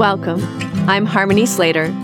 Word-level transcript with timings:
Welcome. 0.00 0.42
I'm 0.88 1.04
Harmony 1.04 1.44
Slater, 1.44 1.94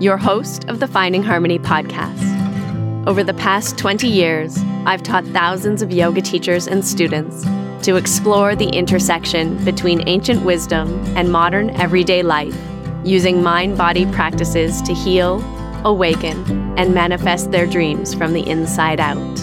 your 0.00 0.16
host 0.16 0.68
of 0.68 0.80
the 0.80 0.88
Finding 0.88 1.22
Harmony 1.22 1.60
podcast. 1.60 3.06
Over 3.06 3.22
the 3.22 3.34
past 3.34 3.78
20 3.78 4.08
years, 4.08 4.58
I've 4.84 5.04
taught 5.04 5.24
thousands 5.26 5.80
of 5.80 5.92
yoga 5.92 6.20
teachers 6.22 6.66
and 6.66 6.84
students 6.84 7.44
to 7.86 7.94
explore 7.94 8.56
the 8.56 8.70
intersection 8.70 9.64
between 9.64 10.08
ancient 10.08 10.44
wisdom 10.44 10.88
and 11.16 11.30
modern 11.30 11.70
everyday 11.70 12.24
life, 12.24 12.58
using 13.04 13.44
mind 13.44 13.78
body 13.78 14.06
practices 14.06 14.82
to 14.82 14.92
heal, 14.92 15.40
awaken, 15.84 16.76
and 16.76 16.94
manifest 16.94 17.52
their 17.52 17.68
dreams 17.68 18.12
from 18.12 18.32
the 18.32 18.44
inside 18.44 18.98
out. 18.98 19.36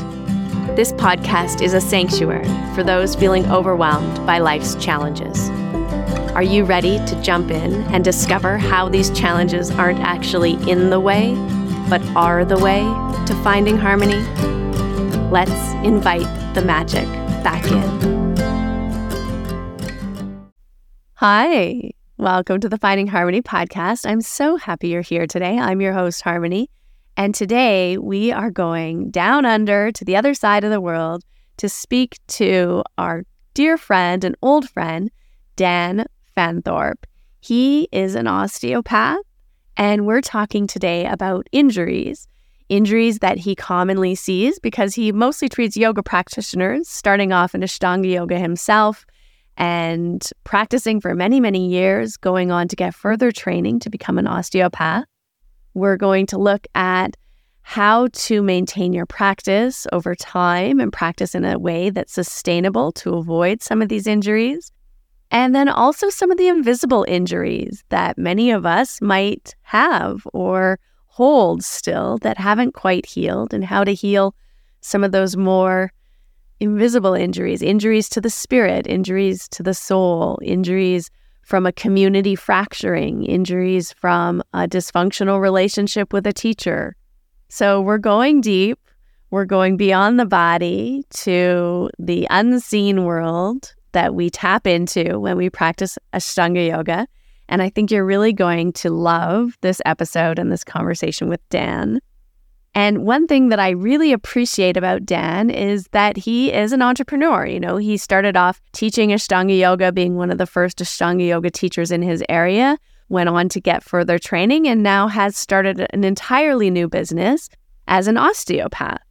This 0.76 0.92
podcast 0.92 1.62
is 1.62 1.74
a 1.74 1.80
sanctuary 1.80 2.50
for 2.76 2.84
those 2.84 3.16
feeling 3.16 3.50
overwhelmed 3.50 4.26
by 4.26 4.40
life's 4.40 4.76
challenges. 4.76 5.53
Are 6.34 6.42
you 6.42 6.64
ready 6.64 6.98
to 6.98 7.22
jump 7.22 7.52
in 7.52 7.84
and 7.94 8.04
discover 8.04 8.58
how 8.58 8.90
these 8.90 9.12
challenges 9.12 9.70
aren't 9.70 10.00
actually 10.00 10.54
in 10.68 10.90
the 10.90 11.00
way, 11.00 11.36
but 11.92 12.02
are 12.16 12.44
the 12.44 12.58
way 12.58 12.80
to 13.28 13.40
finding 13.44 13.78
harmony? 13.78 14.18
Let's 15.30 15.52
invite 15.86 16.26
the 16.56 16.64
magic 16.64 17.06
back 17.44 17.64
in. 17.68 18.36
Hi, 21.18 21.92
welcome 22.18 22.60
to 22.62 22.68
the 22.68 22.80
Finding 22.80 23.06
Harmony 23.06 23.44
podcast. 23.44 24.10
I'm 24.10 24.22
so 24.22 24.56
happy 24.56 24.88
you're 24.88 25.04
here 25.04 25.28
today. 25.28 25.60
I'm 25.60 25.82
your 25.82 25.94
host, 25.94 26.24
Harmony. 26.24 26.72
And 27.16 27.36
today 27.36 28.00
we 28.00 28.32
are 28.32 28.50
going 28.50 29.12
down 29.12 29.46
under 29.46 29.92
to 29.92 30.04
the 30.04 30.16
other 30.16 30.34
side 30.34 30.64
of 30.64 30.72
the 30.72 30.82
world 30.82 31.24
to 31.58 31.70
speak 31.70 32.18
to 32.30 32.82
our 32.98 33.24
dear 33.54 33.78
friend 33.78 34.24
and 34.24 34.36
old 34.42 34.68
friend, 34.68 35.12
Dan 35.56 36.08
Fanthorpe. 36.36 37.06
He 37.40 37.90
is 37.92 38.16
an 38.16 38.28
osteopath, 38.28 39.20
and 39.76 40.06
we're 40.06 40.22
talking 40.22 40.68
today 40.68 41.06
about 41.06 41.48
injuries. 41.52 42.28
Injuries 42.70 43.20
that 43.20 43.38
he 43.38 43.56
commonly 43.56 44.16
sees 44.16 44.60
because 44.60 44.96
he 44.96 45.12
mostly 45.12 45.50
treats 45.50 45.76
yoga 45.76 46.02
practitioners, 46.02 46.88
starting 46.88 47.32
off 47.32 47.54
in 47.54 47.62
Ashtanga 47.62 48.10
yoga 48.10 48.40
himself 48.40 49.06
and 49.58 50.28
practicing 50.44 51.00
for 51.00 51.14
many, 51.14 51.40
many 51.40 51.68
years, 51.68 52.18
going 52.18 52.52
on 52.52 52.68
to 52.70 52.76
get 52.76 52.96
further 52.96 53.32
training 53.32 53.80
to 53.80 53.90
become 53.90 54.18
an 54.18 54.28
osteopath. 54.28 55.06
We're 55.74 55.98
going 55.98 56.28
to 56.28 56.38
look 56.38 56.66
at 56.74 57.16
how 57.62 58.08
to 58.14 58.42
maintain 58.42 58.94
your 58.94 59.06
practice 59.06 59.88
over 59.92 60.16
time 60.16 60.80
and 60.80 60.92
practice 60.92 61.34
in 61.34 61.46
a 61.46 61.58
way 61.58 61.90
that's 61.90 62.14
sustainable 62.14 62.92
to 62.92 63.16
avoid 63.16 63.62
some 63.62 63.82
of 63.82 63.90
these 63.90 64.06
injuries. 64.08 64.72
And 65.34 65.56
then 65.56 65.68
also 65.68 66.10
some 66.10 66.30
of 66.30 66.38
the 66.38 66.48
invisible 66.48 67.06
injuries 67.08 67.84
that 67.90 68.20
many 68.20 68.52
of 68.52 68.68
us 68.68 69.02
might 69.02 69.56
have 69.64 70.28
or 70.32 70.80
hold 71.08 71.64
still 71.64 72.20
that 72.20 72.38
haven't 72.38 72.76
quite 72.76 73.08
healed, 73.08 73.52
and 73.52 73.66
how 73.66 73.84
to 73.84 73.96
heal 73.96 74.36
some 74.82 75.04
of 75.04 75.12
those 75.12 75.36
more 75.36 75.92
invisible 76.60 77.16
injuries 77.16 77.64
injuries 77.64 78.08
to 78.10 78.22
the 78.22 78.30
spirit, 78.30 78.86
injuries 78.86 79.48
to 79.50 79.64
the 79.64 79.74
soul, 79.74 80.38
injuries 80.44 81.10
from 81.42 81.66
a 81.66 81.72
community 81.74 82.36
fracturing, 82.36 83.26
injuries 83.26 83.92
from 83.92 84.44
a 84.54 84.68
dysfunctional 84.68 85.42
relationship 85.42 86.14
with 86.14 86.28
a 86.28 86.34
teacher. 86.34 86.96
So 87.50 87.82
we're 87.82 87.98
going 87.98 88.40
deep. 88.42 88.80
We're 89.32 89.46
going 89.46 89.78
beyond 89.78 90.20
the 90.20 90.28
body 90.28 91.04
to 91.26 91.90
the 91.98 92.28
unseen 92.30 93.04
world 93.04 93.74
that 93.94 94.14
we 94.14 94.30
tap 94.30 94.68
into 94.68 95.20
when 95.20 95.38
we 95.38 95.50
practice 95.50 95.98
Ashtanga 96.14 96.68
yoga. 96.68 97.08
And 97.50 97.62
I 97.62 97.70
think 97.70 97.92
you're 97.92 98.06
really 98.06 98.34
going 98.34 98.74
to 98.74 98.90
love 98.90 99.58
this 99.62 99.82
episode 99.86 100.40
and 100.40 100.52
this 100.52 100.64
conversation 100.64 101.30
with 101.30 101.42
Dan. 101.50 102.00
And 102.76 103.06
one 103.06 103.28
thing 103.28 103.50
that 103.50 103.60
I 103.60 103.70
really 103.70 104.12
appreciate 104.14 104.78
about 104.78 105.06
Dan 105.06 105.50
is 105.50 105.88
that 105.92 106.18
he 106.18 106.52
is 106.52 106.72
an 106.72 106.82
entrepreneur. 106.82 107.46
You 107.46 107.60
know, 107.60 107.78
he 107.78 107.98
started 107.98 108.36
off 108.36 108.60
teaching 108.72 109.10
Ashtanga 109.10 109.58
yoga, 109.58 109.92
being 109.92 110.16
one 110.16 110.32
of 110.32 110.40
the 110.40 110.48
first 110.48 110.80
Ashtanga 110.80 111.28
yoga 111.28 111.52
teachers 111.52 111.92
in 111.92 112.02
his 112.02 112.24
area, 112.30 112.78
went 113.10 113.30
on 113.30 113.50
to 113.50 113.62
get 113.62 113.84
further 113.84 114.18
training, 114.18 114.68
and 114.68 114.82
now 114.82 115.08
has 115.08 115.38
started 115.38 115.86
an 115.92 116.04
entirely 116.04 116.72
new 116.72 116.90
business 116.90 117.48
as 117.88 118.08
an 118.08 118.18
osteopath. 118.18 119.02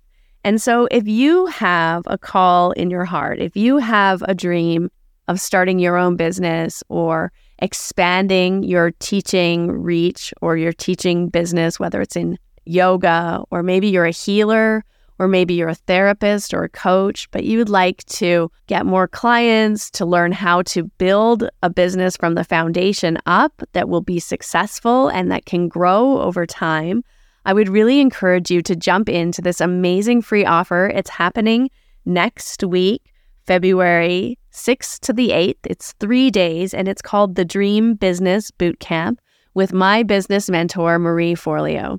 And 0.45 0.61
so, 0.61 0.89
if 0.91 1.07
you 1.07 1.47
have 1.47 2.03
a 2.07 2.19
call 2.19 2.73
in 2.73 2.91
your 2.91 3.05
heart, 3.05 3.39
if 3.39 3.57
you 3.57 3.77
have 3.79 4.23
a 4.27 4.35
dream 4.35 4.91
of 5.29 5.41
starting 5.41 5.79
your 5.79 5.97
own 5.97 6.17
business 6.17 6.83
or 6.89 7.33
expanding 7.61 8.65
your 8.65 8.91
teaching 8.99 9.71
reach 9.71 10.35
or 10.43 10.57
your 10.57 10.73
teaching 10.73 11.29
business, 11.29 11.79
whether 11.79 12.01
it's 12.01 12.17
in 12.17 12.39
yoga 12.65 13.43
or 13.51 13.63
maybe 13.63 13.89
you're 13.89 14.05
a 14.05 14.11
healer 14.11 14.85
or 15.19 15.29
maybe 15.29 15.55
you're 15.55 15.69
a 15.69 15.75
therapist 15.75 16.53
or 16.53 16.65
a 16.65 16.69
coach, 16.69 17.31
but 17.31 17.45
you 17.45 17.59
would 17.59 17.69
like 17.69 18.05
to 18.07 18.51
get 18.67 18.85
more 18.85 19.07
clients, 19.07 19.91
to 19.93 20.05
learn 20.05 20.33
how 20.33 20.63
to 20.63 20.85
build 20.99 21.49
a 21.63 21.71
business 21.71 22.17
from 22.17 22.35
the 22.35 22.43
foundation 22.43 23.17
up 23.27 23.63
that 23.73 23.89
will 23.89 24.01
be 24.01 24.19
successful 24.19 25.09
and 25.09 25.31
that 25.31 25.47
can 25.47 25.69
grow 25.69 26.21
over 26.21 26.47
time. 26.47 27.05
I 27.45 27.53
would 27.53 27.69
really 27.69 28.01
encourage 28.01 28.51
you 28.51 28.63
to 28.63 28.77
jump 28.77 29.09
into 29.09 29.43
this 29.43 29.61
amazing 29.61 30.23
free 30.23 30.45
offer. 30.45 30.87
It's 30.87 31.11
happening 31.11 31.71
next 32.05 32.63
week, 32.63 33.13
February 33.47 34.39
6th 34.53 35.01
to 35.01 35.13
the 35.13 35.31
8th. 35.31 35.59
It's 35.65 35.93
three 35.99 36.31
days, 36.31 36.73
and 36.73 36.87
it's 36.87 37.03
called 37.03 37.35
the 37.35 37.45
Dream 37.45 37.95
Business 37.95 38.51
Bootcamp 38.51 39.19
with 39.55 39.73
my 39.73 40.03
business 40.03 40.49
mentor, 40.49 40.99
Marie 40.99 41.35
Forleo. 41.35 41.99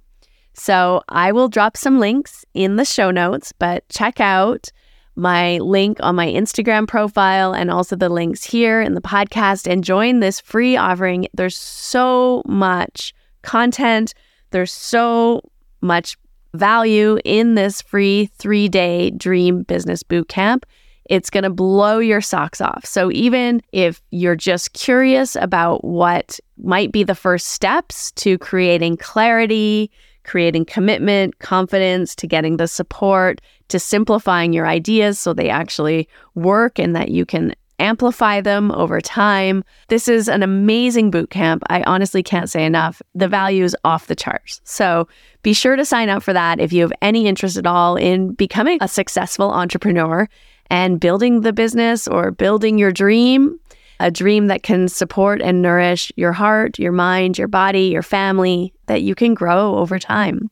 So 0.53 1.01
I 1.09 1.31
will 1.31 1.49
drop 1.49 1.75
some 1.75 1.99
links 1.99 2.45
in 2.53 2.75
the 2.75 2.85
show 2.85 3.11
notes, 3.11 3.51
but 3.51 3.87
check 3.89 4.19
out 4.19 4.69
my 5.15 5.57
link 5.59 5.97
on 6.01 6.15
my 6.15 6.27
Instagram 6.27 6.87
profile 6.87 7.53
and 7.53 7.69
also 7.69 7.95
the 7.95 8.09
links 8.09 8.43
here 8.43 8.81
in 8.81 8.93
the 8.93 9.01
podcast 9.01 9.69
and 9.69 9.83
join 9.83 10.19
this 10.19 10.39
free 10.39 10.75
offering. 10.75 11.27
There's 11.33 11.57
so 11.57 12.43
much 12.45 13.13
content 13.41 14.13
there's 14.53 14.71
so 14.71 15.41
much 15.81 16.17
value 16.53 17.17
in 17.25 17.55
this 17.55 17.81
free 17.81 18.27
three 18.37 18.69
day 18.69 19.11
dream 19.11 19.63
business 19.63 20.03
boot 20.03 20.29
camp. 20.29 20.65
It's 21.09 21.29
going 21.29 21.43
to 21.43 21.49
blow 21.49 21.99
your 21.99 22.21
socks 22.21 22.61
off. 22.61 22.85
So, 22.85 23.11
even 23.11 23.61
if 23.73 24.01
you're 24.11 24.37
just 24.37 24.71
curious 24.71 25.35
about 25.35 25.83
what 25.83 26.39
might 26.63 26.93
be 26.93 27.03
the 27.03 27.15
first 27.15 27.47
steps 27.47 28.11
to 28.13 28.37
creating 28.37 28.97
clarity, 28.97 29.91
creating 30.23 30.63
commitment, 30.63 31.39
confidence, 31.39 32.15
to 32.15 32.27
getting 32.27 32.55
the 32.55 32.69
support, 32.69 33.41
to 33.67 33.79
simplifying 33.79 34.53
your 34.53 34.65
ideas 34.67 35.19
so 35.19 35.33
they 35.33 35.49
actually 35.49 36.07
work 36.35 36.79
and 36.79 36.95
that 36.95 37.09
you 37.09 37.25
can 37.25 37.53
amplify 37.79 38.41
them 38.41 38.71
over 38.71 39.01
time. 39.01 39.63
This 39.87 40.07
is 40.07 40.27
an 40.27 40.43
amazing 40.43 41.11
boot 41.11 41.29
camp. 41.29 41.63
I 41.69 41.83
honestly 41.83 42.23
can't 42.23 42.49
say 42.49 42.65
enough. 42.65 43.01
The 43.15 43.27
value 43.27 43.63
is 43.63 43.75
off 43.83 44.07
the 44.07 44.15
charts. 44.15 44.61
So 44.63 45.07
be 45.41 45.53
sure 45.53 45.75
to 45.75 45.85
sign 45.85 46.09
up 46.09 46.23
for 46.23 46.33
that 46.33 46.59
if 46.59 46.71
you 46.71 46.81
have 46.81 46.93
any 47.01 47.27
interest 47.27 47.57
at 47.57 47.65
all 47.65 47.95
in 47.95 48.33
becoming 48.33 48.77
a 48.81 48.87
successful 48.87 49.51
entrepreneur 49.51 50.27
and 50.69 50.99
building 50.99 51.41
the 51.41 51.53
business 51.53 52.07
or 52.07 52.31
building 52.31 52.77
your 52.77 52.91
dream, 52.91 53.59
a 53.99 54.11
dream 54.11 54.47
that 54.47 54.63
can 54.63 54.87
support 54.87 55.41
and 55.41 55.61
nourish 55.61 56.11
your 56.15 56.31
heart, 56.31 56.79
your 56.79 56.91
mind, 56.91 57.37
your 57.37 57.47
body, 57.47 57.85
your 57.85 58.01
family, 58.01 58.73
that 58.87 59.01
you 59.01 59.15
can 59.15 59.33
grow 59.33 59.75
over 59.75 59.99
time. 59.99 60.49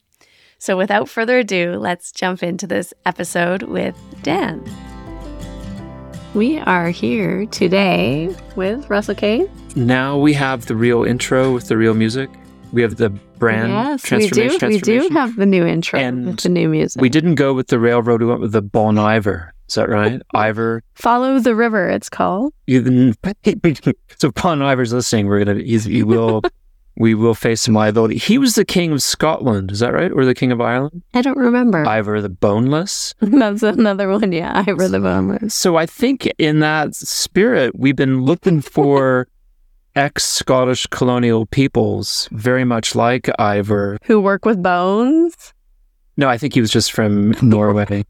So 0.58 0.78
without 0.78 1.09
further 1.09 1.40
ado, 1.40 1.76
let's 1.80 2.12
jump 2.12 2.44
into 2.44 2.68
this 2.68 2.94
episode 3.06 3.64
with 3.64 3.98
Dan. 4.22 4.64
We 6.34 6.59
are 6.59 6.90
here 6.90 7.46
today 7.47 8.34
with 8.56 8.90
Russell 8.90 9.16
Case. 9.16 9.50
Now 9.75 10.18
we 10.18 10.31
have 10.31 10.66
the 10.66 10.78
real 10.78 11.03
intro 11.03 11.53
with 11.53 11.68
the 11.68 11.75
real 11.75 11.94
music. 11.94 12.29
We 12.72 12.82
have 12.84 12.96
the 12.96 13.09
brand 13.09 13.73
yes, 13.73 14.02
transformation. 14.02 14.70
We 14.70 14.79
do. 14.79 15.00
We 15.00 15.09
do 15.09 15.14
have 15.14 15.35
the 15.35 15.46
new 15.46 15.66
intro 15.66 16.00
and 16.00 16.28
with 16.28 16.40
the 16.40 16.47
new 16.47 16.70
music. 16.70 17.02
We 17.02 17.09
didn't 17.09 17.35
go 17.35 17.53
with 17.53 17.67
the 17.67 17.79
railroad. 17.79 18.22
We 18.22 18.28
went 18.28 18.40
with 18.40 18.53
the 18.53 18.61
Bon 18.61 18.97
Iver. 18.97 19.53
Is 19.67 19.76
that 19.76 19.90
right? 19.90 20.22
Iver. 20.34 20.84
Follow 20.96 21.40
the 21.40 21.53
river. 21.53 21.90
It's 21.90 22.08
called. 22.08 22.53
so 24.17 24.32
Bon 24.32 24.61
Iver's 24.61 24.94
listening. 24.94 25.28
We're 25.28 25.44
gonna. 25.44 25.59
He's, 25.59 25.84
he 25.84 26.02
will 26.02 26.44
we 26.97 27.16
will 27.16 27.34
face 27.34 27.61
some 27.61 27.73
liability. 27.73 28.17
He 28.17 28.38
was 28.38 28.55
the 28.55 28.66
king 28.66 28.91
of 28.91 29.02
Scotland, 29.02 29.72
is 29.72 29.79
that 29.79 29.93
right? 29.93 30.11
Or 30.11 30.26
the 30.26 30.35
king 30.35 30.52
of 30.52 30.59
Ireland? 30.61 31.03
I 31.14 31.22
don't 31.22 31.38
remember. 31.38 31.84
Ivar 31.84 32.22
the 32.22 32.29
Boneless. 32.29 33.14
That's 33.22 33.64
another 33.64 34.09
one, 34.09 34.32
yeah. 34.32 34.64
Ivar 34.67 34.88
the 34.88 34.99
Boneless. 34.99 35.53
So 35.55 35.78
I 35.78 35.85
think 35.85 36.32
in 36.38 36.59
that 36.59 36.96
spirit, 36.96 37.78
we've 37.78 37.96
been 37.96 38.23
looking 38.23 38.61
for 38.61 39.28
ex 39.96 40.23
Scottish 40.23 40.88
colonial 40.88 41.46
peoples, 41.46 42.28
very 42.32 42.66
much 42.66 42.96
like 42.96 43.29
Ivar. 43.40 43.97
Who 44.03 44.20
work 44.20 44.46
with 44.46 44.61
bones? 44.61 45.53
No, 46.17 46.29
I 46.29 46.38
think 46.38 46.53
he 46.53 46.61
was 46.61 46.72
just 46.72 46.91
from 46.91 47.32
Norway 47.41 48.05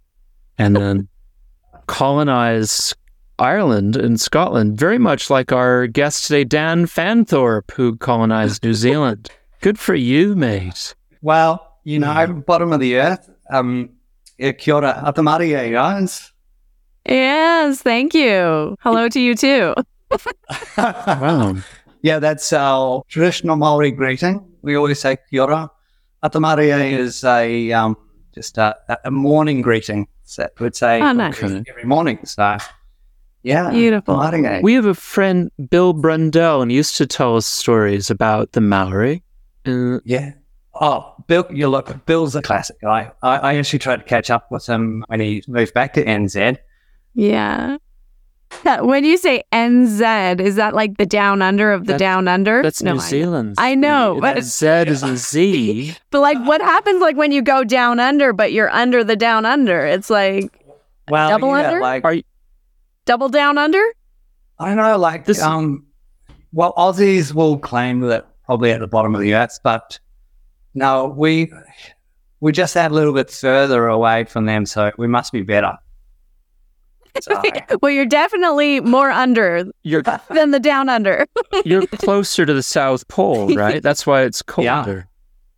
and 0.57 0.75
then 0.75 1.07
colonized 1.87 2.95
Ireland 3.41 3.95
and 3.95 4.21
Scotland, 4.21 4.77
very 4.77 4.99
much 4.99 5.29
like 5.31 5.51
our 5.51 5.87
guest 5.87 6.27
today, 6.27 6.43
Dan 6.43 6.85
Fanthorpe, 6.85 7.71
who 7.71 7.97
colonized 7.97 8.63
New 8.63 8.75
Zealand. 8.75 9.31
Good 9.61 9.79
for 9.79 9.95
you, 9.95 10.35
mate. 10.35 10.93
Well, 11.23 11.67
you 11.83 11.97
know, 11.97 12.43
bottom 12.45 12.71
of 12.71 12.79
the 12.79 12.97
earth. 12.97 13.27
Um, 13.49 13.89
kia 14.37 14.75
ora, 14.75 15.01
atamārie, 15.05 15.71
guys. 15.71 16.31
Yes, 17.07 17.81
thank 17.81 18.13
you. 18.13 18.75
Hello 18.81 19.09
to 19.09 19.19
you 19.19 19.35
too. 19.35 19.73
Wow. 20.77 21.55
Yeah, 22.03 22.19
that's 22.19 22.51
our 22.53 23.03
traditional 23.07 23.55
Maori 23.55 23.91
greeting. 23.91 24.43
We 24.61 24.75
always 24.75 24.99
say 24.99 25.17
kia 25.29 25.41
ora. 25.43 25.69
Atamārie 26.23 26.91
is 26.91 27.23
a 27.23 27.71
um, 27.71 27.95
just 28.35 28.57
a, 28.57 28.75
a 29.03 29.09
morning 29.11 29.61
greeting. 29.61 30.07
So 30.23 30.47
we'd 30.59 30.75
say 30.75 31.01
Oh, 31.01 31.11
nice. 31.13 31.41
Every 31.41 31.83
morning. 31.85 32.19
So, 32.25 32.57
yeah, 33.43 33.69
Beautiful. 33.71 34.15
Maori. 34.17 34.61
We 34.61 34.73
have 34.75 34.85
a 34.85 34.93
friend, 34.93 35.49
Bill 35.69 35.93
Brundell, 35.93 36.61
and 36.61 36.71
he 36.71 36.77
used 36.77 36.97
to 36.97 37.05
tell 37.07 37.35
us 37.37 37.45
stories 37.45 38.09
about 38.09 38.51
the 38.53 38.61
Maori. 38.61 39.23
Uh, 39.65 39.99
Yeah. 40.05 40.33
Oh, 40.73 41.13
Bill, 41.27 41.45
you 41.51 41.67
look, 41.67 42.05
Bill's 42.05 42.35
a 42.35 42.41
classic 42.41 42.79
guy. 42.81 43.11
I, 43.21 43.37
I 43.37 43.55
actually 43.55 43.79
tried 43.79 43.97
to 43.97 44.03
catch 44.03 44.29
up 44.29 44.49
with 44.51 44.65
him 44.67 45.03
when 45.07 45.19
he 45.19 45.43
moved 45.47 45.73
back 45.73 45.93
to 45.93 46.03
NZ. 46.05 46.57
Yeah. 47.13 47.77
That- 48.63 48.85
When 48.85 49.03
you 49.05 49.17
say 49.17 49.43
NZ, 49.51 50.39
is 50.39 50.55
that 50.55 50.73
like 50.73 50.97
the 50.97 51.05
down 51.05 51.41
under 51.41 51.71
of 51.71 51.81
the 51.81 51.93
That's- 51.93 51.99
down 51.99 52.27
under? 52.27 52.61
that's 52.63 52.81
No, 52.81 52.93
New 52.93 52.99
I- 52.99 53.01
Zealand. 53.03 53.55
I 53.57 53.75
know, 53.75 54.17
but 54.21 54.35
That 54.35 54.43
Z 54.43 54.65
is 54.91 55.03
a 55.03 55.15
Z. 55.17 55.95
But 56.11 56.21
like, 56.21 56.37
what 56.45 56.61
happens 56.61 57.01
like 57.01 57.15
when 57.17 57.31
you 57.31 57.41
go 57.41 57.63
down 57.63 57.99
under, 57.99 58.33
but 58.33 58.51
you're 58.51 58.69
under 58.71 59.03
the 59.03 59.15
down 59.15 59.45
under? 59.45 59.85
It's 59.85 60.09
like 60.09 60.51
Well, 61.09 61.29
Double 61.29 61.49
yeah, 61.49 61.67
under? 61.69 61.81
like 61.81 62.03
Are 62.05 62.13
you, 62.15 62.23
double 63.05 63.29
down 63.29 63.57
under. 63.57 63.81
I 64.59 64.67
don't 64.67 64.77
know, 64.77 64.97
like 64.97 65.25
This- 65.25 65.41
um, 65.41 65.85
well, 66.53 66.73
Aussies 66.77 67.33
will 67.33 67.57
claim 67.57 68.01
that 68.01 68.27
probably 68.45 68.71
at 68.71 68.79
the 68.79 68.87
bottom 68.87 69.15
of 69.15 69.21
the 69.21 69.33
earth, 69.33 69.59
but 69.63 69.99
no, 70.73 71.07
we 71.17 71.51
we 72.39 72.51
just 72.51 72.73
that 72.73 72.91
a 72.91 72.93
little 72.93 73.13
bit 73.13 73.29
further 73.29 73.87
away 73.87 74.23
from 74.25 74.45
them, 74.45 74.65
so 74.65 74.91
we 74.97 75.07
must 75.07 75.31
be 75.31 75.41
better. 75.41 75.73
So, 77.21 77.41
well, 77.81 77.91
you're 77.91 78.05
definitely 78.05 78.79
more 78.79 79.09
under 79.11 79.65
you're 79.83 80.01
than 80.29 80.51
the 80.51 80.61
down 80.61 80.87
under. 80.87 81.27
you're 81.65 81.85
closer 81.85 82.45
to 82.45 82.53
the 82.53 82.63
South 82.63 83.05
Pole, 83.09 83.53
right? 83.53 83.83
That's 83.83 84.07
why 84.07 84.21
it's 84.21 84.41
colder. 84.41 85.09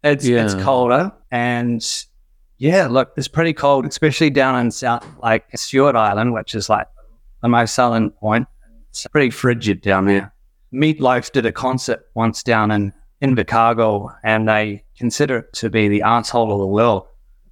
it's 0.03 0.25
it's 0.25 0.55
Yeah. 0.55 0.63
colder, 0.63 1.11
and 1.29 1.85
yeah, 2.57 2.87
look, 2.87 3.11
it's 3.17 3.27
pretty 3.27 3.53
cold, 3.53 3.85
especially 3.85 4.31
down 4.31 4.59
in 4.59 4.71
South, 4.71 5.05
like 5.21 5.45
Stewart 5.55 5.95
Island, 5.95 6.33
which 6.33 6.55
is 6.55 6.69
like 6.69 6.87
the 7.43 7.49
most 7.49 7.75
southern 7.75 8.09
point. 8.09 8.47
It's 8.89 9.05
pretty 9.07 9.29
frigid 9.29 9.81
down 9.81 10.05
there. 10.05 10.33
Meat 10.71 10.99
Loaf 10.99 11.31
did 11.31 11.45
a 11.45 11.51
concert 11.51 12.07
once 12.15 12.41
down 12.41 12.71
in 12.71 12.91
Invercargill, 13.21 14.15
and 14.23 14.47
they 14.49 14.83
consider 14.97 15.37
it 15.39 15.53
to 15.53 15.69
be 15.69 15.87
the 15.87 16.01
asshole 16.01 16.51
of 16.51 16.59
the 16.59 16.65
world. 16.67 17.05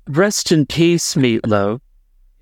Rest 0.10 0.52
in 0.52 0.66
peace, 0.66 1.16
Meat 1.16 1.46
Loaf. 1.46 1.82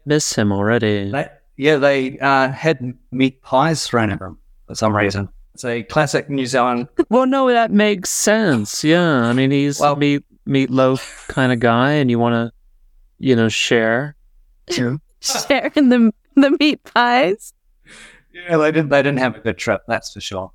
Miss 0.06 0.34
him 0.34 0.52
already. 0.52 1.12
They, 1.12 1.28
yeah, 1.58 1.76
they 1.76 2.18
uh, 2.20 2.50
had 2.52 2.94
meat 3.12 3.42
pies 3.42 3.86
thrown 3.86 4.12
at 4.12 4.20
them 4.20 4.38
for 4.68 4.76
some 4.76 4.96
reason. 4.96 5.28
It's 5.56 5.66
a 5.66 5.84
classic 5.84 6.30
New 6.30 6.46
Zealand. 6.46 6.88
Well, 7.10 7.26
no, 7.26 7.50
that 7.50 7.72
makes 7.72 8.10
sense. 8.12 8.84
Yeah, 8.84 9.26
I 9.26 9.34
mean, 9.34 9.52
he's 9.52 9.80
Well- 9.80 9.94
a 9.94 9.98
meat 9.98 10.24
meatloaf 10.48 11.28
kind 11.28 11.52
of 11.52 11.60
guy, 11.60 11.94
and 11.94 12.10
you 12.10 12.20
want 12.20 12.34
to, 12.34 12.52
you 13.18 13.36
know, 13.36 13.50
share. 13.50 14.16
Share 15.22 15.72
in 15.76 15.90
the 15.90 16.14
the 16.52 16.56
meat 16.60 16.84
pies. 16.84 17.54
Yeah, 18.34 18.58
they 18.58 18.72
didn't. 18.72 18.90
They 18.90 19.02
didn't 19.02 19.20
have 19.20 19.36
a 19.36 19.40
good 19.40 19.58
trip. 19.58 19.82
That's 19.88 20.14
for 20.14 20.22
sure. 20.22 20.52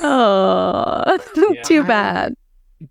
Oh, 0.00 1.18
too 1.64 1.84
bad. 1.84 2.34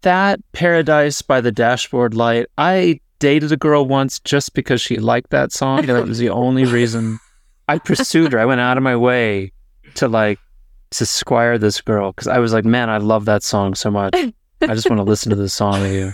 That 0.02 0.40
Paradise 0.52 1.22
by 1.22 1.42
the 1.42 1.52
Dashboard 1.52 2.14
Light. 2.14 2.48
I 2.58 3.00
dated 3.20 3.52
a 3.52 3.58
girl 3.58 3.86
once 3.86 4.20
just 4.20 4.54
because 4.54 4.82
she 4.82 4.98
liked 4.98 5.30
that 5.32 5.52
song, 5.52 5.86
that 5.86 6.08
was 6.08 6.18
the 6.18 6.30
only 6.30 6.66
reason 6.66 7.20
I 7.68 7.78
pursued 7.78 8.34
her. 8.34 8.40
I 8.40 8.46
went 8.46 8.62
out 8.62 8.78
of 8.78 8.84
my 8.84 8.96
way 8.96 9.52
to 9.96 10.08
like 10.08 10.40
to 10.92 11.06
squire 11.06 11.58
this 11.58 11.82
girl 11.82 12.12
because 12.12 12.28
I 12.28 12.40
was 12.40 12.54
like, 12.54 12.66
man, 12.66 12.90
I 12.90 12.98
love 12.98 13.26
that 13.26 13.44
song 13.44 13.76
so 13.76 13.92
much. 13.92 14.16
I 14.16 14.34
just 14.74 14.90
want 14.90 15.00
to 15.00 15.04
listen 15.04 15.30
to 15.30 15.36
this 15.36 15.54
song 15.54 15.82
with 15.82 15.94
you. 15.94 16.14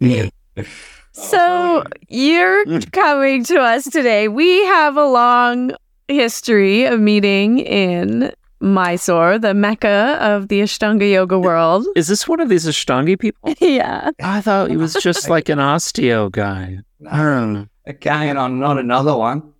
So 1.14 1.84
you're 2.08 2.66
Mm. 2.66 2.90
coming 2.92 3.44
to 3.44 3.60
us 3.60 3.84
today. 3.84 4.26
We 4.28 4.64
have 4.66 4.96
a 4.96 5.06
long 5.06 5.72
history 6.08 6.84
of 6.84 6.98
meeting 7.00 7.60
in 7.60 8.32
Mysore, 8.60 9.38
the 9.38 9.54
mecca 9.54 10.18
of 10.20 10.48
the 10.48 10.60
Ashtanga 10.60 11.08
yoga 11.10 11.38
world. 11.38 11.86
Is 11.96 12.08
this 12.08 12.26
one 12.26 12.40
of 12.40 12.48
these 12.48 12.66
Ashtangi 12.66 13.18
people? 13.18 13.54
yeah. 13.60 14.10
I 14.22 14.40
thought 14.40 14.70
he 14.70 14.76
was 14.76 14.94
just 14.94 15.28
like 15.34 15.48
an 15.48 15.58
osteo 15.58 16.30
guy. 16.32 16.78
I 17.08 17.16
don't 17.22 17.52
know. 17.52 17.66
Again, 17.86 18.36
on 18.36 18.58
not 18.58 18.78
another 18.78 19.16
one. 19.16 19.52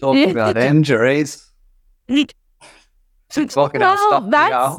Talking 0.00 0.30
about 0.32 0.56
injuries. 0.56 1.48
Talking 2.08 3.80
about 3.82 3.98
stuff. 3.98 4.24
that's- 4.30 4.78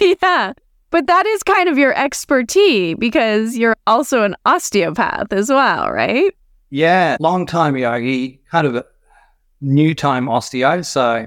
yeah. 0.00 0.52
But 0.90 1.06
that 1.06 1.26
is 1.26 1.42
kind 1.42 1.68
of 1.68 1.76
your 1.76 1.94
expertise 1.96 2.96
because 2.98 3.56
you're 3.58 3.76
also 3.86 4.22
an 4.22 4.36
osteopath 4.46 5.32
as 5.32 5.50
well, 5.50 5.90
right? 5.90 6.32
Yeah, 6.70 7.16
long 7.20 7.46
time 7.46 7.76
yogi, 7.76 8.40
kind 8.50 8.66
of 8.66 8.74
a 8.76 8.84
new 9.60 9.94
time 9.94 10.26
osteo. 10.26 10.84
So 10.84 11.26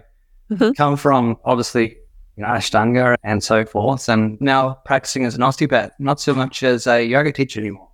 Mhm. 0.51 0.75
come 0.75 0.97
from 0.97 1.37
obviously 1.45 1.97
you 2.37 2.43
know 2.43 2.49
Ashtanga 2.49 3.15
and 3.23 3.43
so 3.43 3.65
forth, 3.65 4.09
and 4.09 4.39
now 4.41 4.79
practicing 4.85 5.25
as 5.25 5.35
an 5.35 5.43
osteopath, 5.43 5.91
not 5.99 6.19
so 6.19 6.33
much 6.33 6.63
as 6.63 6.87
a 6.87 7.03
yoga 7.03 7.31
teacher 7.31 7.59
anymore, 7.59 7.89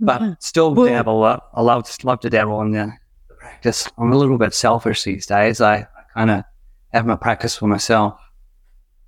but 0.00 0.42
still 0.42 0.74
Well- 0.74 0.86
dabble. 0.86 1.24
Uh, 1.24 1.38
I 1.54 1.62
love 1.62 1.88
love 2.04 2.20
to 2.20 2.30
dabble 2.30 2.60
in 2.62 2.70
the, 2.72 2.92
the 3.28 3.34
practice. 3.34 3.88
I'm 3.98 4.12
a 4.12 4.16
little 4.16 4.38
bit 4.38 4.54
selfish 4.54 5.02
these 5.04 5.26
days. 5.26 5.60
I, 5.60 5.74
I 5.78 5.86
kind 6.14 6.30
of 6.30 6.44
have 6.92 7.06
my 7.06 7.16
practice 7.16 7.56
for 7.56 7.66
myself. 7.66 8.18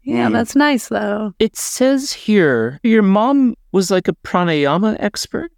Yeah, 0.02 0.28
that's 0.30 0.56
nice 0.56 0.88
though. 0.88 1.32
It 1.38 1.56
says 1.56 2.12
here 2.12 2.80
your 2.82 3.02
mom 3.02 3.54
was 3.72 3.90
like 3.90 4.08
a 4.08 4.14
pranayama 4.24 4.96
expert. 5.00 5.50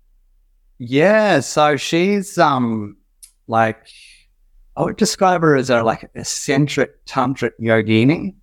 Yeah, 0.79 1.41
so 1.41 1.77
she's 1.77 2.39
um 2.39 2.97
like 3.47 3.87
I 4.77 4.83
would 4.83 4.97
describe 4.97 5.43
her 5.43 5.57
as 5.57 5.71
a 5.71 5.83
like 5.83 6.09
eccentric 6.15 7.05
tantric 7.07 7.53
yogini 7.61 8.35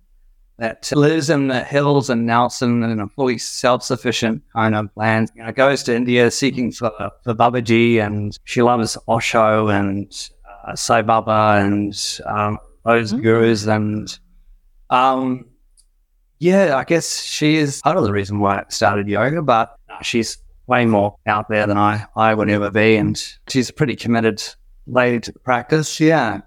that 0.58 0.90
lives 0.94 1.30
in 1.30 1.48
the 1.48 1.62
hills 1.62 2.10
in 2.10 2.26
Nelson 2.26 2.82
in 2.82 3.00
a 3.00 3.08
fully 3.08 3.38
self-sufficient 3.38 4.42
kind 4.52 4.74
of 4.74 4.88
land. 4.96 5.30
You 5.34 5.44
know, 5.44 5.52
goes 5.52 5.82
to 5.84 5.94
India 5.94 6.30
seeking 6.30 6.72
for 6.72 6.90
for 7.24 7.34
Babaji, 7.34 8.04
and 8.04 8.36
she 8.44 8.62
loves 8.62 8.96
Osho 9.08 9.68
and 9.68 10.12
uh, 10.66 10.74
Sai 10.74 11.02
Baba 11.02 11.60
and 11.64 11.94
um, 12.26 12.58
those 12.84 13.12
Mm. 13.12 13.22
gurus, 13.22 13.66
and 13.66 14.18
um, 14.90 15.44
yeah, 16.38 16.76
I 16.76 16.84
guess 16.84 17.22
she 17.22 17.56
is 17.56 17.80
part 17.82 17.96
of 17.96 18.04
the 18.04 18.12
reason 18.12 18.40
why 18.40 18.58
I 18.60 18.64
started 18.68 19.08
yoga, 19.08 19.42
but 19.42 19.76
she's 20.02 20.38
way 20.66 20.84
more 20.86 21.16
out 21.26 21.48
there 21.48 21.66
than 21.66 21.78
I, 21.78 22.04
I 22.16 22.34
would 22.34 22.50
ever 22.50 22.70
be. 22.70 22.96
And 22.96 23.20
she's 23.48 23.70
a 23.70 23.72
pretty 23.72 23.96
committed 23.96 24.42
lady 24.86 25.20
to 25.20 25.32
the 25.32 25.38
practice. 25.38 25.98
Yeah. 26.00 26.40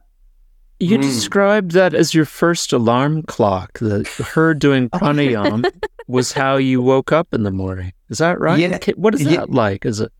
You 0.79 0.97
Mm. 0.97 1.01
described 1.01 1.71
that 1.71 1.93
as 1.93 2.13
your 2.13 2.25
first 2.25 2.73
alarm 2.73 3.23
clock. 3.23 3.77
That 3.79 4.07
her 4.07 4.53
doing 4.53 4.89
pranayama 4.91 5.71
was 6.07 6.31
how 6.31 6.57
you 6.57 6.81
woke 6.81 7.11
up 7.11 7.33
in 7.33 7.43
the 7.43 7.51
morning. 7.51 7.93
Is 8.09 8.17
that 8.17 8.39
right? 8.39 8.59
Yeah. 8.59 8.79
What 8.95 9.13
is 9.13 9.23
that 9.25 9.31
Yeah. 9.31 9.45
like? 9.47 9.85
Is 9.85 9.99
it 9.99 10.11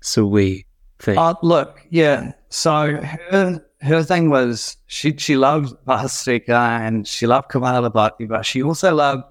so 0.00 0.26
we 0.26 0.66
thing? 0.98 1.16
Uh, 1.18 1.34
look, 1.42 1.80
yeah. 1.90 2.32
So 2.54 3.00
her, 3.02 3.64
her 3.80 4.02
thing 4.04 4.30
was 4.30 4.76
she, 4.86 5.16
she 5.16 5.36
loved 5.36 5.74
Bhastrika 5.88 6.50
and 6.80 7.04
she 7.06 7.26
loved 7.26 7.50
Kapalabhati, 7.50 8.28
but 8.28 8.46
she 8.46 8.62
also 8.62 8.94
loved 8.94 9.24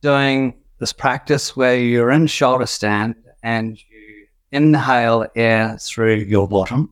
doing 0.00 0.54
this 0.80 0.92
practice 0.92 1.54
where 1.56 1.76
you're 1.78 2.10
in 2.10 2.26
shoulder 2.26 2.66
stand 2.66 3.14
and 3.44 3.78
you 3.78 4.26
inhale 4.50 5.26
air 5.36 5.78
through 5.80 6.16
your 6.16 6.48
bottom. 6.48 6.90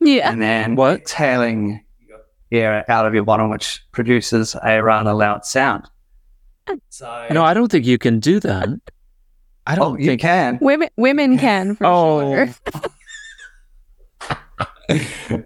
Yeah. 0.00 0.30
and 0.30 0.40
then 0.40 0.76
What? 0.76 1.00
exhaling 1.00 1.84
air 2.52 2.88
out 2.88 3.06
of 3.06 3.12
your 3.14 3.24
bottom, 3.24 3.50
which 3.50 3.82
produces 3.90 4.54
a 4.62 4.80
rather 4.84 5.12
loud 5.14 5.44
sound. 5.44 5.90
So, 6.90 7.26
no, 7.32 7.42
I 7.44 7.54
don't 7.54 7.72
think 7.72 7.86
you 7.86 7.98
can 7.98 8.20
do 8.20 8.38
that. 8.38 8.68
I 9.66 9.72
oh, 9.74 9.76
don't 9.76 10.00
you 10.00 10.06
think. 10.06 10.20
can. 10.20 10.58
Women 10.60 10.90
women 10.96 11.38
can 11.38 11.74
for 11.74 11.86
Oh, 11.86 12.20
sure. 12.46 12.54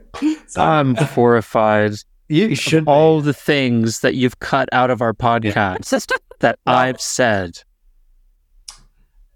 So, 0.49 0.63
I'm 0.63 0.95
horrified. 0.97 1.93
you 2.29 2.55
should 2.55 2.87
be. 2.87 2.91
All 2.91 3.21
the 3.21 3.35
things 3.35 4.01
that 4.01 4.15
you've 4.15 4.39
cut 4.41 4.69
out 4.73 4.91
of 4.91 5.03
our 5.03 5.13
podcast 5.13 5.91
that 6.41 6.59
Well- 6.67 6.75
I've 6.77 7.01
said. 7.01 7.59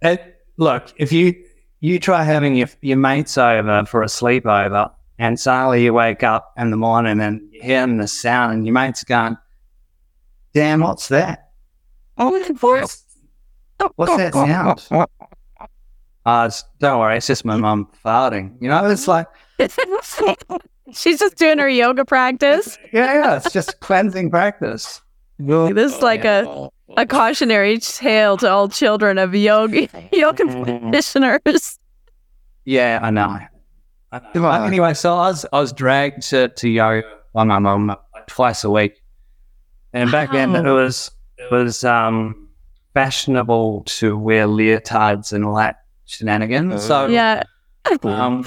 It, 0.00 0.37
look, 0.56 0.92
if 0.97 1.12
you 1.12 1.35
you 1.80 1.99
try 1.99 2.23
having 2.25 2.56
your, 2.56 2.68
your 2.80 2.97
mates 2.97 3.37
over 3.37 3.85
for 3.87 4.02
a 4.02 4.06
sleepover 4.06 4.90
And 5.18 5.38
suddenly 5.38 5.85
you 5.85 5.92
wake 5.92 6.23
up 6.23 6.52
in 6.56 6.71
the 6.71 6.76
morning 6.76 7.21
and 7.21 7.40
you're 7.52 7.62
hearing 7.64 7.99
the 7.99 8.09
sound, 8.09 8.54
and 8.54 8.66
your 8.66 8.73
mate's 8.75 9.04
going, 9.04 9.37
"Damn, 10.54 10.80
what's 10.80 11.09
that? 11.09 11.50
Oh, 12.18 12.30
What's, 12.30 13.04
what's 13.97 14.16
that 14.16 14.32
sound?" 14.32 15.09
Uh, 16.24 16.50
don't 16.78 17.00
worry, 17.00 17.16
it's 17.16 17.26
just 17.26 17.44
my 17.44 17.56
mum 17.56 17.88
farting. 18.04 18.56
You 18.60 18.68
know, 18.68 18.88
it's 18.88 19.08
like, 19.08 19.26
She's 20.92 21.18
just 21.18 21.36
doing 21.36 21.58
her 21.58 21.68
yoga 21.68 22.04
practice. 22.04 22.78
yeah, 22.92 23.14
yeah, 23.14 23.36
it's 23.36 23.52
just 23.52 23.80
cleansing 23.80 24.30
practice. 24.30 25.00
This 25.38 25.94
is 25.94 26.02
like 26.02 26.24
a, 26.24 26.68
a 26.96 27.06
cautionary 27.06 27.78
tale 27.78 28.36
to 28.38 28.50
all 28.50 28.68
children 28.68 29.18
of 29.18 29.34
yoga 29.34 29.88
yoga 30.12 30.44
practitioners. 30.44 31.78
Yeah, 32.64 33.00
I 33.02 33.10
know. 33.10 33.38
I 34.12 34.18
know. 34.18 34.30
But 34.34 34.62
anyway, 34.66 34.94
so 34.94 35.14
I 35.14 35.28
was 35.28 35.46
I 35.52 35.60
was 35.60 35.72
dragged 35.72 36.22
to, 36.30 36.48
to 36.48 36.68
yoga 36.68 37.06
by 37.32 37.44
my 37.44 37.58
mum 37.58 37.86
like 38.14 38.26
twice 38.26 38.62
a 38.62 38.70
week, 38.70 39.02
and 39.92 40.10
back 40.12 40.30
then 40.32 40.54
it 40.54 40.70
was 40.70 41.10
it 41.38 41.50
was 41.50 41.82
um, 41.82 42.48
fashionable 42.94 43.84
to 43.86 44.16
wear 44.16 44.46
leotards 44.46 45.32
and 45.32 45.44
all 45.44 45.56
that 45.56 45.81
shenanigans. 46.12 46.83
So 46.85 47.07
Yeah. 47.07 47.42
um, 48.04 48.42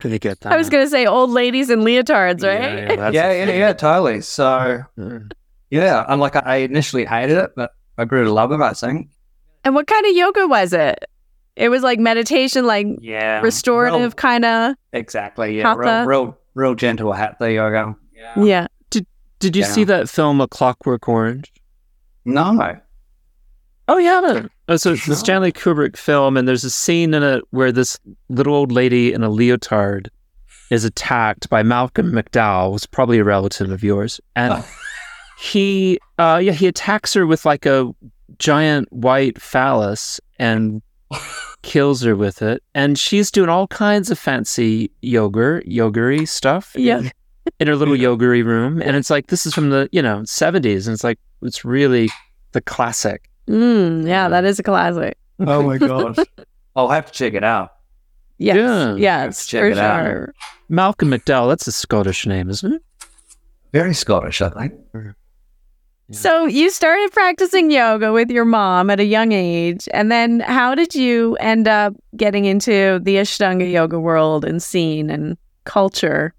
Did 0.00 0.12
you 0.12 0.18
get 0.18 0.40
that? 0.40 0.52
I 0.52 0.56
was 0.56 0.68
going 0.68 0.84
to 0.84 0.90
say 0.90 1.06
old 1.06 1.30
ladies 1.30 1.70
in 1.70 1.80
leotards, 1.80 2.42
right? 2.44 2.78
Yeah, 2.88 3.10
yeah, 3.10 3.10
yeah, 3.10 3.44
yeah, 3.44 3.52
yeah, 3.52 3.72
totally. 3.72 4.20
So 4.20 4.82
Mm. 4.98 5.30
yeah, 5.70 6.04
I'm 6.08 6.20
like 6.20 6.36
I 6.36 6.56
initially 6.56 7.04
hated 7.04 7.38
it, 7.38 7.50
but 7.56 7.72
I 7.98 8.04
grew 8.04 8.24
to 8.24 8.32
love 8.32 8.52
it. 8.52 8.60
I 8.60 8.72
think. 8.72 9.08
And 9.64 9.74
what 9.74 9.86
kind 9.86 10.04
of 10.06 10.12
yoga 10.14 10.46
was 10.46 10.72
it? 10.72 11.04
It 11.56 11.70
was 11.70 11.82
like 11.82 11.98
meditation, 11.98 12.66
like 12.66 12.86
Yeah, 13.00 13.40
restorative 13.40 14.16
kind 14.16 14.44
of. 14.44 14.74
exactly. 14.92 15.56
Yeah, 15.58 15.74
real, 15.74 15.88
Hatha. 15.88 16.08
real, 16.08 16.38
real 16.54 16.74
gentle 16.74 17.12
hatha 17.14 17.50
yoga. 17.50 17.96
Yeah. 18.14 18.42
Yeah. 18.44 18.66
Did 19.38 19.54
you 19.54 19.62
Yeah. 19.62 19.68
see 19.68 19.84
that 19.84 20.08
film, 20.08 20.40
A 20.40 20.48
Clockwork 20.48 21.06
Orange? 21.08 21.52
No. 22.24 22.78
Oh 23.88 23.98
yeah, 23.98 24.46
oh, 24.68 24.76
so 24.76 24.92
it's 24.92 25.06
the 25.06 25.16
Stanley 25.16 25.52
Kubrick 25.52 25.96
film, 25.96 26.36
and 26.36 26.46
there's 26.48 26.64
a 26.64 26.70
scene 26.70 27.14
in 27.14 27.22
it 27.22 27.44
where 27.50 27.72
this 27.72 27.98
little 28.28 28.54
old 28.54 28.72
lady 28.72 29.12
in 29.12 29.22
a 29.22 29.28
leotard 29.30 30.10
is 30.70 30.84
attacked 30.84 31.48
by 31.48 31.62
Malcolm 31.62 32.10
McDowell, 32.12 32.72
who's 32.72 32.86
probably 32.86 33.18
a 33.18 33.24
relative 33.24 33.70
of 33.70 33.84
yours, 33.84 34.20
and 34.34 34.54
Oh. 34.54 34.66
he, 35.38 35.98
uh, 36.18 36.40
yeah, 36.42 36.52
he 36.52 36.66
attacks 36.66 37.14
her 37.14 37.26
with 37.26 37.44
like 37.44 37.66
a 37.66 37.90
giant 38.38 38.92
white 38.92 39.40
phallus 39.40 40.20
and 40.38 40.82
kills 41.62 42.02
her 42.02 42.16
with 42.16 42.42
it, 42.42 42.62
and 42.74 42.98
she's 42.98 43.30
doing 43.30 43.48
all 43.48 43.66
kinds 43.68 44.10
of 44.10 44.18
fancy 44.18 44.90
yoga, 45.02 45.60
yogery 45.62 46.26
stuff, 46.26 46.72
Yeah. 46.76 47.08
in 47.60 47.68
her 47.68 47.76
little 47.76 47.94
yogery 47.94 48.44
room, 48.44 48.82
and 48.82 48.96
it's 48.96 49.08
like 49.10 49.28
this 49.28 49.46
is 49.46 49.54
from 49.54 49.70
the 49.70 49.88
you 49.92 50.02
know 50.02 50.22
70s, 50.22 50.86
and 50.86 50.94
it's 50.94 51.04
like 51.04 51.18
it's 51.42 51.64
really 51.64 52.08
the 52.52 52.60
classic. 52.60 53.28
Mm, 53.48 54.06
yeah, 54.08 54.28
that 54.28 54.44
is 54.44 54.58
a 54.58 54.62
classic. 54.62 55.16
Oh 55.40 55.62
my 55.62 55.78
gosh. 55.92 56.16
I'll 56.74 56.88
have 56.88 57.06
to 57.06 57.12
check 57.12 57.34
it 57.34 57.44
out. 57.44 57.72
Yes. 58.38 58.56
Yeah. 58.56 58.94
Yes, 58.96 59.46
Check 59.46 59.60
for 59.62 59.68
it 59.68 59.78
out. 59.78 60.04
sure. 60.04 60.34
Malcolm 60.68 61.10
McDowell, 61.10 61.48
that's 61.48 61.66
a 61.66 61.72
Scottish 61.72 62.26
name, 62.26 62.50
isn't 62.50 62.72
it? 62.74 62.82
Very 63.72 63.94
Scottish, 63.94 64.42
I 64.42 64.50
think. 64.50 64.74
Yeah. 64.94 65.12
So 66.12 66.44
you 66.46 66.70
started 66.70 67.10
practicing 67.12 67.70
yoga 67.70 68.12
with 68.12 68.30
your 68.30 68.44
mom 68.44 68.90
at 68.90 69.00
a 69.00 69.04
young 69.04 69.32
age, 69.32 69.88
and 69.92 70.10
then 70.12 70.40
how 70.40 70.74
did 70.74 70.94
you 70.94 71.34
end 71.36 71.66
up 71.66 71.94
getting 72.16 72.44
into 72.44 73.00
the 73.02 73.16
Ashtanga 73.16 73.70
yoga 73.70 73.98
world 73.98 74.44
and 74.44 74.62
scene 74.62 75.10
and 75.10 75.36
culture? 75.64 76.32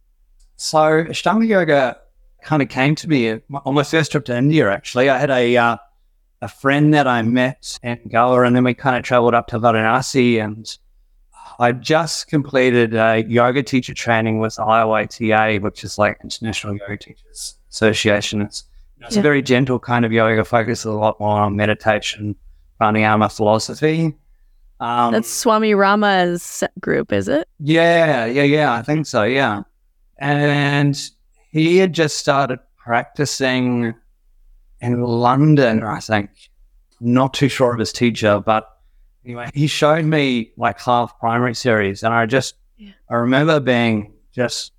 So 0.56 0.78
Ashtanga 0.78 1.46
yoga 1.48 1.98
kind 2.44 2.62
of 2.62 2.70
came 2.70 2.96
to 2.96 3.10
me 3.10 3.42
on 3.66 3.74
my 3.74 3.84
first 3.84 4.12
trip 4.12 4.24
to 4.26 4.38
India. 4.38 4.72
Actually, 4.72 5.10
I 5.10 5.18
had 5.18 5.30
a 5.32 5.58
uh, 5.58 5.78
a 6.42 6.48
friend 6.48 6.94
that 6.94 7.08
I 7.08 7.22
met 7.24 7.78
in 7.84 8.00
Goa, 8.10 8.44
and 8.44 8.56
then 8.56 8.64
we 8.64 8.74
kind 8.74 8.96
of 8.98 9.04
traveled 9.04 9.34
up 9.34 9.48
to 9.48 9.60
Varanasi, 9.60 10.44
and 10.44 10.78
I 11.60 11.72
just 11.72 12.28
completed 12.28 12.94
a 12.94 13.24
yoga 13.28 13.64
teacher 13.64 13.94
training 13.94 14.40
with 14.40 14.56
IOATA, 14.58 15.62
which 15.62 15.84
is 15.84 15.98
like 15.98 16.20
International 16.24 16.76
Yoga 16.78 16.98
Teachers 16.98 17.56
Association. 17.72 18.42
It's, 18.44 18.64
it's 19.02 19.16
Yeah. 19.16 19.20
a 19.20 19.24
very 19.24 19.42
gentle 19.42 19.80
kind 19.80 20.06
of 20.06 20.12
yoga, 20.12 20.46
focuses 20.46 20.86
a 20.86 20.92
lot 20.92 21.20
more 21.20 21.40
on 21.40 21.56
meditation, 21.56 22.36
pranayama 22.80 23.36
philosophy. 23.36 24.16
Um, 24.80 25.14
That's 25.14 25.30
Swami 25.30 25.74
Rama's 25.74 26.64
group, 26.80 27.12
is 27.12 27.28
it? 27.28 27.48
yeah, 27.60 28.26
yeah, 28.26 28.44
yeah. 28.44 28.74
I 28.74 28.84
think 28.84 29.08
so. 29.08 29.24
Yeah. 29.24 29.64
And 30.20 31.00
he 31.50 31.78
had 31.78 31.94
just 31.94 32.18
started 32.18 32.60
practicing 32.78 33.96
in 34.82 35.02
London, 35.02 35.84
I 35.84 36.00
think. 36.00 36.30
Not 37.00 37.34
too 37.34 37.48
sure 37.50 37.74
of 37.74 37.80
his 37.80 37.92
teacher, 37.94 38.42
but 38.44 38.68
anyway, 39.26 39.50
he 39.54 39.68
showed 39.68 40.06
me 40.06 40.52
like 40.58 40.80
half 40.80 41.18
primary 41.20 41.54
series. 41.56 42.04
And 42.04 42.14
I 42.14 42.26
just, 42.26 42.56
Yeah. 42.78 42.92
I 43.10 43.16
remember 43.16 43.60
being 43.60 44.14
just 44.34 44.72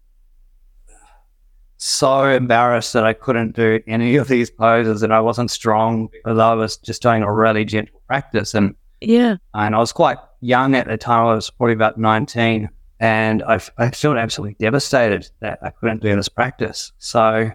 so 1.76 2.24
embarrassed 2.28 2.92
that 2.92 3.04
I 3.04 3.12
couldn't 3.12 3.54
do 3.54 3.80
any 3.86 4.16
of 4.16 4.26
these 4.28 4.50
poses 4.50 5.02
and 5.02 5.12
I 5.14 5.20
wasn't 5.20 5.50
strong 5.50 6.08
because 6.08 6.38
I 6.38 6.54
was 6.54 6.76
just 6.76 7.02
doing 7.02 7.22
a 7.22 7.32
really 7.32 7.64
gentle 7.64 8.00
practice. 8.08 8.54
And 8.54 8.74
Yeah. 9.00 9.36
and 9.54 9.74
I 9.76 9.78
was 9.78 9.92
quite 9.92 10.18
young 10.40 10.74
at 10.74 10.88
the 10.88 10.96
time. 10.96 11.26
I 11.26 11.34
was 11.34 11.50
probably 11.50 11.74
about 11.74 11.98
19. 11.98 12.68
And 13.00 13.44
I 13.44 13.58
felt 13.58 14.16
absolutely 14.16 14.56
devastated 14.58 15.28
that 15.38 15.60
I 15.62 15.70
couldn't 15.70 16.02
do 16.02 16.16
this 16.16 16.28
practice. 16.28 16.90
So 16.98 17.48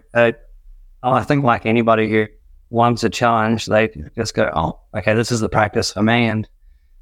uh, 1.04 1.10
I 1.12 1.22
think, 1.22 1.44
like 1.44 1.66
anybody 1.66 2.10
who 2.10 2.26
wants 2.70 3.04
a 3.04 3.10
challenge, 3.10 3.66
they 3.66 3.88
just 4.16 4.34
go, 4.34 4.50
oh, 4.54 4.80
okay, 4.96 5.14
this 5.14 5.30
is 5.30 5.40
the 5.40 5.48
practice 5.48 5.92
for 5.92 6.02
me. 6.02 6.26
And 6.26 6.48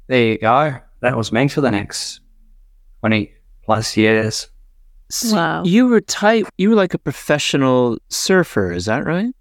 there 0.07 0.23
you 0.23 0.37
go. 0.37 0.75
That 0.99 1.17
was 1.17 1.31
me 1.31 1.47
for 1.47 1.61
the 1.61 1.71
next 1.71 2.19
20 2.99 3.33
plus 3.63 3.95
years. 3.95 4.49
So 5.09 5.35
Wow. 5.35 5.63
You 5.63 5.87
were 5.87 6.01
tight. 6.01 6.45
You 6.57 6.71
were 6.71 6.75
like 6.75 6.93
a 6.93 6.99
professional 6.99 7.97
surfer. 8.09 8.71
Is 8.71 8.85
that 8.85 9.05
right? 9.05 9.33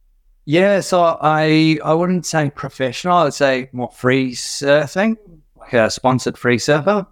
Yeah, 0.45 0.81
so 0.81 1.19
I 1.21 1.78
I 1.85 1.95
wouldn't 1.95 2.26
say 2.26 2.50
professional. 2.50 3.16
I 3.16 3.25
would 3.25 3.35
say 3.35 3.71
more 3.73 3.90
free 3.92 4.33
surfing, 4.33 5.16
like 5.57 5.73
a 5.73 5.88
sponsored 5.88 6.37
free 6.37 6.59
surfer. 6.59 7.07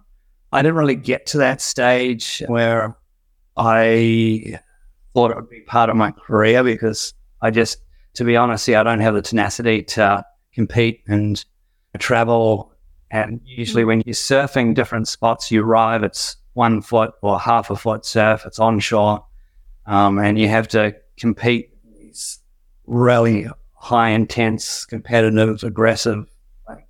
I 0.51 0.61
didn't 0.61 0.75
really 0.75 0.97
get 0.97 1.25
to 1.27 1.37
that 1.37 1.61
stage 1.61 2.43
where 2.47 2.97
I 3.55 4.59
thought 5.13 5.31
it 5.31 5.37
would 5.37 5.49
be 5.49 5.61
part 5.61 5.89
of 5.89 5.95
my 5.95 6.11
career 6.11 6.61
because 6.63 7.13
I 7.41 7.51
just, 7.51 7.79
to 8.15 8.23
be 8.23 8.35
honest, 8.35 8.67
yeah, 8.67 8.81
I 8.81 8.83
don't 8.83 8.99
have 8.99 9.13
the 9.13 9.21
tenacity 9.21 9.83
to 9.83 10.25
compete 10.53 11.03
and 11.07 11.43
travel. 11.99 12.71
And 13.09 13.41
usually, 13.43 13.83
when 13.83 14.01
you're 14.05 14.13
surfing 14.13 14.73
different 14.73 15.07
spots, 15.07 15.51
you 15.51 15.63
arrive. 15.63 16.03
It's 16.03 16.37
one 16.53 16.81
foot 16.81 17.13
or 17.21 17.39
half 17.39 17.69
a 17.69 17.75
foot 17.75 18.05
surf. 18.05 18.45
It's 18.45 18.59
onshore, 18.59 19.25
um, 19.85 20.17
and 20.17 20.39
you 20.39 20.47
have 20.47 20.67
to 20.69 20.95
compete. 21.17 21.71
in 21.83 22.07
These 22.07 22.39
really 22.87 23.47
high 23.73 24.09
intense, 24.09 24.85
competitive, 24.85 25.63
aggressive 25.63 26.25
like 26.67 26.87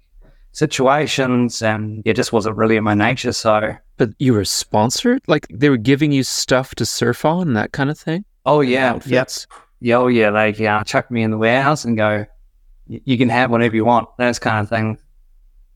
situations, 0.52 1.62
and 1.62 2.04
it 2.06 2.16
just 2.16 2.34
wasn't 2.34 2.58
really 2.58 2.76
in 2.76 2.84
my 2.84 2.94
nature. 2.94 3.32
So, 3.32 3.76
But 3.98 4.10
you 4.20 4.34
were 4.34 4.46
sponsored? 4.46 5.22
Like 5.28 5.48
they 5.50 5.70
were 5.70 5.78
giving 5.78 6.12
you 6.12 6.24
stuff 6.24 6.76
to 6.76 6.86
surf 6.86 7.26
on 7.26 7.54
that 7.54 7.72
kind 7.72 7.90
of 7.90 7.98
thing? 7.98 8.26
oh 8.46 8.62
yeah, 8.62 8.92
Outfits? 8.92 9.48
Yeah, 9.82 9.98
oh 9.98 10.08
yeah, 10.08 10.30
they 10.32 10.66
uh, 10.68 10.84
chuck 10.86 11.12
me 11.12 11.22
in 11.24 11.32
the 11.32 11.38
warehouse 11.38 11.84
and 11.84 11.98
go, 11.98 12.26
you 12.88 13.18
can 13.18 13.30
have 13.30 13.52
whatever 13.52 13.76
you 13.76 13.84
want, 13.86 14.08
those 14.18 14.40
kind 14.40 14.60
of 14.60 14.70
things. 14.70 15.00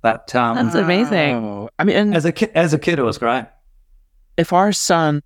But 0.01 0.33
um, 0.35 0.55
That's 0.57 0.75
amazing. 0.75 1.35
Oh, 1.35 1.69
I 1.79 1.83
mean, 1.83 1.95
and 1.95 2.15
as 2.15 2.25
a 2.25 2.31
kid, 2.31 2.51
as 2.55 2.73
a 2.73 2.79
kid, 2.79 2.99
it 2.99 3.03
was 3.03 3.17
great. 3.17 3.45
if 4.37 4.53
our 4.53 4.71
son 4.71 5.21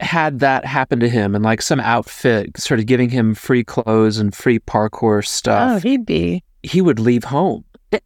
had 0.00 0.40
that 0.40 0.64
happen 0.64 0.98
to 1.00 1.08
him 1.08 1.34
and 1.34 1.44
like 1.44 1.62
some 1.62 1.78
outfit 1.78 2.58
started 2.58 2.86
giving 2.88 3.08
him 3.10 3.34
free 3.34 3.62
clothes 3.62 4.18
and 4.18 4.34
free 4.34 4.58
parkour 4.58 5.24
stuff. 5.24 5.76
Oh, 5.76 5.88
he'd 5.88 6.04
be. 6.06 6.42
he 6.64 6.80
would 6.80 6.98
leave 6.98 7.24
home. 7.24 7.64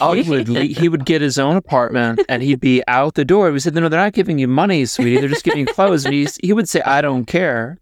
Oh, 0.00 0.12
He 0.12 0.28
would 0.30 0.48
le- 0.48 0.60
he 0.62 0.88
would 0.88 1.04
get 1.04 1.20
his 1.20 1.38
own 1.38 1.56
apartment 1.56 2.20
and 2.28 2.40
he'd 2.42 2.60
be 2.60 2.82
out 2.86 3.14
the 3.14 3.24
door. 3.24 3.50
We 3.50 3.58
said, 3.58 3.74
"No, 3.74 3.88
they're 3.88 3.98
not 4.00 4.12
giving 4.12 4.38
you 4.38 4.46
money, 4.46 4.86
sweetie. 4.86 5.18
They're 5.18 5.28
just 5.28 5.42
giving 5.44 5.60
you 5.60 5.66
clothes." 5.66 6.04
And 6.04 6.14
he's, 6.14 6.36
he 6.42 6.52
would 6.52 6.68
say, 6.68 6.80
"I 6.82 7.00
don't 7.00 7.24
care," 7.24 7.78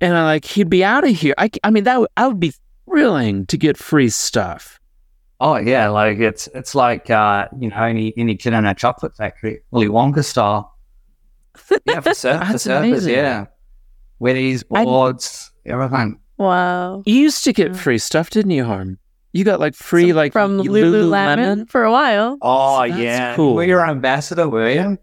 and 0.00 0.14
I 0.16 0.24
like 0.24 0.44
he'd 0.44 0.70
be 0.70 0.84
out 0.84 1.04
of 1.04 1.10
here. 1.10 1.34
I, 1.38 1.50
I 1.64 1.70
mean 1.70 1.84
that 1.84 2.00
would, 2.00 2.10
I 2.16 2.26
would 2.28 2.40
be 2.40 2.52
thrilling 2.88 3.46
to 3.46 3.56
get 3.56 3.76
free 3.76 4.08
stuff. 4.08 4.78
Oh 5.40 5.56
yeah, 5.56 5.88
like 5.88 6.18
it's 6.18 6.48
it's 6.54 6.74
like 6.74 7.10
uh, 7.10 7.48
you 7.58 7.68
know 7.70 7.82
any 7.82 8.12
any 8.16 8.36
kid 8.36 8.52
in 8.54 8.64
a 8.64 8.74
chocolate 8.74 9.16
factory, 9.16 9.60
Willy 9.70 9.88
Wonka 9.88 10.24
style. 10.24 10.74
Yeah, 11.86 12.00
for, 12.00 12.14
surf, 12.14 12.46
for 12.46 12.54
surfers, 12.54 12.78
amazing. 12.78 13.14
yeah. 13.14 13.46
Wetties, 14.20 14.64
I- 14.74 14.84
boards, 14.84 15.50
everything. 15.66 16.18
wow. 16.38 17.02
You 17.04 17.14
used 17.14 17.44
to 17.44 17.52
get 17.52 17.76
free 17.76 17.98
stuff, 17.98 18.30
didn't 18.30 18.52
you, 18.52 18.64
Harm? 18.64 18.98
You 19.32 19.44
got 19.44 19.60
like 19.60 19.74
free 19.74 20.10
So 20.10 20.16
like 20.16 20.32
from 20.32 20.56
y- 20.56 20.64
Lululemon 20.64 21.68
for 21.68 21.84
a 21.84 21.92
while. 21.92 22.38
Oh 22.40 22.86
That's 22.88 22.98
yeah, 22.98 23.36
cool. 23.36 23.54
Were 23.56 23.64
you 23.64 23.76
our 23.76 23.86
ambassador? 23.90 24.48
Were 24.48 24.70
you? 24.70 24.98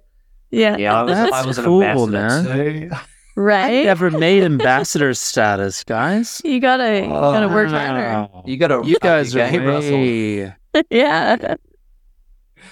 Yeah. 0.49 0.77
Yeah, 0.77 0.99
I 0.99 1.03
was, 1.03 1.13
That's 1.15 1.33
I 1.33 1.45
was 1.45 1.57
an 1.59 1.65
cool, 1.65 1.83
ambassador 1.83 2.89
too. 2.89 2.95
Right. 3.35 3.85
Never 3.85 4.11
made 4.11 4.43
ambassador 4.51 5.13
status, 5.13 5.83
guys. 5.83 6.41
You 6.45 6.59
gotta 6.59 7.01
you 7.01 7.07
gotta 7.09 7.47
work 7.47 7.69
harder. 7.69 8.29
You 8.45 8.57
got 8.57 8.67
to 8.67 8.87
You 8.87 8.97
guys 9.01 9.35
are 9.35 9.49
game, 9.49 9.65
Russell. 9.65 9.91
way. 9.93 10.55
yeah. 10.89 11.55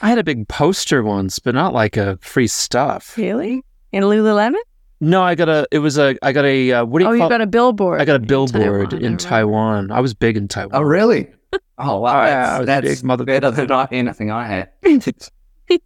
I 0.01 0.09
had 0.09 0.17
a 0.17 0.23
big 0.23 0.47
poster 0.47 1.03
once, 1.03 1.39
but 1.39 1.53
not 1.55 1.73
like 1.73 1.97
a 1.97 2.17
free 2.21 2.47
stuff. 2.47 3.17
Really? 3.17 3.63
In 3.91 4.03
Lululemon? 4.03 4.55
No, 4.99 5.21
I 5.23 5.33
got 5.35 5.49
a. 5.49 5.67
It 5.71 5.79
was 5.79 5.97
a. 5.97 6.15
I 6.21 6.31
got 6.31 6.45
a. 6.45 6.71
Uh, 6.71 6.85
what 6.85 6.99
do 6.99 7.05
you 7.05 7.07
call? 7.07 7.11
Oh, 7.11 7.15
you 7.15 7.19
call? 7.21 7.29
got 7.29 7.41
a 7.41 7.47
billboard. 7.47 7.99
I 8.01 8.05
got 8.05 8.13
a 8.13 8.15
in 8.21 8.27
billboard 8.27 8.91
Taiwan, 8.91 9.05
in 9.05 9.17
Taiwan. 9.17 9.91
I 9.91 9.99
was 9.99 10.13
big 10.13 10.37
in 10.37 10.47
Taiwan. 10.47 10.71
Oh, 10.75 10.81
really? 10.81 11.27
Oh, 11.83 11.99
wow. 11.99 12.21
Oh, 12.21 12.25
yeah, 12.25 12.29
that's 12.29 12.51
I 12.51 12.59
was 12.59 12.63
a 12.63 12.65
that's 12.67 12.99
big 13.01 13.03
mother- 13.05 13.25
better 13.25 13.49
than 13.51 13.71
I, 13.71 13.87
anything 13.91 14.29
I 14.31 14.45
had. 14.45 14.69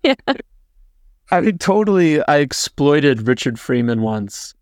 yeah. 0.03 0.13
I 1.31 1.41
mean, 1.41 1.57
totally. 1.57 2.21
I 2.27 2.37
exploited 2.37 3.27
Richard 3.27 3.59
Freeman 3.59 4.01
once. 4.01 4.53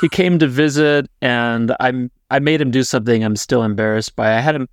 He 0.00 0.08
came 0.08 0.38
to 0.38 0.46
visit, 0.46 1.08
and 1.20 1.74
I'm. 1.80 2.10
I 2.30 2.40
made 2.40 2.60
him 2.60 2.70
do 2.70 2.82
something 2.82 3.24
I'm 3.24 3.36
still 3.36 3.62
embarrassed 3.62 4.14
by. 4.16 4.36
I 4.36 4.40
had 4.40 4.54
him 4.54 4.68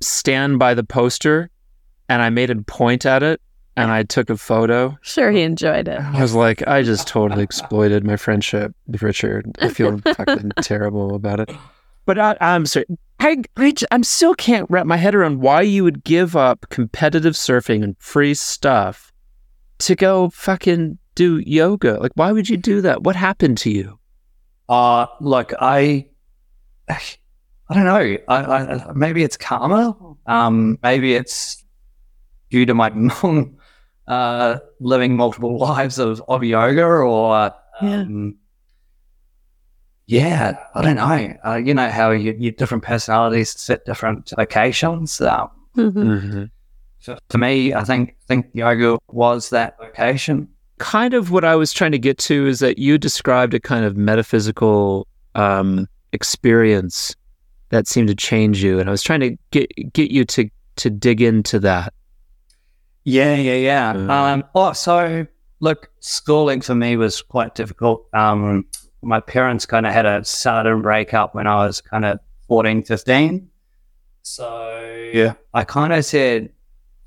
stand 0.00 0.58
by 0.58 0.74
the 0.74 0.84
poster, 0.84 1.50
and 2.08 2.20
I 2.20 2.30
made 2.30 2.50
him 2.50 2.64
point 2.64 3.06
at 3.06 3.22
it, 3.22 3.40
and 3.76 3.90
I 3.90 4.02
took 4.02 4.28
a 4.28 4.36
photo. 4.36 4.98
Sure 5.02 5.30
he 5.30 5.42
enjoyed 5.42 5.88
it. 5.88 6.00
I 6.00 6.20
was 6.20 6.34
like, 6.34 6.66
I 6.66 6.82
just 6.82 7.06
totally 7.06 7.42
exploited 7.42 8.04
my 8.04 8.16
friendship 8.16 8.74
with 8.86 9.02
Richard. 9.02 9.56
I 9.60 9.68
feel 9.70 9.98
fucking 10.14 10.52
terrible 10.62 11.14
about 11.14 11.40
it. 11.40 11.50
But 12.04 12.18
I, 12.18 12.36
I'm 12.40 12.66
sorry. 12.66 12.86
I 13.20 13.42
I'm 13.90 14.04
still 14.04 14.34
can't 14.34 14.70
wrap 14.70 14.86
my 14.86 14.96
head 14.96 15.14
around 15.14 15.40
why 15.40 15.62
you 15.62 15.82
would 15.84 16.04
give 16.04 16.36
up 16.36 16.66
competitive 16.70 17.34
surfing 17.34 17.82
and 17.82 17.96
free 17.98 18.34
stuff 18.34 19.12
to 19.80 19.94
go 19.94 20.30
fucking 20.30 20.98
do 21.14 21.38
yoga. 21.38 21.98
Like, 22.00 22.12
why 22.14 22.32
would 22.32 22.48
you 22.48 22.56
do 22.56 22.80
that? 22.82 23.02
What 23.02 23.16
happened 23.16 23.58
to 23.58 23.70
you? 23.70 23.98
Uh, 24.68 25.06
look, 25.20 25.52
I, 25.60 26.06
I 26.88 27.74
don't 27.74 27.84
know. 27.84 28.16
I, 28.28 28.36
I, 28.36 28.92
maybe 28.94 29.22
it's 29.22 29.36
karma. 29.36 29.96
Um, 30.26 30.78
maybe 30.82 31.14
it's 31.14 31.64
due 32.50 32.66
to 32.66 32.74
my 32.74 32.90
mom 32.94 33.56
uh, 34.06 34.58
living 34.80 35.16
multiple 35.16 35.58
lives 35.58 35.98
of, 35.98 36.22
of 36.28 36.42
yoga, 36.44 36.84
or 36.84 37.52
Yeah. 37.82 38.00
um, 38.02 38.36
yeah, 40.06 40.58
I 40.74 40.82
don't 40.82 40.96
know. 40.96 41.34
Uh, 41.44 41.56
you 41.56 41.74
know 41.74 41.90
how 41.90 42.10
you, 42.12 42.34
you 42.38 42.50
different 42.50 42.82
personalities 42.82 43.50
set 43.50 43.84
different 43.84 44.32
locations. 44.36 45.20
Um, 45.20 45.50
Mhm. 45.76 45.92
Mm-hmm. 45.92 46.44
For, 47.00 47.18
for 47.28 47.38
me, 47.38 47.74
I 47.74 47.84
think 47.84 48.16
think 48.26 48.46
yoga 48.52 48.98
was 49.08 49.50
that 49.50 49.76
location. 49.80 50.48
Kind 50.78 51.14
of 51.14 51.30
what 51.30 51.44
I 51.44 51.56
was 51.56 51.72
trying 51.72 51.92
to 51.92 51.98
get 51.98 52.18
to 52.18 52.46
is 52.46 52.60
that 52.60 52.78
you 52.78 52.98
described 52.98 53.54
a 53.54 53.60
kind 53.60 53.84
of 53.84 53.96
metaphysical 53.96 55.06
um, 55.34 55.88
experience 56.12 57.16
that 57.70 57.86
seemed 57.86 58.08
to 58.08 58.14
change 58.14 58.62
you, 58.62 58.78
and 58.78 58.88
I 58.88 58.92
was 58.92 59.02
trying 59.02 59.20
to 59.20 59.36
get 59.50 59.70
get 59.92 60.10
you 60.10 60.24
to 60.26 60.48
to 60.76 60.90
dig 60.90 61.20
into 61.20 61.58
that. 61.60 61.92
Yeah, 63.04 63.34
yeah, 63.36 63.54
yeah. 63.54 63.94
Mm. 63.94 64.10
Um, 64.10 64.44
oh, 64.54 64.72
so 64.72 65.26
look, 65.60 65.90
schooling 66.00 66.60
for 66.60 66.74
me 66.74 66.96
was 66.96 67.22
quite 67.22 67.54
difficult. 67.54 68.06
Um, 68.12 68.66
my 69.02 69.20
parents 69.20 69.66
kind 69.66 69.86
of 69.86 69.92
had 69.92 70.06
a 70.06 70.24
sudden 70.24 70.82
breakup 70.82 71.34
when 71.34 71.46
I 71.46 71.66
was 71.66 71.80
kind 71.80 72.04
of 72.04 72.18
14, 72.48 72.82
15. 72.82 73.48
So 74.22 75.10
yeah, 75.12 75.34
I 75.54 75.64
kind 75.64 75.92
of 75.92 76.04
said, 76.04 76.50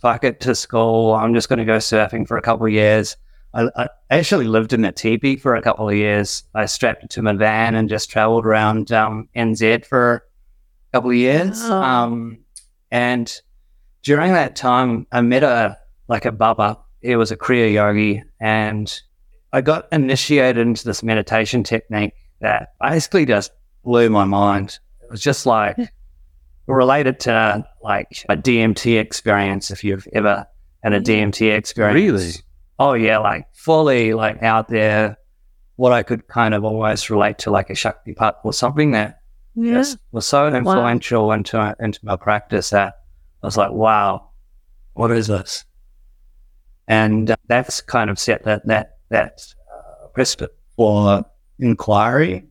fuck 0.01 0.23
it 0.23 0.41
to 0.41 0.55
school. 0.55 1.13
I'm 1.13 1.33
just 1.33 1.47
going 1.47 1.59
to 1.59 1.65
go 1.65 1.77
surfing 1.77 2.27
for 2.27 2.37
a 2.37 2.41
couple 2.41 2.65
of 2.65 2.71
years. 2.71 3.15
I, 3.53 3.69
I 3.75 3.89
actually 4.09 4.47
lived 4.47 4.73
in 4.73 4.83
a 4.83 4.91
teepee 4.91 5.35
for 5.37 5.55
a 5.55 5.61
couple 5.61 5.87
of 5.87 5.95
years. 5.95 6.43
I 6.55 6.65
strapped 6.65 7.03
it 7.03 7.09
to 7.11 7.21
my 7.21 7.33
van 7.33 7.75
and 7.75 7.87
just 7.87 8.09
traveled 8.09 8.45
around 8.45 8.91
um, 8.91 9.29
NZ 9.35 9.85
for 9.85 10.25
a 10.91 10.97
couple 10.97 11.11
of 11.11 11.15
years. 11.15 11.61
Oh. 11.63 11.81
Um, 11.81 12.39
and 12.89 13.31
during 14.03 14.33
that 14.33 14.55
time, 14.55 15.05
I 15.11 15.21
met 15.21 15.43
a 15.43 15.77
like 16.07 16.25
a 16.25 16.31
baba. 16.31 16.79
He 17.01 17.15
was 17.15 17.31
a 17.31 17.37
Kriya 17.37 17.71
yogi, 17.71 18.23
and 18.39 19.01
I 19.53 19.61
got 19.61 19.87
initiated 19.91 20.65
into 20.65 20.83
this 20.83 21.03
meditation 21.03 21.63
technique 21.63 22.13
that 22.39 22.73
basically 22.81 23.25
just 23.25 23.51
blew 23.83 24.09
my 24.09 24.25
mind. 24.25 24.79
It 25.01 25.09
was 25.09 25.21
just 25.21 25.45
like 25.45 25.77
related 26.67 27.19
to 27.21 27.65
like 27.81 28.25
a 28.29 28.35
DMT 28.37 28.99
experience. 28.99 29.71
If 29.71 29.83
you've 29.83 30.07
ever 30.13 30.45
had 30.83 30.93
a 30.93 31.01
DMT 31.01 31.55
experience, 31.55 31.95
Really? 31.95 32.31
Oh 32.79 32.93
yeah, 32.93 33.19
like 33.19 33.45
fully 33.53 34.13
like 34.13 34.41
out 34.43 34.67
there. 34.67 35.17
What 35.75 35.93
I 35.93 36.03
could 36.03 36.27
kind 36.27 36.53
of 36.53 36.63
always 36.63 37.09
relate 37.09 37.39
to 37.39 37.51
like 37.51 37.69
a 37.69 37.73
Shaktipat 37.73 38.35
or 38.43 38.53
something 38.53 38.91
that 38.91 39.19
Yeah. 39.55 39.83
was 40.11 40.25
so 40.27 40.47
influential 40.47 41.31
into 41.31 41.75
into 41.79 41.99
my 42.03 42.15
practice 42.15 42.69
that 42.71 42.93
I 43.41 43.47
was 43.47 43.57
like, 43.57 43.71
wow, 43.71 44.29
what 44.93 45.11
is 45.11 45.27
this? 45.27 45.65
And 46.87 47.31
uh, 47.31 47.35
that's 47.47 47.81
kind 47.81 48.09
of 48.09 48.19
set 48.19 48.43
that 48.43 48.65
that 48.67 48.97
that 49.09 49.41
uh, 49.73 50.07
precedent 50.07 50.51
for 50.75 51.23
inquiry 51.59 52.45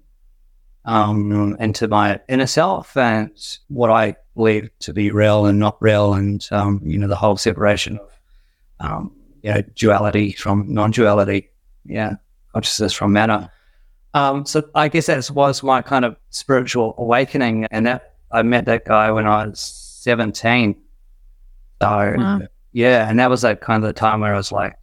um, 0.84 1.56
into 1.60 1.88
my 1.88 2.20
inner 2.28 2.46
self 2.46 2.96
and 2.96 3.30
what 3.68 3.90
I 3.90 4.16
believe 4.34 4.70
to 4.80 4.92
be 4.92 5.10
real 5.10 5.46
and 5.46 5.58
not 5.58 5.76
real, 5.80 6.14
and 6.14 6.46
um, 6.50 6.80
you 6.84 6.98
know 6.98 7.08
the 7.08 7.16
whole 7.16 7.36
separation 7.36 7.98
of 7.98 8.10
um, 8.80 9.12
you 9.42 9.52
know 9.52 9.62
duality 9.74 10.32
from 10.32 10.72
non-duality, 10.72 11.50
yeah, 11.84 12.14
consciousness 12.52 12.92
from 12.92 13.12
matter. 13.12 13.50
Um, 14.14 14.44
so 14.44 14.68
I 14.74 14.88
guess 14.88 15.06
that 15.06 15.30
was 15.30 15.62
my 15.62 15.82
kind 15.82 16.04
of 16.04 16.16
spiritual 16.30 16.94
awakening, 16.98 17.66
and 17.70 17.86
that 17.86 18.14
I 18.32 18.42
met 18.42 18.64
that 18.64 18.84
guy 18.84 19.10
when 19.10 19.26
I 19.26 19.46
was 19.46 19.60
seventeen. 19.60 20.76
So 21.82 22.14
Wow. 22.16 22.40
yeah, 22.72 23.08
and 23.08 23.18
that 23.18 23.30
was 23.30 23.42
that 23.42 23.60
kind 23.60 23.82
of 23.84 23.88
the 23.88 23.92
time 23.94 24.20
where 24.20 24.34
I 24.34 24.36
was 24.36 24.52
like 24.52 24.76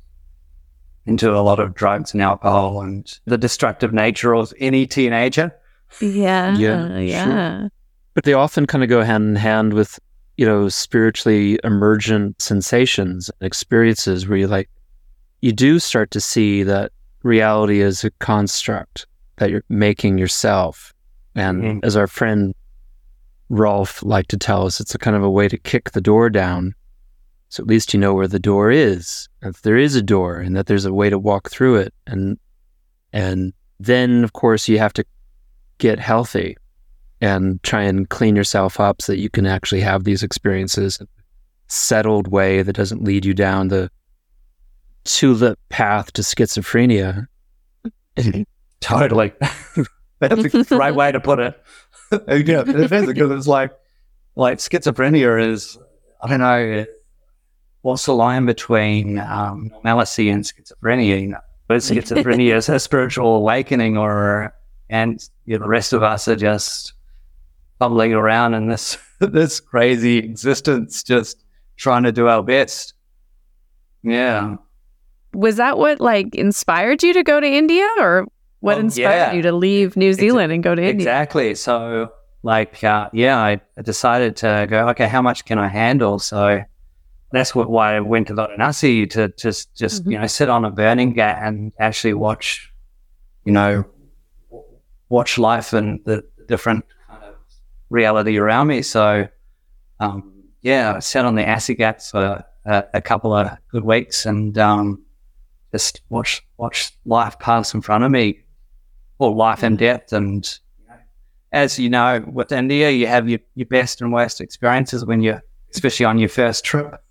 into 1.05 1.33
a 1.33 1.39
lot 1.39 1.59
of 1.59 1.73
drugs 1.73 2.13
and 2.13 2.21
alcohol 2.21 2.81
and 2.81 3.19
the 3.25 3.37
destructive 3.37 3.93
nature 3.93 4.35
of 4.35 4.53
any 4.59 4.85
teenager. 4.85 5.53
Yeah. 6.01 6.55
Yeah, 6.57 6.97
Yeah. 6.97 7.67
but 8.13 8.23
they 8.23 8.33
often 8.33 8.65
kind 8.65 8.83
of 8.83 8.89
go 8.89 9.01
hand 9.03 9.29
in 9.29 9.35
hand 9.35 9.73
with 9.73 9.99
you 10.37 10.45
know 10.45 10.69
spiritually 10.69 11.59
emergent 11.63 12.41
sensations 12.41 13.29
and 13.39 13.45
experiences 13.47 14.27
where 14.27 14.37
you 14.37 14.47
like 14.47 14.69
you 15.41 15.51
do 15.51 15.79
start 15.79 16.11
to 16.11 16.19
see 16.21 16.63
that 16.63 16.91
reality 17.23 17.79
is 17.81 18.03
a 18.03 18.11
construct 18.19 19.07
that 19.37 19.49
you're 19.49 19.63
making 19.69 20.17
yourself 20.17 20.93
and 21.35 21.63
Mhm. 21.63 21.79
as 21.85 21.95
our 21.95 22.07
friend 22.07 22.53
rolf 23.49 24.03
liked 24.03 24.29
to 24.29 24.37
tell 24.37 24.65
us 24.65 24.79
it's 24.79 24.93
a 24.93 24.97
kind 24.97 25.15
of 25.15 25.23
a 25.23 25.29
way 25.29 25.47
to 25.47 25.57
kick 25.57 25.91
the 25.91 26.01
door 26.01 26.29
down 26.29 26.73
so 27.49 27.63
at 27.63 27.67
least 27.67 27.93
you 27.93 27.99
know 27.99 28.13
where 28.13 28.27
the 28.27 28.39
door 28.39 28.69
is 28.71 29.29
if 29.41 29.61
there 29.61 29.77
is 29.77 29.95
a 29.95 30.01
door 30.01 30.37
and 30.37 30.55
that 30.55 30.65
there's 30.65 30.85
a 30.85 30.93
way 30.93 31.09
to 31.09 31.17
walk 31.17 31.49
through 31.49 31.75
it 31.77 31.93
and 32.05 32.37
and 33.13 33.53
then 33.79 34.23
of 34.23 34.33
course 34.33 34.67
you 34.67 34.77
have 34.79 34.91
to 34.93 35.03
get 35.77 35.99
healthy 35.99 36.57
and 37.21 37.61
try 37.63 37.83
and 37.83 38.09
clean 38.09 38.35
yourself 38.35 38.79
up 38.79 39.01
so 39.01 39.11
that 39.11 39.19
you 39.19 39.29
can 39.29 39.45
actually 39.45 39.81
have 39.81 40.03
these 40.03 40.23
experiences 40.23 40.99
in 40.99 41.05
a 41.05 41.23
settled 41.67 42.27
way 42.27 42.61
that 42.61 42.73
doesn't 42.73 43.03
lead 43.03 43.25
you 43.25 43.33
down 43.33 43.69
the 43.69 43.89
tulip 45.03 45.59
path 45.69 46.13
to 46.13 46.21
schizophrenia. 46.21 47.27
Totally. 48.79 49.33
That's 50.19 50.55
a 50.55 50.63
great 50.63 50.95
way 50.95 51.11
to 51.11 51.19
put 51.19 51.39
it. 51.39 51.61
yeah, 52.11 52.61
it 52.61 52.91
is 52.91 53.05
because 53.05 53.31
it's 53.31 53.47
like, 53.47 53.71
like 54.35 54.59
schizophrenia 54.59 55.49
is, 55.49 55.77
I 56.21 56.29
don't 56.29 56.39
know, 56.39 56.85
what's 57.81 58.05
the 58.05 58.13
line 58.13 58.45
between 58.45 59.19
um, 59.19 59.71
normalcy 59.83 60.29
and 60.29 60.43
schizophrenia? 60.43 61.21
You 61.21 61.27
know, 61.27 61.39
but 61.67 61.77
schizophrenia 61.77 62.55
is 62.55 62.69
a 62.69 62.79
spiritual 62.79 63.35
awakening, 63.35 63.97
or 63.97 64.53
and 64.89 65.19
you 65.45 65.57
know, 65.57 65.63
the 65.63 65.69
rest 65.69 65.93
of 65.93 66.03
us 66.03 66.27
are 66.27 66.35
just 66.35 66.93
bumbling 67.79 68.13
around 68.13 68.53
in 68.53 68.67
this 68.69 68.97
this 69.19 69.59
crazy 69.59 70.17
existence, 70.17 71.03
just 71.03 71.43
trying 71.77 72.03
to 72.03 72.11
do 72.11 72.27
our 72.27 72.43
best. 72.43 72.93
Yeah. 74.03 74.55
Was 75.33 75.57
that 75.57 75.77
what 75.77 75.99
like 75.99 76.33
inspired 76.35 77.03
you 77.03 77.13
to 77.13 77.23
go 77.23 77.39
to 77.39 77.47
India 77.47 77.87
or 77.99 78.25
what 78.59 78.77
Oh, 78.77 78.81
inspired 78.81 79.05
yeah. 79.07 79.33
you 79.33 79.41
to 79.43 79.51
leave 79.51 79.95
New 79.95 80.13
Zealand 80.13 80.51
and 80.51 80.63
go 80.63 80.73
to 80.73 80.81
India? 80.81 80.95
Exactly. 81.07 81.53
So, 81.55 82.09
like, 82.43 82.83
uh, 82.83 83.09
yeah, 83.13 83.37
I 83.39 83.61
decided 83.83 84.35
to 84.37 84.65
go. 84.69 84.87
Okay, 84.89 85.07
how 85.07 85.21
much 85.21 85.45
can 85.45 85.59
I 85.59 85.67
handle? 85.67 86.17
So 86.19 86.61
that's 87.31 87.53
what 87.53 87.69
why 87.69 87.97
I 87.97 87.99
went 87.99 88.27
to 88.27 88.33
Varanasi 88.33 89.09
to 89.11 89.27
just 89.37 89.75
just 89.75 90.05
Mhm. 90.05 90.11
you 90.13 90.19
know 90.19 90.27
sit 90.27 90.49
on 90.49 90.63
a 90.65 90.71
burning 90.71 91.13
ghat 91.13 91.39
and 91.45 91.71
actually 91.79 92.13
watch, 92.13 92.71
you 93.45 93.51
know, 93.51 93.83
watch 95.09 95.37
life 95.37 95.73
and 95.73 95.99
the 96.05 96.23
different 96.47 96.85
kind 97.09 97.23
of 97.23 97.35
reality 97.89 98.37
around 98.37 98.67
me. 98.67 98.81
So, 98.81 99.27
um, 99.99 100.33
yeah, 100.61 100.93
I 100.95 100.99
sat 100.99 101.25
on 101.25 101.35
the 101.35 101.43
Assi 101.43 101.77
Ghat 101.77 102.09
for 102.09 102.43
a, 102.65 102.83
a 102.95 103.01
couple 103.01 103.33
of 103.33 103.49
good 103.69 103.83
weeks 103.83 104.25
and 104.25 104.57
um, 104.57 105.01
just 105.71 106.01
watch 106.09 106.45
watch 106.57 106.91
life 107.05 107.37
pass 107.39 107.73
in 107.73 107.81
front 107.81 108.03
of 108.03 108.11
me, 108.11 108.39
or 109.19 109.33
life 109.35 109.63
in 109.63 109.75
depth. 109.75 110.13
And 110.13 110.45
you 110.79 110.87
know, 110.89 110.95
as 111.51 111.79
you 111.79 111.89
know, 111.89 112.23
with 112.31 112.51
India, 112.51 112.89
you 112.91 113.07
have 113.07 113.29
your, 113.29 113.39
your 113.55 113.67
best 113.67 114.01
and 114.01 114.11
worst 114.11 114.41
experiences 114.41 115.05
when 115.05 115.21
you're, 115.21 115.41
especially 115.73 116.05
on 116.05 116.17
your 116.17 116.29
first 116.29 116.63
trip. 116.65 117.01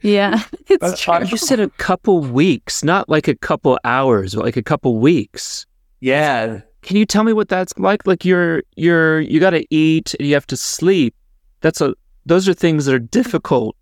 Yeah, 0.00 0.42
it's 0.68 0.78
But 0.80 0.96
true. 0.98 1.14
I- 1.14 1.22
You 1.22 1.36
said 1.36 1.60
a 1.60 1.68
couple 1.70 2.20
weeks, 2.20 2.82
not 2.82 3.08
like 3.08 3.28
a 3.28 3.36
couple 3.36 3.78
hours, 3.84 4.34
but 4.34 4.44
like 4.44 4.56
a 4.56 4.62
couple 4.62 4.98
weeks. 4.98 5.66
Yeah, 6.00 6.62
Can 6.82 6.96
you 6.96 7.06
tell 7.06 7.24
me 7.24 7.32
what 7.32 7.48
that's 7.48 7.72
like? 7.78 8.06
Like 8.06 8.24
you're 8.24 8.62
you're 8.76 9.20
you 9.20 9.40
got 9.40 9.50
to 9.50 9.64
eat 9.74 10.14
and 10.18 10.26
you 10.28 10.34
have 10.34 10.46
to 10.48 10.56
sleep. 10.56 11.14
That's 11.60 11.80
a 11.80 11.94
those 12.26 12.48
are 12.48 12.54
things 12.54 12.84
that 12.86 12.94
are 12.94 12.98
difficult 12.98 13.76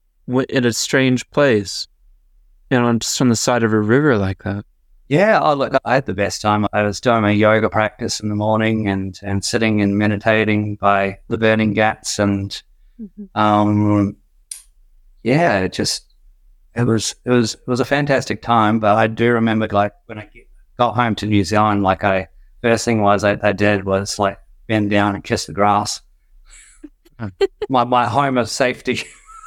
in 0.49 0.65
a 0.65 0.73
strange 0.73 1.29
place. 1.31 1.87
You 2.71 2.81
know, 2.81 2.93
just 2.99 3.21
on 3.21 3.29
the 3.31 3.37
side 3.37 3.63
of 3.63 3.73
a 3.73 3.81
river 3.81 4.17
like 4.17 4.45
that. 4.45 4.65
Yeah, 5.09 5.41
oh, 5.43 5.55
look, 5.55 5.73
I 5.85 5.95
had 5.95 6.07
the 6.07 6.15
best 6.15 6.41
time. 6.41 6.67
I 6.73 6.83
was 6.85 7.01
doing 7.01 7.23
my 7.23 7.33
yoga 7.33 7.69
practice 7.69 8.21
in 8.21 8.29
the 8.29 8.37
morning 8.37 8.87
and, 8.87 9.19
and 9.25 9.45
sitting 9.45 9.81
and 9.83 9.99
meditating 9.99 10.77
by 10.77 11.19
the 11.27 11.37
burning 11.37 11.73
ghats. 11.75 12.21
And 12.21 12.63
Mhm. 13.01 13.29
um, 13.35 14.17
yeah, 15.25 15.61
it 15.61 15.73
just, 15.73 16.15
it 16.77 16.85
was, 16.85 17.17
it 17.25 17.31
was, 17.31 17.55
it 17.55 17.67
was 17.67 17.81
a 17.81 17.85
fantastic 17.85 18.41
time. 18.41 18.79
But 18.79 18.97
I 18.97 19.09
do 19.09 19.33
remember 19.33 19.67
like 19.67 19.93
when 20.07 20.19
I 20.19 20.27
get- 20.27 20.49
got 20.79 20.95
home 20.95 21.17
to 21.17 21.27
New 21.27 21.43
Zealand, 21.43 21.83
like 21.83 22.05
I, 22.05 22.29
first 22.63 22.85
thing 22.85 23.03
was 23.03 23.25
I, 23.25 23.39
I 23.43 23.53
did 23.53 23.85
was 23.85 24.19
like 24.19 24.39
bend 24.69 24.91
down 24.91 25.15
and 25.15 25.25
kiss 25.25 25.47
the 25.47 25.53
grass. 25.53 26.01
my, 27.69 27.85
my 27.85 28.07
home 28.07 28.39
of 28.39 28.49
safety. 28.49 29.03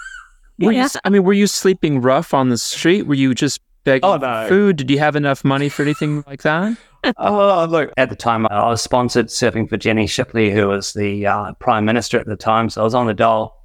Were 0.60 0.72
you 0.72 0.80
Yeah. 0.80 0.86
s- 0.86 0.98
I 1.04 1.10
mean, 1.10 1.24
were 1.24 1.34
you 1.34 1.48
sleeping 1.48 2.00
rough 2.02 2.34
on 2.34 2.50
the 2.50 2.58
street? 2.58 3.04
Were 3.08 3.16
you 3.16 3.34
just 3.34 3.60
begging 3.84 4.08
Oh, 4.08 4.20
for 4.20 4.26
no. 4.26 4.48
food? 4.48 4.76
Did 4.78 4.90
you 4.92 5.00
have 5.00 5.16
enough 5.16 5.44
money 5.44 5.68
for 5.70 5.82
anything 5.82 6.24
like 6.28 6.44
that? 6.44 6.78
Oh, 7.18 7.66
look. 7.70 7.92
At 7.98 8.10
the 8.10 8.16
time, 8.16 8.46
I 8.48 8.68
was 8.70 8.82
sponsored 8.82 9.28
surfing 9.28 9.68
for 9.68 9.78
Jenny 9.78 10.06
Shipley, 10.08 10.52
who 10.52 10.68
was 10.68 10.94
the 10.94 11.26
uh, 11.26 11.54
prime 11.54 11.86
minister 11.86 12.20
at 12.20 12.28
the 12.28 12.36
time. 12.38 12.70
So 12.70 12.82
I 12.82 12.84
was 12.84 12.94
on 12.94 13.08
the 13.08 13.14
dole, 13.16 13.56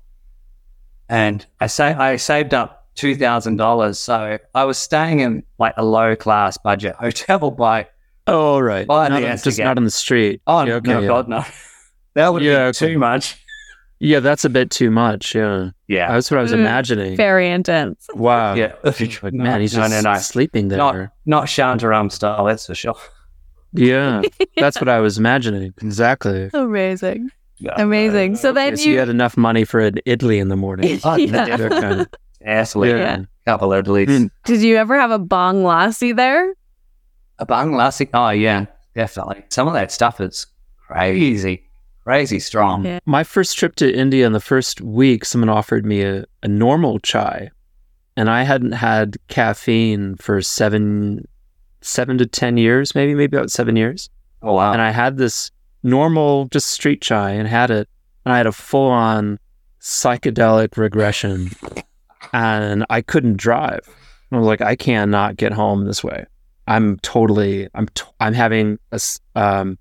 and 1.08 1.44
I 1.60 1.66
say 1.68 1.92
I 1.92 2.16
saved 2.16 2.52
up 2.54 2.88
two 2.94 3.14
thousand 3.14 3.56
dollars. 3.56 3.98
So 3.98 4.38
I 4.54 4.64
was 4.64 4.76
staying 4.78 5.20
in 5.20 5.44
like 5.58 5.74
a 5.76 5.84
low 5.84 6.16
class 6.16 6.56
budget 6.58 6.96
hotel 6.96 7.50
by. 7.50 7.86
Oh, 8.28 8.60
right. 8.60 8.86
Well, 8.86 9.08
not, 9.08 9.20
the 9.20 9.30
on- 9.30 9.38
just 9.38 9.58
not 9.58 9.76
on 9.76 9.84
the 9.84 9.90
street. 9.90 10.40
Oh 10.46 10.64
Yeah, 10.64 10.74
okay, 10.74 10.92
no, 10.92 11.00
yeah. 11.00 11.08
God 11.08 11.28
no! 11.28 11.44
That 12.14 12.32
would 12.32 12.42
Yeah, 12.42 12.66
be 12.66 12.68
okay. 12.70 12.92
too 12.92 12.98
much. 12.98 13.44
Yeah, 14.00 14.20
that's 14.20 14.44
a 14.44 14.48
bit 14.50 14.70
too 14.70 14.90
much. 14.90 15.34
Yeah, 15.34 15.70
Yeah, 15.88 16.12
that's 16.12 16.30
what 16.30 16.38
I 16.38 16.42
was 16.42 16.52
Mm. 16.52 16.60
imagining. 16.60 17.16
Very 17.16 17.48
intense. 17.50 18.06
Wow. 18.14 18.54
yeah. 18.54 18.74
Like, 18.84 19.22
No, 19.32 19.42
man, 19.44 19.60
he's 19.60 19.74
no, 19.74 19.88
just 19.88 20.04
no, 20.04 20.12
no. 20.12 20.18
sleeping 20.20 20.68
there. 20.68 20.78
Not 20.78 21.10
not 21.26 21.44
Shantaram 21.46 22.10
style. 22.12 22.44
That's 22.44 22.66
for 22.66 22.74
sure. 22.76 22.94
Yeah, 23.72 24.22
that's 24.56 24.80
what 24.80 24.88
I 24.88 25.00
was 25.00 25.18
imagining. 25.18 25.74
Exactly. 25.82 26.50
Amazing. 26.54 27.30
Yeah. 27.58 27.74
Amazing. 27.76 28.36
So 28.36 28.52
then 28.52 28.72
Yes, 28.74 28.86
you, 28.86 28.92
you, 28.94 28.98
had 28.98 29.08
enough 29.08 29.36
money 29.36 29.64
for 29.64 29.80
an 29.80 29.94
idli 30.06 30.40
in 30.40 30.48
the 30.48 30.56
morning. 30.56 31.00
Oh, 31.04 31.16
Yeah. 31.16 31.56
Kind 31.68 32.00
of- 32.02 32.06
Absolutely. 32.44 33.00
Yeah. 33.00 33.22
Couple 33.46 33.72
of. 33.72 33.84
Mm. 33.84 34.30
did 34.44 34.60
you 34.62 34.76
ever 34.76 34.98
have 34.98 35.10
a 35.10 35.18
bong 35.18 35.64
lassi 35.64 36.14
there? 36.14 36.54
A 37.38 37.46
bhang 37.46 37.70
lassi. 37.72 38.08
Oh 38.14 38.30
yeah, 38.30 38.66
definitely. 38.94 39.44
Some 39.50 39.68
of 39.68 39.74
that 39.74 39.92
stuff 39.92 40.20
is 40.20 40.46
crazy, 40.76 41.64
crazy 42.02 42.40
strong. 42.40 42.84
Yeah. 42.84 42.98
My 43.06 43.24
first 43.24 43.56
trip 43.56 43.76
to 43.76 43.92
India 43.92 44.26
in 44.26 44.32
the 44.32 44.40
first 44.40 44.80
week, 44.80 45.24
someone 45.24 45.48
offered 45.48 45.84
me 45.86 46.02
a, 46.02 46.24
a 46.42 46.48
normal 46.48 46.98
chai, 46.98 47.50
and 48.16 48.28
I 48.28 48.42
hadn't 48.42 48.72
had 48.72 49.16
caffeine 49.28 50.16
for 50.16 50.42
seven, 50.42 51.26
seven 51.80 52.18
to 52.18 52.26
ten 52.26 52.56
years, 52.56 52.94
maybe, 52.94 53.14
maybe 53.14 53.36
about 53.36 53.50
seven 53.50 53.76
years. 53.76 54.10
Oh 54.42 54.54
wow. 54.54 54.72
and 54.72 54.80
I 54.80 54.90
had 54.90 55.16
this 55.16 55.50
normal, 55.82 56.46
just 56.46 56.68
street 56.68 57.00
chai, 57.02 57.30
and 57.30 57.46
had 57.48 57.70
it, 57.70 57.88
and 58.24 58.32
I 58.32 58.36
had 58.36 58.46
a 58.46 58.52
full 58.52 58.90
on 58.90 59.38
psychedelic 59.80 60.76
regression, 60.76 61.50
and 62.32 62.84
I 62.90 63.00
couldn't 63.00 63.36
drive. 63.36 63.80
I 64.30 64.36
was 64.38 64.46
like, 64.46 64.60
I 64.60 64.76
cannot 64.76 65.36
get 65.36 65.52
home 65.52 65.86
this 65.86 66.04
way. 66.04 66.26
I'm 66.68 66.98
totally, 66.98 67.68
I'm, 67.74 67.88
t- 67.88 68.04
I'm 68.20 68.34
having 68.34 68.78
a 68.92 69.00
um, 69.34 69.78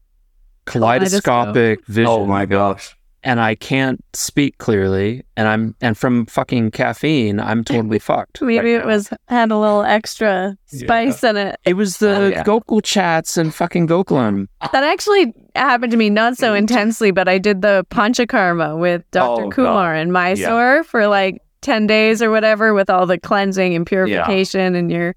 kaleidoscopic 0.65 1.85
vision, 1.85 2.07
oh 2.07 2.25
my 2.25 2.45
gosh. 2.45 2.95
and 3.23 3.39
I 3.39 3.55
can't 3.55 4.03
speak 4.13 4.57
clearly, 4.57 5.23
and 5.35 5.47
I'm, 5.47 5.75
and 5.81 5.97
from 5.97 6.25
fucking 6.27 6.71
caffeine, 6.71 7.39
I'm 7.39 7.63
totally 7.63 7.99
fucked. 7.99 8.41
Maybe 8.41 8.57
right 8.57 8.65
it 8.67 8.79
now. 8.79 8.85
was 8.85 9.09
had 9.27 9.51
a 9.51 9.57
little 9.57 9.83
extra 9.83 10.57
spice 10.67 11.23
in 11.23 11.35
it. 11.37 11.59
It 11.65 11.73
was 11.73 11.97
the 11.97 12.15
Oh, 12.15 12.27
yeah. 12.27 12.43
Gokul 12.43 12.83
chats 12.83 13.37
and 13.37 13.53
fucking 13.53 13.87
Gokulam. 13.87 14.47
That 14.71 14.83
actually 14.83 15.33
happened 15.55 15.91
to 15.91 15.97
me 15.97 16.09
not 16.09 16.37
so 16.37 16.53
intensely, 16.53 17.11
but 17.11 17.27
I 17.27 17.37
did 17.37 17.61
the 17.61 17.85
panchakarma 17.89 18.79
with 18.79 19.03
Dr. 19.11 19.45
Oh, 19.45 19.49
Kumar 19.49 19.95
in 19.95 20.11
Mysore 20.11 20.83
for 20.83 21.07
like 21.07 21.41
10 21.61 21.87
days 21.87 22.21
or 22.21 22.29
whatever 22.31 22.73
with 22.73 22.89
all 22.89 23.05
the 23.05 23.19
cleansing 23.19 23.75
and 23.75 23.85
purification 23.85 24.75
and 24.75 24.91
you're 24.91 25.15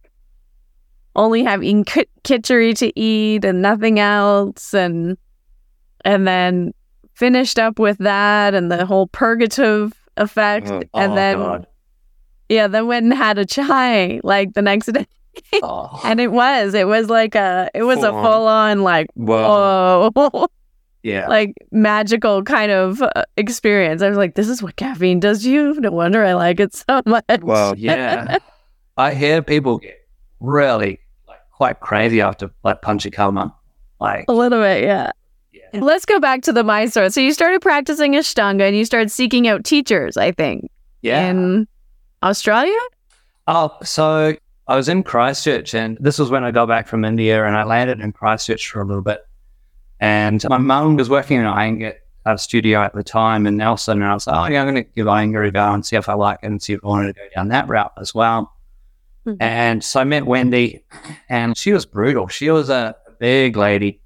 only 1.17 1.43
having 1.45 1.85
ki- 1.85 2.07
kitchery 2.25 2.73
to 2.75 2.99
eat 2.99 3.45
and 3.45 3.61
nothing 3.63 3.99
else 3.99 4.73
and 4.75 5.17
and 6.05 6.27
then 6.27 6.73
finished 7.15 7.59
up 7.59 7.79
with 7.79 7.99
that 7.99 8.55
and 8.55 8.71
the 8.71 8.87
whole 8.87 9.07
purgative 9.09 9.93
effect 10.17 10.69
Oh, 10.71 10.83
and 10.95 11.17
then 11.17 11.37
God. 11.39 11.67
yeah 12.49 12.67
then 12.67 12.87
went 12.87 13.05
and 13.05 13.15
had 13.15 13.39
a 13.39 13.45
chai 13.45 14.21
like 14.23 14.55
the 14.55 14.63
next 14.63 14.87
day 14.93 15.07
Oh, 15.63 16.01
and 16.05 16.21
it 16.21 16.33
was 16.33 16.75
it 16.75 16.87
was 16.87 17.09
like 17.09 17.35
a 17.35 17.71
it 17.75 17.83
was 17.85 17.99
a 17.99 18.11
Full 18.11 18.17
on. 18.17 18.25
full 18.25 18.47
on 18.49 18.83
like 18.83 19.07
whoa. 19.15 20.11
whoa 20.15 20.47
Yeah. 21.03 21.29
like 21.29 21.55
magical 21.73 22.43
kind 22.43 22.71
of 22.71 23.01
uh, 23.01 23.11
experience. 23.39 24.03
I 24.03 24.09
was 24.11 24.19
like, 24.19 24.35
this 24.35 24.51
is 24.51 24.63
what 24.63 24.77
caffeine 24.77 25.19
does 25.19 25.45
to 25.45 25.51
you. 25.51 25.73
No 25.81 25.91
wonder 25.91 26.23
I 26.23 26.35
like 26.35 26.61
it 26.61 26.75
so 26.75 27.01
much. 27.07 27.25
Well, 27.41 27.75
yeah. 27.79 28.37
I 28.99 29.15
hear 29.15 29.41
people 29.41 29.79
get 29.79 29.99
really 30.41 30.99
like 31.29 31.41
quite 31.53 31.81
crazy 31.81 32.21
after 32.21 32.51
like 32.65 32.83
panchakarma. 32.83 33.55
Like, 34.01 34.25
A 34.29 34.33
little 34.33 34.61
bit, 34.61 34.83
yeah. 34.83 35.11
yeah. 35.53 35.81
Let's 35.81 36.07
go 36.07 36.19
back 36.19 36.43
to 36.43 36.53
the 36.53 36.65
Mysore. 36.65 37.11
So 37.11 37.21
you 37.21 37.33
started 37.33 37.61
practicing 37.61 38.13
Ashtanga 38.15 38.63
and 38.63 38.75
you 38.77 38.85
started 38.87 39.11
seeking 39.11 39.47
out 39.47 39.63
teachers, 39.65 40.17
I 40.17 40.33
think, 40.33 40.71
Yeah. 41.03 41.27
in 41.29 41.69
Australia. 42.23 42.79
Oh, 43.47 43.77
so 43.83 44.35
I 44.69 44.77
was 44.77 44.89
in 44.89 45.03
Christchurch, 45.03 45.75
and 45.75 45.99
this 46.01 46.19
was 46.19 46.31
when 46.31 46.45
I 46.45 46.51
got 46.51 46.67
back 46.69 46.87
from 46.87 47.05
India, 47.05 47.45
and 47.45 47.57
I 47.57 47.65
landed 47.65 48.01
in 48.01 48.13
Christchurch 48.13 48.71
for 48.71 48.81
a 48.81 48.85
little 48.85 49.03
bit. 49.03 49.21
And 49.99 50.43
my 50.49 50.59
mum 50.59 50.97
was 50.97 51.11
working 51.11 51.39
in 51.41 51.45
an 51.45 51.53
Iyengar 51.53 51.95
uh, 52.25 52.37
studio 52.37 52.81
at 52.83 52.95
the 52.95 53.03
time 53.03 53.47
in 53.47 53.57
Nelson, 53.57 54.01
and 54.01 54.11
I 54.11 54.15
was 54.15 54.27
like, 54.27 54.37
"Oh 54.51 54.53
yeah, 54.53 54.63
I'm 54.63 54.73
going 54.73 54.83
to 54.85 54.91
give 54.95 55.07
Iyengar 55.07 55.47
a 55.47 55.51
go 55.51 55.73
and 55.73 55.85
see 55.85 55.97
if 55.97 56.09
I 56.09 56.15
like 56.15 56.39
it, 56.43 56.47
and 56.47 56.63
see 56.63 56.75
if 56.75 56.81
I 56.85 56.87
wanted 56.87 57.15
to 57.17 57.21
go 57.21 57.29
down 57.35 57.49
that 57.49 57.69
route 57.69 57.93
as 57.99 58.15
well." 58.15 58.53
Mhm. 59.31 59.37
And 59.41 59.85
so 59.85 60.01
I 60.01 60.05
met 60.05 60.27
Wendy, 60.27 60.83
and 61.29 61.57
she 61.57 61.73
was 61.73 61.87
brutal. 61.87 62.29
She 62.29 62.51
was 62.51 62.69
a 62.71 62.97
big 63.19 63.57
lady, 63.57 64.01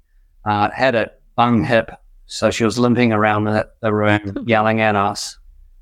uh, 0.45 0.69
had 0.71 0.95
a 0.95 1.11
bung 1.35 1.63
hip, 1.63 1.91
so 2.25 2.51
she 2.51 2.63
was 2.63 2.77
limping 2.79 3.11
around 3.13 3.45
the, 3.45 3.67
the 3.81 3.93
room, 3.93 4.43
yelling 4.47 4.81
at 4.81 4.95
us 4.95 5.37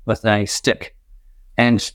with 0.06 0.24
a 0.24 0.46
stick, 0.46 0.94
and 1.56 1.92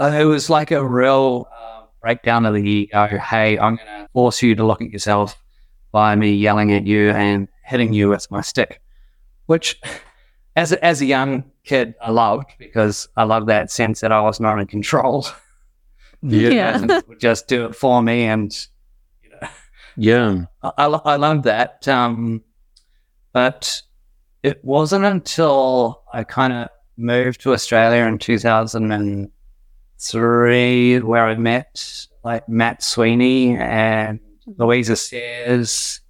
it 0.00 0.24
was 0.24 0.50
like 0.50 0.70
a 0.70 0.84
real 0.86 1.48
uh, 1.56 1.82
breakdown 2.02 2.44
of 2.46 2.54
the 2.54 2.62
ego. 2.62 3.06
Hey, 3.18 3.58
I'm 3.58 3.76
going 3.76 3.86
to 3.86 4.08
force 4.12 4.42
you 4.42 4.54
to 4.54 4.64
look 4.66 4.82
at 4.82 4.90
yourself 4.90 5.36
by 5.92 6.14
me 6.16 6.34
yelling 6.34 6.72
at 6.72 6.86
you 6.86 7.10
and 7.10 7.48
hitting 7.64 7.92
you 7.92 8.08
with 8.08 8.30
my 8.30 8.40
stick, 8.42 8.80
which, 9.46 9.80
as 10.56 10.72
a, 10.72 10.84
as 10.84 11.00
a 11.00 11.06
young 11.06 11.44
kid, 11.64 11.94
I 12.02 12.10
loved 12.10 12.50
because 12.58 13.08
I 13.16 13.24
loved 13.24 13.48
that 13.48 13.70
sense 13.70 14.00
that 14.00 14.12
I 14.12 14.20
was 14.20 14.40
not 14.40 14.58
in 14.58 14.66
control. 14.66 15.26
Yeah. 16.22 16.78
and 16.82 17.02
just 17.18 17.48
do 17.48 17.66
it 17.66 17.76
for 17.76 18.02
me, 18.02 18.24
and 18.24 18.52
Yeah. 19.96 20.44
I, 20.62 20.72
I, 20.76 20.86
I 20.86 21.16
loved 21.16 21.44
that. 21.44 21.86
Um, 21.88 22.42
but 23.32 23.82
it 24.42 24.62
wasn't 24.64 25.04
until 25.04 26.02
I 26.12 26.24
kind 26.24 26.52
of 26.52 26.68
moved 26.96 27.40
to 27.42 27.52
Australia 27.52 28.02
in 28.04 28.18
2003 28.18 30.98
where 31.00 31.26
I 31.26 31.34
met 31.34 32.06
like 32.24 32.48
Matt 32.48 32.82
Sweeney 32.82 33.56
and 33.56 34.20
Louisa 34.56 34.96
Sayers. 34.96 36.00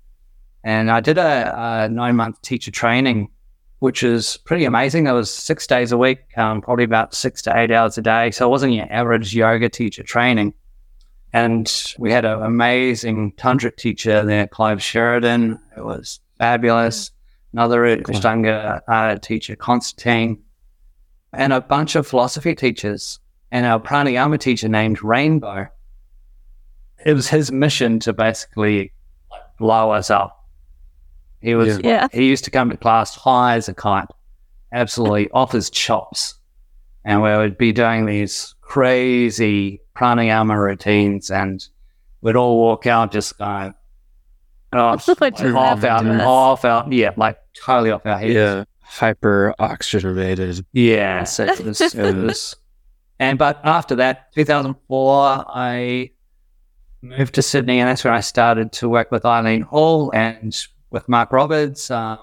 And 0.62 0.88
I 0.90 1.00
did 1.00 1.18
a, 1.18 1.84
a 1.84 1.88
nine 1.88 2.16
month 2.16 2.40
teacher 2.42 2.70
training, 2.70 3.30
which 3.80 4.02
is 4.02 4.38
pretty 4.38 4.64
amazing. 4.64 5.06
It 5.06 5.12
was 5.12 5.32
six 5.32 5.66
days 5.66 5.92
a 5.92 5.98
week, 5.98 6.20
um, 6.36 6.62
probably 6.62 6.84
about 6.84 7.14
six 7.14 7.42
to 7.42 7.56
eight 7.56 7.70
hours 7.70 7.98
a 7.98 8.02
day. 8.02 8.30
So 8.30 8.46
it 8.46 8.50
wasn't 8.50 8.72
your 8.72 8.90
average 8.90 9.34
yoga 9.34 9.68
teacher 9.68 10.02
training. 10.02 10.54
And 11.32 11.70
we 11.98 12.10
had 12.10 12.24
an 12.24 12.42
amazing 12.42 13.32
tantric 13.32 13.76
teacher 13.76 14.24
there, 14.24 14.46
Clive 14.46 14.82
Sheridan. 14.82 15.60
It 15.76 15.84
was 15.84 16.20
fabulous. 16.38 17.10
Another 17.52 17.80
Ashtanga 17.98 18.80
uh, 18.88 19.16
teacher, 19.18 19.56
Constantine, 19.56 20.42
and 21.32 21.52
a 21.52 21.60
bunch 21.60 21.94
of 21.96 22.06
philosophy 22.06 22.54
teachers, 22.54 23.18
and 23.50 23.64
our 23.64 23.80
pranayama 23.80 24.38
teacher 24.38 24.68
named 24.68 25.02
Rainbow. 25.02 25.66
it 27.04 27.14
was 27.14 27.28
his 27.28 27.52
mission 27.52 27.98
to 28.00 28.12
basically 28.12 28.92
blow 29.58 29.90
us 29.90 30.10
up. 30.10 30.35
He 31.46 31.54
was 31.54 31.78
Yeah. 31.84 32.08
he 32.12 32.26
used 32.26 32.44
to 32.44 32.50
come 32.50 32.70
to 32.70 32.76
class 32.76 33.14
high 33.14 33.54
as 33.54 33.68
a 33.68 33.74
kite, 33.74 34.08
absolutely 34.72 35.30
off 35.32 35.52
his 35.52 35.70
chops. 35.70 36.34
And 37.04 37.22
we 37.22 37.30
would 37.36 37.56
be 37.56 37.70
doing 37.72 38.04
these 38.04 38.54
crazy 38.62 39.80
pranayama 39.96 40.58
routines 40.60 41.30
and 41.30 41.64
we'd 42.20 42.34
all 42.34 42.58
walk 42.58 42.88
out 42.88 43.12
just 43.12 43.38
going, 43.38 43.74
oh, 44.72 44.98
What 45.06 45.20
like, 45.20 45.36
just 45.36 45.54
off 45.54 45.84
out, 45.84 46.02
happened 46.04 46.18
to 46.18 46.24
off 46.24 46.64
out. 46.64 46.92
Yeah, 46.92 47.12
like 47.16 47.38
totally 47.64 47.92
off 47.92 48.04
our 48.04 48.18
heads. 48.18 48.34
Yeah. 48.34 48.64
Hyper 48.80 49.54
oxygenated. 49.60 50.66
Yeah. 50.72 51.22
So 51.26 51.44
it 51.44 51.60
was, 51.64 51.80
it 51.80 52.16
was, 52.16 52.56
and 53.20 53.38
but 53.38 53.60
after 53.62 53.94
that, 53.96 54.32
2004, 54.34 55.44
I 55.48 56.10
moved 57.02 57.34
to 57.36 57.42
Sydney, 57.42 57.78
and 57.78 57.88
that's 57.88 58.02
when 58.02 58.14
I 58.14 58.20
started 58.20 58.72
to 58.72 58.88
work 58.88 59.12
with 59.12 59.24
Eileen 59.24 59.62
Hall 59.62 60.10
and 60.12 60.52
with 60.90 61.08
Mark 61.08 61.32
Roberts 61.32 61.90
um, 61.90 62.18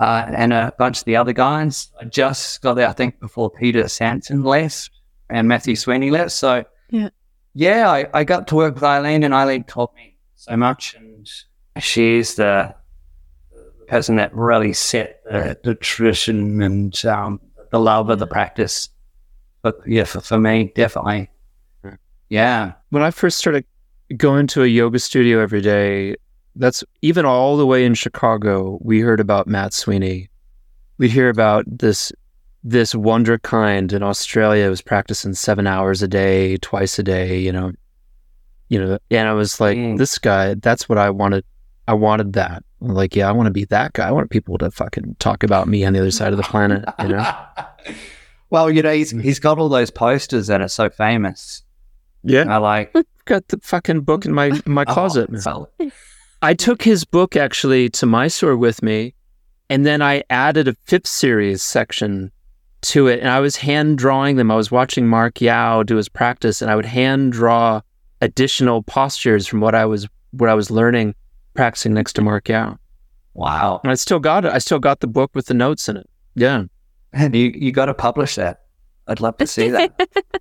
uh, 0.00 0.24
and 0.28 0.52
a 0.52 0.72
bunch 0.78 0.98
of 1.00 1.04
the 1.04 1.16
other 1.16 1.32
guys. 1.32 1.90
I 2.00 2.04
just 2.04 2.60
got 2.62 2.74
there, 2.74 2.88
I 2.88 2.92
think, 2.92 3.18
before 3.20 3.50
Peter 3.50 3.88
Sanson 3.88 4.42
left 4.44 4.90
and 5.30 5.48
Matthew 5.48 5.76
Sweeney 5.76 6.10
left. 6.10 6.32
So 6.32 6.64
Yeah. 6.90 7.08
yeah, 7.54 7.90
I, 7.90 8.06
I 8.14 8.24
got 8.24 8.46
to 8.48 8.54
work 8.54 8.74
with 8.74 8.84
Eileen, 8.84 9.22
and 9.24 9.34
Eileen 9.34 9.64
taught 9.64 9.94
me 9.94 10.16
so 10.36 10.56
much, 10.56 10.94
and 10.94 11.28
she's 11.82 12.36
the 12.36 12.74
the 13.52 13.84
person 13.86 14.16
that 14.16 14.34
really 14.34 14.72
set 14.72 15.22
the, 15.24 15.58
the 15.64 15.74
tradition 15.74 16.60
and 16.62 17.04
um, 17.06 17.40
the 17.70 17.80
love 17.80 18.10
of 18.10 18.18
the 18.18 18.26
practice. 18.26 18.90
But 19.62 19.76
yeah, 19.86 20.04
for, 20.04 20.20
for 20.20 20.38
me, 20.38 20.72
definitely. 20.74 21.30
Yeah. 21.84 21.96
Yeah. 22.28 22.72
when 22.90 23.02
I 23.02 23.10
first 23.10 23.38
started 23.38 23.64
going 24.16 24.46
to 24.48 24.62
a 24.62 24.66
yoga 24.66 24.98
studio 24.98 25.40
every 25.40 25.60
day, 25.60 26.16
that's 26.58 26.84
even 27.02 27.24
all 27.24 27.56
the 27.56 27.66
way 27.66 27.84
in 27.84 27.94
Chicago, 27.94 28.78
we 28.82 29.00
heard 29.00 29.20
about 29.20 29.46
Matt 29.46 29.72
Sweeney. 29.72 30.28
We 30.98 31.08
hear 31.08 31.28
about 31.28 31.64
this 31.66 32.12
this 32.64 32.94
wonder 32.94 33.38
kind 33.38 33.92
in 33.92 34.02
Australia 34.02 34.68
was 34.68 34.82
practicing 34.82 35.32
seven 35.34 35.66
hours 35.66 36.02
a 36.02 36.08
day, 36.08 36.56
twice 36.58 36.98
a 36.98 37.02
day, 37.02 37.38
you 37.38 37.52
know. 37.52 37.72
You 38.68 38.78
know, 38.84 38.98
and 39.10 39.28
I 39.28 39.32
was 39.32 39.60
like, 39.60 39.78
Mm. 39.78 39.96
this 39.96 40.18
guy, 40.18 40.54
that's 40.54 40.88
what 40.88 40.98
I 40.98 41.08
wanted. 41.08 41.44
I 41.86 41.94
wanted 41.94 42.34
that. 42.34 42.62
I'm 42.82 42.88
like, 42.88 43.16
yeah, 43.16 43.28
I 43.28 43.32
want 43.32 43.46
to 43.46 43.50
be 43.52 43.64
that 43.66 43.94
guy. 43.94 44.08
I 44.08 44.12
want 44.12 44.28
people 44.30 44.58
to 44.58 44.70
fucking 44.70 45.16
talk 45.20 45.42
about 45.42 45.68
me 45.68 45.84
on 45.86 45.94
the 45.94 46.00
other 46.00 46.10
side 46.10 46.32
of 46.32 46.36
the 46.36 46.42
planet, 46.42 46.84
you 47.00 47.08
know? 47.08 47.34
well, 48.50 48.70
you 48.70 48.82
know, 48.82 48.92
he's, 48.92 49.10
he's 49.12 49.38
got 49.38 49.58
all 49.58 49.70
those 49.70 49.90
posters 49.90 50.48
that 50.48 50.60
are 50.60 50.68
so 50.68 50.90
famous. 50.90 51.62
Yeah. 52.24 52.44
I 52.52 52.58
like 52.58 52.94
Got 53.24 53.48
the 53.48 53.58
fucking 53.62 54.02
book 54.02 54.24
in 54.26 54.32
my 54.34 54.60
my 54.66 54.84
closet. 54.94 55.28
Oh, 55.30 55.32
man. 55.32 55.40
so- 55.40 55.68
I 56.42 56.54
took 56.54 56.82
his 56.82 57.04
book 57.04 57.36
actually 57.36 57.88
to 57.90 58.06
Mysore 58.06 58.56
with 58.56 58.82
me, 58.82 59.14
and 59.68 59.84
then 59.84 60.00
I 60.02 60.22
added 60.30 60.68
a 60.68 60.74
fifth 60.84 61.06
series 61.08 61.62
section 61.62 62.30
to 62.82 63.08
it, 63.08 63.18
and 63.20 63.28
I 63.28 63.40
was 63.40 63.56
hand 63.56 63.98
drawing 63.98 64.36
them. 64.36 64.50
I 64.50 64.54
was 64.56 64.70
watching 64.70 65.08
Mark 65.08 65.40
Yao 65.40 65.82
do 65.82 65.96
his 65.96 66.08
practice, 66.08 66.62
and 66.62 66.70
I 66.70 66.76
would 66.76 66.84
hand 66.86 67.32
draw 67.32 67.80
additional 68.20 68.82
postures 68.82 69.46
from 69.46 69.60
what 69.60 69.74
I 69.74 69.84
was 69.84 70.06
what 70.32 70.48
I 70.50 70.54
was 70.54 70.70
learning 70.70 71.14
practicing 71.54 71.94
next 71.94 72.12
to 72.14 72.22
Mark 72.22 72.48
Yao. 72.48 72.78
wow. 73.34 73.80
And 73.82 73.90
I 73.90 73.94
still 73.94 74.20
got 74.20 74.44
it. 74.44 74.52
I 74.52 74.58
still 74.58 74.78
got 74.78 75.00
the 75.00 75.06
book 75.08 75.30
with 75.34 75.46
the 75.46 75.54
notes 75.54 75.88
in 75.88 75.96
it. 75.96 76.08
Yeah. 76.36 76.64
and 77.12 77.34
you, 77.34 77.50
you 77.54 77.72
got 77.72 77.86
to 77.86 77.94
publish 77.94 78.34
that. 78.36 78.60
I'd 79.08 79.20
love 79.20 79.36
to 79.38 79.46
see 79.46 79.70
that. 79.70 79.98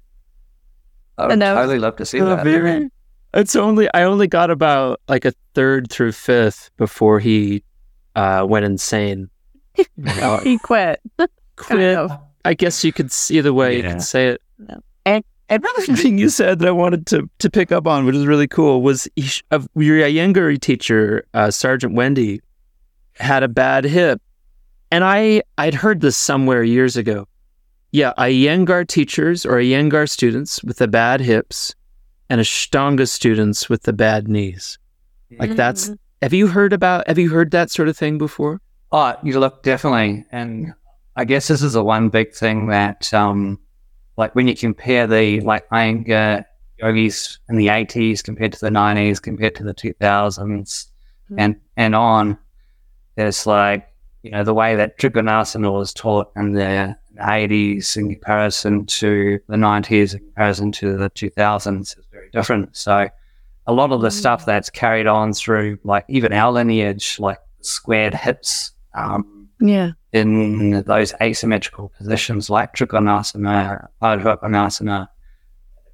I 1.17 1.27
would 1.27 1.39
know. 1.39 1.55
totally 1.55 1.79
love 1.79 1.95
to 1.95 2.05
see 2.05 2.19
Oh, 2.21 2.25
that. 2.25 2.43
very- 2.43 2.89
It's 3.37 3.55
only 3.55 3.87
I 3.93 4.03
only 4.03 4.27
got 4.27 4.49
about 4.49 4.99
like 5.07 5.23
a 5.23 5.31
third 5.53 5.89
through 5.91 6.11
fifth 6.13 6.71
before 6.77 7.19
he 7.19 7.63
uh, 8.15 8.45
went 8.49 8.65
insane. 8.65 9.29
Uh, 10.05 10.39
he 10.43 10.57
quit. 10.57 10.99
quit. 11.55 11.97
of. 11.97 12.11
I 12.45 12.53
guess 12.53 12.83
you 12.83 12.91
could 12.91 13.11
see 13.11 13.39
the 13.41 13.53
way 13.53 13.77
you 13.77 13.83
Yeah. 13.83 13.93
could 13.93 14.01
say 14.01 14.27
it. 14.29 14.41
No. 14.57 14.79
And 15.05 15.23
another 15.49 15.85
thing 15.95 16.17
you 16.17 16.29
said 16.29 16.59
that 16.59 16.67
I 16.67 16.71
wanted 16.71 17.05
to 17.07 17.29
to 17.39 17.49
pick 17.49 17.71
up 17.71 17.85
on, 17.87 18.05
which 18.05 18.15
is 18.15 18.25
really 18.25 18.47
cool, 18.47 18.81
was 18.81 19.07
Ish- 19.15 19.43
of 19.51 19.67
your 19.75 19.99
Iyengar 19.99 20.59
teacher, 20.59 21.23
uh, 21.33 21.51
Sergeant 21.51 21.93
Wendy, 21.93 22.41
had 23.13 23.43
a 23.43 23.47
bad 23.47 23.83
hip, 23.85 24.21
and 24.91 25.03
I 25.03 25.43
I'd 25.57 25.75
heard 25.75 26.01
this 26.01 26.17
somewhere 26.17 26.63
years 26.63 26.97
ago. 26.97 27.27
Yeah, 27.91 28.13
Iyengar 28.17 28.87
teachers 28.87 29.45
or 29.45 29.57
Iyengar 29.57 30.09
students 30.09 30.63
with 30.63 30.77
the 30.77 30.87
bad 30.87 31.21
hips, 31.21 31.73
and 32.29 32.41
Ashtanga 32.41 33.07
students 33.07 33.69
with 33.69 33.83
the 33.83 33.93
bad 33.93 34.27
knees. 34.27 34.77
Like 35.39 35.55
that's. 35.55 35.89
Mhm. 35.89 35.97
Have 36.21 36.33
you 36.33 36.47
heard 36.47 36.73
about? 36.73 37.07
Have 37.07 37.19
you 37.19 37.29
heard 37.29 37.51
that 37.51 37.69
sort 37.69 37.89
of 37.89 37.97
thing 37.97 38.17
before? 38.17 38.59
Oh, 38.91 39.13
you 39.23 39.39
look 39.39 39.63
definitely, 39.63 40.25
and 40.31 40.73
I 41.15 41.25
guess 41.25 41.47
this 41.47 41.61
is 41.61 41.73
the 41.73 41.83
one 41.83 42.09
big 42.09 42.33
thing 42.33 42.67
that, 42.67 43.13
um, 43.13 43.59
like 44.17 44.33
when 44.33 44.47
you 44.47 44.55
compare 44.55 45.05
the 45.07 45.41
like 45.41 45.67
Iyengar 45.69 46.45
yogis 46.81 47.39
in 47.49 47.57
the 47.57 47.69
eighties 47.69 48.21
compared 48.21 48.53
to 48.53 48.59
the 48.59 48.71
nineties, 48.71 49.19
compared 49.19 49.55
to 49.55 49.63
the 49.63 49.73
two 49.73 49.93
thousands, 49.99 50.89
Mhm. 51.31 51.35
and 51.37 51.55
and 51.75 51.93
on, 51.95 52.37
there's 53.15 53.45
like 53.45 53.87
you 54.23 54.31
know 54.31 54.43
the 54.43 54.53
way 54.53 54.75
that 54.75 54.97
Trikonasana 54.97 55.71
was 55.71 55.93
taught 55.93 56.31
in 56.35 56.53
the 56.53 56.95
eighties 57.29 57.95
in 57.97 58.09
comparison 58.13 58.85
to 58.85 59.39
the 59.47 59.57
nineties, 59.57 60.13
in 60.13 60.19
comparison 60.21 60.71
to 60.73 60.97
the 60.97 61.09
two 61.09 61.29
thousands, 61.29 61.95
is 61.97 62.05
very 62.31 62.41
different. 62.41 62.75
So. 62.75 63.09
A 63.69 63.73
lot 63.73 63.91
of 63.91 63.99
the 63.99 64.07
Mm. 64.07 64.13
stuff 64.13 64.45
that's 64.45 64.69
carried 64.69 65.07
on 65.07 65.33
through, 65.33 65.77
like 65.83 66.05
even 66.07 66.31
our 66.31 66.53
lineage, 66.53 67.19
like 67.19 67.37
squared 67.59 68.13
hips, 68.13 68.71
um, 68.93 69.49
Yeah. 69.59 69.91
in 70.13 70.83
those 70.83 71.13
asymmetrical 71.21 71.89
positions 71.97 72.49
like 72.49 72.73
Trikonasana, 72.73 73.87
Ardhavanasana, 74.01 75.09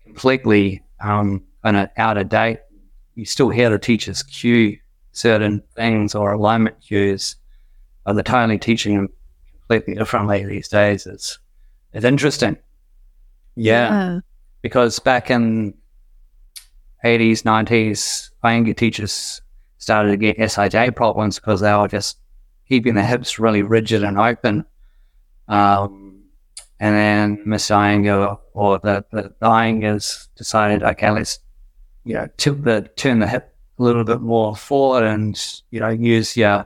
completely 0.06 0.84
um, 1.00 1.44
kind 1.64 1.78
of 1.78 1.90
out 1.98 2.18
of 2.20 2.30
date. 2.30 2.60
You 3.16 3.26
still 3.26 3.50
hear 3.50 3.72
the 3.72 3.80
teachers 3.80 4.22
cue 4.22 4.78
certain 5.12 5.64
things 5.76 6.14
or 6.14 6.32
alignment 6.32 6.80
cues, 6.80 7.38
but 8.06 8.14
they're 8.14 8.22
totally 8.22 8.60
teaching 8.60 8.96
them 8.98 9.10
completely 9.62 9.96
differently 9.96 10.46
these 10.46 10.68
days. 10.68 11.08
It's, 11.08 11.40
it's 11.92 12.06
interesting. 12.06 12.56
yeah 13.56 14.20
because 14.62 15.00
back 15.00 15.32
in 15.32 15.74
80s, 17.04 17.44
90s, 17.44 18.30
Iyengar 18.44 18.78
teachers 18.78 19.42
started 19.78 20.12
to 20.12 20.18
get 20.18 20.38
SIJ 20.38 20.96
problems 20.96 21.40
because 21.40 21.62
they 21.62 21.74
were 21.74 21.88
just 21.88 22.18
keeping 22.68 22.96
the 22.96 23.04
hips 23.04 23.40
really 23.40 23.62
rigid 23.62 24.04
and 24.04 24.18
open. 24.18 24.66
Um, 25.48 26.24
and 26.80 26.96
then 26.96 27.44
Miss 27.46 27.70
Iyengar 27.70 28.40
or 28.54 28.80
the, 28.80 29.06
the, 29.12 29.34
Iyengars 29.42 30.28
decided, 30.36 30.84
okay, 30.84 31.12
let's, 31.12 31.40
you 32.06 32.14
know, 32.14 32.28
tilt 32.38 32.64
the, 32.64 32.90
turn 32.96 33.20
the 33.20 33.28
hip 33.28 33.54
a 33.80 33.84
little 33.84 34.04
bit 34.04 34.22
more 34.22 34.56
forward 34.56 35.04
and, 35.04 35.62
you 35.72 35.80
know, 35.80 35.90
use 35.90 36.38
your 36.38 36.66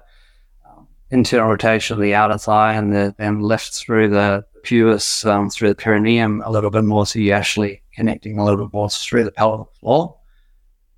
um, 0.65 0.87
internal 1.09 1.49
rotation 1.49 1.95
of 1.95 2.01
the 2.01 2.13
outer 2.13 2.37
thigh 2.37 2.73
and 2.73 2.93
the, 2.93 3.15
and 3.17 3.43
lift 3.43 3.73
through 3.73 4.09
the 4.09 4.45
pubis, 4.63 5.25
um, 5.25 5.49
through 5.49 5.69
the 5.69 5.75
perineum 5.75 6.41
a 6.45 6.51
little 6.51 6.69
bit 6.69 6.83
more. 6.83 7.05
So 7.05 7.19
you're 7.19 7.35
actually 7.35 7.81
connecting 7.93 8.37
a 8.37 8.45
little 8.45 8.65
bit 8.65 8.73
more 8.73 8.89
through 8.89 9.23
the 9.23 9.31
pelvic 9.31 9.67
floor 9.79 10.16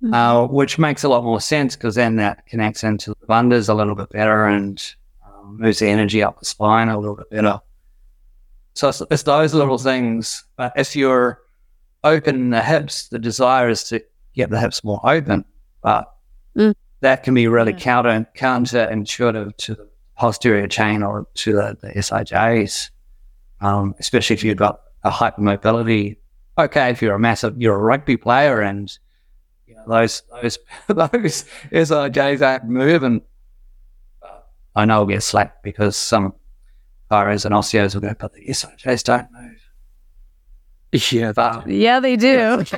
Mhm. 0.02 0.14
uh, 0.14 0.46
which 0.48 0.78
makes 0.78 1.04
a 1.04 1.08
lot 1.08 1.24
more 1.24 1.40
sense 1.40 1.76
because 1.76 1.94
then 1.94 2.16
that 2.16 2.46
connects 2.46 2.82
into 2.84 3.10
the 3.20 3.26
bandhas 3.26 3.68
a 3.68 3.74
little 3.74 3.94
bit 3.94 4.08
better 4.10 4.46
and 4.46 4.94
um, 5.26 5.58
moves 5.60 5.78
the 5.80 5.88
energy 5.88 6.22
up 6.22 6.38
the 6.38 6.46
spine 6.46 6.88
a 6.88 6.98
little 6.98 7.16
bit 7.16 7.28
better. 7.30 7.60
So 8.74 8.88
it's, 8.88 9.02
it's 9.10 9.22
those 9.24 9.52
little 9.52 9.76
things. 9.76 10.42
But 10.56 10.72
if 10.76 10.96
you're 10.96 11.40
open 12.02 12.34
in 12.36 12.50
the 12.50 12.62
hips, 12.62 13.08
the 13.08 13.18
desire 13.18 13.68
is 13.68 13.84
to 13.84 14.02
get 14.34 14.48
the 14.48 14.58
hips 14.58 14.82
more 14.84 15.00
open. 15.04 15.44
But 15.82 16.10
Mm. 16.56 16.74
that 17.00 17.22
can 17.22 17.34
be 17.34 17.46
really 17.46 17.72
counter 17.72 18.26
counterintuitive 18.36 19.56
to 19.58 19.74
the 19.74 19.88
posterior 20.16 20.66
chain 20.66 21.02
or 21.02 21.26
to 21.34 21.52
the, 21.52 21.76
the 21.80 21.96
SIJs, 21.98 22.90
um, 23.60 23.94
especially 24.00 24.34
if 24.34 24.42
you've 24.42 24.56
got 24.56 24.80
a 25.04 25.10
hypermobility. 25.10 26.16
Okay, 26.58 26.90
if 26.90 27.00
you're 27.02 27.14
a 27.14 27.18
massive, 27.20 27.60
you're 27.60 27.76
a 27.76 27.78
rugby 27.78 28.16
player 28.16 28.60
and 28.62 28.98
you 29.70 29.76
know, 29.76 29.84
those 29.86 30.22
those 30.42 30.58
those 30.88 31.44
SIJs 31.72 32.42
aren't 32.46 33.02
and 33.04 33.22
I 34.74 34.84
know 34.84 34.94
I'll 34.94 35.06
get 35.06 35.22
slapped 35.22 35.62
because 35.62 35.96
some 35.96 36.34
chiros 37.10 37.44
and 37.44 37.54
osteos 37.54 37.94
will 37.94 38.02
go, 38.02 38.14
but 38.18 38.32
the 38.34 38.46
SIJs 38.46 39.04
don't 39.04 39.28
move. 39.32 39.60
Yeah. 41.12 41.32
But 41.32 41.68
Yeah, 41.68 42.00
they 42.00 42.16
do. 42.16 42.64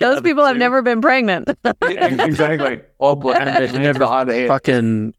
Those 0.00 0.22
people 0.22 0.44
have 0.44 0.56
never 0.56 0.82
been 0.82 1.00
pregnant. 1.00 1.48
Yeah, 1.88 2.24
exactly. 2.24 2.80
Or 2.98 3.16
put 3.16 3.36
And 3.36 3.48
they 3.48 3.68
hands 3.68 3.98
behind 3.98 4.28
the 4.28 4.34
head. 4.34 4.48
fucking 4.48 5.14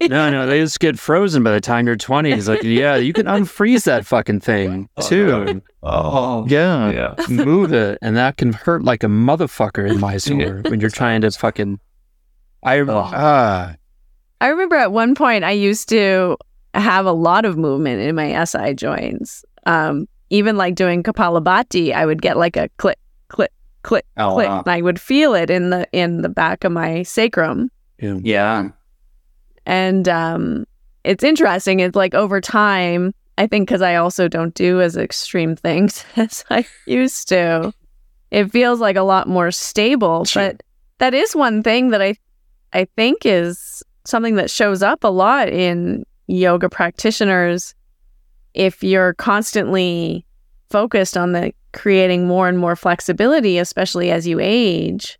No, 0.08 0.28
no, 0.30 0.46
they 0.46 0.60
just 0.60 0.80
get 0.80 0.98
frozen 0.98 1.42
by 1.42 1.52
the 1.52 1.60
time 1.60 1.86
you're 1.86 1.96
20. 1.96 2.30
It's 2.32 2.48
like, 2.48 2.62
yeah, 2.62 2.96
you 2.96 3.12
can 3.12 3.26
unfreeze 3.26 3.84
that 3.84 4.04
fucking 4.04 4.40
thing 4.40 4.88
too. 5.00 5.62
Oh, 5.82 6.44
Yeah. 6.48 6.90
yeah. 6.90 7.26
Move 7.28 7.72
it. 7.72 7.98
And 8.02 8.16
that 8.16 8.36
can 8.36 8.52
hurt 8.52 8.82
like 8.84 9.02
a 9.02 9.06
motherfucker 9.06 9.88
in 9.88 10.00
my 10.00 10.12
Mysore 10.14 10.62
when 10.68 10.80
you're 10.80 10.90
trying 10.90 11.20
to 11.22 11.30
fucking. 11.30 11.78
I, 12.62 12.80
ah, 12.80 13.74
I 14.40 14.48
remember 14.48 14.76
at 14.76 14.90
one 14.92 15.14
point 15.14 15.44
I 15.44 15.52
used 15.52 15.88
to 15.90 16.36
have 16.74 17.06
a 17.06 17.12
lot 17.12 17.44
of 17.44 17.56
movement 17.56 18.00
in 18.02 18.14
my 18.14 18.44
SI 18.44 18.74
joints. 18.74 19.44
Um, 19.66 20.06
even 20.30 20.56
like 20.56 20.74
doing 20.74 21.02
Kapalabhati, 21.02 21.92
I 21.94 22.04
would 22.04 22.20
get 22.20 22.36
like 22.36 22.56
a 22.56 22.68
click, 22.78 22.98
click, 23.28 23.52
click, 23.82 24.04
Oh, 24.16 24.34
click, 24.34 24.48
wow. 24.48 24.58
and 24.58 24.68
I 24.68 24.82
would 24.82 25.00
feel 25.00 25.34
it 25.34 25.50
in 25.50 25.70
the 25.70 25.86
in 25.92 26.22
the 26.22 26.28
back 26.28 26.64
of 26.64 26.72
my 26.72 27.04
sacrum. 27.04 27.70
yeah. 27.98 28.18
Yeah. 28.22 28.68
And 29.66 30.08
um, 30.08 30.66
it's 31.04 31.24
interesting. 31.24 31.80
It's 31.80 31.96
like 31.96 32.14
over 32.14 32.40
time, 32.40 33.14
I 33.38 33.46
think 33.46 33.68
because 33.68 33.82
I 33.82 33.96
also 33.96 34.28
don't 34.28 34.54
do 34.54 34.80
as 34.80 34.96
extreme 34.96 35.56
things 35.56 36.04
as 36.16 36.44
I 36.50 36.66
used 36.86 37.28
to, 37.28 37.72
it 38.30 38.50
feels 38.50 38.80
like 38.80 38.96
a 38.96 39.02
lot 39.02 39.28
more 39.28 39.50
stable. 39.50 40.24
Sure. 40.24 40.48
But 40.48 40.62
that 40.98 41.14
is 41.14 41.34
one 41.34 41.62
thing 41.62 41.90
that 41.90 42.02
I, 42.02 42.16
I 42.72 42.86
think 42.96 43.24
is 43.24 43.82
something 44.04 44.36
that 44.36 44.50
shows 44.50 44.82
up 44.82 45.04
a 45.04 45.08
lot 45.08 45.48
in 45.48 46.04
yoga 46.26 46.68
practitioners. 46.68 47.74
If 48.54 48.82
you're 48.84 49.14
constantly 49.14 50.24
focused 50.70 51.16
on 51.16 51.32
the 51.32 51.52
creating 51.72 52.26
more 52.26 52.48
and 52.48 52.58
more 52.58 52.76
flexibility, 52.76 53.58
especially 53.58 54.10
as 54.10 54.26
you 54.26 54.38
age, 54.40 55.18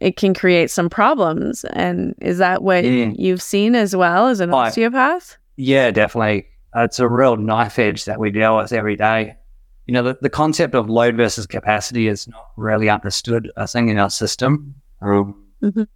it 0.00 0.16
can 0.16 0.34
create 0.34 0.70
some 0.70 0.88
problems. 0.90 1.64
And 1.72 2.14
is 2.20 2.38
that 2.38 2.62
what 2.62 2.84
Yeah. 2.84 3.12
you've 3.16 3.42
seen 3.42 3.74
as 3.74 3.94
well 3.94 4.28
as 4.28 4.40
an 4.40 4.52
I- 4.52 4.68
osteopath? 4.68 5.36
Yeah, 5.56 5.90
definitely. 5.90 6.46
It's 6.74 6.98
a 6.98 7.08
real 7.08 7.36
knife 7.36 7.78
edge 7.78 8.04
that 8.06 8.18
we 8.18 8.30
deal 8.30 8.56
with 8.56 8.72
every 8.72 8.96
day. 8.96 9.36
You 9.86 9.94
know, 9.94 10.02
the, 10.02 10.18
the 10.20 10.30
concept 10.30 10.74
of 10.74 10.88
load 10.88 11.16
versus 11.16 11.46
capacity 11.46 12.06
is 12.08 12.28
not 12.28 12.50
really 12.56 12.88
understood, 12.88 13.50
I 13.56 13.66
think, 13.66 13.90
in 13.90 13.98
our 13.98 14.10
system. 14.10 14.74
Um, 15.02 15.34
Mhm. 15.62 15.86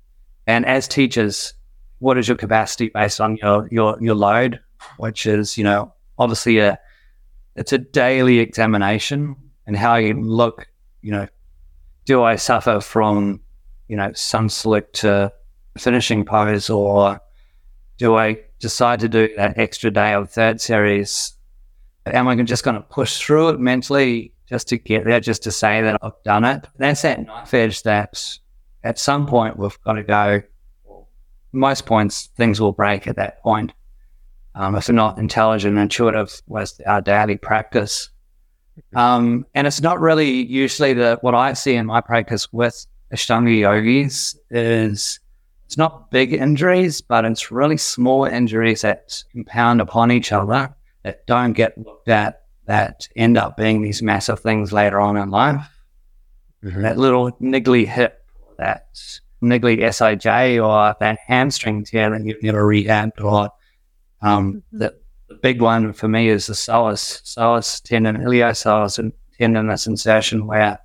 And 0.46 0.66
as 0.66 0.86
teachers, 0.86 1.54
what 2.00 2.18
is 2.18 2.28
your 2.28 2.36
capacity 2.36 2.90
based 2.92 3.20
on 3.20 3.36
your, 3.38 3.66
your, 3.70 3.96
your 4.00 4.14
load, 4.14 4.60
which 4.98 5.24
is, 5.24 5.56
you 5.56 5.64
know, 5.64 5.92
obviously 6.18 6.58
a, 6.58 6.78
it's 7.56 7.72
a 7.72 7.78
daily 7.78 8.40
examination 8.40 9.36
and 9.66 9.76
how 9.76 9.94
you 9.94 10.12
look, 10.20 10.68
you 11.00 11.12
know, 11.12 11.26
do 12.04 12.22
I 12.22 12.36
suffer 12.36 12.80
from, 12.80 13.40
you 13.88 13.96
know, 13.96 14.12
sun 14.12 14.48
salute 14.48 14.92
to 14.94 15.32
finishing 15.78 16.24
pose 16.24 16.70
or 16.70 17.20
do 17.98 18.16
I 18.16 18.38
decide 18.58 19.00
to 19.00 19.08
do 19.08 19.28
that 19.36 19.58
extra 19.58 19.90
day 19.90 20.14
of 20.14 20.30
third 20.30 20.60
series? 20.60 21.34
Am 22.06 22.28
I 22.28 22.36
just 22.42 22.64
going 22.64 22.76
to 22.76 22.82
push 22.82 23.18
through 23.20 23.50
it 23.50 23.60
mentally 23.60 24.32
just 24.48 24.68
to 24.68 24.78
get 24.78 25.04
there, 25.04 25.20
just 25.20 25.42
to 25.44 25.52
say 25.52 25.80
that 25.82 25.98
I've 26.02 26.22
done 26.24 26.44
it? 26.44 26.66
That's 26.76 27.02
that 27.02 27.24
knife 27.24 27.54
edge 27.54 27.82
that 27.84 28.38
at 28.82 28.98
some 28.98 29.26
point 29.26 29.58
we've 29.58 29.80
got 29.82 29.94
to 29.94 30.02
go. 30.02 30.42
Most 31.52 31.86
points, 31.86 32.30
things 32.36 32.60
will 32.60 32.72
break 32.72 33.06
at 33.06 33.16
that 33.16 33.42
point. 33.42 33.72
Um, 34.56 34.74
if 34.74 34.86
they're 34.86 34.94
not 34.94 35.18
intelligent, 35.18 35.74
and 35.74 35.82
intuitive 35.82 36.40
was 36.46 36.80
our 36.86 37.00
daily 37.00 37.36
practice. 37.36 38.10
Um, 38.94 39.46
and 39.54 39.66
it's 39.66 39.80
not 39.80 40.00
really 40.00 40.30
usually 40.30 40.94
the 40.94 41.18
what 41.22 41.34
I 41.34 41.52
see 41.52 41.74
in 41.74 41.86
my 41.86 42.00
practice 42.00 42.52
with 42.52 42.86
Ashtanga 43.12 43.58
yogis 43.58 44.36
is 44.50 45.20
it's 45.66 45.78
not 45.78 46.10
big 46.10 46.32
injuries, 46.32 47.00
but 47.00 47.24
it's 47.24 47.50
really 47.50 47.76
small 47.76 48.24
injuries 48.24 48.82
that 48.82 49.22
compound 49.32 49.80
upon 49.80 50.10
each 50.12 50.32
other 50.32 50.74
that 51.02 51.26
don't 51.26 51.52
get 51.52 51.76
looked 51.78 52.08
at 52.08 52.42
that 52.66 53.08
end 53.16 53.36
up 53.36 53.56
being 53.56 53.82
these 53.82 54.02
massive 54.02 54.40
things 54.40 54.72
later 54.72 55.00
on 55.00 55.16
in 55.16 55.30
life. 55.30 55.66
Mhm. 56.62 56.82
That 56.82 56.98
little 56.98 57.32
niggly 57.32 57.86
hip, 57.86 58.24
that 58.58 58.86
niggly 59.42 59.82
SIJ, 59.82 60.58
or 60.58 60.94
that 61.00 61.18
hamstring 61.26 61.84
tear 61.84 62.10
that 62.10 62.24
you've 62.24 62.42
never 62.42 62.64
rehabbed, 62.64 63.22
or 63.22 63.50
um, 64.22 64.62
the, 64.72 64.94
the 65.28 65.34
big 65.34 65.60
one 65.60 65.92
for 65.92 66.08
me 66.08 66.28
is 66.28 66.46
the 66.46 66.54
psoas, 66.54 67.20
psoas 67.22 67.82
tendon, 67.82 68.16
iliopsoas 68.16 68.98
and 68.98 69.12
tendinous 69.38 69.86
insertion, 69.86 70.46
where 70.46 70.70
you 70.70 70.76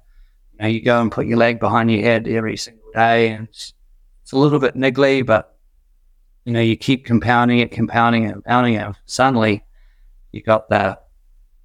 know 0.63 0.69
you 0.69 0.81
go 0.81 1.01
and 1.01 1.11
put 1.11 1.27
your 1.27 1.37
leg 1.37 1.59
behind 1.59 1.91
your 1.91 2.01
head 2.01 2.27
every 2.27 2.57
single 2.57 2.91
day, 2.93 3.29
and 3.29 3.47
it's, 3.47 3.73
it's 4.23 4.31
a 4.31 4.37
little 4.37 4.59
bit 4.59 4.75
niggly, 4.75 5.25
but 5.25 5.55
you 6.45 6.53
know 6.53 6.61
you 6.61 6.75
keep 6.75 7.05
compounding 7.05 7.59
it, 7.59 7.71
compounding 7.71 8.23
it, 8.23 8.33
compounding 8.33 8.75
it. 8.75 8.95
Suddenly, 9.05 9.63
you 10.31 10.41
got 10.41 10.69
the 10.69 10.99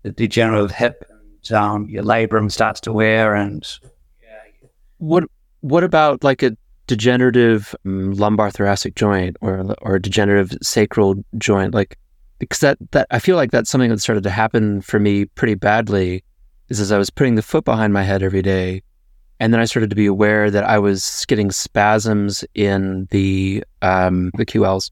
the 0.03 0.13
degenerative 0.13 0.71
hip, 0.71 1.05
and 1.11 1.53
um, 1.53 1.89
your 1.89 2.03
labrum 2.03 2.51
starts 2.51 2.81
to 2.83 2.93
wear, 2.93 3.35
and 3.35 3.67
What 4.99 5.25
What 5.61 5.85
about 5.85 6.23
like 6.23 6.43
a 6.43 6.57
degenerative 6.87 7.75
um, 7.87 8.13
lumbar 8.13 8.51
thoracic 8.51 8.95
joint 8.95 9.37
or 9.41 9.75
or 9.83 9.97
a 9.97 10.03
degenerative 10.03 10.59
sacral 10.63 11.25
joint? 11.39 11.75
Like 11.75 11.99
because 12.39 12.61
that 12.61 12.79
that 12.91 13.07
I 13.11 13.19
feel 13.19 13.37
like 13.37 13.51
that's 13.51 13.71
something 13.71 13.91
that 13.91 14.01
started 14.01 14.25
to 14.25 14.31
happen 14.31 14.83
for 14.83 14.99
me 14.99 15.25
pretty 15.25 15.55
badly. 15.55 16.25
Is 16.69 16.81
as 16.81 16.93
I 16.93 16.99
was 16.99 17.11
putting 17.11 17.35
the 17.35 17.43
foot 17.43 17.65
behind 17.65 17.93
my 17.93 18.03
head 18.03 18.23
every 18.23 18.43
day, 18.43 18.83
and 19.39 19.53
then 19.53 19.61
I 19.61 19.67
started 19.67 19.91
to 19.91 19.97
be 19.97 20.07
aware 20.07 20.51
that 20.51 20.65
I 20.65 20.79
was 20.79 21.25
getting 21.29 21.51
spasms 21.51 22.45
in 22.55 23.07
the 23.11 23.63
um 23.83 24.31
the 24.37 24.47
QLs. 24.47 24.91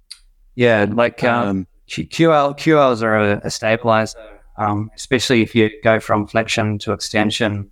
yeah, 0.55 0.87
like 0.91 1.25
um, 1.25 1.49
Um, 1.49 1.67
QL 1.89 2.55
QLs 2.59 3.03
are 3.03 3.17
a, 3.17 3.41
a 3.45 3.51
stabilizer, 3.51 4.19
um, 4.59 4.91
especially 4.95 5.41
if 5.43 5.55
you 5.55 5.71
go 5.83 5.99
from 5.99 6.27
flexion 6.27 6.79
to 6.81 6.93
extension, 6.93 7.71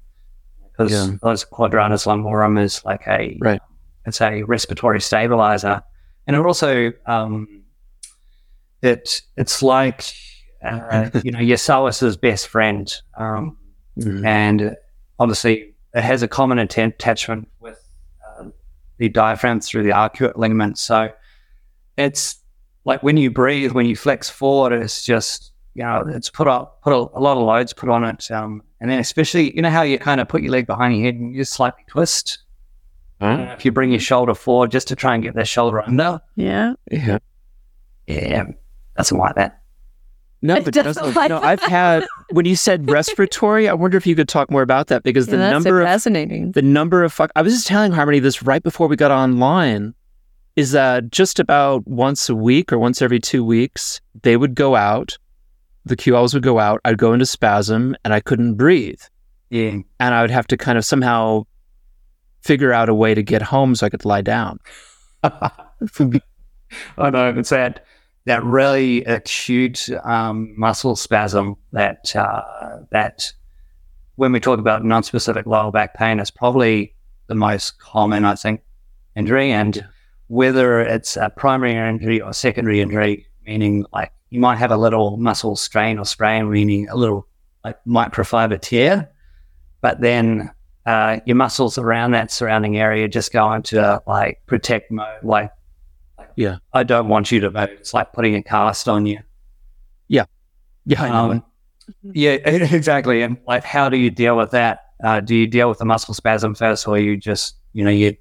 because 0.73 0.93
Yeah. 0.93 1.17
those 1.23 1.45
quadratus 1.45 2.07
lumborum 2.07 2.59
is 2.59 2.83
like 2.85 3.07
a 3.07 3.37
Right. 3.41 3.61
It's 4.07 4.23
a 4.23 4.43
respiratory 4.45 5.01
stabilizer, 5.03 5.83
and 6.27 6.35
it 6.35 6.41
also 6.47 6.91
um, 7.07 7.65
it 8.83 9.21
it's 9.37 9.63
like 9.63 10.05
uh, 10.65 11.11
you 11.23 11.31
know 11.33 11.39
your 11.41 11.59
psoas's 11.59 12.17
best 12.17 12.49
friend, 12.49 12.91
um, 13.19 13.59
mhm. 14.01 14.25
and 14.25 14.77
obviously 15.19 15.75
it 15.95 16.03
has 16.03 16.23
a 16.23 16.29
common 16.29 16.59
attachment 16.59 17.49
with 17.61 17.79
uh, 18.27 18.45
the 18.99 19.09
diaphragm 19.09 19.61
through 19.61 19.83
the 19.83 19.91
arcuate 19.91 20.37
ligament. 20.37 20.79
So 20.79 21.11
it's 21.97 22.37
like 22.85 23.03
when 23.03 23.17
you 23.17 23.31
breathe, 23.31 23.73
when 23.73 23.87
you 23.87 23.97
flex 23.97 24.31
forward, 24.31 24.73
it's 24.73 25.05
just 25.05 25.53
you 25.75 25.83
know 25.83 26.05
it's 26.09 26.31
put 26.31 26.49
up 26.49 26.83
put 26.83 26.93
a, 26.93 26.97
a 26.97 27.21
lot 27.21 27.37
of 27.37 27.45
loads 27.45 27.73
put 27.73 27.89
on 27.89 28.05
it, 28.05 28.31
um, 28.31 28.63
and 28.81 28.91
then 28.91 28.99
especially 28.99 29.55
you 29.55 29.63
know 29.63 29.71
how 29.71 29.83
you 29.83 29.99
kind 29.99 30.21
of 30.21 30.29
put 30.29 30.43
your 30.43 30.53
leg 30.53 30.67
behind 30.67 30.95
your 30.97 31.05
head 31.05 31.15
and 31.15 31.33
you 31.33 31.41
just 31.41 31.53
slightly 31.53 31.85
twist. 31.87 32.39
Huh? 33.21 33.55
If 33.55 33.67
you 33.67 33.73
bring 33.73 33.91
your 33.91 34.01
shoulder 34.01 34.35
forward 34.35 34.71
just 34.71 34.89
to 34.89 34.97
try 34.97 35.15
and 35.15 35.23
get 35.23 35.35
that 35.35 35.47
shoulder 35.47 35.83
under, 35.83 36.23
Yeah. 36.37 36.73
Yeah. 36.91 37.19
yeah, 38.07 38.45
doesn't 38.97 39.19
like 39.19 39.35
that. 39.35 39.60
No, 40.42 40.55
It 40.57 40.64
but 40.64 40.72
doesn't 40.74 40.94
doesn't- 41.03 41.16
like 41.16 41.29
no, 41.29 41.38
that. 41.40 41.46
I've 41.46 41.61
had 41.62 42.07
when 42.31 42.46
you 42.46 42.57
said 42.57 42.90
respiratory, 42.90 43.68
I 43.68 43.74
wonder 43.74 43.98
if 43.98 44.07
you 44.07 44.16
could 44.16 44.29
talk 44.29 44.50
more 44.50 44.62
about 44.62 44.87
that 44.87 45.03
because 45.03 45.26
the 45.26 45.33
Yeah, 45.37 45.50
that's 45.50 45.64
number 45.64 45.81
of 45.83 45.87
fascinating. 45.87 46.53
the 46.53 46.62
number 46.62 47.05
of 47.05 47.12
fuck 47.12 47.31
I 47.37 47.42
was 47.42 47.53
just 47.53 47.66
telling 47.66 47.92
Harmony 47.92 48.20
this 48.20 48.42
right 48.42 48.62
before 48.62 48.88
we 48.88 48.96
got 48.96 49.11
online 49.11 49.92
is 50.57 50.72
that 50.72 51.11
just 51.11 51.38
about 51.38 51.87
once 51.87 52.29
a 52.31 52.35
week 52.35 52.72
or 52.72 52.79
once 52.79 53.03
every 53.03 53.20
two 53.20 53.44
weeks 53.44 54.00
they 54.22 54.37
would 54.37 54.55
go 54.55 54.76
out, 54.76 55.18
the 55.85 55.96
QLs 55.96 56.33
would 56.35 56.42
go 56.42 56.59
out, 56.59 56.81
I'd 56.87 56.96
go 56.98 57.12
into 57.12 57.26
spasm 57.26 57.94
and 58.05 58.14
I 58.14 58.20
couldn't 58.20 58.55
breathe. 58.55 59.00
Yeah, 59.50 59.79
And 59.98 60.14
I 60.14 60.22
would 60.22 60.31
have 60.31 60.46
to 60.48 60.57
kind 60.57 60.79
of 60.79 60.85
somehow 60.85 61.44
figure 62.42 62.72
out 62.72 62.88
a 62.88 62.94
way 62.94 63.14
to 63.14 63.22
get 63.22 63.42
home 63.42 63.74
so 63.74 63.85
I 63.87 63.90
could 63.90 64.05
lie 64.07 64.22
down. 64.22 64.59
I 65.22 67.11
know 67.11 67.35
it's 67.37 67.50
that 67.50 67.85
that 68.26 68.44
really 68.44 69.04
acute 69.04 69.88
um, 70.04 70.52
muscle 70.59 70.96
spasm 70.96 71.56
that 71.72 72.14
uh, 72.14 72.80
that 72.90 73.33
when 74.16 74.33
we 74.33 74.40
talk 74.40 74.59
about 74.59 74.85
non-specific 74.85 75.46
lower 75.46 75.70
back 75.70 75.94
pain 75.94 76.20
is 76.20 76.30
probably 76.30 76.94
the 77.28 77.35
most 77.35 77.78
common, 77.78 78.24
I 78.24 78.35
think, 78.35 78.60
injury. 79.16 79.50
And 79.50 79.87
whether 80.27 80.81
it's 80.81 81.16
a 81.16 81.31
primary 81.31 81.75
injury 81.75 82.21
or 82.21 82.33
secondary 82.33 82.81
injury, 82.81 83.27
meaning 83.46 83.87
like 83.92 84.12
you 84.29 84.38
might 84.38 84.56
have 84.56 84.71
a 84.71 84.77
little 84.77 85.16
muscle 85.16 85.56
strain 85.56 85.98
or 85.98 86.04
sprain, 86.04 86.50
meaning 86.50 86.88
a 86.88 86.96
little 86.96 87.27
like 87.64 87.79
microfiber 87.87 88.60
tear, 88.60 89.10
but 89.81 90.00
then 90.00 90.50
uh, 90.87 91.21
your 91.25 91.37
muscles 91.37 91.79
around 91.79 92.12
that 92.12 92.31
surrounding 92.31 92.77
area 92.77 93.08
just 93.08 93.33
go 93.33 93.52
into 93.52 94.02
like 94.06 94.40
protect 94.46 94.90
mode, 94.90 95.06
like, 95.23 95.44
like 95.44 95.52
Yeah. 96.41 96.57
I 96.73 96.85
don't 96.85 97.09
want 97.09 97.31
you 97.31 97.41
to 97.41 97.51
vote. 97.51 97.69
It's 97.69 97.93
like 97.93 98.15
putting 98.15 98.35
a 98.35 98.43
cast 98.43 98.88
on 98.88 99.05
you. 99.05 99.19
Yeah, 100.87 101.03
I 101.03 101.09
know. 101.11 101.31
Um, 101.33 101.45
yeah, 102.15 102.31
exactly. 102.45 103.21
And 103.21 103.37
like, 103.47 103.63
how 103.63 103.91
do 103.91 103.99
you 103.99 104.11
deal 104.11 104.35
with 104.38 104.51
that? 104.53 104.87
Uh, 105.05 105.21
do 105.21 105.37
you 105.37 105.47
deal 105.47 105.69
with 105.69 105.79
the 105.79 105.85
muscle 105.85 106.15
spasm 106.15 106.55
first, 106.55 106.88
or 106.88 106.99
you 106.99 107.19
just, 107.19 107.57
you 107.75 107.85
know, 107.85 107.91
you 107.91 108.17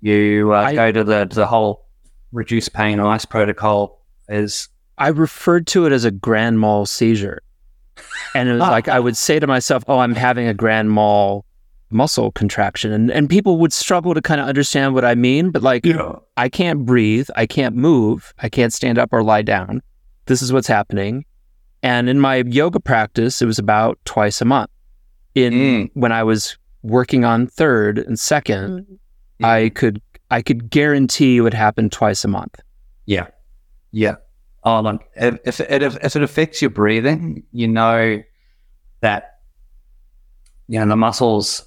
you 0.00 0.52
uh, 0.52 0.56
I- 0.56 0.74
go 0.74 0.90
to 0.92 1.04
the 1.04 1.28
the 1.30 1.46
whole 1.46 1.86
reduce 2.32 2.68
pain 2.68 2.98
ice 2.98 3.24
protocol 3.24 4.04
is 4.28 4.68
I 4.98 5.08
referred 5.08 5.68
to 5.68 5.86
it 5.86 5.92
as 5.92 6.04
a 6.04 6.10
grand 6.10 6.58
mal 6.58 6.84
seizure. 6.84 7.42
And 8.34 8.48
it 8.48 8.52
was 8.52 8.60
like 8.62 8.88
I 8.88 8.98
would 8.98 9.16
say 9.16 9.38
to 9.38 9.46
myself, 9.46 9.84
Oh, 9.86 10.00
I'm 10.00 10.16
having 10.16 10.48
a 10.48 10.54
grand 10.54 10.90
mal 10.90 11.45
muscle 11.90 12.32
contraction. 12.32 12.92
And 12.92 13.10
and 13.10 13.28
people 13.30 13.58
would 13.58 13.72
struggle 13.72 14.14
to 14.14 14.22
kind 14.22 14.40
of 14.40 14.48
understand 14.48 14.94
what 14.94 15.04
I 15.04 15.14
mean, 15.14 15.50
but 15.50 15.62
like 15.62 15.84
I 16.36 16.48
can't 16.48 16.84
breathe, 16.84 17.28
I 17.36 17.46
can't 17.46 17.76
move, 17.76 18.34
I 18.38 18.48
can't 18.48 18.72
stand 18.72 18.98
up 18.98 19.10
or 19.12 19.22
lie 19.22 19.42
down. 19.42 19.82
This 20.26 20.42
is 20.42 20.52
what's 20.52 20.66
happening. 20.68 21.24
And 21.82 22.08
in 22.08 22.18
my 22.18 22.36
yoga 22.46 22.80
practice, 22.80 23.40
it 23.40 23.46
was 23.46 23.58
about 23.58 23.98
twice 24.04 24.40
a 24.40 24.44
month. 24.44 24.70
In 25.34 25.52
Mm. 25.52 25.90
when 25.94 26.12
I 26.12 26.22
was 26.24 26.56
working 26.82 27.24
on 27.24 27.46
third 27.46 27.98
and 27.98 28.18
second, 28.18 28.86
I 29.42 29.68
could 29.74 30.00
I 30.30 30.42
could 30.42 30.70
guarantee 30.70 31.36
it 31.36 31.40
would 31.42 31.54
happen 31.54 31.90
twice 31.90 32.24
a 32.24 32.28
month. 32.28 32.58
Yeah. 33.04 33.26
Yeah. 33.92 34.16
Oh, 34.64 34.80
look, 34.80 35.04
if, 35.14 35.60
if, 35.60 35.60
if 36.02 36.16
it 36.16 36.22
affects 36.22 36.60
your 36.60 36.70
breathing, 36.70 37.44
you 37.52 37.68
know 37.68 38.20
that, 39.00 39.38
you 40.66 40.80
know, 40.80 40.86
the 40.88 40.96
muscles, 40.96 41.65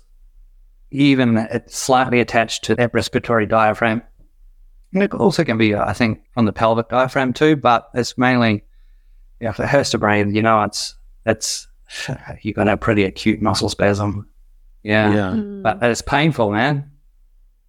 even 0.92 1.38
it's 1.38 1.78
slightly 1.78 2.20
attached 2.20 2.64
to 2.66 2.76
that 2.76 2.94
respiratory 2.94 3.46
diaphragm. 3.46 4.02
And 4.94 5.04
it 5.04 5.14
also 5.14 5.44
can 5.44 5.58
be, 5.58 5.76
I 5.76 5.94
think, 5.94 6.22
on 6.36 6.46
the 6.46 6.54
pelvic 6.54 6.90
diaphragm 6.90 7.34
too, 7.34 7.56
but 7.56 7.90
it's 7.94 8.18
mainly, 8.18 8.64
yeah, 9.40 9.50
if 9.50 9.60
it 9.60 9.68
hurts 9.68 9.92
to 9.92 10.00
breathe, 10.00 10.32
you 10.36 10.42
know, 10.42 10.64
it's, 10.64 10.96
it's, 11.26 11.68
you're 12.42 12.54
going 12.54 12.66
to 12.66 12.72
have 12.72 12.80
pretty 12.80 13.04
acute 13.04 13.42
muscle 13.42 13.70
spasm. 13.70 14.28
Yeah. 14.84 15.14
Yeah. 15.14 15.30
Mm. 15.32 15.62
But 15.64 15.84
it's 15.84 16.02
painful, 16.02 16.52
man. 16.52 16.90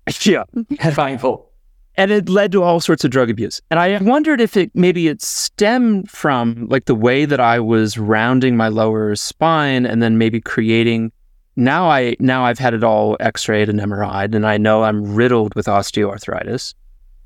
Yeah. 0.22 0.44
It's 0.70 0.96
painful. 0.96 1.50
and 1.96 2.10
it 2.10 2.28
led 2.28 2.50
to 2.52 2.62
all 2.62 2.80
sorts 2.80 3.04
of 3.04 3.10
drug 3.10 3.30
abuse. 3.30 3.60
And 3.70 3.78
I 3.78 3.98
wondered 4.02 4.40
if 4.40 4.56
it 4.56 4.70
maybe 4.74 5.06
it 5.08 5.22
stemmed 5.22 6.10
from 6.10 6.66
like 6.68 6.86
the 6.86 6.94
way 6.94 7.26
that 7.26 7.38
I 7.38 7.60
was 7.60 7.98
rounding 7.98 8.56
my 8.56 8.68
lower 8.68 9.14
spine 9.14 9.86
and 9.86 10.02
then 10.02 10.18
maybe 10.18 10.40
creating 10.40 11.12
now 11.60 11.88
I 11.88 12.16
now 12.18 12.44
I've 12.44 12.58
had 12.58 12.74
it 12.74 12.82
all 12.82 13.16
x-rayed 13.20 13.68
and 13.68 13.78
MRI'd 13.78 14.34
and 14.34 14.46
I 14.46 14.56
know 14.56 14.82
I'm 14.82 15.14
riddled 15.14 15.54
with 15.54 15.66
osteoarthritis. 15.66 16.74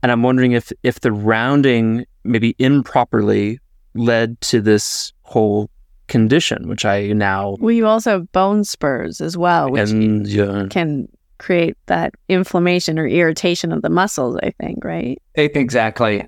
And 0.03 0.13
I'm 0.13 0.23
wondering 0.23 0.53
if 0.53 0.71
if 0.83 1.01
the 1.01 1.13
rounding 1.13 2.05
maybe 2.25 2.55
improperly 2.59 3.61
led 3.95 4.39
to 4.43 4.61
this 4.61 5.13
whole 5.23 5.71
condition, 6.09 6.69
which 6.69 6.85
I 6.85 7.07
now 7.13 7.57
Well, 7.61 7.73
you 7.73 7.87
also 7.87 8.11
have 8.11 8.33
bone 8.33 8.65
spurs 8.65 9.21
as 9.21 9.39
well, 9.39 9.71
which 9.71 9.91
and 9.91 10.27
yeah, 10.27 10.67
can 10.69 11.09
create 11.39 11.77
that 11.87 12.15
inflammation 12.29 12.99
or 12.99 13.07
irritation 13.07 13.73
of 13.73 13.83
the 13.83 13.89
muscles, 13.89 14.37
I 14.43 14.51
think, 14.51 14.85
right? 14.85 15.21
Exactly. 15.35 16.27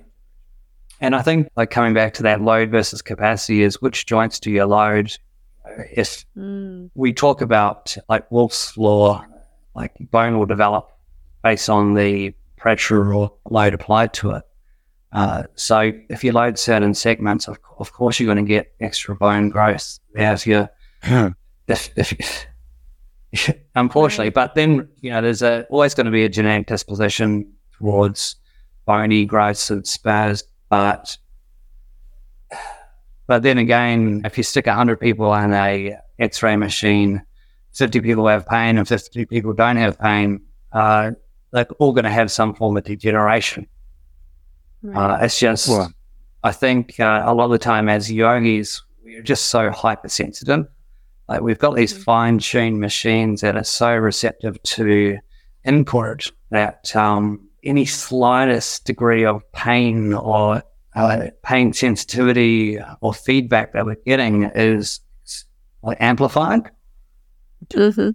And 1.00 1.14
I 1.14 1.22
think 1.22 1.48
like 1.56 1.70
coming 1.70 1.92
back 1.92 2.14
to 2.14 2.22
that 2.22 2.40
load 2.40 2.70
versus 2.70 3.02
capacity 3.02 3.62
is 3.62 3.82
which 3.82 4.06
joints 4.06 4.40
do 4.40 4.50
you 4.50 4.64
load? 4.64 5.16
If 5.92 6.24
Mm. 6.36 6.90
we 6.94 7.12
talk 7.12 7.40
about 7.40 7.96
like 8.08 8.30
Wolff's 8.30 8.76
law, 8.76 9.24
like 9.74 9.92
bone 10.10 10.38
will 10.38 10.46
develop 10.46 10.90
based 11.42 11.68
on 11.68 11.94
the 11.94 12.34
pressure 12.56 13.12
or 13.14 13.32
load 13.50 13.74
applied 13.74 14.12
to 14.14 14.32
it. 14.32 14.42
Uh, 15.12 15.44
so 15.54 15.92
if 16.10 16.24
you 16.24 16.32
load 16.32 16.58
certain 16.58 16.92
segments, 16.94 17.46
of, 17.48 17.58
of 17.78 17.92
course 17.92 18.18
you're 18.18 18.32
going 18.32 18.44
to 18.44 18.48
get 18.48 18.72
extra 18.80 19.14
bone 19.14 19.48
growth. 19.50 19.98
If 20.14 20.46
you, 20.46 20.68
if, 21.68 21.90
if, 21.96 22.46
unfortunately, 23.74 24.30
but 24.30 24.54
then 24.54 24.88
you 25.00 25.10
know 25.10 25.20
there's 25.22 25.42
a, 25.42 25.64
always 25.70 25.94
going 25.94 26.06
to 26.06 26.10
be 26.12 26.24
a 26.24 26.28
genetic 26.28 26.66
disposition 26.66 27.52
towards 27.78 28.36
bony 28.86 29.24
growths 29.24 29.70
and 29.70 29.86
spurs, 29.86 30.44
but 30.68 31.16
but 33.26 33.42
then 33.42 33.58
again, 33.58 34.22
if 34.24 34.36
you 34.36 34.44
stick 34.44 34.66
hundred 34.66 35.00
people 35.00 35.32
in 35.34 35.52
a 35.52 35.96
X-ray 36.18 36.56
machine, 36.56 37.22
fifty 37.72 38.00
people 38.00 38.26
have 38.28 38.46
pain 38.46 38.78
and 38.78 38.86
fifty 38.88 39.24
people 39.26 39.52
don't 39.52 39.76
have 39.76 39.98
pain. 39.98 40.40
Uh, 40.72 41.12
they're 41.52 41.66
all 41.78 41.92
going 41.92 42.04
to 42.04 42.10
have 42.10 42.30
some 42.30 42.54
form 42.54 42.76
of 42.76 42.84
degeneration. 42.84 43.66
Uh, 44.94 45.18
it's 45.22 45.38
just, 45.38 45.68
Well- 45.68 45.92
I 46.44 46.52
think 46.52 47.00
uh, 47.00 47.22
a 47.24 47.34
lot 47.34 47.46
of 47.46 47.50
the 47.50 47.58
time 47.58 47.88
as 47.88 48.10
yogis, 48.12 48.82
we're 49.04 49.22
just 49.22 49.46
so 49.46 49.70
hypersensitive. 49.70 50.66
Like 51.28 51.40
we've 51.40 51.58
got 51.58 51.74
these 51.74 51.92
Mhm. 51.92 52.04
fine-tuned 52.04 52.78
machines 52.80 53.40
that 53.40 53.56
are 53.56 53.64
so 53.64 53.96
receptive 53.96 54.62
to 54.62 55.18
input 55.64 56.30
that 56.50 56.94
um, 56.94 57.48
any 57.64 57.84
slightest 57.84 58.84
degree 58.84 59.24
of 59.24 59.42
pain 59.52 60.12
or 60.14 60.62
uh, 60.96 61.28
pain 61.44 61.72
sensitivity 61.72 62.78
or 63.00 63.14
feedback 63.14 63.72
that 63.74 63.84
we're 63.86 63.96
getting 64.06 64.44
is 64.54 65.00
like 65.82 65.98
amplified. 66.00 66.70
Mhm. 67.70 68.14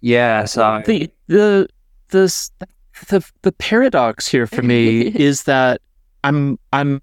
Yeah, 0.00 0.44
so 0.46 0.82
the 0.84 1.10
the 1.28 1.68
the 2.08 2.48
the 3.08 3.24
the 3.42 3.52
paradox 3.52 4.26
here 4.26 4.46
for 4.46 4.62
me 4.62 5.00
is 5.14 5.44
that 5.44 5.80
I'm 6.24 6.58
I'm 6.72 7.00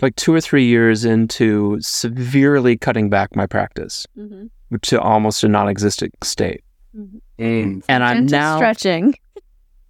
like 0.00 0.16
two 0.16 0.32
or 0.34 0.40
three 0.40 0.64
years 0.66 1.04
into 1.04 1.78
severely 1.80 2.76
cutting 2.76 3.08
back 3.10 3.34
my 3.36 3.46
practice 3.46 4.06
Mhm. 4.18 4.50
to 4.82 5.00
almost 5.00 5.44
a 5.44 5.48
non-existent 5.48 6.14
state, 6.22 6.62
mm, 6.94 7.82
and 7.88 8.04
I'm 8.04 8.26
Gentle 8.28 8.38
now 8.38 8.56
stretching. 8.56 9.14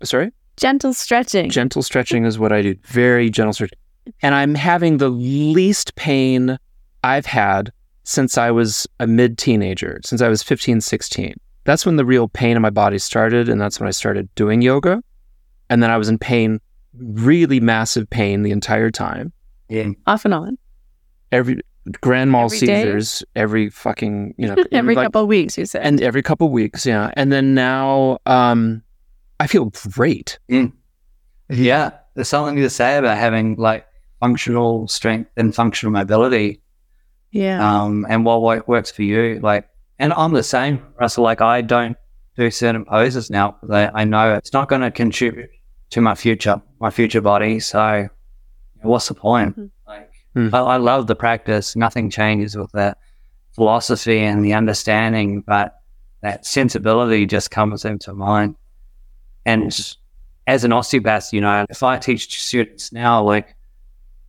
sorry. 0.03 0.33
Gentle 0.57 0.95
stretching. 0.95 1.51
Gentle 1.51 1.83
stretching 1.83 2.25
is 2.25 2.39
what 2.39 2.51
I 2.53 2.63
do. 2.63 2.77
Very 2.87 3.29
gentle 3.31 3.53
stretching, 3.53 3.79
and 4.23 4.35
I'm 4.35 4.55
having 4.55 4.99
the 4.99 5.09
least 5.09 5.95
pain 5.97 6.59
I've 7.05 7.27
had 7.27 7.73
since 8.05 8.39
I 8.39 8.51
was 8.51 8.87
a 9.01 9.07
mid-teenager, 9.07 10.01
since 10.05 10.21
I 10.23 10.29
was 10.29 10.43
15, 10.43 10.81
16. 10.81 11.35
That's 11.65 11.85
when 11.85 11.97
the 11.97 12.05
real 12.05 12.29
pain 12.29 12.55
in 12.57 12.63
my 12.63 12.71
body 12.71 12.99
started, 12.99 13.49
and 13.49 13.61
that's 13.61 13.81
when 13.81 13.89
I 13.89 13.91
started 13.91 14.33
doing 14.37 14.63
yoga. 14.63 15.03
And 15.69 15.83
then 15.83 15.91
I 15.91 15.97
was 15.97 16.09
in 16.09 16.17
pain, 16.19 16.61
really 16.97 17.59
massive 17.59 18.09
pain 18.09 18.43
the 18.43 18.53
entire 18.53 18.91
time. 18.91 19.33
yeah, 19.69 19.89
Off 20.07 20.25
and 20.25 20.33
on. 20.35 20.59
Every 21.33 21.61
grand 22.01 22.31
mal 22.31 22.45
Every 22.47 22.59
day? 22.61 22.83
seizures, 22.85 23.25
every 23.35 23.69
fucking, 23.71 24.35
you 24.39 24.47
know, 24.47 24.57
Every 24.73 24.95
like- 24.95 25.07
couple 25.07 25.23
of 25.23 25.27
weeks, 25.29 25.59
you 25.59 25.67
said. 25.67 25.83
and 25.85 26.01
every 26.01 26.23
couple 26.23 26.47
of 26.47 26.53
weeks, 26.53 26.87
yeah. 26.87 27.11
And 27.17 27.33
then 27.33 27.55
now, 27.55 28.19
um, 28.27 28.83
I 29.41 29.49
feel 29.49 29.73
great. 29.91 30.39
yeah. 31.49 31.91
There's 32.15 32.29
something 32.29 32.57
to 32.57 32.71
say 32.71 32.97
about 32.97 33.19
having 33.19 33.57
like 33.57 33.86
functional 34.21 34.89
strength 34.89 35.31
and 35.37 35.55
functional 35.55 35.93
mobility 35.93 36.61
yeah. 37.31 37.83
um, 37.83 38.07
and 38.09 38.25
what 38.25 38.41
wo- 38.43 38.63
works 38.67 38.91
for 38.91 39.03
you. 39.03 39.41
Like, 39.43 39.69
and 39.99 40.13
I'm 40.15 40.33
the 40.33 40.43
same, 40.43 40.83
Russell. 40.99 41.25
Like, 41.25 41.41
I 41.41 41.61
don't 41.63 41.97
do 42.37 42.51
certain 42.51 42.85
poses 42.85 43.31
now. 43.31 43.53
'cause 43.53 43.71
I, 43.71 43.91
I 43.95 44.05
know 44.05 44.35
it's 44.35 44.53
not 44.53 44.69
going 44.69 44.83
to 44.83 44.91
contribute 44.91 45.51
to 45.91 46.01
my 46.01 46.15
future, 46.15 46.61
my 46.81 46.91
future 46.91 47.21
body. 47.21 47.61
So, 47.61 48.09
what's 48.83 49.09
the 49.09 49.15
point? 49.15 49.59
Mhm. 49.59 49.71
Like, 49.87 50.11
Hmm. 50.35 50.55
I, 50.55 50.59
I 50.59 50.77
love 50.77 51.07
the 51.07 51.17
practice. 51.17 51.75
Nothing 51.77 52.11
changes 52.11 52.57
with 52.57 52.71
that 52.73 52.99
philosophy 53.55 54.19
and 54.21 54.45
the 54.45 54.53
understanding, 54.53 55.41
but 55.41 55.81
that 56.21 56.45
sensibility 56.45 57.25
just 57.25 57.51
comes 57.51 57.87
into 57.87 58.13
mind. 58.13 58.55
And 59.47 59.73
as 60.47 60.63
an 60.65 60.73
osteopath, 60.73 61.33
you 61.33 61.41
know, 61.41 61.65
if 61.71 61.83
I 61.83 61.97
teach 61.99 62.43
students 62.43 62.93
now, 62.93 63.23
like, 63.23 63.56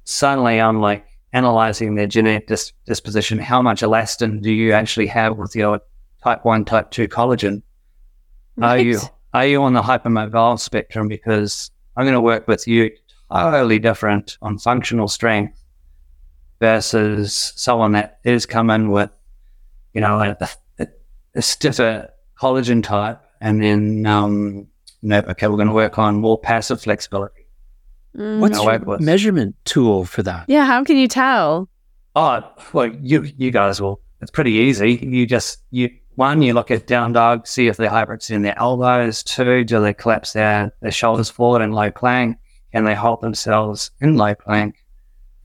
suddenly 0.07 0.59
I'm 0.59 0.79
like 0.79 1.05
analyzing 1.33 1.95
their 1.95 2.07
genetic 2.07 2.47
dis- 2.47 2.73
disposition. 2.85 3.37
How 3.37 3.61
much 3.61 3.81
elastin 3.81 4.41
do 4.41 4.51
you 4.51 4.71
actually 4.71 5.07
have 5.07 5.37
with 5.37 5.55
your 5.55 5.81
type 6.23 6.45
one, 6.45 6.65
type 6.65 6.91
two 6.91 7.07
collagen? 7.07 7.61
Are 8.61 8.79
you 8.79 8.99
are 9.33 9.45
you 9.45 9.61
on 9.61 9.73
the 9.73 9.81
hypermobile 9.81 10.59
spectrum? 10.59 11.07
Because 11.07 11.69
I'm 11.95 12.05
going 12.05 12.13
to 12.13 12.21
work 12.21 12.47
with 12.47 12.67
you 12.67 12.89
totally 13.31 13.79
different 13.79 14.37
on 14.41 14.57
functional 14.57 15.07
strength 15.07 15.61
versus 16.59 17.53
someone 17.55 17.91
that 17.91 18.19
is 18.23 18.45
coming 18.45 18.89
with, 18.89 19.11
you 19.93 20.01
know, 20.01 20.19
a, 20.19 20.49
a, 20.79 20.87
a 21.35 21.41
stiffer 21.41 22.09
collagen 22.39 22.81
type, 22.81 23.21
and 23.41 23.61
then 23.61 24.05
um, 24.05 24.67
you 25.01 25.09
know, 25.09 25.19
okay, 25.19 25.47
we're 25.47 25.57
going 25.57 25.67
to 25.67 25.73
work 25.73 25.99
on 25.99 26.15
more 26.15 26.39
passive 26.39 26.81
flexibility. 26.81 27.36
Mm. 28.15 28.39
What's 28.39 28.57
I 28.59 28.63
your 28.75 28.79
work 28.79 28.99
measurement 29.01 29.55
tool 29.65 30.05
for 30.05 30.23
that? 30.23 30.45
yeah, 30.47 30.65
how 30.65 30.83
can 30.83 30.97
you 30.97 31.07
tell? 31.07 31.69
Oh, 32.15 32.41
well, 32.73 32.87
you 32.87 33.23
you 33.37 33.51
guys 33.51 33.79
will. 33.81 33.99
It's 34.21 34.31
pretty 34.31 34.53
easy. 34.53 34.93
You 34.95 35.27
just 35.27 35.61
you 35.71 35.89
one, 36.15 36.41
you 36.41 36.53
look 36.53 36.71
at 36.71 36.87
down 36.87 37.13
dog, 37.13 37.45
see 37.45 37.67
if 37.67 37.77
they're 37.77 37.89
hybrids 37.91 38.31
in 38.31 38.41
their 38.41 38.57
elbows. 38.57 39.21
Two, 39.21 39.63
do 39.63 39.79
they 39.81 39.93
collapse 39.93 40.33
their 40.33 40.71
their 40.81 40.91
shoulders 40.91 41.29
forward 41.29 41.61
in 41.61 41.71
low 41.73 41.91
plank? 41.91 42.37
Can 42.71 42.85
they 42.85 42.95
hold 42.95 43.21
themselves 43.21 43.91
in 44.01 44.17
low 44.17 44.33
plank? 44.35 44.83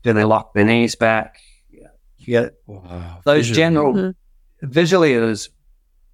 Do 0.01 0.13
they 0.13 0.23
lock 0.23 0.53
their 0.55 0.65
knees 0.65 0.95
back? 0.95 1.37
Yeah, 1.69 1.87
yeah. 2.17 2.49
Wow, 2.65 3.19
Those 3.23 3.47
visually. 3.47 3.55
general 3.55 3.93
Mhm. 3.93 4.15
visually, 4.63 5.13
it 5.13 5.21
is 5.23 5.49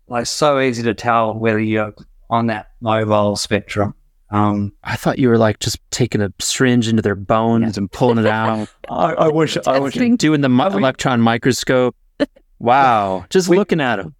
like 0.08 0.26
so 0.26 0.60
easy 0.60 0.84
to 0.84 0.94
tell 0.94 1.34
whether 1.34 1.60
you're 1.60 1.94
on 2.30 2.48
that 2.48 2.72
mobile 2.82 3.36
spectrum. 3.38 3.94
Um, 4.32 4.74
I 4.84 4.96
thought 4.96 5.18
you 5.20 5.30
were 5.30 5.38
like 5.40 5.60
just 5.60 5.80
taking 5.92 6.22
a 6.22 6.32
syringe 6.40 6.88
into 6.88 7.02
their 7.02 7.16
bones 7.16 7.78
and 7.78 7.92
pulling 7.92 8.20
it 8.20 8.28
out, 8.28 8.70
I, 8.90 9.14
I 9.14 9.28
wish 9.30 9.58
I 9.66 9.80
wish 9.80 9.94
Testing. 9.96 10.18
doing 10.18 10.42
the 10.42 10.50
mi- 10.50 10.68
we- 10.70 10.76
electron 10.78 11.22
microscope. 11.22 11.96
Wow, 12.60 13.26
just 13.30 13.48
We- 13.48 13.58
looking 13.58 13.80
at 13.82 13.96
them. 13.96 14.14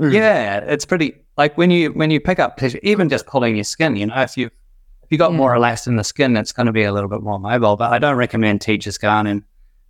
Yeah, 0.00 0.56
it's 0.58 0.84
pretty 0.86 1.14
like 1.36 1.56
when 1.58 1.70
you 1.70 1.90
when 1.92 2.10
you 2.10 2.18
pick 2.18 2.38
up 2.38 2.56
tissue, 2.56 2.80
even 2.82 3.08
just 3.08 3.26
pulling 3.26 3.54
your 3.56 3.64
skin. 3.64 3.94
You 3.94 4.06
know, 4.06 4.20
if 4.22 4.36
you 4.38 4.46
if 4.46 5.10
you 5.12 5.18
got 5.18 5.30
Yeah. 5.32 5.36
more 5.36 5.52
relaxed 5.52 5.86
in 5.86 5.96
the 5.96 6.02
skin, 6.04 6.36
it's 6.36 6.50
going 6.50 6.66
to 6.66 6.72
be 6.72 6.82
a 6.82 6.92
little 6.92 7.10
bit 7.10 7.20
more 7.22 7.38
mobile. 7.38 7.76
But 7.76 7.92
I 7.92 7.98
don't 7.98 8.16
recommend 8.16 8.60
teachers 8.62 8.96
going 8.98 9.26
in 9.26 9.44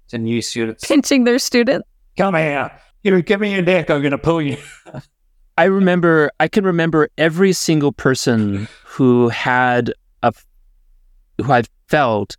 to 0.08 0.18
new 0.18 0.42
students. 0.42 0.84
Pinching 0.86 1.22
their 1.24 1.38
student. 1.38 1.84
Come 2.18 2.34
here, 2.34 2.70
you 3.04 3.12
know, 3.12 3.22
give 3.22 3.40
me 3.40 3.52
your 3.52 3.62
neck. 3.62 3.88
I'm 3.90 4.02
going 4.02 4.10
to 4.10 4.18
pull 4.18 4.42
you. 4.42 4.56
I 5.56 5.64
remember, 5.64 6.30
I 6.40 6.48
can 6.48 6.64
remember 6.64 7.08
every 7.16 7.52
single 7.52 7.92
person 7.92 8.66
who 8.84 9.28
had 9.28 9.92
a, 10.22 10.32
who 11.40 11.52
I 11.52 11.62
felt, 11.88 12.36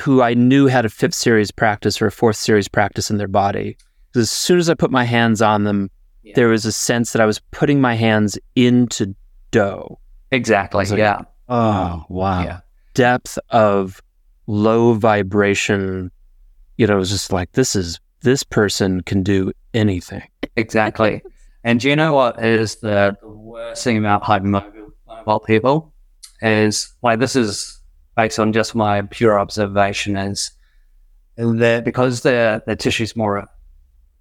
who 0.00 0.22
I 0.22 0.34
knew 0.34 0.66
had 0.66 0.84
a 0.84 0.88
fifth 0.88 1.14
series 1.14 1.50
practice 1.50 2.00
or 2.00 2.06
a 2.06 2.12
fourth 2.12 2.36
series 2.36 2.66
practice 2.68 3.10
in 3.10 3.18
their 3.18 3.28
body. 3.28 3.76
As 4.14 4.30
soon 4.30 4.58
as 4.58 4.70
I 4.70 4.74
put 4.74 4.90
my 4.90 5.04
hands 5.04 5.42
on 5.42 5.64
them, 5.64 5.90
Yeah. 6.22 6.32
there 6.36 6.48
was 6.48 6.64
a 6.64 6.72
sense 6.72 7.12
that 7.12 7.20
I 7.20 7.26
was 7.26 7.40
putting 7.50 7.80
my 7.80 7.94
hands 7.94 8.38
into 8.56 9.14
dough. 9.50 9.98
Exactly. 10.30 10.84
Like- 10.86 10.98
yeah. 10.98 11.22
Oh, 11.48 12.04
wow. 12.08 12.42
Yeah. 12.42 12.60
Depth 12.94 13.38
of 13.50 14.00
low 14.46 14.94
vibration. 14.94 16.10
You 16.78 16.86
know, 16.86 16.94
it 16.96 16.98
was 16.98 17.10
just 17.10 17.32
like, 17.32 17.52
this 17.52 17.76
is, 17.76 18.00
this 18.22 18.42
person 18.42 19.02
can 19.02 19.22
do 19.22 19.52
anything. 19.74 20.22
Exactly. 20.56 21.22
And 21.64 21.80
do 21.80 21.88
you 21.88 21.96
know 21.96 22.12
what 22.14 22.42
is 22.44 22.76
the, 22.76 23.16
the 23.20 23.28
worst 23.28 23.82
thing 23.82 23.98
about 23.98 24.22
hypermobile 24.22 24.92
mobile 25.06 25.40
people? 25.40 25.92
Is 26.42 26.92
like 27.02 27.18
this 27.20 27.34
is 27.36 27.80
based 28.16 28.38
on 28.38 28.52
just 28.52 28.74
my 28.74 29.02
pure 29.02 29.38
observation 29.40 30.16
is 30.16 30.52
that 31.36 31.84
because 31.84 32.20
their 32.22 32.62
their 32.66 32.76
tissue's 32.76 33.16
more 33.16 33.48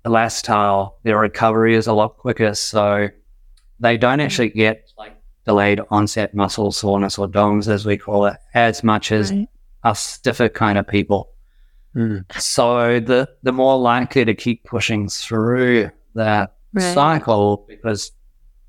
elastile, 0.05 0.93
their 1.03 1.19
recovery 1.19 1.75
is 1.75 1.87
a 1.87 1.93
lot 1.93 2.17
quicker. 2.17 2.53
So 2.53 3.09
they 3.79 3.97
don't 3.97 4.19
actually 4.19 4.49
get 4.49 4.89
like 4.97 5.15
delayed 5.45 5.81
onset 5.89 6.33
muscle 6.33 6.71
soreness 6.71 7.17
or 7.17 7.27
DOMS 7.27 7.67
as 7.67 7.85
we 7.85 7.97
call 7.97 8.25
it, 8.25 8.37
as 8.53 8.83
much 8.83 9.11
as 9.11 9.31
Right. 9.31 9.47
us 9.83 9.99
stiffer 9.99 10.49
kind 10.49 10.77
of 10.77 10.87
people. 10.87 11.29
Mm. 11.95 12.23
So 12.39 12.99
the 12.99 13.29
the 13.43 13.51
more 13.51 13.77
likely 13.77 14.25
to 14.25 14.33
keep 14.33 14.63
pushing 14.63 15.09
through 15.09 15.91
that 16.15 16.55
Right. 16.73 16.93
cycle 16.93 17.65
because 17.67 18.11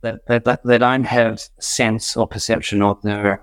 they, 0.02 0.12
they, 0.28 0.40
they 0.64 0.78
don't 0.78 1.05
have 1.05 1.42
sense 1.61 2.16
or 2.16 2.26
perception 2.26 2.82
of 2.82 3.00
their 3.02 3.42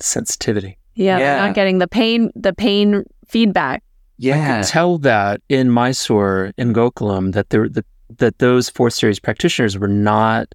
Sensitivity. 0.00 0.78
Yeah, 0.94 1.18
they're 1.18 1.36
Yeah. 1.36 1.46
not 1.46 1.54
getting 1.54 1.78
the 1.78 1.88
pain 1.88 2.30
the 2.34 2.52
pain 2.52 3.04
feedback. 3.26 3.82
yeah 4.16 4.62
tell 4.62 4.98
that 4.98 5.40
in 5.48 5.70
Mysore 5.70 6.52
in 6.56 6.72
Gokulam 6.72 7.32
that 7.32 7.50
there 7.50 7.68
that 7.68 7.84
that 8.18 8.38
those 8.38 8.68
fourth 8.70 8.94
series 8.94 9.18
practitioners 9.20 9.76
were 9.78 9.88
not 9.88 10.54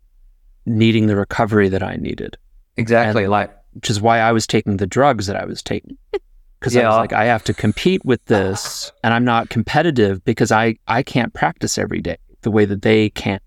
needing 0.66 1.08
the 1.08 1.16
recovery 1.16 1.70
that 1.70 1.84
I 1.84 1.96
needed, 1.98 2.38
exactly 2.78 3.24
and- 3.24 3.32
like 3.32 3.52
which 3.74 3.90
is 3.90 4.00
why 4.02 4.20
I 4.20 4.32
was 4.32 4.46
taking 4.48 4.78
the 4.78 4.88
drugs 4.88 5.28
that 5.28 5.36
I 5.36 5.46
was 5.46 5.62
taking. 5.62 5.98
Because 6.60 6.78
I 6.78 6.80
Yeah. 6.80 6.88
was 6.88 6.96
like, 6.98 7.12
I 7.12 7.26
have 7.26 7.44
to 7.44 7.54
compete 7.54 8.06
with 8.06 8.24
this, 8.28 8.90
and 9.04 9.14
I'm 9.14 9.26
not 9.26 9.50
competitive 9.50 10.24
because 10.24 10.50
I 10.50 10.78
I 10.88 11.04
can't 11.04 11.34
practice 11.34 11.78
every 11.78 12.00
day 12.00 12.16
the 12.44 12.52
way 12.52 12.66
that 12.66 12.82
they 12.82 13.10
can. 13.10 13.40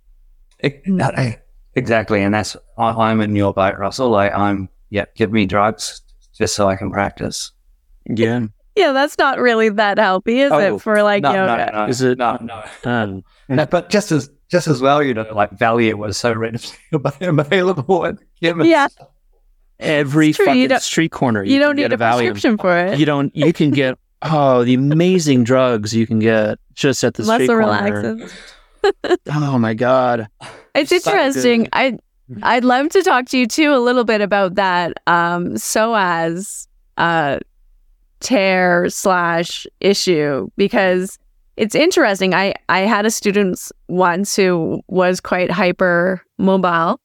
e- 0.64 0.70
exactly 1.74 2.22
and 2.22 2.32
that's 2.34 2.56
I, 2.78 2.90
I'm 3.10 3.20
in 3.20 3.36
your 3.36 3.52
boat 3.52 3.76
Russell 3.78 4.08
like 4.08 4.32
I'm 4.32 4.68
yeah 4.90 5.04
give 5.14 5.30
me 5.30 5.44
drugs 5.46 6.00
just 6.36 6.54
so 6.54 6.68
I 6.68 6.76
can 6.76 6.90
practice 6.90 7.52
Yeah, 8.08 8.46
Yeah, 8.74 8.92
that's 8.92 9.18
not 9.18 9.38
really 9.38 9.68
that 9.68 9.98
healthy, 9.98 10.40
is 10.40 10.50
Oh, 10.52 10.76
it? 10.76 10.80
For 10.80 11.02
like 11.02 11.22
no, 11.22 11.32
yoga. 11.34 11.70
no, 11.72 11.78
no, 11.84 11.88
Is 11.90 12.00
it- 12.02 12.16
no 12.18 12.38
no 12.40 12.64
um, 12.84 13.22
No, 13.48 13.66
but 13.66 13.90
just 13.90 14.10
as 14.12 14.30
just 14.50 14.68
as 14.68 14.80
well 14.80 15.02
you 15.02 15.12
know 15.12 15.26
like 15.34 15.50
Valium 15.58 15.94
was 15.94 16.16
so 16.16 16.32
readily 16.32 16.64
available 16.92 18.06
at 18.06 18.16
chemists. 18.42 18.70
Yeah. 18.70 18.88
every 19.78 20.28
It's 20.30 20.36
true, 20.38 20.46
fucking 20.46 20.78
street 20.78 21.12
corner 21.12 21.42
You, 21.44 21.58
don't 21.58 21.70
can 21.70 21.76
need 21.76 21.82
get 21.90 21.92
a 21.92 21.98
Valium. 21.98 22.30
prescription 22.32 22.56
for 22.58 22.76
it. 22.78 22.98
You 22.98 23.04
don't. 23.06 23.34
You 23.36 23.52
can 23.52 23.70
get 23.70 23.98
oh 24.22 24.64
the 24.64 24.74
amazing 24.74 25.44
drugs 25.44 25.94
you 25.94 26.06
can 26.06 26.18
get 26.20 26.58
just 26.74 27.04
at 27.04 27.14
the 27.14 27.24
street 27.24 27.48
corner. 27.48 27.64
relaxants. 27.66 28.32
Oh 29.32 29.58
my 29.58 29.74
god. 29.74 30.28
It's 30.74 30.90
So 30.90 30.96
interesting. 30.96 31.64
good. 31.64 31.68
I 31.72 31.98
I'd 32.42 32.64
love 32.64 32.88
to 32.90 33.02
talk 33.02 33.26
to 33.26 33.38
you 33.38 33.46
too 33.46 33.72
a 33.74 33.78
little 33.78 34.04
bit 34.04 34.20
about 34.20 34.56
that 34.56 34.92
um 35.06 35.56
as 35.94 36.68
uh 36.98 37.38
tear 38.20 38.88
slash 38.88 39.66
issue 39.80 40.48
because 40.56 41.18
it's 41.56 41.74
interesting. 41.74 42.34
I 42.34 42.54
I 42.68 42.80
had 42.80 43.06
a 43.06 43.10
student 43.10 43.60
once 43.88 44.36
who 44.36 44.82
was 44.88 45.20
quite 45.20 45.50
hyper 45.50 46.22
mobile 46.38 47.00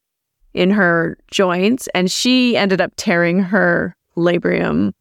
in 0.54 0.70
her 0.72 1.18
joints 1.32 1.88
and 1.96 2.12
she 2.12 2.58
ended 2.58 2.82
up 2.82 2.92
tearing 2.98 3.40
her 3.40 3.96
labrum. 4.18 4.92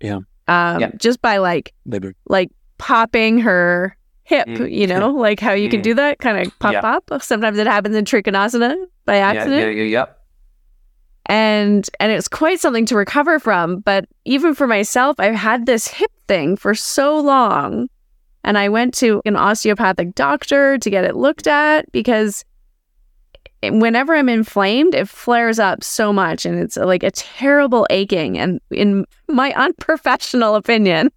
Yeah. 0.00 0.20
Um 0.48 0.80
Yeah. 0.80 0.90
just 0.96 1.20
by 1.20 1.36
like 1.38 1.74
Labor. 1.84 2.14
like 2.26 2.50
popping 2.78 3.38
her 3.38 3.96
hip, 4.32 4.48
Mm. 4.48 4.72
you 4.72 4.86
know, 4.86 5.10
like 5.10 5.40
how 5.40 5.52
you 5.52 5.68
can 5.68 5.80
Mm. 5.80 5.84
do 5.84 5.94
that 5.94 6.18
kind 6.18 6.38
of 6.46 6.58
pop 6.58 6.72
Yeah. 6.72 6.80
pop. 6.80 7.04
Sometimes 7.22 7.58
it 7.58 7.66
happens 7.66 7.94
in 7.96 8.04
trikonasana 8.04 8.74
by 9.04 9.16
yeah 9.16 9.28
accident. 9.28 9.60
yeah 9.76 9.82
yeah 9.82 9.84
yep 9.84 10.18
And 11.26 11.88
and 12.00 12.10
it's 12.12 12.28
quite 12.28 12.60
something 12.60 12.86
to 12.86 12.96
recover 12.96 13.38
from, 13.38 13.78
but 13.80 14.06
even 14.24 14.54
for 14.54 14.66
myself, 14.66 15.20
I've 15.20 15.34
had 15.34 15.66
this 15.66 15.86
hip 15.86 16.10
thing 16.28 16.56
for 16.56 16.74
so 16.74 17.18
long. 17.18 17.88
And 18.44 18.58
I 18.58 18.68
went 18.70 18.94
to 18.94 19.22
an 19.24 19.36
osteopathic 19.36 20.14
doctor 20.16 20.76
to 20.78 20.90
get 20.90 21.04
it 21.04 21.14
looked 21.14 21.46
at 21.46 21.90
because 21.92 22.44
whenever 23.62 24.16
I'm 24.16 24.28
inflamed, 24.28 24.94
it 24.94 25.08
flares 25.08 25.60
up 25.60 25.84
so 25.84 26.12
much 26.12 26.44
and 26.44 26.58
it's 26.58 26.76
like 26.76 27.04
a 27.04 27.12
terrible 27.12 27.86
aching. 27.90 28.36
And 28.38 28.60
in 28.72 29.04
my 29.28 29.52
unprofessional 29.66 30.56
opinion, 30.56 31.10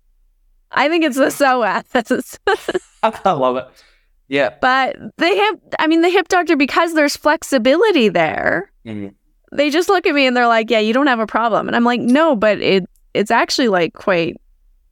I 0.72 0.90
think 0.90 1.04
it's 1.04 1.18
the 1.18 1.26
psoas. 1.26 2.38
I 3.26 3.32
love 3.32 3.58
it 3.58 3.66
yeah 4.28 4.56
but 4.60 4.96
the 5.18 5.28
hip, 5.28 5.60
I 5.78 5.86
mean, 5.86 6.02
the 6.02 6.10
hip 6.10 6.28
doctor, 6.30 6.56
because 6.58 6.96
there's 6.96 7.16
flexibility 7.16 8.10
there, 8.10 8.72
Mhm. 8.86 9.14
they 9.52 9.70
just 9.70 9.88
look 9.88 10.08
at 10.08 10.16
me 10.16 10.26
and 10.26 10.36
they're 10.36 10.48
like, 10.48 10.72
"Yeah, 10.72 10.80
you 10.80 10.94
don't 10.94 11.06
have 11.08 11.20
a 11.20 11.28
problem." 11.28 11.68
And 11.68 11.76
I'm 11.76 11.84
like, 11.84 12.02
"No, 12.02 12.36
but 12.36 12.60
it 12.60 12.90
it's 13.14 13.30
actually 13.30 13.68
like 13.68 13.94
quite 13.94 14.36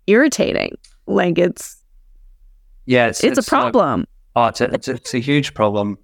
irritating. 0.05 0.77
Like 1.07 1.37
it's 1.39 1.83
yeah 2.85 3.07
it's, 3.07 3.23
it's, 3.23 3.37
a 3.37 3.41
like- 3.41 3.47
problem." 3.47 4.05
oh 4.35 4.45
it's 4.45 4.61
a, 4.61 4.65
it's, 4.73 4.87
a, 4.87 4.93
it's 4.93 5.13
a 5.15 5.19
huge 5.19 5.53
problem 5.55 5.97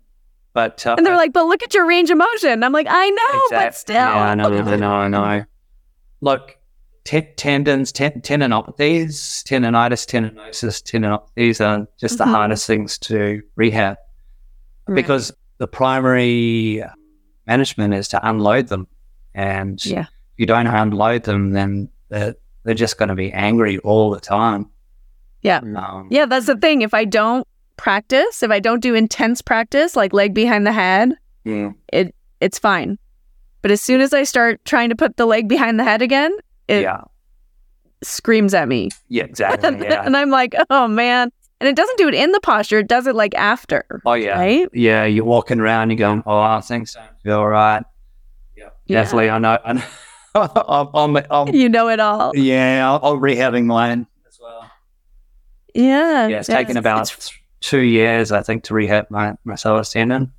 but 0.54 0.86
uh, 0.88 0.96
and 0.98 1.06
they're 1.06 1.16
like, 1.16 1.32
"But 1.32 1.46
look 1.46 1.62
at 1.62 1.74
your 1.76 1.86
range 1.88 2.10
of 2.10 2.18
motion." 2.18 2.64
I'm 2.64 2.74
like, 2.74 2.88
"I 2.90 3.10
know, 3.12 3.42
but 3.52 3.76
still." 3.76 3.94
Yeah, 3.96 4.12
I 4.32 4.34
know, 4.34 4.46
I 4.52 4.76
know, 4.76 4.92
I 4.92 5.08
know. 5.08 5.46
Look, 6.22 6.58
te- 7.10 7.34
tendons, 7.38 7.92
ten- 7.92 8.22
tendinopathies, 8.22 9.42
tendonitis, 9.44 10.06
tendinosis, 10.06 10.84
tendinopathies 10.84 11.60
are 11.66 11.88
just 12.00 12.20
the 12.20 12.24
Mhm. 12.26 12.32
hardest 12.32 12.68
things 12.68 13.00
to 13.00 13.42
rehab 13.56 13.98
Right. 14.88 14.96
because 14.96 15.32
the 15.58 15.68
primary 15.68 16.84
management 17.48 17.96
is 17.96 18.08
to 18.10 18.30
unload 18.30 18.68
them. 18.68 18.88
And 19.34 19.84
Yeah. 19.84 20.02
if 20.02 20.08
you 20.38 20.46
don't 20.46 20.68
unload 20.68 21.24
them, 21.24 21.52
then 21.54 21.90
they're, 22.10 22.36
they're 22.64 22.76
just 22.76 23.00
going 23.00 23.10
to 23.10 23.16
be 23.16 23.32
angry 23.34 23.80
all 23.80 24.12
the 24.12 24.20
time. 24.20 24.70
Yeah. 25.42 25.58
Um, 25.60 26.08
yeah, 26.12 26.28
that's 26.28 26.46
the 26.46 26.58
thing. 26.58 26.84
If 26.84 26.94
I 26.94 27.06
don't 27.06 27.48
practice, 27.76 28.44
if 28.44 28.52
I 28.52 28.60
don't 28.60 28.82
do 28.84 28.94
intense 28.94 29.42
practice, 29.42 29.96
like 29.96 30.14
leg 30.14 30.36
behind 30.36 30.68
the 30.68 30.74
head, 30.74 31.14
yeah. 31.44 31.72
it's 32.40 32.60
fine. 32.60 33.00
But 33.64 33.72
as 33.72 33.82
soon 33.82 34.00
as 34.00 34.14
I 34.14 34.24
start 34.24 34.64
trying 34.64 34.90
to 34.90 34.96
put 34.96 35.18
the 35.18 35.26
leg 35.26 35.48
behind 35.48 35.80
the 35.80 35.84
head 35.84 36.02
again, 36.04 36.32
it 36.70 36.82
yeah. 36.84 37.02
screams 38.04 38.54
at 38.54 38.68
me. 38.68 38.90
Yeah, 39.10 39.24
exactly. 39.24 39.70
Yeah. 39.82 40.04
and 40.06 40.16
I'm 40.16 40.30
like, 40.30 40.56
"Oh 40.70 40.88
man." 40.88 41.32
And 41.62 41.68
it 41.68 41.76
doesn't 41.76 41.98
do 41.98 42.08
it 42.08 42.14
in 42.14 42.32
the 42.32 42.40
posture, 42.40 42.80
it 42.80 42.88
does 42.88 43.06
it 43.06 43.16
like 43.16 43.36
after. 43.36 43.84
oh, 44.06 44.14
yeah. 44.14 44.40
Right? 44.40 44.70
Yeah, 44.72 45.04
you're 45.04 45.26
walking 45.26 45.60
around, 45.60 45.90
you're 45.90 45.98
going, 45.98 46.24
oh, 46.26 46.62
things 46.62 46.94
don't 46.94 47.06
feel 47.22 47.46
right. 47.46 47.84
Yeah, 48.56 48.70
Yeah. 48.86 49.02
definitely. 49.02 49.30
I 49.30 49.40
know. 49.40 49.58
I 49.66 49.74
know. 49.74 49.84
I'm, 50.36 51.18
I'm, 51.18 51.26
I'm, 51.30 51.54
You 51.54 51.68
know 51.68 51.90
it 51.90 52.00
all. 52.00 52.34
yeah, 52.34 52.90
I'm, 52.90 53.04
I'm 53.04 53.20
rehabbing 53.20 53.66
mine 53.66 54.08
as 54.30 54.40
well. 54.42 54.72
Yeah. 55.76 56.28
Yeah, 56.28 56.38
it's 56.40 56.48
taken 56.48 56.78
about 56.78 57.12
it's- 57.12 57.30
two 57.60 57.82
years, 57.82 58.32
I 58.32 58.42
think, 58.42 58.64
to 58.66 58.74
rehab 58.74 59.08
my, 59.10 59.34
my 59.44 59.56
psoas 59.56 59.92
tendon. 59.92 60.32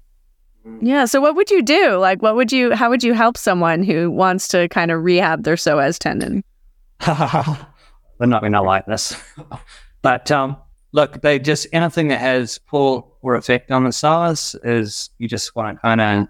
Yeah. 0.82 1.04
So 1.04 1.20
what 1.20 1.36
would 1.36 1.50
you 1.50 1.62
do? 1.62 1.96
Like 1.96 2.22
what 2.22 2.36
would 2.36 2.52
you 2.52 2.74
how 2.74 2.90
would 2.90 3.02
you 3.02 3.12
help 3.12 3.36
someone 3.36 3.82
who 3.82 4.10
wants 4.10 4.48
to 4.48 4.68
kind 4.68 4.90
of 4.90 5.02
rehab 5.02 5.44
their 5.44 5.56
psoas 5.56 5.98
tendon? 5.98 6.42
They're 7.06 8.28
not 8.28 8.42
going 8.42 8.52
to 8.52 8.62
like 8.62 8.86
this. 8.86 9.16
but 10.02 10.30
um, 10.30 10.56
look, 10.92 11.22
they 11.22 11.38
just, 11.38 11.66
anything 11.72 12.08
that 12.08 12.20
has 12.20 12.58
pull 12.58 13.16
or 13.22 13.34
effect 13.34 13.70
on 13.70 13.84
the 13.84 13.90
psoas 13.90 14.54
is 14.62 15.10
you 15.18 15.26
just 15.26 15.56
want 15.56 15.76
to 15.76 15.80
kind 15.80 16.00
of 16.00 16.28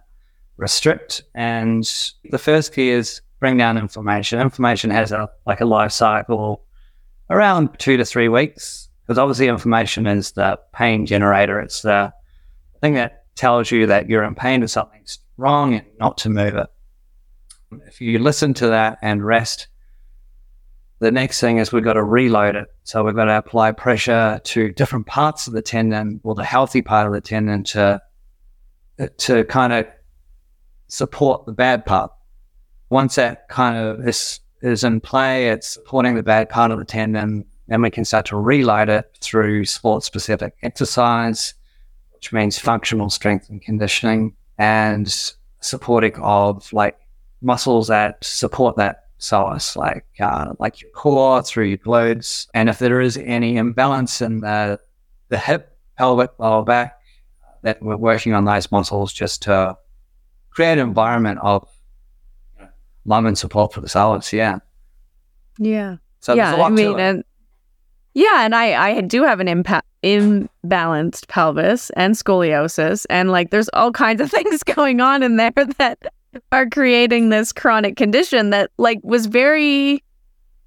restrict. 0.57 1.22
And 1.34 1.84
the 2.30 2.38
first 2.38 2.72
key 2.72 2.91
is 2.91 3.20
bring 3.41 3.57
down 3.57 3.76
inflammation. 3.76 4.38
Inflammation 4.38 4.91
has 4.91 5.11
a 5.11 5.28
like 5.47 5.61
a 5.61 5.64
life 5.64 5.93
cycle 5.93 6.62
around 7.28 7.78
two 7.78 7.97
to 7.97 8.05
three 8.05 8.28
weeks 8.28 8.88
because 9.03 9.18
obviously 9.18 9.49
inflammation 9.49 10.07
is 10.07 10.32
the 10.32 10.61
pain 10.72 11.07
generator. 11.07 11.59
It's 11.59 11.82
the 11.82 12.12
thing 12.80 12.95
that 12.95 13.20
tells 13.35 13.70
you 13.70 13.87
that 13.87 14.09
you're 14.09 14.24
in 14.24 14.35
pain 14.35 14.62
or 14.62 14.68
something's 14.68 15.18
wrong 15.37 15.74
and 15.74 15.87
not 15.99 16.18
to 16.18 16.28
move 16.28 16.55
it. 16.55 16.68
If 17.87 18.01
you 18.01 18.18
listen 18.18 18.55
to 18.55 18.68
that 18.68 18.99
and 19.03 19.24
rest, 19.24 19.68
the 20.99 21.11
next 21.11 21.41
thing 21.41 21.59
is 21.59 21.72
we've 21.72 21.85
got 21.85 21.95
to 21.95 22.03
reload 22.03 22.57
it. 22.57 22.68
So 22.85 23.03
we've 23.03 23.14
got 23.14 23.24
to 23.24 23.37
apply 23.37 23.72
pressure 23.72 24.41
to 24.45 24.72
different 24.72 25.07
parts 25.07 25.47
of 25.47 25.55
the 25.55 25.62
tendon 25.62 26.20
or 26.22 26.35
the 26.35 26.45
healthy 26.45 26.83
part 26.83 27.07
of 27.07 27.12
the 27.12 27.20
tendon 27.20 27.64
to 27.64 28.03
to 29.16 29.45
kind 29.45 29.72
of 29.72 29.87
support 30.89 31.47
the 31.47 31.53
bad 31.53 31.87
part. 31.87 32.12
Once 32.91 33.14
that 33.14 33.49
kind 33.49 33.78
of 33.78 34.07
is 34.07 34.41
is 34.61 34.85
in 34.85 35.01
play, 35.01 35.49
it's 35.49 35.68
supporting 35.68 36.16
the 36.16 36.22
bad 36.22 36.51
part 36.51 36.70
of 36.70 36.78
the 36.78 36.85
tendon, 36.85 37.47
then 37.68 37.81
we 37.81 37.91
can 37.91 38.05
start 38.05 38.26
to 38.26 38.37
reload 38.37 38.89
it 38.91 39.11
through 39.20 39.64
sport 39.64 40.05
specific 40.05 40.55
exercise, 40.62 41.55
which 42.21 42.35
means 42.35 42.59
functional 42.59 43.09
strength 43.09 43.49
and 43.49 43.62
conditioning 43.62 44.37
and 44.59 45.33
supporting 45.61 46.14
of 46.16 46.71
like 46.71 46.99
muscles 47.41 47.89
that 47.89 48.23
support 48.23 48.77
that 48.77 49.05
psoas, 49.18 49.75
like 49.75 50.05
uh, 50.21 50.53
like 50.59 50.83
your 50.83 50.91
core 50.91 51.43
through 51.43 51.64
your 51.64 51.79
glutes. 51.79 52.47
And 52.53 52.68
if 52.68 52.79
there 52.79 53.01
is 53.01 53.16
any 53.16 53.57
imbalance 53.57 54.21
in 54.21 54.41
the 54.41 54.79
the 55.31 55.39
hip, 55.39 55.75
pelvic, 55.97 56.33
lower 56.39 56.62
back, 56.62 56.99
that 57.62 57.83
we're 57.83 57.97
working 57.97 58.35
on 58.35 58.45
those 58.45 58.71
muscles 58.71 59.14
just 59.14 59.41
to 59.43 59.79
create 60.51 60.75
an 60.75 60.81
environment 60.81 61.39
of 61.41 61.66
love 63.07 63.25
and 63.25 63.39
support 63.39 63.73
for 63.73 63.81
the 63.81 63.89
psoas. 63.89 64.31
Yeah. 64.31 64.59
Yeah. 65.59 65.97
So 66.21 66.35
yeah, 66.35 66.51
there's 66.51 66.59
a 66.59 66.61
lot 66.61 66.73
I 66.73 66.75
mean, 66.75 67.01
and 67.01 67.25
yeah, 68.12 68.45
and 68.45 68.55
I 68.55 68.91
I 68.91 69.01
do 69.01 69.23
have 69.23 69.41
an 69.41 69.47
impa- 69.47 69.81
imbalanced 70.03 71.28
pelvis 71.28 71.90
and 71.90 72.14
scoliosis, 72.14 73.07
and 73.11 73.30
like 73.30 73.51
there's 73.51 73.70
all 73.72 73.92
kinds 73.92 74.20
of 74.20 74.30
things 74.30 74.62
going 74.62 75.01
on 75.01 75.22
in 75.22 75.36
there 75.36 75.53
that 75.78 75.98
are 76.53 76.68
creating 76.68 77.28
this 77.28 77.53
chronic 77.53 77.96
condition 77.96 78.51
that 78.51 78.70
like 78.78 79.01
was 79.03 79.26
very 79.26 80.03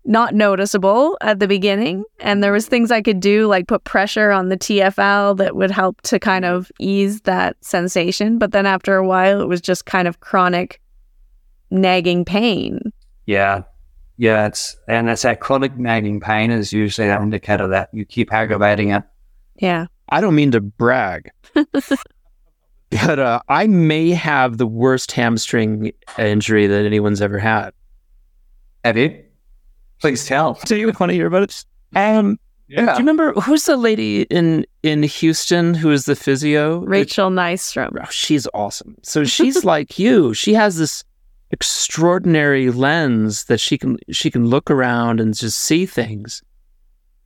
not 0.05 0.33
noticeable 0.33 1.17
at 1.21 1.39
the 1.39 1.47
beginning 1.47 2.03
and 2.19 2.43
there 2.43 2.51
was 2.51 2.67
things 2.67 2.91
i 2.91 3.01
could 3.01 3.21
do 3.21 3.47
like 3.47 3.69
put 3.69 3.81
pressure 3.85 4.31
on 4.31 4.49
the 4.49 4.57
tfl 4.57 5.37
that 5.37 5.55
would 5.55 5.71
help 5.71 6.01
to 6.01 6.19
kind 6.19 6.43
of 6.43 6.69
ease 6.77 7.21
that 7.21 7.55
sensation 7.61 8.37
but 8.37 8.51
then 8.51 8.65
after 8.65 8.97
a 8.97 9.07
while 9.07 9.39
it 9.39 9.47
was 9.47 9.61
just 9.61 9.85
kind 9.85 10.05
of 10.05 10.19
chronic 10.19 10.81
nagging 11.71 12.25
pain 12.25 12.91
Yeah. 13.25 13.63
Yeah, 14.17 14.45
it's 14.45 14.77
and 14.87 15.09
it's 15.09 15.23
that 15.23 15.39
chronic 15.39 15.75
nagging 15.77 16.19
pain 16.19 16.51
is 16.51 16.71
usually 16.71 17.09
an 17.09 17.23
indicator 17.23 17.67
that 17.69 17.89
you 17.93 18.05
keep 18.05 18.31
aggravating 18.31 18.91
it. 18.91 19.03
Yeah 19.63 19.87
I 20.09 20.21
don't 20.21 20.35
mean 20.35 20.51
to 20.51 20.61
brag, 20.61 21.31
but 21.53 23.19
uh, 23.19 23.39
I 23.49 23.65
may 23.67 24.11
have 24.11 24.57
the 24.57 24.67
worst 24.67 25.11
hamstring 25.11 25.91
injury 26.19 26.67
that 26.67 26.85
anyone's 26.85 27.21
ever 27.21 27.39
had. 27.39 27.71
Have 28.83 28.97
you? 28.97 29.23
Please 29.99 30.25
tell. 30.25 30.59
Do 30.65 30.75
you 30.75 30.87
want 30.87 31.09
to 31.09 31.13
hear 31.13 31.27
about 31.27 31.43
it? 31.43 31.65
Um, 31.95 32.37
do 32.69 32.81
you 32.81 32.87
remember 32.97 33.33
who's 33.33 33.65
the 33.65 33.77
lady 33.77 34.23
in 34.23 34.65
in 34.81 35.03
Houston 35.03 35.73
who 35.73 35.91
is 35.91 36.05
the 36.05 36.15
physio? 36.15 36.79
rachel 36.79 37.29
nystrom 37.29 37.91
Oh, 38.01 38.09
she's 38.09 38.47
awesome. 38.53 38.95
So 39.03 39.23
she's 39.23 39.63
like 39.73 39.99
you. 39.99 40.33
She 40.33 40.53
has 40.53 40.77
this 40.77 41.03
extraordinary 41.51 42.71
lens 42.71 43.45
that 43.45 43.59
she 43.59 43.77
can 43.77 43.97
she 44.11 44.31
can 44.31 44.47
look 44.47 44.71
around 44.71 45.19
and 45.19 45.35
just 45.35 45.59
see 45.59 45.85
things. 45.85 46.41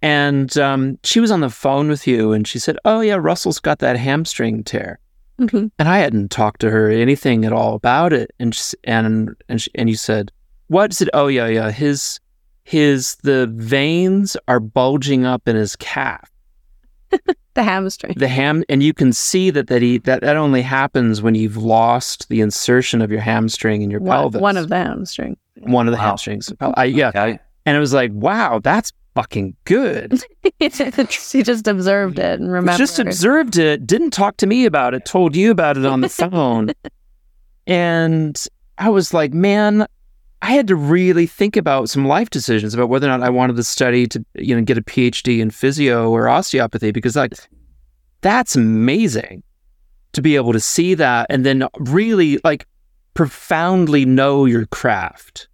And 0.02 0.56
um, 0.58 1.00
she 1.04 1.20
was 1.20 1.32
on 1.32 1.42
the 1.42 1.50
phone 1.50 1.88
with 1.90 2.06
you, 2.08 2.32
and 2.32 2.48
she 2.48 2.60
said, 2.60 2.78
"Oh 2.86 3.02
yeah, 3.02 3.16
Russell's 3.16 3.60
got 3.60 3.80
that 3.80 3.98
hamstring 3.98 4.64
tear." 4.64 5.00
Mhm. 5.40 5.72
And 5.80 5.88
I 5.88 6.00
hadn't 6.00 6.32
talked 6.32 6.62
to 6.62 6.70
her 6.72 6.90
anything 6.90 7.46
at 7.46 7.54
all 7.54 7.76
about 7.76 8.14
it. 8.14 8.32
And 8.40 8.54
she, 8.56 8.76
and 8.84 9.36
and 9.50 9.62
she, 9.62 9.72
and 9.76 9.90
you 9.90 9.96
said, 9.96 10.32
"What?" 10.68 10.92
I 10.92 10.94
said, 10.94 11.10
"Oh 11.14 11.28
yeah, 11.28 11.48
yeah. 11.48 11.72
His 11.72 12.20
his 12.64 13.16
the 13.24 13.48
veins 13.48 14.38
are 14.48 14.60
bulging 14.60 15.26
up 15.26 15.48
in 15.48 15.56
his 15.56 15.76
calf." 15.76 16.30
the 17.54 17.64
hamstring 17.64 18.14
the 18.18 18.28
ham 18.28 18.64
and 18.68 18.84
you 18.84 18.94
can 18.94 19.14
see 19.14 19.50
that 19.50 19.68
that 19.68 19.82
he 19.82 19.98
that 20.00 20.20
that 20.22 20.36
only 20.36 20.62
happens 20.62 21.22
when 21.22 21.34
you've 21.36 21.56
lost 21.56 22.28
the 22.28 22.42
insertion 22.42 23.02
of 23.02 23.10
your 23.10 23.22
hamstring 23.22 23.82
in 23.82 23.90
your 23.90 24.02
one, 24.02 24.18
pelvis 24.18 24.42
one 24.42 24.58
of 24.58 24.68
the 24.68 24.76
hamstring 24.76 25.38
one 25.62 25.88
of 25.88 25.92
the 25.94 25.98
Wow. 25.98 26.04
hamstrings 26.04 26.52
I, 26.60 26.84
yeah 26.84 27.08
Okay. 27.08 27.40
and 27.66 27.78
it 27.78 27.80
was 27.80 27.94
like 27.94 28.12
wow 28.14 28.60
that's 28.62 28.92
fucking 29.18 29.56
good. 29.66 30.22
She 31.10 31.44
just 31.44 31.68
observed 31.68 32.18
it 32.20 32.40
and 32.40 32.52
remembered 32.52 32.78
just 32.78 33.00
observed 33.00 33.58
it 33.58 33.86
didn't 33.86 34.12
talk 34.12 34.38
to 34.38 34.48
me 34.48 34.66
about 34.66 34.94
it 34.94 35.06
told 35.06 35.36
you 35.36 35.52
about 35.52 35.78
it 35.78 35.86
on 35.86 36.02
the 36.02 36.10
phone. 36.32 36.72
And 37.66 38.40
i 38.78 38.90
was 38.90 39.14
like 39.14 39.34
man 39.34 39.86
i 40.42 40.52
had 40.52 40.68
to 40.68 40.76
really 40.76 41.26
think 41.26 41.58
about 41.58 41.90
some 41.90 42.06
life 42.08 42.30
decisions 42.30 42.74
about 42.74 42.90
whether 42.90 43.08
or 43.08 43.10
not 43.10 43.24
i 43.24 43.30
wanted 43.30 43.56
to 43.56 43.64
study 43.64 44.06
to 44.08 44.24
you 44.36 44.56
know 44.56 44.62
get 44.62 44.78
a 44.78 44.84
phd 44.84 45.40
in 45.40 45.50
physio 45.50 46.10
or 46.10 46.28
osteopathy 46.28 46.92
because 46.92 47.16
like 47.16 47.34
that's 48.22 48.56
amazing 48.56 49.44
to 50.14 50.22
be 50.22 50.36
able 50.36 50.54
to 50.54 50.60
see 50.60 50.94
that 50.94 51.26
and 51.30 51.46
then 51.46 51.68
really 51.80 52.40
like 52.44 52.66
profoundly 53.16 54.06
know 54.06 54.46
your 54.46 54.68
craft. 54.68 55.48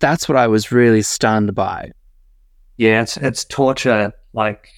That's 0.00 0.28
what 0.28 0.36
i 0.36 0.46
was 0.46 0.72
really 0.72 1.02
stunned 1.02 1.54
by 1.54 1.92
Yeah, 2.78 3.02
it's 3.02 3.16
it's 3.16 3.44
torture, 3.44 4.12
like 4.32 4.68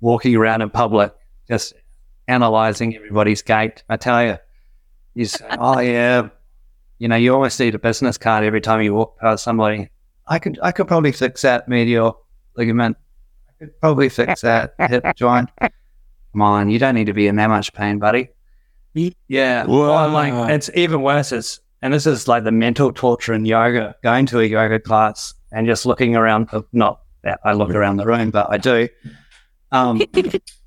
walking 0.00 0.34
around 0.36 0.62
in 0.62 0.70
public, 0.70 1.12
just 1.48 1.74
analyzing 2.28 2.94
everybody's 2.94 3.42
gait. 3.42 3.82
I 3.88 3.96
tell 3.96 4.24
you, 4.24 4.38
you 5.14 5.24
say, 5.26 5.46
"Oh 5.58 5.80
yeah," 5.80 6.28
you 6.98 7.08
know, 7.08 7.16
you 7.16 7.34
almost 7.34 7.58
need 7.58 7.74
a 7.74 7.78
business 7.78 8.16
card 8.16 8.44
every 8.44 8.60
time 8.60 8.82
you 8.82 8.94
walk 8.94 9.18
past 9.18 9.42
somebody. 9.44 9.90
I 10.28 10.38
could 10.38 10.58
I 10.62 10.70
could 10.70 10.86
probably 10.86 11.12
fix 11.12 11.42
that 11.42 11.68
medial 11.68 12.20
ligament. 12.56 12.96
I 13.48 13.52
could 13.58 13.80
probably 13.80 14.08
fix 14.08 14.42
that 14.42 14.74
hip 14.88 15.04
joint. 15.16 15.50
Come 15.60 16.42
on, 16.42 16.70
you 16.70 16.78
don't 16.78 16.94
need 16.94 17.06
to 17.06 17.12
be 17.12 17.26
in 17.26 17.34
that 17.36 17.48
much 17.48 17.72
pain, 17.72 17.98
buddy. 17.98 18.28
Yeah. 19.28 19.64
Well, 19.66 20.08
like 20.10 20.32
it's 20.50 20.70
even 20.74 21.02
worse. 21.02 21.32
It's 21.32 21.60
and 21.82 21.92
this 21.92 22.06
is 22.06 22.28
like 22.28 22.44
the 22.44 22.52
mental 22.52 22.92
torture 22.92 23.32
in 23.32 23.44
yoga. 23.44 23.96
Going 24.04 24.26
to 24.26 24.38
a 24.38 24.44
yoga 24.44 24.78
class 24.78 25.34
and 25.50 25.66
just 25.66 25.84
looking 25.84 26.14
around. 26.14 26.48
Not 26.72 27.00
I 27.44 27.52
look 27.52 27.70
around 27.70 27.96
the 27.98 28.06
room, 28.06 28.30
but 28.30 28.50
I 28.50 28.56
do. 28.58 28.88
Um, 29.72 30.02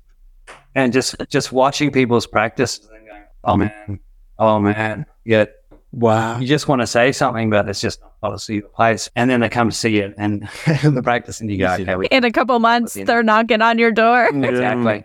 and 0.74 0.92
just 0.92 1.16
just 1.28 1.52
watching 1.52 1.90
people's 1.90 2.26
practice 2.26 2.78
and 2.78 3.06
going, 3.06 3.22
oh 3.44 3.56
man, 3.56 4.00
oh 4.38 4.58
man, 4.60 5.06
yeah. 5.24 5.46
wow 5.92 6.38
You 6.38 6.46
just 6.46 6.68
want 6.68 6.80
to 6.82 6.86
say 6.86 7.12
something, 7.12 7.50
but 7.50 7.68
it's 7.68 7.80
just 7.80 8.00
not 8.00 8.20
policy 8.20 8.60
the 8.60 8.68
place. 8.68 9.10
And 9.14 9.28
then 9.30 9.40
they 9.40 9.48
come 9.48 9.70
to 9.70 9.76
see 9.76 9.98
it 9.98 10.14
and 10.16 10.42
the 10.82 11.02
practice, 11.02 11.40
and 11.40 11.50
you 11.50 11.58
go, 11.58 11.72
okay, 11.74 11.96
we 11.96 12.06
in 12.08 12.24
a 12.24 12.30
couple 12.32 12.58
months 12.58 12.94
they're 12.94 13.22
knocking 13.22 13.62
on 13.62 13.78
your 13.78 13.92
door 13.92 14.28
exactly. 14.32 15.04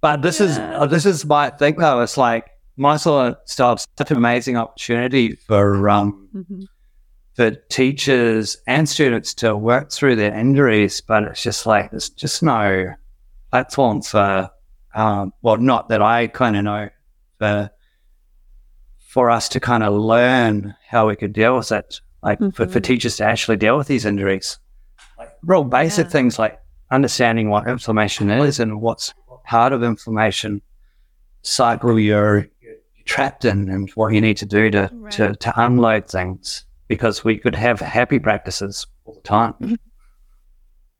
But 0.00 0.22
this 0.22 0.40
is 0.40 0.58
uh, 0.58 0.86
this 0.86 1.06
is 1.06 1.24
my 1.24 1.50
thing 1.50 1.76
though. 1.76 2.00
It's 2.02 2.16
like 2.16 2.46
Mysore 2.76 3.36
style's 3.46 3.88
such 3.98 4.10
an 4.10 4.18
amazing 4.18 4.56
opportunity 4.56 5.36
for 5.46 5.88
um 5.88 6.28
Mhm. 6.34 6.66
For 7.36 7.50
teachers 7.50 8.56
and 8.66 8.88
students 8.88 9.34
to 9.34 9.54
work 9.54 9.92
through 9.92 10.16
their 10.16 10.34
injuries, 10.34 11.02
but 11.02 11.22
it's 11.24 11.42
just 11.42 11.66
like 11.66 11.90
there's 11.90 12.08
just 12.08 12.42
no 12.42 12.94
platform 13.50 14.00
for 14.02 14.50
um 14.94 15.32
well 15.42 15.58
not 15.58 15.88
that 15.90 16.00
I 16.02 16.26
kind 16.28 16.56
of 16.56 16.64
know 16.64 16.88
for 17.38 17.70
for 19.08 19.30
us 19.30 19.48
to 19.50 19.60
kind 19.60 19.82
of 19.82 19.92
learn 19.94 20.74
how 20.88 21.08
we 21.08 21.16
could 21.16 21.32
deal 21.32 21.56
with 21.58 21.70
it. 21.72 22.00
Like 22.22 22.38
for, 22.54 22.66
for 22.66 22.80
Mhm. 22.80 22.84
teachers 22.84 23.16
to 23.18 23.24
actually 23.24 23.56
deal 23.56 23.76
with 23.78 23.86
these 23.86 24.04
injuries. 24.04 24.58
Like 25.18 25.30
real 25.42 25.64
basic 25.64 26.06
Yeah. 26.06 26.10
things 26.10 26.38
like 26.38 26.58
understanding 26.90 27.50
what 27.50 27.68
inflammation 27.68 28.30
is 28.30 28.58
and 28.60 28.80
what's 28.80 29.14
part 29.44 29.72
of 29.72 29.82
inflammation 29.82 30.60
cycle 31.42 31.98
you're, 32.00 32.48
trapped 33.04 33.44
in 33.44 33.68
and 33.68 33.88
what 33.94 34.12
you 34.12 34.20
need 34.20 34.36
to 34.36 34.44
do 34.46 34.68
to, 34.68 34.90
to, 35.12 35.36
to 35.36 35.52
unload 35.64 36.08
things 36.08 36.64
because 36.88 37.24
we 37.24 37.36
could 37.36 37.54
have 37.54 37.80
happy 37.80 38.18
practices 38.18 38.86
all 39.04 39.14
the 39.14 39.20
time. 39.20 39.76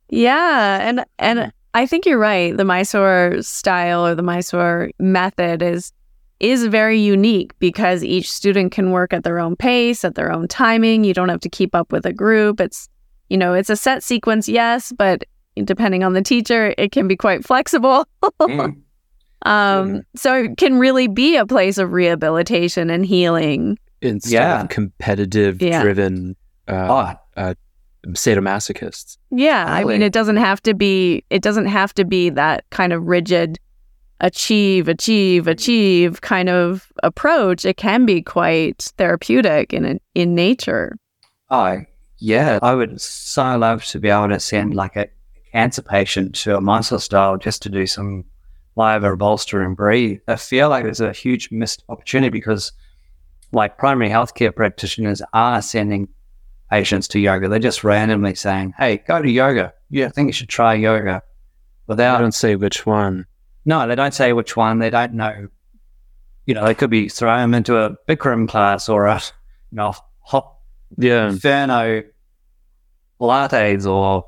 Yeah, 0.09 0.89
and 0.89 1.05
and 1.19 1.53
I 1.75 1.87
think 1.87 2.07
you're 2.07 2.19
right. 2.19 2.57
The 2.57 2.65
Mysore 2.65 3.43
style 3.43 4.07
or 4.07 4.15
the 4.15 4.23
Mysore 4.23 4.91
method 4.99 5.63
is 5.63 5.93
is 6.39 6.67
very 6.67 6.99
unique 6.99 7.59
because 7.59 8.05
each 8.05 8.31
student 8.31 8.73
can 8.73 8.91
work 8.91 9.13
at 9.13 9.25
their 9.25 9.39
own 9.39 9.57
pace, 9.57 10.05
at 10.05 10.15
their 10.15 10.31
own 10.31 10.49
timing. 10.49 11.05
You 11.05 11.15
don't 11.15 11.29
have 11.29 11.41
to 11.41 11.49
keep 11.49 11.75
up 11.75 11.93
with 11.93 12.07
a 12.07 12.13
group. 12.13 12.61
It's 12.61 12.89
you 13.29 13.37
know, 13.37 13.55
it's 13.55 13.71
a 13.71 13.77
set 13.77 14.03
sequence, 14.03 14.49
yes, 14.49 14.93
but 14.97 15.25
depending 15.65 16.05
on 16.05 16.13
the 16.13 16.23
teacher, 16.23 16.75
it 16.79 16.93
can 16.93 17.09
be 17.09 17.17
quite 17.17 17.45
flexible. 17.45 18.07
Mm. 18.41 18.83
Um, 19.43 20.03
so 20.17 20.45
it 20.45 20.57
can 20.57 20.79
really 20.79 21.07
be 21.07 21.37
a 21.37 21.47
place 21.47 21.79
of 21.79 21.93
rehabilitation 21.93 22.91
and 22.91 23.07
healing 23.07 23.79
instead 24.03 24.33
Yeah. 24.33 24.63
of 24.63 24.69
competitive 24.69 25.61
Yeah. 25.63 25.83
driven 25.83 26.37
uh, 26.69 27.15
Oh, 27.37 27.55
sadomasochists. 28.09 29.19
Yeah, 29.31 29.65
I 29.69 29.85
mean, 29.85 30.03
it 30.03 30.13
doesn't 30.13 30.37
have 30.37 30.63
to 30.63 30.75
be. 30.75 31.25
It 31.31 31.43
doesn't 31.43 31.67
have 31.67 31.95
to 31.95 32.05
be 32.05 32.31
that 32.31 32.65
kind 32.71 32.93
of 32.93 33.05
rigid, 33.05 33.59
achieve, 34.21 34.89
achieve, 34.89 35.47
achieve 35.49 36.21
kind 36.21 36.49
of 36.49 36.93
approach. 37.03 37.65
It 37.65 37.77
can 37.77 38.07
be 38.07 38.23
quite 38.23 38.93
therapeutic 38.99 39.73
in 39.73 40.01
in 40.15 40.35
nature. 40.35 40.97
oh, 41.51 41.83
yeah. 42.19 42.59
I 42.63 42.75
would 42.75 43.01
so 43.01 43.57
love 43.59 43.85
to 43.87 43.99
be 44.01 44.09
able 44.09 44.29
to 44.31 44.41
send 44.41 44.75
like 44.75 44.97
a 44.97 45.07
cancer 45.53 45.83
patient 45.83 46.35
to 46.37 46.57
a 46.57 46.61
Mysore 46.61 46.99
style 47.01 47.37
just 47.37 47.63
to 47.63 47.69
do 47.69 47.87
some 47.87 48.25
live 48.75 49.05
or 49.05 49.17
bolster 49.17 49.63
and 49.63 49.77
breathe. 49.77 50.21
I 50.29 50.37
feel 50.37 50.69
like 50.69 50.85
there's 50.85 51.01
a 51.01 51.13
huge 51.13 51.51
missed 51.51 51.83
opportunity 51.89 52.31
because 52.31 52.73
like 53.53 53.79
primary 53.79 54.11
healthcare 54.11 54.55
practitioners 54.55 55.23
are 55.33 55.63
sending 55.63 56.09
patients 56.71 57.09
to 57.09 57.19
yoga. 57.21 57.49
They're 57.49 57.59
just 57.59 57.85
randomly 57.85 58.35
saying, 58.35 58.75
Hey, 58.79 58.99
go 58.99 59.23
to 59.23 59.31
yoga. 59.31 59.73
You 59.91 60.09
think 60.11 60.29
you 60.29 60.33
should 60.33 60.49
try 60.49 60.75
yoga 60.75 61.23
I 61.89 61.95
they 61.95 62.05
don't 62.05 62.33
say 62.33 62.57
which 62.57 62.85
one. 62.85 63.27
No, 63.65 63.87
they 63.87 63.95
don't 63.95 64.13
say 64.15 64.33
which 64.33 64.57
one. 64.57 64.81
They 64.81 64.91
don't 64.91 65.15
know. 65.15 65.49
You 66.45 66.55
know, 66.55 66.65
they 66.65 66.75
could 66.75 66.91
be 66.91 67.09
throwing 67.09 67.43
them 67.43 67.55
into 67.55 67.77
a 67.77 67.97
Bikram 68.09 68.49
class 68.49 68.89
or 68.89 69.07
a 69.07 69.21
you 69.71 69.77
know 69.77 69.95
hot 70.21 70.57
Yeah. 70.99 71.29
inferno 71.29 72.03
Pilates 73.21 73.87
or 73.87 74.27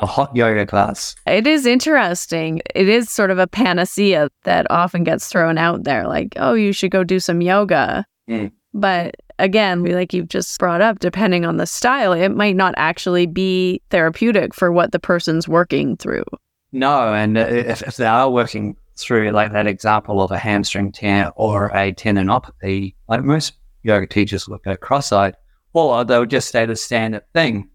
a 0.00 0.06
hot 0.06 0.34
yoga 0.34 0.66
class. 0.66 1.14
It 1.26 1.46
is 1.46 1.66
interesting. 1.66 2.60
It 2.74 2.88
is 2.88 3.10
sort 3.10 3.30
of 3.30 3.38
a 3.38 3.46
panacea 3.46 4.28
that 4.44 4.66
often 4.70 5.04
gets 5.04 5.28
thrown 5.28 5.58
out 5.58 5.84
there, 5.84 6.06
like, 6.06 6.28
"Oh, 6.36 6.54
you 6.54 6.72
should 6.72 6.90
go 6.90 7.04
do 7.04 7.20
some 7.20 7.40
yoga." 7.40 8.04
Mm. 8.28 8.52
But 8.74 9.16
again, 9.38 9.82
we- 9.82 9.94
like 9.94 10.12
you've 10.12 10.28
just 10.28 10.58
brought 10.58 10.80
up, 10.80 10.98
depending 10.98 11.44
on 11.44 11.56
the 11.56 11.66
style, 11.66 12.12
it 12.12 12.30
might 12.30 12.56
not 12.56 12.74
actually 12.76 13.26
be 13.26 13.80
therapeutic 13.90 14.54
for 14.54 14.70
what 14.72 14.92
the 14.92 14.98
person's 14.98 15.48
working 15.48 15.96
through. 15.96 16.24
No, 16.72 17.14
and 17.14 17.38
if, 17.38 17.82
if 17.82 17.96
they 17.96 18.06
are 18.06 18.30
working 18.30 18.76
through 18.96 19.30
like 19.30 19.52
that 19.52 19.66
example 19.66 20.20
of 20.20 20.30
a 20.30 20.38
hamstring 20.38 20.92
tear 20.92 21.30
or 21.36 21.66
a 21.66 21.92
tendinopathy, 21.94 22.94
like 23.08 23.22
most 23.22 23.54
yoga 23.84 24.06
teachers 24.06 24.48
look 24.48 24.66
at 24.66 24.80
cross-eyed, 24.80 25.34
or 25.72 26.04
they'll 26.04 26.26
just 26.26 26.50
say 26.50 26.66
the 26.66 26.76
standard 26.76 27.22
thing, 27.32 27.68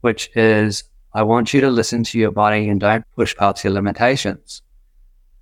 which 0.00 0.30
is, 0.34 0.84
I 1.18 1.22
want 1.22 1.52
you 1.52 1.60
to 1.62 1.68
listen 1.70 2.04
to 2.04 2.18
your 2.18 2.30
body 2.30 2.68
and 2.68 2.78
don't 2.78 3.04
push 3.16 3.34
past 3.36 3.64
your 3.64 3.72
limitations, 3.72 4.62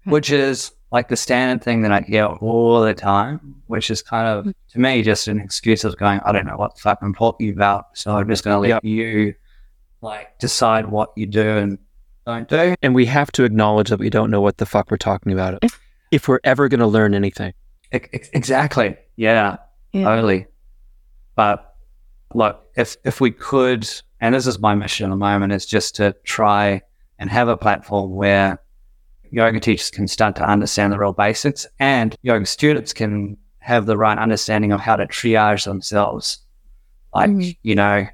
hmm. 0.05 0.11
which 0.11 0.31
is 0.31 0.72
like 0.91 1.09
the 1.09 1.16
standard 1.16 1.62
thing 1.62 1.83
that 1.83 1.93
I 1.93 2.01
hear 2.01 2.24
all 2.24 2.81
the 2.81 2.95
time, 2.95 3.57
which 3.66 3.91
is 3.91 4.01
kind 4.01 4.27
of, 4.27 4.45
hmm. 4.45 4.51
to 4.70 4.79
me, 4.81 5.03
just 5.03 5.29
an 5.29 5.39
excuse 5.39 5.85
of 5.85 5.95
going, 5.99 6.20
I 6.24 6.33
don't 6.33 6.47
know 6.47 6.57
what 6.57 6.77
the 6.77 6.81
fuck 6.81 6.99
I'm 7.03 7.14
talking 7.14 7.51
about. 7.51 7.89
So 7.93 8.16
I'm 8.16 8.27
just 8.27 8.43
going 8.43 8.55
to 8.55 8.59
let 8.61 8.68
Yep. 8.68 8.85
you 8.85 9.35
like 10.01 10.39
decide 10.39 10.87
what 10.87 11.12
you 11.14 11.27
do 11.27 11.47
and 11.59 11.79
don't 12.24 12.49
do. 12.49 12.74
And 12.81 12.95
we 12.95 13.05
have 13.05 13.31
to 13.33 13.45
acknowledge 13.45 13.91
that 13.91 13.99
we 13.99 14.09
don't 14.09 14.31
know 14.31 14.41
what 14.41 14.57
the 14.57 14.64
fuck 14.64 14.91
we're 14.91 14.97
talking 14.97 15.33
about 15.33 15.62
if 16.11 16.27
we're 16.27 16.41
ever 16.43 16.68
going 16.70 16.81
to 16.81 16.87
learn 16.87 17.12
anything. 17.12 17.53
Ex- 17.93 18.09
ex- 18.14 18.31
Exactly. 18.33 18.97
Yeah, 19.16 19.59
Yeah. 19.93 20.05
totally. 20.05 20.47
But 21.35 21.77
look, 22.33 22.62
if 22.77 22.97
if 23.05 23.20
we 23.20 23.31
could, 23.31 23.87
and 24.21 24.35
this 24.35 24.47
is 24.47 24.59
my 24.59 24.75
mission 24.75 25.07
at 25.07 25.11
the 25.11 25.17
moment, 25.17 25.53
is 25.53 25.67
just 25.67 25.95
to 25.97 26.14
try 26.25 26.83
and 27.19 27.31
have 27.31 27.49
a 27.49 27.57
platform 27.57 28.14
where 28.14 28.59
yoga 29.31 29.61
teachers 29.61 29.91
can 29.91 30.07
start 30.09 30.37
to 30.37 30.43
understand 30.49 30.93
the 30.93 30.99
real 30.99 31.12
basics, 31.12 31.67
and 31.79 32.14
yoga 32.23 32.47
students 32.47 32.93
can 32.93 33.37
have 33.59 33.87
the 33.87 33.97
right 33.97 34.19
understanding 34.19 34.73
of 34.73 34.81
how 34.81 34.97
to 34.97 35.07
triage 35.07 35.64
themselves. 35.64 36.39
Like 37.14 37.31
Mhm. 37.31 37.57
you 37.62 37.75
know, 37.75 38.07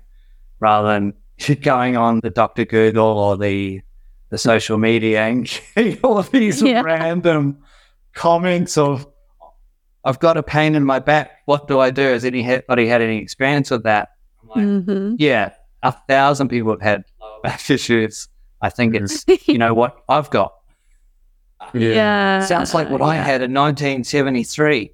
rather 0.61 0.89
than 0.89 1.15
going 1.63 1.97
on 1.97 2.21
the 2.23 2.31
Doctor 2.31 2.65
Google 2.65 3.07
or 3.19 3.37
the 3.37 3.83
the 4.31 4.39
social 4.39 4.79
media 4.79 5.23
and 5.27 5.45
getting 5.75 5.99
all 6.03 6.17
of 6.19 6.31
these 6.31 6.63
Yeah. 6.63 6.81
random 6.83 7.59
comments 8.15 8.79
of 8.79 9.07
I've 10.05 10.19
got 10.19 10.37
a 10.37 10.43
pain 10.43 10.75
in 10.75 10.85
my 10.85 10.99
back. 10.99 11.31
What 11.45 11.69
do 11.69 11.79
I 11.79 11.91
do? 11.91 12.03
Has 12.03 12.25
anybody 12.25 12.87
had 12.89 13.03
any 13.03 13.19
experience 13.19 13.71
with 13.71 13.85
that? 13.85 14.09
I'm 14.43 14.49
like, 14.49 14.85
hmm 14.87 15.15
yeah, 15.19 15.51
a 15.83 15.93
thousand 16.09 16.49
people 16.49 16.73
have 16.73 16.83
had 16.83 17.05
lower 17.21 17.41
back 17.43 17.71
issues. 17.71 18.29
I 18.61 18.71
think 18.71 18.95
it's, 18.95 19.25
you 19.47 19.59
know, 19.59 19.75
what 19.75 19.97
I've 20.09 20.31
got. 20.31 20.55
yeah. 21.75 22.45
Sounds 22.45 22.75
like 22.75 22.91
what 22.91 23.03
I 23.03 23.17
had 23.17 23.43
in 23.43 23.53
1973. 23.55 24.93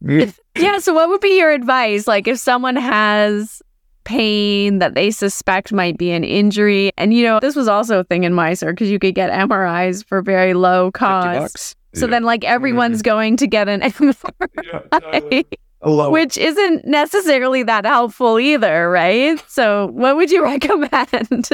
Yeah. 0.00 0.78
So, 0.78 0.92
what 0.92 1.08
would 1.08 1.20
be 1.20 1.38
your 1.38 1.50
advice? 1.50 2.06
Like, 2.06 2.28
if 2.28 2.38
someone 2.38 2.76
has 2.76 3.62
pain 4.04 4.78
that 4.78 4.94
they 4.94 5.10
suspect 5.10 5.72
might 5.72 5.98
be 5.98 6.10
an 6.12 6.24
injury, 6.24 6.90
and 6.96 7.12
you 7.12 7.24
know, 7.24 7.40
this 7.40 7.56
was 7.56 7.68
also 7.68 8.00
a 8.00 8.04
thing 8.04 8.24
in 8.24 8.32
Mysore 8.32 8.72
because 8.72 8.90
you 8.90 8.98
could 8.98 9.14
get 9.14 9.30
MRIs 9.30 10.04
for 10.04 10.22
very 10.22 10.54
low 10.54 10.86
50 10.86 10.98
cost. 10.98 11.38
bucks. 11.38 11.76
So 11.94 12.06
then, 12.06 12.22
like, 12.22 12.44
everyone's 12.44 12.98
mm-hmm. 12.98 13.10
going 13.10 13.36
to 13.38 13.46
get 13.46 13.68
an 13.68 13.80
MRI, 13.80 15.44
which 15.80 16.36
isn't 16.36 16.86
necessarily 16.86 17.62
that 17.62 17.84
helpful 17.84 18.38
either, 18.38 18.90
right? 18.90 19.42
So, 19.48 19.86
what 19.88 20.16
would 20.16 20.30
you 20.30 20.42
recommend? 20.44 21.48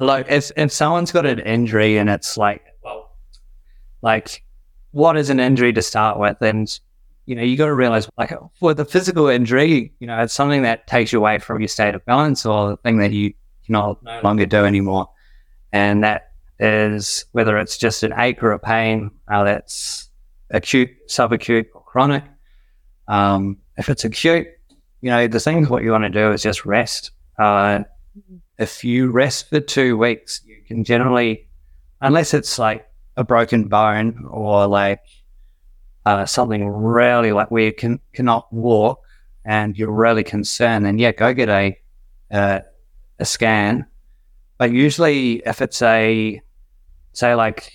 Like, 0.00 0.26
if, 0.28 0.50
if 0.56 0.72
someone's 0.72 1.12
got 1.12 1.24
an 1.26 1.38
injury 1.40 1.98
and 1.98 2.10
it's 2.10 2.36
like, 2.36 2.62
well, 2.82 3.12
like, 4.02 4.44
what 4.90 5.16
is 5.16 5.30
an 5.30 5.40
injury 5.40 5.72
to 5.72 5.82
start 5.82 6.18
with? 6.18 6.36
And, 6.40 6.68
you 7.26 7.36
know, 7.36 7.42
you 7.42 7.56
got 7.56 7.66
to 7.66 7.74
realize, 7.74 8.08
like, 8.18 8.32
for 8.58 8.74
the 8.74 8.84
physical 8.84 9.28
injury, 9.28 9.92
you 10.00 10.06
know, 10.06 10.20
it's 10.20 10.34
something 10.34 10.62
that 10.62 10.86
takes 10.86 11.12
you 11.12 11.20
away 11.20 11.38
from 11.38 11.60
your 11.60 11.68
state 11.68 11.94
of 11.94 12.04
balance 12.04 12.44
or 12.44 12.70
the 12.70 12.76
thing 12.78 12.98
that 12.98 13.12
you 13.12 13.32
cannot 13.66 14.02
no 14.02 14.20
longer 14.22 14.46
do 14.46 14.64
anymore. 14.64 15.08
And 15.72 16.02
that 16.04 16.32
is 16.58 17.24
whether 17.32 17.56
it's 17.58 17.76
just 17.78 18.02
an 18.02 18.12
ache 18.16 18.42
or 18.42 18.52
a 18.52 18.58
pain, 18.58 19.10
uh, 19.28 19.44
that's 19.44 20.10
acute, 20.50 20.90
subacute, 21.08 21.66
or 21.74 21.82
chronic. 21.82 22.24
Um, 23.08 23.58
if 23.76 23.88
it's 23.88 24.04
acute, 24.04 24.48
you 25.00 25.10
know, 25.10 25.26
the 25.26 25.40
thing 25.40 25.64
what 25.66 25.82
you 25.82 25.90
want 25.90 26.04
to 26.04 26.10
do 26.10 26.32
is 26.32 26.42
just 26.42 26.64
rest. 26.64 27.10
Uh, 27.38 27.84
if 28.58 28.84
you 28.84 29.10
rest 29.10 29.50
for 29.50 29.60
two 29.60 29.98
weeks, 29.98 30.40
you 30.46 30.56
can 30.66 30.84
generally, 30.84 31.46
unless 32.00 32.32
it's 32.32 32.58
like 32.58 32.88
a 33.16 33.24
broken 33.24 33.64
bone 33.68 34.24
or 34.30 34.66
like 34.66 35.00
uh, 36.06 36.26
something 36.26 36.66
really 36.68 37.32
like 37.32 37.50
where 37.50 37.64
you 37.64 37.72
can 37.72 38.00
cannot 38.12 38.52
walk 38.52 39.00
and 39.44 39.76
you're 39.76 39.90
really 39.90 40.24
concerned, 40.24 40.86
then 40.86 40.98
yeah, 40.98 41.12
go 41.12 41.34
get 41.34 41.48
a 41.48 41.78
uh, 42.30 42.60
a 43.18 43.24
scan. 43.24 43.86
But 44.58 44.72
usually, 44.72 45.42
if 45.44 45.60
it's 45.60 45.82
a 45.82 46.40
say 47.12 47.34
like 47.34 47.72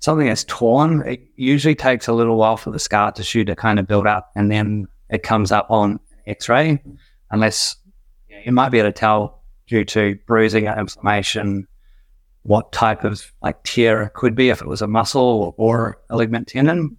something 0.00 0.26
that's 0.26 0.44
torn, 0.44 1.06
it 1.06 1.20
usually 1.36 1.74
takes 1.74 2.08
a 2.08 2.12
little 2.12 2.36
while 2.36 2.56
for 2.56 2.70
the 2.70 2.78
scar 2.78 3.12
tissue 3.12 3.44
to 3.44 3.56
kind 3.56 3.78
of 3.78 3.86
build 3.86 4.06
up, 4.06 4.30
and 4.34 4.50
then 4.50 4.86
it 5.10 5.22
comes 5.22 5.52
up 5.52 5.70
on 5.70 6.00
X-ray, 6.26 6.82
unless 7.30 7.76
you, 8.28 8.36
know, 8.36 8.42
you 8.46 8.52
might 8.52 8.70
be 8.70 8.78
able 8.78 8.88
to 8.88 8.92
tell 8.92 9.42
due 9.66 9.84
to 9.84 10.18
bruising 10.26 10.68
or 10.68 10.78
inflammation 10.78 11.66
what 12.42 12.70
type 12.70 13.02
of 13.02 13.32
like 13.42 13.60
tear 13.64 14.02
it 14.02 14.14
could 14.14 14.34
be 14.36 14.50
if 14.50 14.62
it 14.62 14.68
was 14.68 14.80
a 14.80 14.86
muscle 14.86 15.54
or 15.56 16.00
a 16.10 16.16
ligament 16.16 16.46
tendon. 16.46 16.96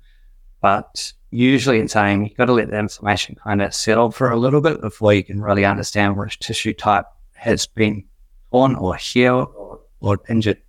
But 0.61 1.13
usually 1.31 1.79
it's 1.79 1.93
saying 1.93 2.25
you've 2.25 2.37
got 2.37 2.45
to 2.45 2.53
let 2.53 2.69
the 2.69 2.79
inflammation 2.79 3.35
kind 3.35 3.61
of 3.61 3.73
settle 3.73 4.11
for 4.11 4.29
a 4.29 4.37
little 4.37 4.59
bit 4.59 4.81
before 4.81 5.13
you 5.13 5.23
can 5.23 5.41
really 5.41 5.63
understand 5.63 6.17
which 6.17 6.39
tissue 6.39 6.73
type 6.73 7.05
has 7.33 7.65
been 7.65 8.03
torn 8.51 8.75
or 8.75 8.95
healed 8.95 9.49
or, 9.55 9.79
or 10.01 10.19
injured. 10.29 10.61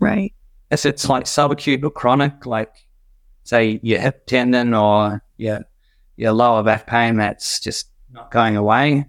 right. 0.00 0.32
If 0.70 0.86
it's 0.86 1.08
like 1.08 1.24
subacute 1.24 1.84
or 1.84 1.90
chronic, 1.90 2.46
like 2.46 2.72
say 3.44 3.78
your 3.82 4.00
hip 4.00 4.26
tendon 4.26 4.74
or 4.74 5.22
your 5.36 5.60
your 6.16 6.32
lower 6.32 6.62
back 6.62 6.86
pain 6.86 7.16
that's 7.16 7.60
just 7.60 7.88
not 8.12 8.30
going 8.30 8.56
away, 8.56 9.04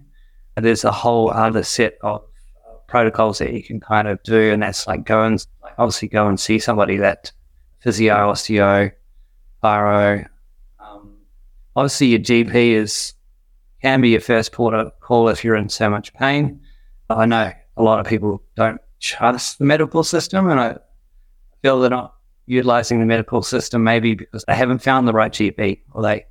there's 0.56 0.84
a 0.84 0.92
whole 0.92 1.30
other 1.30 1.62
set 1.62 1.98
of 2.02 2.22
uh, 2.66 2.74
protocols 2.86 3.38
that 3.38 3.52
you 3.52 3.62
can 3.62 3.80
kind 3.80 4.08
of 4.08 4.22
do, 4.22 4.52
and 4.52 4.62
that's 4.62 4.86
like 4.86 5.04
go 5.04 5.22
and 5.24 5.44
like 5.62 5.74
obviously 5.78 6.08
go 6.08 6.28
and 6.28 6.38
see 6.38 6.58
somebody 6.58 6.96
that 6.96 7.32
physio, 7.80 8.14
osteo, 8.32 8.92
chiro. 9.62 10.28
Um, 10.80 11.16
obviously, 11.74 12.08
your 12.08 12.20
GP 12.20 12.72
is 12.72 13.14
can 13.82 14.00
be 14.00 14.10
your 14.10 14.20
first 14.20 14.52
port 14.52 14.74
of 14.74 14.98
call 15.00 15.28
if 15.28 15.44
you're 15.44 15.54
in 15.54 15.68
so 15.68 15.90
much 15.90 16.12
pain. 16.14 16.60
I 17.10 17.26
know 17.26 17.52
a 17.76 17.82
lot 17.82 18.00
of 18.00 18.06
people 18.06 18.42
don't 18.56 18.80
trust 19.00 19.58
the 19.58 19.64
medical 19.64 20.02
system, 20.02 20.50
and 20.50 20.58
I 20.58 20.78
feel 21.66 21.80
they're 21.80 21.90
not 21.90 22.14
utilizing 22.46 23.00
the 23.00 23.06
medical 23.06 23.42
system 23.42 23.82
maybe 23.82 24.14
because 24.14 24.44
they 24.46 24.54
haven't 24.54 24.78
found 24.78 25.08
the 25.08 25.12
right 25.12 25.32
GP 25.32 25.80
or 25.90 26.02
they 26.02 26.24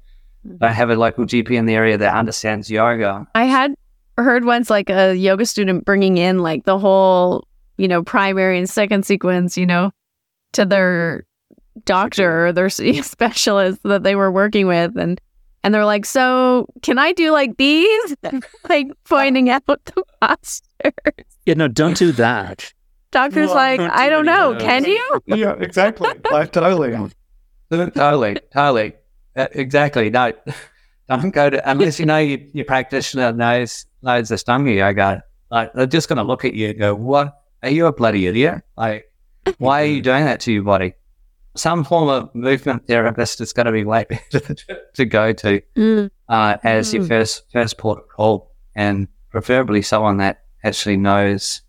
mm-hmm. 0.47 0.57
don't 0.57 0.71
have 0.71 0.89
a 0.89 0.95
local 0.95 1.25
GP 1.25 1.51
in 1.51 1.65
the 1.65 1.75
area 1.75 1.97
that 1.97 2.15
understands 2.15 2.71
yoga. 2.71 3.27
I 3.35 3.43
had 3.43 3.75
heard 4.17 4.45
once 4.45 4.69
like 4.69 4.89
a 4.89 5.13
yoga 5.13 5.45
student 5.45 5.83
bringing 5.83 6.15
in 6.15 6.39
like 6.39 6.63
the 6.63 6.79
whole, 6.79 7.45
you 7.77 7.89
know, 7.89 8.01
primary 8.01 8.57
and 8.57 8.69
second 8.69 9.05
sequence, 9.05 9.57
you 9.57 9.65
know, 9.65 9.91
to 10.53 10.63
their 10.63 11.25
doctor 11.83 12.47
or 12.47 12.53
their 12.53 12.69
specialist 12.69 13.83
that 13.83 14.03
they 14.03 14.15
were 14.15 14.31
working 14.31 14.67
with 14.67 14.97
and 14.97 15.19
and 15.65 15.73
they're 15.73 15.83
like, 15.83 16.05
"So, 16.05 16.67
can 16.83 16.99
I 16.99 17.11
do 17.11 17.31
like 17.31 17.57
these?" 17.57 18.15
like 18.69 18.87
pointing 19.03 19.49
out 19.49 19.65
the 19.65 19.79
postures. 20.21 21.25
Yeah, 21.47 21.55
no, 21.55 21.67
don't 21.67 21.97
do 21.97 22.11
that. 22.11 22.71
Doctor's 23.15 23.47
Well, 23.47 23.55
like, 23.55 23.79
"I 24.01 24.05
do 24.05 24.09
don't 24.15 24.25
know. 24.25 24.51
of 24.51 24.59
those." 24.59 24.67
Can 24.67 24.85
you?" 24.85 25.21
yeah, 25.25 25.55
exactly. 25.59 26.09
Like 26.31 26.51
totally, 26.51 26.91
totally, 27.71 28.35
totally. 28.53 28.93
Uh, 29.35 29.47
exactly. 29.51 30.09
No, 30.09 30.31
don't 31.09 31.31
go 31.31 31.49
to 31.49 31.69
unless 31.69 31.99
you 31.99 32.05
know 32.05 32.17
your, 32.17 32.39
your 32.53 32.65
practitioner 32.65 33.31
knows 33.33 33.85
knows 34.01 34.29
the 34.29 34.35
Ashtanga 34.35 34.75
yoga. 34.75 35.23
Like 35.51 35.73
they're 35.73 35.85
just 35.87 36.09
going 36.09 36.17
to 36.17 36.23
look 36.23 36.43
at 36.45 36.53
you 36.53 36.69
and 36.69 36.79
go, 36.79 36.95
"What? 36.95 37.41
Are 37.63 37.69
you 37.69 37.85
a 37.87 37.93
bloody 37.93 38.27
idiot? 38.27 38.61
Like, 38.77 39.05
why 39.57 39.83
are 39.83 39.85
you 39.85 40.01
doing 40.09 40.25
that 40.25 40.39
to 40.41 40.51
your 40.53 40.63
body?" 40.63 40.93
Some 41.57 41.85
form 41.85 42.09
of 42.09 42.35
movement 42.35 42.85
therapist 42.85 43.39
is 43.39 43.53
going 43.53 43.65
to 43.67 43.71
be 43.71 43.85
way 43.85 44.05
better 44.09 44.55
to 44.95 45.05
go 45.05 45.31
to 45.31 45.61
Mm. 45.77 46.11
uh, 46.27 46.57
as 46.63 46.93
your 46.93 47.03
Mm. 47.03 47.07
first 47.07 47.43
first 47.53 47.77
port 47.77 47.99
of 47.99 48.09
call, 48.09 48.51
and 48.75 49.07
preferably 49.31 49.81
someone 49.81 50.17
that 50.17 50.43
actually 50.65 50.97
knows 50.97 51.61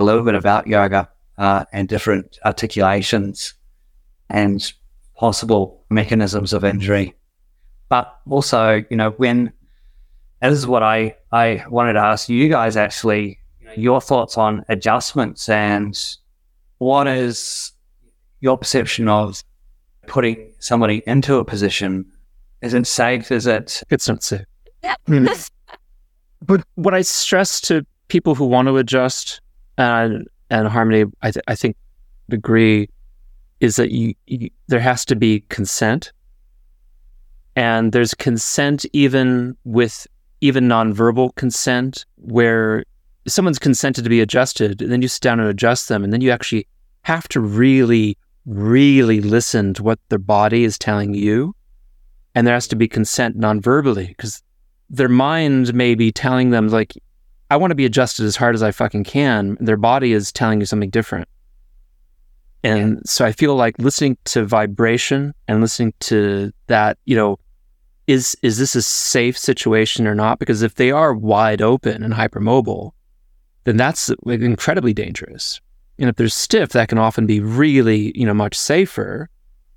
a 0.00 0.04
little 0.04 0.22
bit 0.22 0.34
about 0.34 0.66
yoga 0.66 1.08
uh, 1.38 1.64
and 1.72 1.88
different 1.88 2.38
articulations 2.44 3.54
and 4.30 4.72
possible 5.16 5.84
mechanisms 5.90 6.52
of 6.52 6.64
injury. 6.64 7.14
But 7.88 8.14
also, 8.28 8.84
you 8.90 8.96
know, 8.96 9.10
when 9.10 9.52
and 10.40 10.52
this 10.52 10.58
is 10.58 10.66
what 10.66 10.82
I 10.82 11.16
I 11.32 11.64
wanted 11.68 11.94
to 11.94 12.00
ask 12.00 12.28
you 12.28 12.48
guys 12.48 12.76
actually, 12.76 13.38
you 13.60 13.66
know, 13.66 13.72
your 13.76 14.00
thoughts 14.00 14.36
on 14.36 14.64
adjustments 14.68 15.48
and 15.48 15.98
what 16.78 17.06
is 17.06 17.72
your 18.40 18.58
perception 18.58 19.08
of 19.08 19.42
putting 20.06 20.52
somebody 20.58 21.02
into 21.06 21.36
a 21.36 21.44
position 21.44 22.06
is 22.64 22.72
it 22.72 22.86
safe? 22.86 23.30
Is 23.30 23.46
it 23.46 23.82
It's 23.90 24.08
not 24.08 24.22
safe. 24.22 24.46
But 26.46 26.62
what 26.74 26.92
I 26.92 27.00
stress 27.00 27.60
to 27.62 27.86
people 28.08 28.34
who 28.34 28.44
want 28.46 28.68
to 28.68 28.76
adjust 28.76 29.40
and 29.78 30.26
and 30.50 30.68
harmony, 30.68 31.04
I, 31.22 31.30
th- 31.30 31.44
I 31.48 31.54
think 31.54 31.76
agree, 32.30 32.88
is 33.60 33.76
that 33.76 33.90
you, 33.90 34.14
you 34.26 34.50
there 34.68 34.80
has 34.80 35.04
to 35.06 35.16
be 35.16 35.44
consent, 35.48 36.12
and 37.56 37.92
there's 37.92 38.14
consent 38.14 38.84
even 38.92 39.56
with 39.64 40.06
even 40.40 40.68
nonverbal 40.68 41.34
consent 41.36 42.04
where 42.16 42.84
someone's 43.26 43.58
consented 43.58 44.04
to 44.04 44.10
be 44.10 44.20
adjusted, 44.20 44.82
and 44.82 44.92
then 44.92 45.02
you 45.02 45.08
sit 45.08 45.22
down 45.22 45.40
and 45.40 45.48
adjust 45.48 45.88
them, 45.88 46.04
and 46.04 46.12
then 46.12 46.20
you 46.20 46.30
actually 46.30 46.66
have 47.02 47.28
to 47.28 47.40
really, 47.40 48.16
really 48.46 49.20
listen 49.20 49.74
to 49.74 49.82
what 49.82 49.98
their 50.08 50.18
body 50.18 50.64
is 50.64 50.78
telling 50.78 51.14
you, 51.14 51.54
and 52.34 52.46
there 52.46 52.54
has 52.54 52.68
to 52.68 52.76
be 52.76 52.88
consent 52.88 53.38
nonverbally 53.38 54.08
because 54.08 54.42
their 54.90 55.08
mind 55.08 55.72
may 55.74 55.94
be 55.94 56.12
telling 56.12 56.50
them 56.50 56.68
like 56.68 56.92
i 57.54 57.56
want 57.56 57.70
to 57.70 57.76
be 57.76 57.86
adjusted 57.86 58.24
as 58.24 58.34
hard 58.34 58.54
as 58.54 58.62
i 58.62 58.72
fucking 58.72 59.04
can. 59.04 59.56
Their 59.60 59.76
body 59.76 60.12
is 60.12 60.32
telling 60.32 60.58
you 60.60 60.66
something 60.66 60.90
different. 60.90 61.28
And 62.64 63.00
so 63.08 63.24
i 63.24 63.32
feel 63.32 63.54
like 63.54 63.78
listening 63.78 64.18
to 64.24 64.44
vibration 64.44 65.34
and 65.46 65.60
listening 65.60 65.94
to 66.00 66.52
that 66.66 66.98
you 67.04 67.16
know 67.16 67.38
is 68.06 68.36
is 68.42 68.58
this 68.58 68.74
a 68.74 68.82
safe 68.82 69.38
situation 69.38 70.06
or 70.06 70.14
not? 70.14 70.38
Because 70.38 70.62
if 70.62 70.74
they 70.74 70.90
are 70.90 71.14
wide 71.14 71.62
open 71.62 72.02
and 72.02 72.12
hypermobile 72.12 72.92
then 73.64 73.76
that's 73.78 74.10
incredibly 74.26 74.92
dangerous. 74.92 75.60
And 75.98 76.10
if 76.10 76.16
they're 76.16 76.28
stiff 76.28 76.70
that 76.70 76.88
can 76.88 76.98
often 76.98 77.26
be 77.26 77.40
really 77.40 78.12
you 78.18 78.26
know 78.26 78.34
much 78.34 78.56
safer 78.56 79.30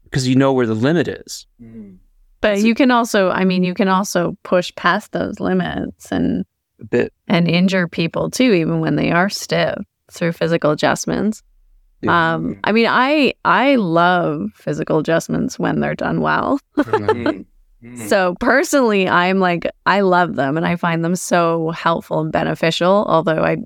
because 0.06 0.28
you 0.28 0.36
know 0.36 0.54
where 0.54 0.66
the 0.66 0.74
limit 0.74 1.08
is. 1.08 1.46
Mm. 1.62 1.98
But 2.40 2.60
you 2.60 2.76
can 2.76 2.92
also, 2.92 3.30
I 3.32 3.46
mean, 3.46 3.64
you 3.64 3.74
can 3.74 3.88
also 3.88 4.38
push 4.44 4.74
past 4.76 5.12
those 5.12 5.40
limits 5.40 6.12
and 6.12 6.46
a 6.80 6.86
bit 6.86 7.14
and 7.28 7.48
injure 7.48 7.88
people 7.88 8.30
too, 8.30 8.54
even 8.54 8.80
when 8.80 8.96
they 8.96 9.12
are 9.12 9.30
stiff 9.30 9.80
through 10.12 10.32
physical 10.32 10.72
adjustments. 10.72 11.44
Um, 12.08 12.60
I 12.64 12.72
mean, 12.72 12.86
I 12.88 13.34
I 13.44 13.76
love 13.76 14.52
physical 14.54 15.00
adjustments 15.00 15.58
when 15.58 15.80
they're 15.80 15.96
done 15.96 16.22
well. 16.22 16.60
Mm. 16.78 17.46
Mm. 17.84 18.10
So 18.10 18.36
personally, 18.40 19.08
I'm 19.08 19.40
like 19.40 19.70
I 19.86 20.02
love 20.02 20.36
them 20.36 20.58
and 20.58 20.66
I 20.66 20.76
find 20.78 21.06
them 21.06 21.16
so 21.16 21.70
helpful 21.70 22.22
and 22.22 22.32
beneficial. 22.32 23.06
Although 23.08 23.44
I 23.44 23.58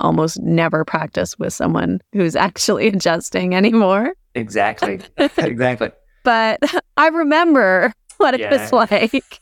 almost 0.00 0.40
never 0.40 0.84
practice 0.84 1.38
with 1.38 1.52
someone 1.52 2.00
who's 2.12 2.36
actually 2.46 2.88
adjusting 2.88 3.54
anymore. 3.54 4.12
Exactly. 4.34 5.00
exactly. 5.16 5.90
But 6.24 6.60
I 6.96 7.08
remember 7.08 7.92
what 8.18 8.38
it 8.38 8.50
was 8.50 8.72
like. 8.72 9.40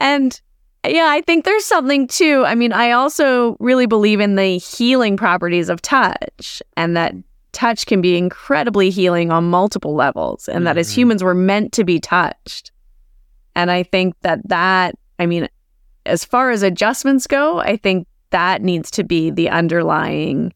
And 0.00 0.40
yeah, 0.86 1.06
I 1.08 1.20
think 1.20 1.44
there's 1.44 1.64
something 1.64 2.06
too. 2.06 2.44
I 2.46 2.54
mean, 2.54 2.72
I 2.72 2.90
also 2.92 3.56
really 3.60 3.86
believe 3.86 4.20
in 4.20 4.34
the 4.36 4.58
healing 4.58 5.16
properties 5.16 5.68
of 5.68 5.80
touch 5.82 6.62
and 6.76 6.96
that 6.96 7.14
touch 7.52 7.86
can 7.86 8.00
be 8.00 8.16
incredibly 8.16 8.90
healing 8.90 9.30
on 9.30 9.44
multiple 9.44 9.94
levels 9.94 10.48
and 10.48 10.66
that 10.66 10.78
as 10.78 10.90
Mhm. 10.90 10.94
humans 10.96 11.22
we're 11.24 11.34
meant 11.34 11.72
to 11.72 11.84
be 11.84 12.00
touched. 12.00 12.72
And 13.54 13.70
I 13.70 13.82
think 13.82 14.14
that 14.22 14.48
that, 14.48 14.94
I 15.18 15.26
mean, 15.26 15.48
as 16.06 16.24
far 16.24 16.50
as 16.50 16.62
adjustments 16.62 17.26
go, 17.26 17.58
I 17.58 17.76
think 17.76 18.06
that 18.30 18.62
needs 18.62 18.90
to 18.92 19.04
be 19.04 19.30
the 19.30 19.50
underlying 19.50 20.52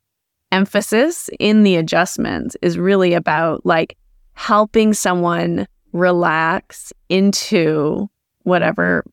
emphasis 0.51 1.29
in 1.39 1.63
the 1.63 1.77
adjustments 1.77 2.57
is 2.63 2.79
really 2.79 3.13
about 3.13 3.65
like 3.67 3.97
helping 4.33 4.95
someone 4.95 5.67
relax 5.93 6.93
into 7.09 8.09
whatever 8.45 9.05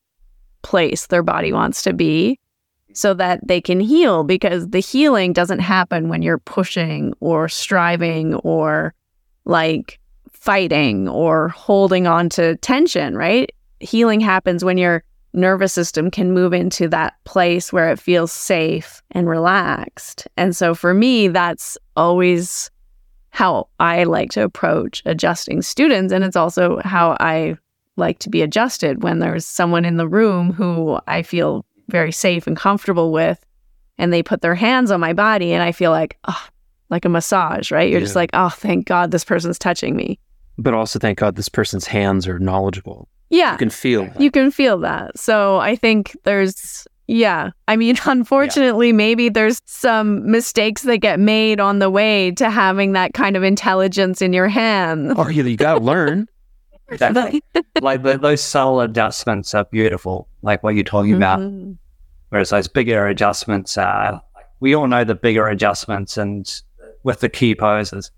place 0.63 1.07
their 1.07 1.23
body 1.23 1.53
wants 1.53 1.83
to 1.83 1.93
be 1.93 2.39
so 2.93 3.13
that 3.13 3.45
they 3.47 3.61
can 3.61 3.79
heal 3.79 4.23
because 4.23 4.69
the 4.69 4.79
healing 4.79 5.33
doesn't 5.33 5.59
happen 5.59 6.09
when 6.09 6.21
you're 6.21 6.37
pushing 6.39 7.13
or 7.19 7.49
striving 7.49 8.35
or 8.35 8.93
like 9.45 9.99
fighting 10.31 11.07
or 11.07 11.49
holding 11.49 12.07
on 12.07 12.29
to 12.29 12.55
tension, 12.57 13.15
right? 13.15 13.51
Healing 13.79 14.19
happens 14.19 14.63
when 14.63 14.77
your 14.77 15.03
nervous 15.33 15.73
system 15.73 16.11
can 16.11 16.31
move 16.31 16.53
into 16.53 16.87
that 16.87 17.15
place 17.23 17.73
where 17.73 17.89
it 17.89 17.99
feels 17.99 18.31
safe 18.31 19.01
and 19.11 19.27
relaxed. 19.27 20.27
And 20.37 20.55
so 20.55 20.75
for 20.75 20.93
me, 20.93 21.27
that's 21.27 21.77
always 21.95 22.69
how 23.31 23.67
I 23.79 24.03
like 24.03 24.29
to 24.31 24.43
approach 24.43 25.01
adjusting 25.05 25.63
students. 25.63 26.13
And 26.13 26.23
it's 26.23 26.35
also 26.35 26.79
how 26.83 27.17
I 27.19 27.57
like 27.95 28.19
to 28.19 28.29
be 28.29 28.41
adjusted 28.41 29.03
when 29.03 29.19
there's 29.19 29.45
someone 29.45 29.85
in 29.85 29.97
the 29.97 30.07
room 30.07 30.51
who 30.53 30.99
I 31.07 31.21
feel 31.21 31.65
very 31.89 32.11
safe 32.11 32.47
and 32.47 32.57
comfortable 32.57 33.11
with, 33.11 33.43
and 33.97 34.11
they 34.11 34.23
put 34.23 34.41
their 34.41 34.55
hands 34.55 34.89
on 34.91 34.99
my 34.99 35.13
body, 35.13 35.53
and 35.53 35.61
I 35.61 35.71
feel 35.71 35.91
like, 35.91 36.17
oh, 36.27 36.47
like 36.89 37.05
a 37.05 37.09
massage, 37.09 37.71
right? 37.71 37.89
You're 37.91 37.99
just 37.99 38.15
like, 38.15 38.29
oh, 38.33 38.49
thank 38.49 38.85
God 38.85 39.11
this 39.11 39.23
person's 39.25 39.59
touching 39.59 39.95
me. 39.95 40.19
but 40.57 40.73
also 40.73 40.99
thank 40.99 41.17
god 41.17 41.35
this 41.35 41.49
person's 41.49 41.87
hands 41.87 42.27
are 42.27 42.37
knowledgeable 42.39 43.07
Yeah, 43.31 43.53
you 43.53 43.57
can 43.57 43.69
feel 43.71 44.05
that. 44.05 44.21
you 44.21 44.29
can 44.31 44.51
feel 44.51 44.77
that. 44.79 45.17
So 45.17 45.57
I 45.57 45.75
think 45.75 46.15
there's, 46.23 46.87
yeah. 47.07 47.49
I 47.67 47.75
mean, 47.75 47.95
unfortunately, 48.05 48.91
maybe 48.93 49.29
there's 49.29 49.59
some 49.65 50.29
mistakes 50.29 50.83
that 50.83 50.97
get 50.99 51.19
made 51.19 51.59
on 51.59 51.79
the 51.79 51.89
way 51.89 52.31
to 52.31 52.49
having 52.51 52.91
that 52.93 53.13
kind 53.15 53.35
of 53.35 53.43
intelligence 53.43 54.21
in 54.21 54.31
your 54.33 54.47
hand. 54.47 55.17
or 55.17 55.31
you, 55.31 55.43
you 55.43 55.57
gotta 55.57 55.79
learn 55.83 56.27
Exactly. 56.89 57.43
like 57.81 58.03
the, 58.03 58.17
those 58.17 58.41
subtle 58.41 58.81
adjustments 58.81 59.53
are 59.53 59.65
beautiful, 59.65 60.27
like 60.41 60.63
what 60.63 60.75
you're 60.75 60.83
talking 60.83 61.13
about. 61.13 61.39
Mhm. 61.39 61.77
Whereas 62.29 62.49
those 62.49 62.67
bigger 62.67 63.07
adjustments 63.07 63.77
are, 63.77 64.21
we 64.59 64.73
all 64.75 64.87
know 64.87 65.03
the 65.03 65.15
bigger 65.15 65.47
adjustments 65.47 66.17
and 66.17 66.61
with 67.03 67.19
the 67.19 67.29
key 67.29 67.53
poses. 67.55 68.11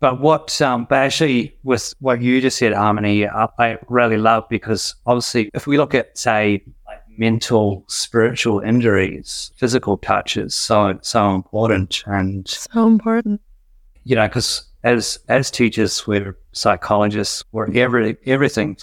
But 0.00 0.20
what, 0.20 0.60
um, 0.62 0.86
but 0.88 0.96
actually, 0.98 1.56
with 1.64 1.92
what 1.98 2.20
you 2.22 2.40
just 2.40 2.58
said, 2.58 2.72
Harmony, 2.72 3.26
I, 3.26 3.48
I 3.58 3.78
really 3.88 4.16
love 4.16 4.48
because 4.48 4.94
obviously, 5.06 5.50
if 5.54 5.66
we 5.66 5.76
look 5.76 5.92
at, 5.94 6.16
say, 6.16 6.62
like 6.86 7.00
mental, 7.16 7.84
spiritual 7.88 8.60
injuries, 8.60 9.50
physical 9.56 9.96
touch 9.98 10.36
is 10.36 10.54
so, 10.54 10.96
so 11.02 11.34
important. 11.34 12.04
And 12.06 12.46
So 12.46 12.86
important. 12.86 13.40
you 14.04 14.14
know, 14.14 14.28
because 14.28 14.66
as 14.84 15.18
as 15.28 15.50
teachers, 15.50 16.06
we're 16.06 16.36
psychologists, 16.58 17.44
we're 17.52 17.70
every 17.74 18.16
everything 18.26 18.76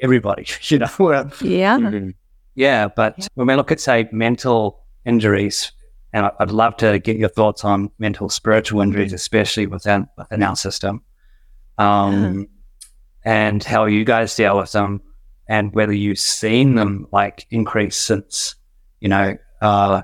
everybody. 0.00 0.46
You 0.70 0.78
know, 0.80 0.88
we're, 0.98 1.30
Yeah. 1.40 1.78
Mhm. 1.78 2.14
yeah. 2.54 2.88
But 2.88 3.28
when 3.34 3.46
we 3.48 3.54
look 3.54 3.72
at 3.72 3.80
say 3.80 4.08
mental 4.12 4.80
injuries, 5.04 5.72
and 6.12 6.26
I- 6.26 6.32
I'd 6.40 6.50
love 6.50 6.76
to 6.78 6.98
get 6.98 7.16
your 7.16 7.28
thoughts 7.28 7.64
on 7.64 7.90
mental 7.98 8.28
spiritual 8.28 8.80
injuries, 8.80 9.12
especially 9.12 9.66
within 9.66 10.06
within 10.18 10.42
our 10.42 10.56
system, 10.56 11.02
um, 11.78 12.48
and 13.24 13.62
how 13.64 13.84
you 13.86 14.04
guys 14.04 14.34
deal 14.34 14.56
with 14.56 14.72
them, 14.72 15.00
and 15.48 15.74
whether 15.74 15.92
you've 15.92 16.18
seen 16.18 16.74
them 16.76 17.06
like 17.12 17.46
increase 17.50 17.96
since 17.96 18.54
you 19.00 19.08
know 19.08 19.36
uh, 19.62 20.02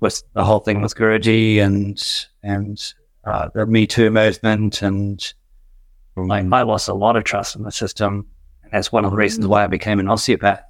with 0.00 0.22
the 0.34 0.44
whole 0.44 0.60
thing 0.60 0.80
with 0.82 0.94
Guruji 0.94 1.58
and 1.60 1.98
and 2.42 2.92
uh, 3.24 3.48
the 3.54 3.66
Me 3.66 3.86
Too 3.86 4.10
movement 4.10 4.82
and 4.82 5.32
Like 6.26 6.44
mm-hmm. 6.44 6.54
I 6.54 6.62
lost 6.62 6.88
a 6.88 6.94
lot 6.94 7.16
of 7.16 7.24
trust 7.24 7.56
in 7.56 7.62
the 7.62 7.72
system. 7.72 8.26
And 8.62 8.72
that's 8.72 8.92
one 8.92 9.04
of 9.04 9.10
the 9.10 9.16
reasons 9.16 9.46
why 9.46 9.64
I 9.64 9.66
mm. 9.66 9.70
became 9.70 10.00
an 10.00 10.08
osteopath. 10.08 10.62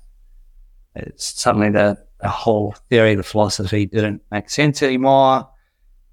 It's 0.94 1.40
suddenly 1.40 1.70
the, 1.70 1.98
the 2.20 2.28
whole 2.28 2.74
theory, 2.90 3.14
the 3.14 3.22
philosophy 3.22 3.86
didn't 3.86 4.22
make 4.30 4.50
sense 4.50 4.82
anymore. 4.82 5.48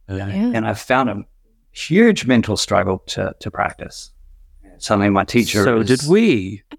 Yeah. 0.08 0.28
And 0.28 0.68
I 0.68 0.74
found 0.76 1.10
a 1.10 1.24
huge 1.72 2.26
mental 2.26 2.58
struggle 2.58 3.00
to, 3.08 3.36
to 3.40 3.52
practice. 3.52 4.12
Suddenly 4.78 5.10
my 5.10 5.24
teacher 5.24 5.64
So 5.64 5.78
was- 5.78 5.88
did 5.88 6.02
we. 6.10 6.64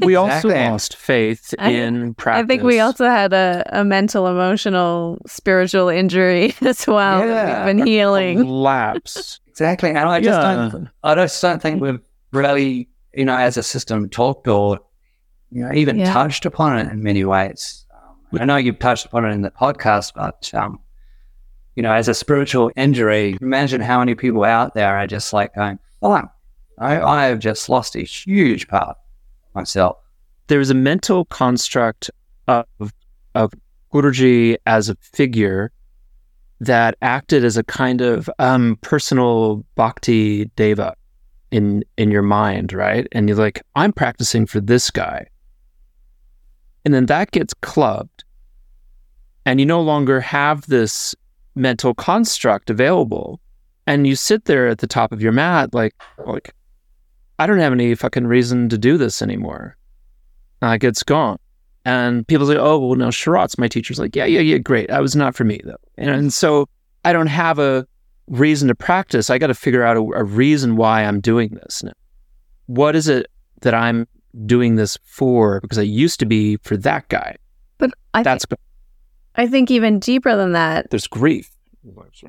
We 0.00 0.16
also 0.16 0.48
Exactly. 0.48 0.70
lost 0.70 0.96
faith 0.96 1.54
I- 1.58 1.70
in 1.70 2.12
practice. 2.14 2.44
I 2.44 2.46
think 2.46 2.62
we 2.62 2.80
also 2.80 3.06
had 3.06 3.32
a, 3.32 3.64
a 3.68 3.84
mental, 3.84 4.26
emotional, 4.26 5.18
spiritual 5.26 5.88
injury 5.88 6.54
as 6.60 6.86
well 6.86 7.20
that 7.20 7.28
Yeah. 7.28 7.64
we've 7.64 7.76
been 7.76 7.86
healing. 7.86 8.44
lapse. 8.44 9.40
Exactly. 9.60 9.90
And 9.90 9.98
I 10.08 10.20
just 10.20 10.40
Yeah. 10.40 10.68
don't 10.70 10.88
I 11.02 11.14
just 11.16 11.42
don't 11.42 11.60
think 11.60 11.82
we've 11.82 11.98
really, 12.30 12.88
you 13.12 13.24
know, 13.24 13.36
as 13.36 13.56
a 13.56 13.62
system 13.64 14.08
talked 14.08 14.46
or 14.46 14.78
you 15.50 15.64
know, 15.64 15.72
even 15.72 15.98
Yeah. 15.98 16.12
touched 16.12 16.44
upon 16.46 16.78
it 16.78 16.92
in 16.92 17.02
many 17.02 17.24
ways. 17.24 17.84
Um, 17.92 18.40
I 18.40 18.44
know 18.44 18.56
you've 18.56 18.78
touched 18.78 19.06
upon 19.06 19.24
it 19.24 19.30
in 19.32 19.42
the 19.42 19.50
podcast, 19.50 20.12
but 20.14 20.52
um, 20.54 20.78
you 21.74 21.82
know, 21.82 21.92
as 21.92 22.06
a 22.06 22.14
spiritual 22.14 22.70
injury, 22.76 23.36
imagine 23.40 23.80
how 23.80 23.98
many 23.98 24.14
people 24.14 24.44
out 24.44 24.74
there 24.74 24.94
are 24.96 25.06
just 25.08 25.32
like 25.32 25.54
going, 25.56 25.78
Oh, 26.02 26.12
I, 26.12 27.00
I 27.00 27.24
have 27.24 27.40
just 27.40 27.68
lost 27.68 27.96
a 27.96 28.02
huge 28.02 28.68
part 28.68 28.90
of 28.90 28.96
myself. 29.54 29.96
There 30.46 30.60
is 30.60 30.70
a 30.70 30.74
mental 30.74 31.24
construct 31.24 32.10
of 32.46 32.66
of 33.34 33.52
Guruji 33.92 34.56
as 34.66 34.88
a 34.88 34.94
figure 35.00 35.72
that 36.60 36.96
acted 37.02 37.44
as 37.44 37.56
a 37.56 37.64
kind 37.64 38.00
of 38.00 38.28
um, 38.38 38.78
personal 38.80 39.64
bhakti 39.74 40.46
deva 40.56 40.94
in 41.50 41.84
in 41.96 42.10
your 42.10 42.22
mind, 42.22 42.72
right? 42.72 43.06
And 43.12 43.28
you're 43.28 43.38
like, 43.38 43.62
I'm 43.74 43.92
practicing 43.92 44.46
for 44.46 44.60
this 44.60 44.90
guy, 44.90 45.26
and 46.84 46.92
then 46.92 47.06
that 47.06 47.30
gets 47.30 47.54
clubbed, 47.54 48.24
and 49.46 49.60
you 49.60 49.66
no 49.66 49.80
longer 49.80 50.20
have 50.20 50.66
this 50.66 51.14
mental 51.54 51.94
construct 51.94 52.70
available, 52.70 53.40
and 53.86 54.06
you 54.06 54.16
sit 54.16 54.44
there 54.44 54.68
at 54.68 54.78
the 54.78 54.86
top 54.86 55.12
of 55.12 55.22
your 55.22 55.32
mat, 55.32 55.72
like, 55.74 55.94
like, 56.26 56.54
I 57.38 57.46
don't 57.46 57.58
have 57.58 57.72
any 57.72 57.94
fucking 57.94 58.26
reason 58.26 58.68
to 58.68 58.78
do 58.78 58.98
this 58.98 59.22
anymore. 59.22 59.76
Like 60.60 60.82
it's 60.82 61.02
gone. 61.02 61.38
And 61.88 62.28
people 62.28 62.46
say, 62.46 62.58
oh, 62.58 62.78
well, 62.78 62.96
no, 62.96 63.08
Sharath's 63.08 63.56
my 63.56 63.66
teacher's 63.66 63.98
like, 63.98 64.14
yeah, 64.14 64.26
yeah, 64.26 64.40
yeah, 64.40 64.58
great. 64.58 64.88
That 64.88 65.00
was 65.00 65.16
not 65.16 65.34
for 65.34 65.44
me, 65.44 65.58
though. 65.64 65.78
And, 65.96 66.10
and 66.10 66.30
so 66.30 66.68
I 67.06 67.14
don't 67.14 67.28
have 67.28 67.58
a 67.58 67.86
reason 68.26 68.68
to 68.68 68.74
practice. 68.74 69.30
I 69.30 69.38
got 69.38 69.46
to 69.46 69.54
figure 69.54 69.82
out 69.82 69.96
a, 69.96 70.00
a 70.00 70.22
reason 70.22 70.76
why 70.76 71.02
I'm 71.02 71.18
doing 71.18 71.48
this 71.54 71.82
now. 71.82 71.92
What 72.66 72.94
is 72.94 73.08
it 73.08 73.30
that 73.62 73.72
I'm 73.72 74.06
doing 74.44 74.76
this 74.76 74.98
for? 75.04 75.62
Because 75.62 75.78
I 75.78 75.82
used 75.82 76.20
to 76.20 76.26
be 76.26 76.58
for 76.58 76.76
that 76.76 77.08
guy. 77.08 77.36
But 77.78 77.92
I, 78.12 78.22
That's 78.22 78.44
I 79.36 79.46
think 79.46 79.70
even 79.70 79.98
deeper 79.98 80.36
than 80.36 80.52
that, 80.52 80.90
there's 80.90 81.06
grief. 81.06 81.50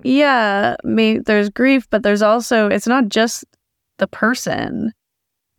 yeah, 0.03 0.77
may, 0.85 1.17
there's 1.17 1.49
grief, 1.49 1.85
but 1.89 2.03
there's 2.03 2.21
also, 2.21 2.69
it's 2.69 2.87
not 2.87 3.09
just 3.09 3.43
the 3.97 4.07
person, 4.07 4.93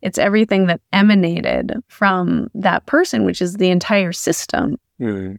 it's 0.01 0.17
everything 0.17 0.67
that 0.67 0.81
emanated 0.93 1.73
from 1.87 2.49
that 2.55 2.85
person, 2.85 3.23
which 3.25 3.41
is 3.41 3.55
the 3.55 3.69
entire 3.69 4.11
system. 4.11 4.77
Hmm. 4.99 5.33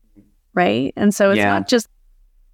right? 0.55 0.93
And 0.97 1.15
so 1.15 1.31
it's 1.31 1.39
Yeah. 1.39 1.47
not 1.47 1.67
just 1.67 1.89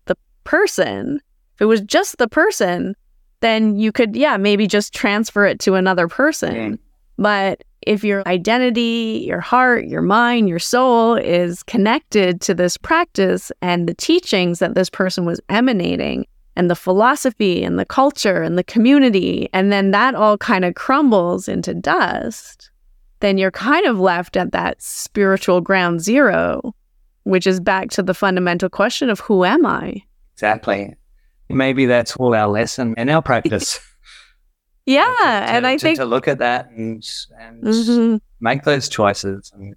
the 0.04 0.16
person. 0.44 1.20
If 1.56 1.62
it 1.62 1.64
was 1.64 1.80
just 1.80 2.18
the 2.18 2.28
person, 2.28 2.94
then 3.40 3.76
you 3.76 3.90
could, 3.90 4.14
yeah, 4.14 4.36
maybe 4.36 4.68
just 4.68 4.94
transfer 4.94 5.44
it 5.46 5.58
to 5.60 5.74
another 5.74 6.06
person. 6.06 6.54
Mm. 6.54 6.78
But 7.16 7.64
if 7.82 8.04
your 8.04 8.22
identity, 8.28 9.24
your 9.26 9.40
heart, 9.40 9.86
your 9.86 10.02
mind, 10.02 10.48
your 10.48 10.60
soul 10.60 11.14
is 11.16 11.64
connected 11.64 12.40
to 12.42 12.54
this 12.54 12.76
practice 12.76 13.50
and 13.62 13.88
the 13.88 13.94
teachings 13.94 14.60
that 14.60 14.76
this 14.76 14.90
person 14.90 15.24
was 15.24 15.40
emanating, 15.48 16.24
and 16.58 16.68
the 16.68 16.74
philosophy 16.76 17.62
and 17.64 17.78
the 17.78 17.84
culture 17.86 18.42
and 18.42 18.58
the 18.58 18.64
community, 18.64 19.48
and 19.54 19.72
then 19.72 19.92
that 19.92 20.14
all 20.14 20.36
kind 20.36 20.64
of 20.64 20.74
crumbles 20.74 21.48
into 21.48 21.72
dust, 21.72 22.70
then 23.20 23.38
you're 23.38 23.50
kind 23.52 23.86
of 23.86 23.98
left 24.00 24.36
at 24.36 24.52
that 24.52 24.82
spiritual 24.82 25.60
ground 25.62 26.00
zero 26.02 26.74
which 27.24 27.46
is 27.46 27.60
back 27.60 27.90
to 27.90 28.02
the 28.02 28.14
fundamental 28.14 28.70
question 28.70 29.10
of 29.10 29.20
who 29.20 29.44
am 29.44 29.66
I? 29.66 30.02
Exactly. 30.34 30.94
Maybe 31.50 31.84
that's 31.84 32.16
all 32.16 32.34
our 32.34 32.48
lesson 32.48 32.94
in 32.96 33.08
our 33.10 33.22
practice. 33.22 33.80
Yeah, 34.86 35.04
To- 35.18 35.24
to- 35.24 35.26
and 35.52 35.66
I 35.66 35.76
to- 35.76 35.82
think 35.82 35.98
to 35.98 36.06
look 36.06 36.26
at 36.26 36.38
that 36.38 36.70
and, 36.70 37.04
and 37.38 37.62
Mhm. 37.62 38.20
make 38.40 38.62
those 38.62 38.88
choices. 38.88 39.52
And 39.54 39.76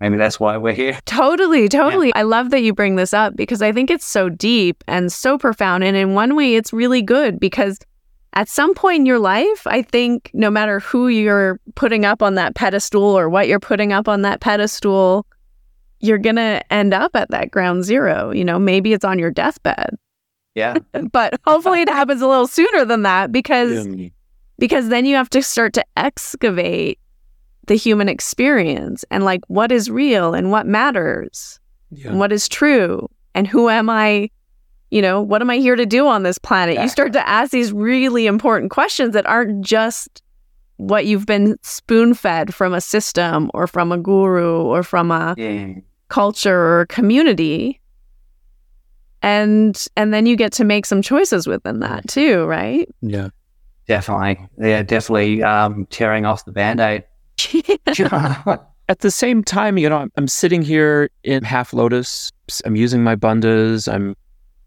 maybe 0.00 0.16
that's 0.16 0.38
why 0.40 0.56
we're 0.56 0.72
here. 0.74 0.98
totally, 1.06 1.68
totally. 1.68 2.12
I 2.14 2.22
love 2.22 2.50
that 2.50 2.62
you 2.62 2.72
bring 2.74 2.96
this 2.96 3.12
up 3.14 3.36
because 3.36 3.62
I 3.62 3.72
think 3.72 3.90
it's 3.90 4.06
so 4.06 4.28
deep 4.28 4.82
and 4.86 5.12
so 5.12 5.38
profound. 5.38 5.84
And 5.84 5.96
in 5.96 6.14
one 6.14 6.36
way, 6.36 6.54
it's 6.54 6.72
really 6.72 7.02
good 7.02 7.38
because 7.40 7.78
at 8.34 8.48
some 8.48 8.74
point 8.74 9.00
in 9.00 9.06
your 9.06 9.18
life, 9.18 9.66
I 9.66 9.82
think 9.82 10.30
no 10.34 10.50
matter 10.50 10.80
who 10.80 11.08
you're 11.08 11.58
putting 11.74 12.04
up 12.04 12.22
on 12.22 12.34
that 12.34 12.54
pedestal 12.54 13.02
or 13.02 13.28
what 13.28 13.48
you're 13.48 13.58
putting 13.60 13.92
up 13.92 14.06
on 14.08 14.22
that 14.22 14.40
pedestal, 14.40 15.26
you're 16.00 16.18
going 16.18 16.36
to 16.36 16.62
end 16.72 16.94
up 16.94 17.16
at 17.16 17.30
that 17.30 17.50
ground 17.50 17.84
zero. 17.84 18.30
You 18.30 18.44
know, 18.44 18.58
maybe 18.58 18.92
it's 18.92 19.04
on 19.04 19.18
your 19.18 19.30
deathbed, 19.32 19.96
Yeah. 20.54 20.76
but 21.12 21.34
hopefully 21.44 21.80
it 21.82 21.88
happens 21.88 22.22
a 22.22 22.28
little 22.28 22.46
sooner 22.46 22.84
than 22.84 23.02
that 23.02 23.32
because 23.32 23.86
Yeah. 23.88 24.08
because 24.58 24.90
then 24.90 25.06
you 25.06 25.16
have 25.16 25.30
to 25.30 25.42
start 25.42 25.72
to 25.72 25.84
excavate 25.96 27.00
the 27.68 27.76
human 27.76 28.08
experience 28.08 29.04
and 29.10 29.24
like 29.24 29.40
what 29.48 29.70
is 29.72 29.88
real 29.90 30.34
and 30.34 30.50
what 30.50 30.66
matters 30.66 31.60
Yeah. 31.90 32.08
and 32.10 32.18
what 32.18 32.32
is 32.32 32.48
true 32.48 33.08
and 33.34 33.46
who 33.46 33.68
am 33.68 33.88
I 33.88 34.30
you 34.90 35.00
know 35.02 35.22
what 35.22 35.40
am 35.42 35.50
I 35.50 35.56
here 35.58 35.76
to 35.76 35.86
do 35.86 36.06
on 36.08 36.22
this 36.22 36.38
planet 36.38 36.78
you 36.80 36.88
start 36.88 37.12
to 37.12 37.28
ask 37.28 37.50
these 37.52 37.72
really 37.72 38.26
important 38.26 38.70
questions 38.70 39.14
that 39.14 39.26
aren't 39.26 39.64
just 39.64 40.22
what 40.78 41.06
you've 41.06 41.26
been 41.26 41.56
spoon 41.62 42.14
fed 42.14 42.54
from 42.54 42.72
a 42.72 42.80
system 42.80 43.50
or 43.54 43.66
from 43.66 43.92
a 43.92 43.98
guru 43.98 44.62
or 44.62 44.82
from 44.82 45.10
a 45.10 45.34
Yeah. 45.36 45.74
culture 46.08 46.80
or 46.80 46.86
community 46.86 47.80
and 49.22 49.84
and 49.96 50.14
then 50.14 50.26
you 50.26 50.36
get 50.36 50.52
to 50.52 50.64
make 50.64 50.86
some 50.86 51.02
choices 51.02 51.46
within 51.46 51.80
that 51.80 52.06
too 52.08 52.44
right 52.46 52.88
yeah. 53.02 53.28
Definitely. 53.88 54.46
Yeah, 54.58 54.82
definitely 54.82 55.42
um, 55.42 55.86
tearing 55.88 56.26
off 56.26 56.44
the 56.44 56.52
band 56.52 56.78
aid. 56.78 57.04
At 58.90 59.00
the 59.00 59.10
same 59.10 59.44
time, 59.44 59.76
you 59.76 59.88
know, 59.88 59.98
I'm, 59.98 60.12
I'm 60.16 60.28
sitting 60.28 60.62
here 60.62 61.10
in 61.22 61.44
half 61.44 61.74
lotus. 61.74 62.32
I'm 62.64 62.74
using 62.74 63.04
my 63.04 63.16
bandhas. 63.16 63.92
I'm 63.92 64.16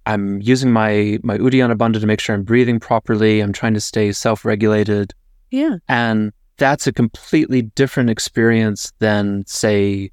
I'm 0.06 0.42
using 0.42 0.72
my 0.72 1.20
my 1.24 1.38
Uddiyana 1.38 1.76
bandha 1.76 2.00
to 2.00 2.08
make 2.08 2.20
sure 2.20 2.36
I'm 2.36 2.44
breathing 2.44 2.80
properly. 2.80 3.40
I'm 3.40 3.54
trying 3.54 3.74
to 3.74 3.82
stay 3.82 4.12
self-regulated, 4.12 5.14
yeah 5.50 5.78
and 5.88 6.32
that's 6.62 6.86
a 6.86 6.94
completely 6.94 7.64
different 7.64 8.12
experience 8.12 8.94
than, 9.00 9.44
say, 9.48 10.12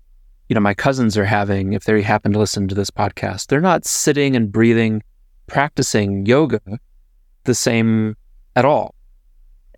you 0.48 0.54
know, 0.54 0.60
my 0.60 0.72
cousins 0.72 1.18
are 1.18 1.24
having 1.26 1.74
if 1.74 1.84
they 1.84 2.00
happen 2.00 2.32
to 2.32 2.38
listen 2.38 2.66
to 2.68 2.74
this 2.74 2.90
podcast. 2.90 3.48
They're 3.48 3.60
not 3.60 3.84
sitting 3.84 4.34
and 4.34 4.50
breathing, 4.50 5.02
practicing 5.46 6.24
yoga 6.24 6.60
the 7.44 7.54
same 7.54 8.16
at 8.56 8.64
all, 8.64 8.94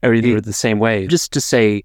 or 0.04 0.14
either 0.14 0.40
the 0.40 0.52
same 0.52 0.78
way. 0.78 1.08
Just 1.08 1.32
to 1.32 1.40
say, 1.40 1.82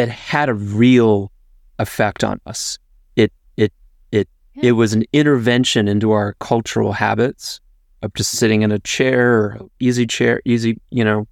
it 0.00 0.08
had 0.08 0.48
a 0.48 0.54
real 0.54 1.30
effect 1.78 2.24
on 2.24 2.40
us. 2.46 2.78
It 3.16 3.32
it 3.56 3.72
it 4.12 4.28
Yeah. 4.54 4.68
it 4.70 4.72
was 4.72 4.92
an 4.92 5.04
intervention 5.12 5.88
into 5.88 6.10
our 6.12 6.34
cultural 6.40 6.92
habits 6.92 7.60
of 8.02 8.12
just 8.14 8.32
sitting 8.32 8.62
in 8.62 8.72
a 8.72 8.78
chair 8.78 9.34
or 9.34 9.60
easy 9.78 10.06
chair, 10.06 10.40
easy, 10.44 10.80
you 10.90 11.04
know, 11.04 11.26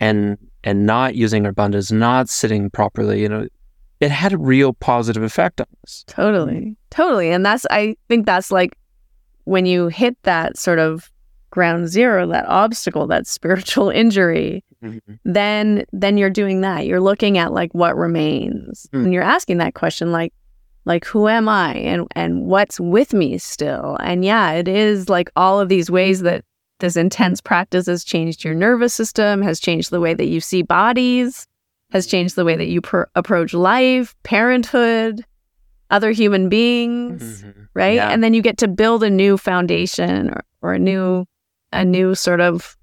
and 0.00 0.38
and 0.64 0.86
not 0.86 1.14
using 1.14 1.46
our 1.46 1.52
bandhas, 1.52 1.92
not 1.92 2.28
sitting 2.28 2.70
properly, 2.70 3.20
you 3.22 3.28
know, 3.28 3.46
it 4.00 4.10
had 4.10 4.32
a 4.32 4.38
real 4.38 4.72
positive 4.72 5.22
effect 5.22 5.60
on 5.60 5.66
us. 5.84 6.04
Totally. 6.06 6.54
Mm-hmm. 6.54 6.72
Totally. 6.90 7.30
And 7.30 7.46
that's, 7.46 7.64
I 7.70 7.96
think 8.08 8.26
that's 8.26 8.50
like 8.50 8.76
when 9.44 9.64
you 9.64 9.86
hit 9.88 10.16
that 10.24 10.58
sort 10.58 10.78
of 10.80 11.10
ground 11.50 11.88
zero, 11.88 12.26
that 12.28 12.46
obstacle, 12.48 13.06
that 13.06 13.26
spiritual 13.26 13.88
injury, 14.02 14.64
then, 15.24 15.84
then 15.92 16.18
you're 16.18 16.30
doing 16.30 16.60
that. 16.62 16.86
You're 16.86 17.00
looking 17.00 17.38
at 17.38 17.52
like 17.52 17.72
what 17.74 17.96
remains 17.96 18.86
Mm. 18.92 19.04
and 19.04 19.12
you're 19.12 19.22
asking 19.22 19.58
that 19.58 19.74
question, 19.74 20.12
like, 20.12 20.32
like 20.84 21.04
who 21.04 21.26
am 21.28 21.48
I 21.48 21.74
and, 21.74 22.06
and 22.14 22.46
what's 22.46 22.78
with 22.78 23.12
me 23.12 23.38
still? 23.38 23.96
And 24.00 24.24
yeah, 24.24 24.52
it 24.52 24.68
is 24.68 25.08
like 25.08 25.30
all 25.36 25.58
of 25.60 25.68
these 25.68 25.90
ways 25.90 26.20
that 26.22 26.44
this 26.78 26.96
intense 26.96 27.40
practice 27.40 27.86
has 27.86 28.04
changed 28.04 28.44
your 28.44 28.54
nervous 28.54 28.94
system, 28.94 29.42
has 29.42 29.58
changed 29.58 29.90
the 29.90 30.00
way 30.00 30.14
that 30.14 30.26
you 30.26 30.40
see 30.40 30.62
bodies, 30.62 31.46
has 31.90 32.06
changed 32.06 32.36
the 32.36 32.44
way 32.44 32.54
that 32.56 32.66
you 32.68 32.80
pr- 32.80 33.04
approach 33.14 33.54
life, 33.54 34.14
parenthood, 34.22 35.24
other 35.90 36.10
human 36.10 36.48
beings, 36.48 37.44
right? 37.74 37.94
Yeah. 37.94 38.10
And 38.10 38.22
then 38.22 38.34
you 38.34 38.42
get 38.42 38.58
to 38.58 38.68
build 38.68 39.02
a 39.02 39.10
new 39.10 39.36
foundation 39.38 40.30
or, 40.30 40.42
or 40.62 40.72
a 40.74 40.78
new 40.78 41.24
a 41.72 41.84
new 41.84 42.14
sort 42.14 42.40
of 42.40 42.75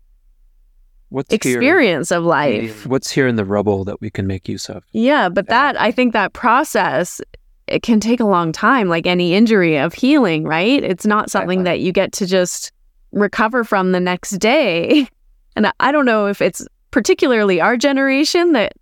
What's 1.13 1.29
here? 1.29 1.37
experience 1.37 2.11
of 2.11 2.23
life. 2.23 2.87
What's 2.87 3.11
here 3.11 3.27
in 3.27 3.35
the 3.35 3.45
rubble 3.45 3.83
that 3.83 4.01
we 4.01 4.09
can 4.09 4.25
make 4.25 4.49
use 4.49 4.67
of? 4.67 4.83
Yeah, 4.93 5.29
but 5.29 5.47
that 5.47 5.79
I 5.79 5.91
think 5.91 6.11
that 6.13 6.33
process 6.33 7.21
it 7.67 7.83
can 7.83 7.99
take 7.99 8.19
a 8.19 8.25
long 8.25 8.51
time, 8.51 8.89
like 8.89 9.05
any 9.05 9.35
injury 9.35 9.77
of 9.77 9.93
healing, 9.93 10.43
right? 10.43 10.83
It's 10.83 11.05
not 11.05 11.29
something 11.29 11.59
Exactly. 11.59 11.79
that 11.79 11.85
you 11.85 11.91
get 11.91 12.13
to 12.13 12.25
just 12.25 12.71
recover 13.11 13.63
from 13.63 13.91
the 13.91 13.99
next 13.99 14.31
day. 14.39 15.07
And 15.55 15.71
I- 15.79 15.91
don't 15.91 16.05
know 16.05 16.25
if 16.25 16.41
it's 16.41 16.65
particularly 16.89 17.61
our 17.61 17.77
generation 17.77 18.53
that 18.53 18.73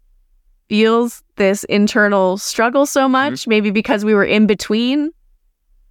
feels 0.70 1.22
this 1.36 1.66
internal 1.66 2.38
struggle 2.38 2.86
so 2.86 3.02
mm-hmm. 3.02 3.12
much, 3.12 3.46
maybe 3.46 3.72
because 3.72 4.06
we 4.06 4.14
were 4.14 4.24
in 4.24 4.48
between 4.48 5.12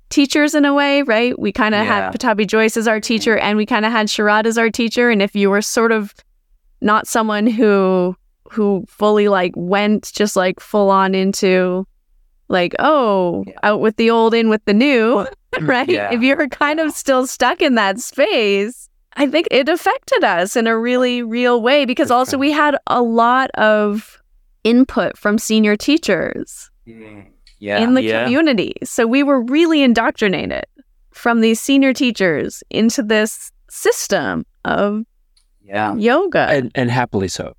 teachers 0.08 0.54
in 0.54 0.64
a 0.64 0.72
way, 0.72 1.02
right? 1.02 1.38
We 1.38 1.52
kind 1.52 1.74
of 1.74 1.84
Yeah. 1.84 2.10
had 2.10 2.14
Pattabhi 2.14 2.46
Jois 2.46 2.78
as 2.78 2.88
our 2.88 2.98
teacher 2.98 3.36
mm-hmm. 3.36 3.44
and 3.44 3.58
we 3.58 3.66
kind 3.66 3.84
of 3.84 3.92
had 3.92 4.06
Sharath 4.06 4.46
as 4.46 4.56
our 4.56 4.70
teacher. 4.70 5.10
And 5.10 5.20
if 5.20 5.36
you 5.36 5.50
were 5.50 5.60
sort 5.60 5.92
of 5.92 6.14
not 6.80 7.06
someone 7.06 7.46
who 7.46 8.14
who 8.50 8.84
fully 8.88 9.28
like 9.28 9.52
went 9.56 10.10
just 10.12 10.34
like 10.36 10.58
full 10.60 10.90
on 10.90 11.14
into 11.14 11.86
like 12.48 12.74
oh 12.78 13.44
Yeah. 13.46 13.54
out 13.62 13.80
with 13.80 13.96
the 13.96 14.10
old 14.10 14.34
in 14.34 14.48
with 14.48 14.64
the 14.64 14.74
new 14.74 15.26
right 15.60 15.88
Yeah. 15.88 16.12
if 16.12 16.22
you're 16.22 16.48
kind 16.48 16.80
of 16.80 16.92
still 16.92 17.26
stuck 17.26 17.62
in 17.62 17.74
that 17.76 18.00
space 18.00 18.88
i 19.16 19.26
think 19.26 19.46
it 19.50 19.68
affected 19.68 20.24
us 20.24 20.56
in 20.56 20.66
a 20.66 20.76
really 20.78 21.22
real 21.22 21.62
way 21.62 21.84
because 21.84 22.10
also 22.10 22.36
we 22.38 22.50
had 22.50 22.76
a 22.88 23.02
lot 23.02 23.50
of 23.52 24.20
input 24.64 25.16
from 25.16 25.38
senior 25.38 25.76
teachers 25.76 26.70
mm, 26.88 27.26
Yeah. 27.60 27.78
in 27.78 27.94
the 27.94 28.02
Yeah. 28.02 28.24
community 28.24 28.74
so 28.82 29.06
we 29.06 29.22
were 29.22 29.40
really 29.42 29.82
indoctrinated 29.82 30.64
from 31.12 31.40
these 31.40 31.60
senior 31.60 31.92
teachers 31.92 32.62
into 32.70 33.02
this 33.02 33.52
system 33.68 34.44
of 34.64 35.04
yeah. 35.70 35.94
yoga 35.94 36.46
And, 36.50 36.70
and 36.74 36.90
happily 36.90 37.28
so. 37.28 37.54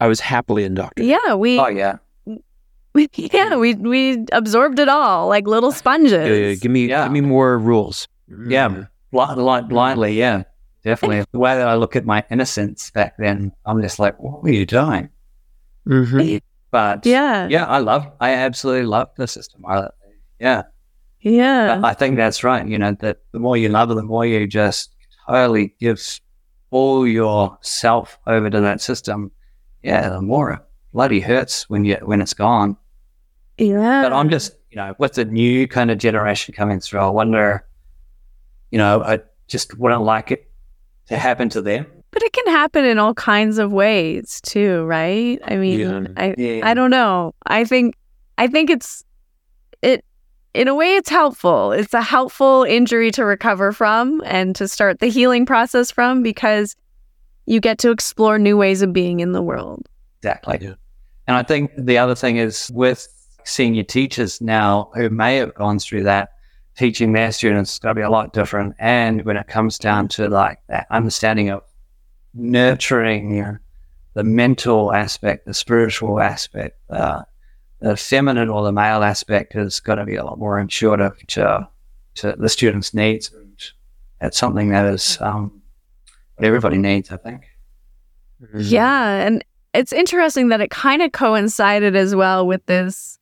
I 0.00 0.06
was 0.06 0.20
happily 0.20 0.64
indoctrinated. 0.64 1.18
yeah 1.18 1.34
we 1.34 1.58
Oh 1.58 1.68
yeah. 1.68 1.98
yeah, 3.14 3.54
we 3.56 3.74
we 3.74 4.24
absorbed 4.32 4.78
it 4.78 4.88
all 4.88 5.28
like 5.28 5.46
little 5.46 5.70
sponges. 5.70 6.12
Yeah, 6.26 6.48
yeah, 6.48 6.54
give 6.54 6.72
me 6.72 6.86
Yeah. 6.88 7.04
give 7.04 7.12
me 7.12 7.20
more 7.22 7.58
rules. 7.58 8.08
Yeah. 8.28 8.68
Mm. 8.68 8.88
Blind, 9.12 9.36
blind, 9.36 9.68
blindly, 9.68 10.12
yeah. 10.18 10.42
Definitely. 10.82 11.24
the 11.32 11.38
way 11.38 11.54
that 11.54 11.68
I 11.68 11.74
look 11.74 11.94
at 11.94 12.04
my 12.06 12.24
innocence 12.30 12.90
back 12.90 13.14
then, 13.18 13.52
I'm 13.66 13.80
just 13.82 13.98
like, 13.98 14.18
what 14.18 14.42
were 14.42 14.50
you 14.50 14.66
doing? 14.66 15.08
Mhm. 15.86 16.40
But 16.70 17.04
Yeah, 17.06 17.46
yeah, 17.50 17.66
I 17.66 17.78
love, 17.78 18.06
I 18.20 18.34
absolutely 18.34 18.86
love 18.86 19.08
the 19.16 19.26
system. 19.26 19.64
I, 19.66 19.88
yeah. 20.38 20.62
yeah, 21.20 21.80
I 21.82 21.94
think 21.94 22.16
that's 22.16 22.42
right. 22.44 22.66
You 22.66 22.78
know, 22.78 22.92
that 23.00 23.18
the 23.32 23.38
more 23.38 23.56
you 23.56 23.68
love 23.68 23.90
it, 23.90 23.94
the 23.94 24.02
more 24.02 24.24
you 24.26 24.46
just 24.46 24.90
totally 25.28 25.74
give 25.80 25.98
all 26.70 27.06
yourself 27.06 28.18
over 28.26 28.50
to 28.50 28.60
that 28.60 28.80
system. 28.80 29.30
Yeah, 29.82 30.08
the 30.10 30.20
more 30.20 30.52
it 30.52 30.60
bloody 30.92 31.20
hurts 31.20 31.68
when 31.68 31.84
you 31.84 31.96
when 32.02 32.20
it's 32.20 32.34
gone. 32.34 32.76
yeah. 33.58 34.02
But 34.02 34.12
I'm 34.12 34.30
just, 34.30 34.56
you 34.70 34.76
know, 34.76 34.94
with 34.98 35.14
the 35.14 35.24
new 35.24 35.66
kind 35.68 35.90
of 35.90 35.98
generation 35.98 36.54
coming 36.54 36.80
through, 36.80 37.00
I 37.00 37.08
wonder, 37.08 37.66
you 38.70 38.78
know, 38.78 39.02
I 39.02 39.20
just 39.48 39.78
wouldn't 39.78 40.02
like 40.02 40.30
it 40.30 40.50
to 41.08 41.16
happen 41.16 41.48
to 41.50 41.62
them. 41.62 41.86
But 42.12 42.22
it 42.22 42.32
can 42.32 42.46
happen 42.48 42.84
in 42.84 42.98
all 42.98 43.14
kinds 43.14 43.58
of 43.58 43.72
ways 43.72 44.40
too, 44.42 44.84
right? 44.84 45.38
I 45.44 45.56
mean, 45.56 45.78
Yeah. 45.80 46.06
I 46.16 46.34
Yeah. 46.36 46.68
I 46.68 46.74
don't 46.74 46.90
know. 46.90 47.34
I 47.46 47.64
think 47.64 47.94
I 48.38 48.46
think 48.48 48.70
it's 48.70 49.02
it 49.02 49.06
in 50.54 50.68
a 50.68 50.74
way 50.74 50.96
it's 50.96 51.08
helpful. 51.08 51.72
It's 51.72 51.94
a 51.94 52.02
helpful 52.02 52.64
injury 52.64 53.10
to 53.12 53.24
recover 53.24 53.72
from 53.72 54.22
and 54.24 54.54
to 54.56 54.66
start 54.66 54.98
the 54.98 55.06
healing 55.06 55.46
process 55.46 55.90
from 55.90 56.22
because 56.22 56.76
you 57.46 57.60
get 57.60 57.78
to 57.78 57.90
explore 57.90 58.38
new 58.38 58.56
ways 58.56 58.82
of 58.82 58.92
being 58.92 59.20
in 59.20 59.32
the 59.32 59.42
world. 59.42 59.88
Exactly. 60.22 60.58
Yeah. 60.60 60.74
And 61.26 61.36
I 61.36 61.42
think 61.42 61.70
the 61.76 61.98
other 61.98 62.14
thing 62.14 62.36
is 62.36 62.70
with 62.74 63.06
senior 63.44 63.82
teachers 63.82 64.40
now 64.40 64.90
who 64.94 65.08
may 65.10 65.36
have 65.36 65.54
gone 65.54 65.78
through 65.78 66.04
that, 66.04 66.30
teaching 66.76 67.12
their 67.12 67.32
students 67.32 67.72
is 67.72 67.78
going 67.78 67.94
to 67.94 67.98
be 67.98 68.04
a 68.04 68.10
lot 68.10 68.32
different. 68.32 68.74
And 68.78 69.24
when 69.24 69.36
it 69.36 69.46
comes 69.46 69.78
down 69.78 70.08
to 70.08 70.28
like 70.28 70.58
that 70.68 70.86
understanding 70.90 71.50
of 71.50 71.62
nurturing 72.34 73.34
you 73.36 73.42
know, 73.42 73.56
the 74.14 74.24
mental 74.24 74.92
aspect, 74.92 75.46
the 75.46 75.54
spiritual 75.54 76.20
aspect, 76.20 76.78
uh, 76.90 77.22
the 77.80 77.96
feminine 77.96 78.48
or 78.48 78.62
the 78.62 78.72
male 78.72 79.02
aspect 79.02 79.54
is 79.54 79.80
going 79.80 79.98
to 79.98 80.04
be 80.04 80.16
a 80.16 80.24
lot 80.24 80.38
more 80.38 80.58
intuitive 80.58 81.16
to, 81.28 81.68
to 82.16 82.34
the 82.38 82.48
students' 82.48 82.94
needs. 82.94 83.32
And 83.32 83.56
that's 84.20 84.38
something 84.38 84.68
that 84.70 84.86
is 84.86 85.18
um, 85.20 85.60
what 86.36 86.46
everybody 86.46 86.78
needs, 86.78 87.10
I 87.10 87.16
think. 87.16 87.42
Mhm. 88.42 88.70
Yeah, 88.70 89.26
and 89.26 89.44
it's 89.74 89.92
interesting 89.92 90.48
that 90.48 90.60
it 90.60 90.70
kind 90.70 91.02
of 91.02 91.12
coincided 91.12 91.94
as 91.94 92.14
well 92.14 92.46
with 92.46 92.64
this 92.66 93.18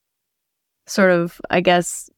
sort 0.87 1.11
of, 1.11 1.41
I 1.51 1.61
guess, 1.61 2.09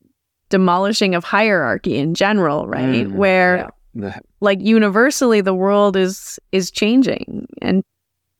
demolishing 0.50 1.14
of 1.14 1.24
hierarchy 1.24 1.96
in 1.96 2.14
general, 2.14 2.66
right? 2.66 3.06
Mm, 3.06 3.12
Where 3.12 3.56
yeah. 3.56 4.20
Like 4.40 4.60
universally 4.60 5.40
the 5.40 5.54
world 5.54 5.96
is 5.96 6.38
is 6.52 6.70
changing 6.70 7.48
and 7.60 7.82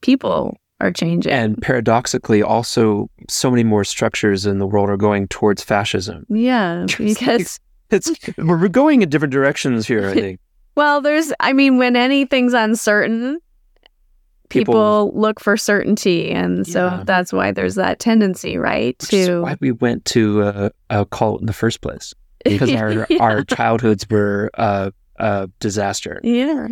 people 0.00 0.56
are 0.80 0.90
changing. 0.92 1.30
And 1.32 1.60
paradoxically, 1.60 2.42
also, 2.42 3.08
so 3.28 3.50
many 3.50 3.64
more 3.64 3.84
structures 3.84 4.46
in 4.46 4.58
the 4.58 4.66
world 4.66 4.88
are 4.90 4.96
going 4.96 5.28
towards 5.28 5.62
fascism. 5.62 6.24
yeah, 6.28 6.86
because 6.98 7.58
It's 7.90 8.10
we're 8.38 8.68
going 8.68 9.02
in 9.02 9.08
different 9.08 9.32
directions 9.32 9.86
here. 9.86 10.08
I 10.08 10.14
think. 10.14 10.40
well, 10.76 11.00
there's 11.00 11.32
I 11.40 11.52
mean 11.52 11.76
when 11.78 11.96
anything's 11.96 12.52
uncertain, 12.54 13.38
people, 14.48 14.74
People- 14.74 15.12
look 15.14 15.40
for 15.40 15.56
certainty 15.56 16.30
and 16.30 16.66
so 16.66 16.86
Yeah. 16.86 17.02
that's 17.04 17.32
why 17.32 17.52
there's 17.52 17.74
that 17.76 17.98
tendency, 17.98 18.56
right? 18.56 18.98
To 19.10 19.42
why 19.42 19.56
we 19.60 19.72
went 19.72 20.04
to 20.06 20.42
uh, 20.42 20.68
a 20.88 21.04
cult 21.06 21.40
in 21.40 21.46
the 21.46 21.52
first 21.52 21.80
place 21.80 22.14
because 22.44 22.72
our 22.74 23.06
Yeah. 23.10 23.18
our 23.20 23.44
childhoods 23.44 24.06
were 24.08 24.50
uh, 24.54 24.90
a 25.18 25.48
disaster. 25.60 26.20
Yeah. 26.24 26.68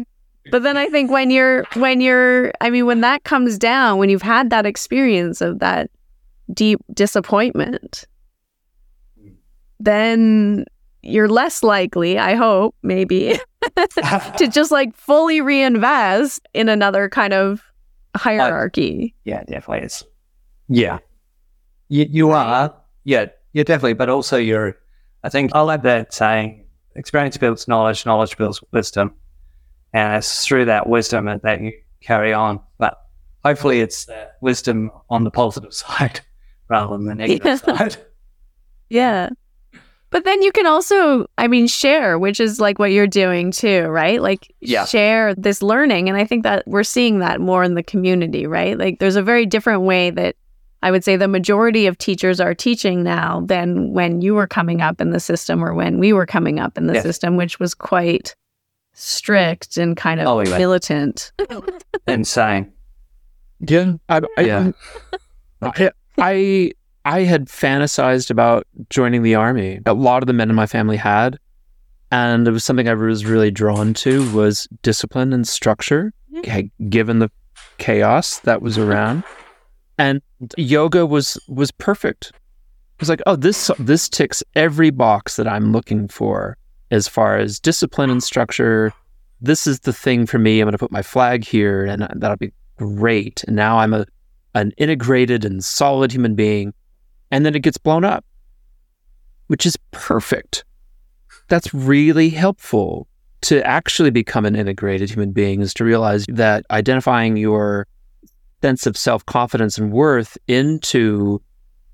But 0.50 0.62
then 0.62 0.76
I 0.76 0.86
think 0.86 1.10
when 1.10 1.30
you're 1.30 1.64
when 1.74 2.00
you're 2.00 2.52
I 2.60 2.70
mean 2.70 2.86
when 2.86 3.00
that 3.02 3.24
comes 3.24 3.58
down, 3.58 3.98
when 3.98 4.08
you've 4.08 4.22
had 4.22 4.50
that 4.50 4.66
experience 4.66 5.40
of 5.40 5.58
that 5.58 5.90
deep 6.52 6.80
disappointment, 6.94 8.06
then 9.80 10.64
you're 11.02 11.28
less 11.28 11.62
likely, 11.62 12.18
I 12.18 12.34
hope, 12.34 12.74
maybe, 12.82 13.38
to 14.36 14.48
just 14.48 14.70
like 14.70 14.94
fully 14.96 15.40
reinvest 15.40 16.46
in 16.54 16.68
another 16.68 17.08
kind 17.08 17.32
of 17.32 17.62
hierarchy. 18.16 19.14
Yeah, 19.24 19.42
definitely. 19.44 19.84
It's 19.84 20.04
yeah. 20.68 20.98
You 21.88 22.06
you 22.10 22.30
are 22.30 22.74
yeah 23.04 23.26
yeah 23.52 23.62
definitely, 23.62 23.94
but 23.94 24.08
also 24.08 24.36
you're. 24.36 24.76
I 25.24 25.30
think 25.30 25.50
I 25.54 25.60
like 25.62 25.82
that 25.82 26.12
saying: 26.12 26.64
experience 26.94 27.36
builds 27.36 27.66
knowledge, 27.66 28.04
knowledge 28.04 28.36
builds 28.36 28.62
wisdom, 28.72 29.14
and 29.92 30.16
it's 30.16 30.44
through 30.46 30.66
that 30.66 30.88
wisdom 30.88 31.24
that, 31.26 31.42
that 31.42 31.60
you 31.60 31.72
carry 32.00 32.32
on. 32.32 32.60
But 32.78 32.98
hopefully, 33.44 33.80
it's 33.80 34.04
that 34.06 34.36
wisdom 34.40 34.90
on 35.10 35.24
the 35.24 35.30
positive 35.30 35.72
side 35.82 36.20
rather 36.68 36.96
than 36.96 37.06
the 37.06 37.14
negative 37.14 37.44
Yeah. 37.46 37.54
side. 37.76 37.96
Yeah. 38.90 39.30
But 40.10 40.24
then 40.24 40.40
you 40.40 40.52
can 40.52 40.66
also, 40.66 41.26
I 41.36 41.48
mean, 41.48 41.66
share, 41.66 42.18
which 42.18 42.40
is 42.40 42.58
like 42.60 42.78
what 42.78 42.92
you're 42.92 43.06
doing 43.06 43.50
too, 43.50 43.82
right? 43.88 44.22
Like 44.22 44.54
Yeah. 44.60 44.86
share 44.86 45.34
this 45.34 45.62
learning. 45.62 46.08
And 46.08 46.16
I 46.16 46.24
think 46.24 46.44
that 46.44 46.66
we're 46.66 46.82
seeing 46.82 47.18
that 47.18 47.40
more 47.42 47.62
in 47.62 47.74
the 47.74 47.82
community, 47.82 48.46
right? 48.46 48.78
Like 48.78 49.00
there's 49.00 49.16
a 49.16 49.22
very 49.22 49.44
different 49.44 49.82
way 49.82 50.08
that 50.10 50.36
I 50.82 50.90
would 50.90 51.04
say 51.04 51.16
the 51.16 51.28
majority 51.28 51.86
of 51.86 51.98
teachers 51.98 52.40
are 52.40 52.54
teaching 52.54 53.02
now 53.02 53.42
than 53.44 53.92
when 53.92 54.22
you 54.22 54.34
were 54.34 54.46
coming 54.46 54.80
up 54.80 55.00
in 55.00 55.10
the 55.10 55.20
system 55.20 55.62
or 55.62 55.74
when 55.74 55.98
we 55.98 56.14
were 56.14 56.24
coming 56.26 56.58
up 56.58 56.78
in 56.78 56.86
the 56.86 56.94
Yes. 56.94 57.02
system, 57.02 57.36
which 57.36 57.60
was 57.60 57.74
quite 57.74 58.34
strict 58.98 59.76
and 59.76 59.96
kind 59.96 60.20
of 60.20 60.26
Oh, 60.26 60.40
yeah. 60.40 60.58
militant. 60.58 61.32
Insane. 62.08 62.72
Yeah, 63.60 63.94
I, 64.08 64.20
I, 64.36 64.40
Yeah. 64.42 64.70
I, 65.62 65.90
I 66.18 66.72
I 67.04 67.20
had 67.22 67.46
fantasized 67.46 68.30
about 68.30 68.66
joining 68.90 69.22
the 69.22 69.34
army. 69.34 69.80
A 69.86 69.94
lot 69.94 70.22
of 70.22 70.26
the 70.26 70.32
men 70.32 70.50
in 70.50 70.56
my 70.56 70.66
family 70.66 70.96
had, 70.96 71.38
and 72.12 72.46
it 72.46 72.50
was 72.50 72.64
something 72.64 72.88
I 72.88 72.94
was 72.94 73.24
really 73.24 73.50
drawn 73.50 73.94
to 73.94 74.30
was 74.32 74.68
discipline 74.82 75.32
and 75.32 75.46
structure, 75.48 76.12
mm-hmm. 76.32 76.42
g- 76.42 76.70
given 76.88 77.18
the 77.18 77.30
chaos 77.78 78.40
that 78.40 78.62
was 78.62 78.78
around. 78.78 79.24
And 79.96 80.20
yoga 80.56 81.06
was 81.06 81.38
was 81.48 81.70
perfect. 81.72 82.26
It 82.28 83.00
was 83.00 83.08
like, 83.08 83.22
oh, 83.26 83.36
this 83.36 83.70
this 83.78 84.08
ticks 84.08 84.42
every 84.54 84.90
box 84.90 85.36
that 85.36 85.48
I'm 85.48 85.72
looking 85.72 86.08
for 86.08 86.56
as 86.90 87.08
far 87.08 87.36
as 87.36 87.60
discipline 87.60 88.10
and 88.10 88.22
structure. 88.22 88.92
This 89.40 89.66
is 89.66 89.80
the 89.80 89.92
thing 89.92 90.26
for 90.26 90.38
me. 90.38 90.60
I'm 90.60 90.66
going 90.66 90.72
to 90.72 90.78
put 90.78 90.90
my 90.90 91.02
flag 91.02 91.44
here, 91.44 91.84
and 91.84 92.04
uh, 92.04 92.08
that'll 92.16 92.36
be 92.36 92.52
great. 92.76 93.44
And 93.44 93.56
now 93.56 93.78
I'm 93.78 93.94
a 93.94 94.06
an 94.54 94.72
integrated 94.76 95.44
and 95.44 95.62
solid 95.62 96.10
human 96.10 96.34
being, 96.34 96.72
and 97.30 97.44
then 97.44 97.54
it 97.54 97.62
gets 97.62 97.78
blown 97.78 98.04
up, 98.04 98.24
which 99.46 99.66
is 99.66 99.76
perfect. 99.92 100.64
That's 101.48 101.72
really 101.72 102.30
helpful 102.30 103.06
to 103.42 103.64
actually 103.64 104.10
become 104.10 104.44
an 104.44 104.56
integrated 104.56 105.10
human 105.10 105.32
being 105.32 105.60
is 105.60 105.72
to 105.74 105.84
realize 105.84 106.26
that 106.28 106.66
identifying 106.70 107.36
your 107.36 107.86
sense 108.62 108.86
of 108.86 108.96
self 108.96 109.24
confidence 109.26 109.78
and 109.78 109.92
worth 109.92 110.36
into 110.48 111.40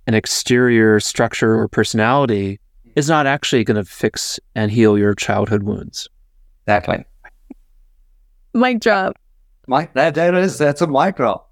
an 0.06 0.14
exterior 0.14 1.00
structure 1.00 1.58
or 1.58 1.68
personality 1.68 2.60
is 2.96 3.08
not 3.08 3.26
actually 3.26 3.64
going 3.64 3.76
to 3.76 3.84
fix 3.84 4.38
and 4.54 4.70
heal 4.70 4.96
your 4.98 5.14
childhood 5.14 5.62
wounds. 5.64 6.08
Exactly. 6.66 7.04
Mic 8.54 8.80
drop. 8.80 9.16
Mike, 9.66 9.94
that, 9.94 10.14
that 10.14 10.34
is, 10.34 10.58
that's 10.58 10.80
a 10.80 10.86
micro. 10.86 11.42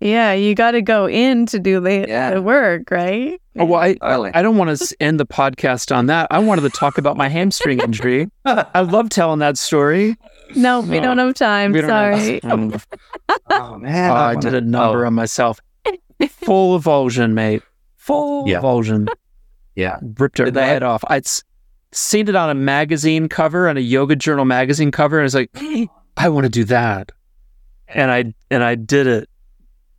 Yeah, 0.00 0.32
you 0.32 0.54
got 0.54 0.72
to 0.72 0.82
go 0.82 1.08
in 1.08 1.46
to 1.46 1.58
do 1.58 1.80
the, 1.80 2.04
Yeah. 2.06 2.34
the 2.34 2.42
work, 2.42 2.90
right? 2.90 3.40
Oh, 3.56 3.64
well, 3.64 3.80
I, 3.80 3.94
Totally. 3.94 4.32
I 4.34 4.42
don't 4.42 4.56
want 4.58 4.76
to 4.76 4.96
end 5.00 5.18
the 5.18 5.24
podcast 5.26 5.94
on 5.94 6.06
that. 6.06 6.26
I 6.30 6.40
wanted 6.40 6.62
to 6.62 6.70
talk 6.70 6.98
about 6.98 7.16
my 7.16 7.28
hamstring 7.28 7.78
injury. 7.80 8.28
I 8.44 8.80
love 8.80 9.08
telling 9.08 9.38
that 9.38 9.56
story. 9.56 10.16
No, 10.56 10.80
we 10.80 11.00
don't 11.00 11.16
have 11.18 11.34
time. 11.34 11.72
Don't 11.72 11.88
have- 11.88 12.18
Sorry. 12.18 12.42
Um, 12.42 12.74
oh, 13.50 13.78
man. 13.78 14.10
Oh, 14.10 14.14
I 14.14 14.34
did 14.34 14.52
a 14.54 14.60
number 14.60 15.04
Oh, 15.04 15.06
on 15.06 15.14
myself. 15.14 15.60
Full 16.28 16.78
avulsion, 16.78 17.32
mate. 17.32 17.62
Full 17.96 18.46
Yeah. 18.48 18.60
avulsion. 18.60 19.08
Yeah. 19.74 19.98
Ripped 20.18 20.40
it 20.40 20.44
Did 20.46 20.54
they 20.54 20.60
right 20.60 20.82
have- 20.82 20.82
off. 20.82 21.04
I'd 21.08 21.26
seen 21.92 22.28
it 22.28 22.34
on 22.34 22.50
a 22.50 22.54
magazine 22.54 23.28
cover, 23.28 23.68
on 23.68 23.76
a 23.76 23.80
yoga 23.80 24.16
journal 24.16 24.44
magazine 24.44 24.90
cover, 24.90 25.18
and 25.18 25.22
I 25.22 25.24
was 25.24 25.34
like, 25.34 25.50
I 26.16 26.28
want 26.28 26.44
to 26.44 26.50
do 26.50 26.64
that. 26.64 27.12
And 27.88 28.10
I 28.10 28.34
and 28.50 28.64
I 28.64 28.74
did 28.74 29.06
it. 29.06 29.28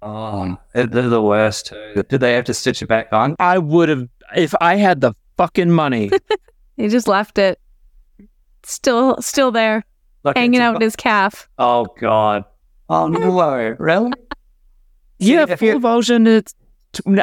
Oh, 0.01 0.57
they're 0.73 0.85
they're 0.87 1.09
the 1.09 1.21
worst. 1.21 1.71
Did 1.95 2.09
they 2.09 2.33
have 2.33 2.45
to 2.45 2.53
stitch 2.53 2.81
it 2.81 2.87
back 2.87 3.11
on? 3.13 3.35
I 3.39 3.57
would 3.57 3.89
have 3.89 4.07
if 4.35 4.53
I 4.61 4.75
had 4.75 5.01
the 5.01 5.13
fucking 5.37 5.71
money. 5.71 6.11
He 6.77 6.89
just 6.89 7.07
left 7.07 7.37
it. 7.37 7.57
Still, 8.63 9.21
still 9.21 9.49
there, 9.49 9.85
Like 10.25 10.35
hanging 10.35 10.59
out 10.59 10.75
in 10.75 10.81
his 10.81 10.97
calf. 10.97 11.47
Oh, 11.57 11.85
God. 11.99 12.43
Oh, 12.89 13.07
no. 13.07 13.75
Really? 13.79 14.11
yeah, 15.19 15.45
full 15.55 15.67
you- 15.69 15.79
avulsion. 15.79 16.27
It's 16.27 16.53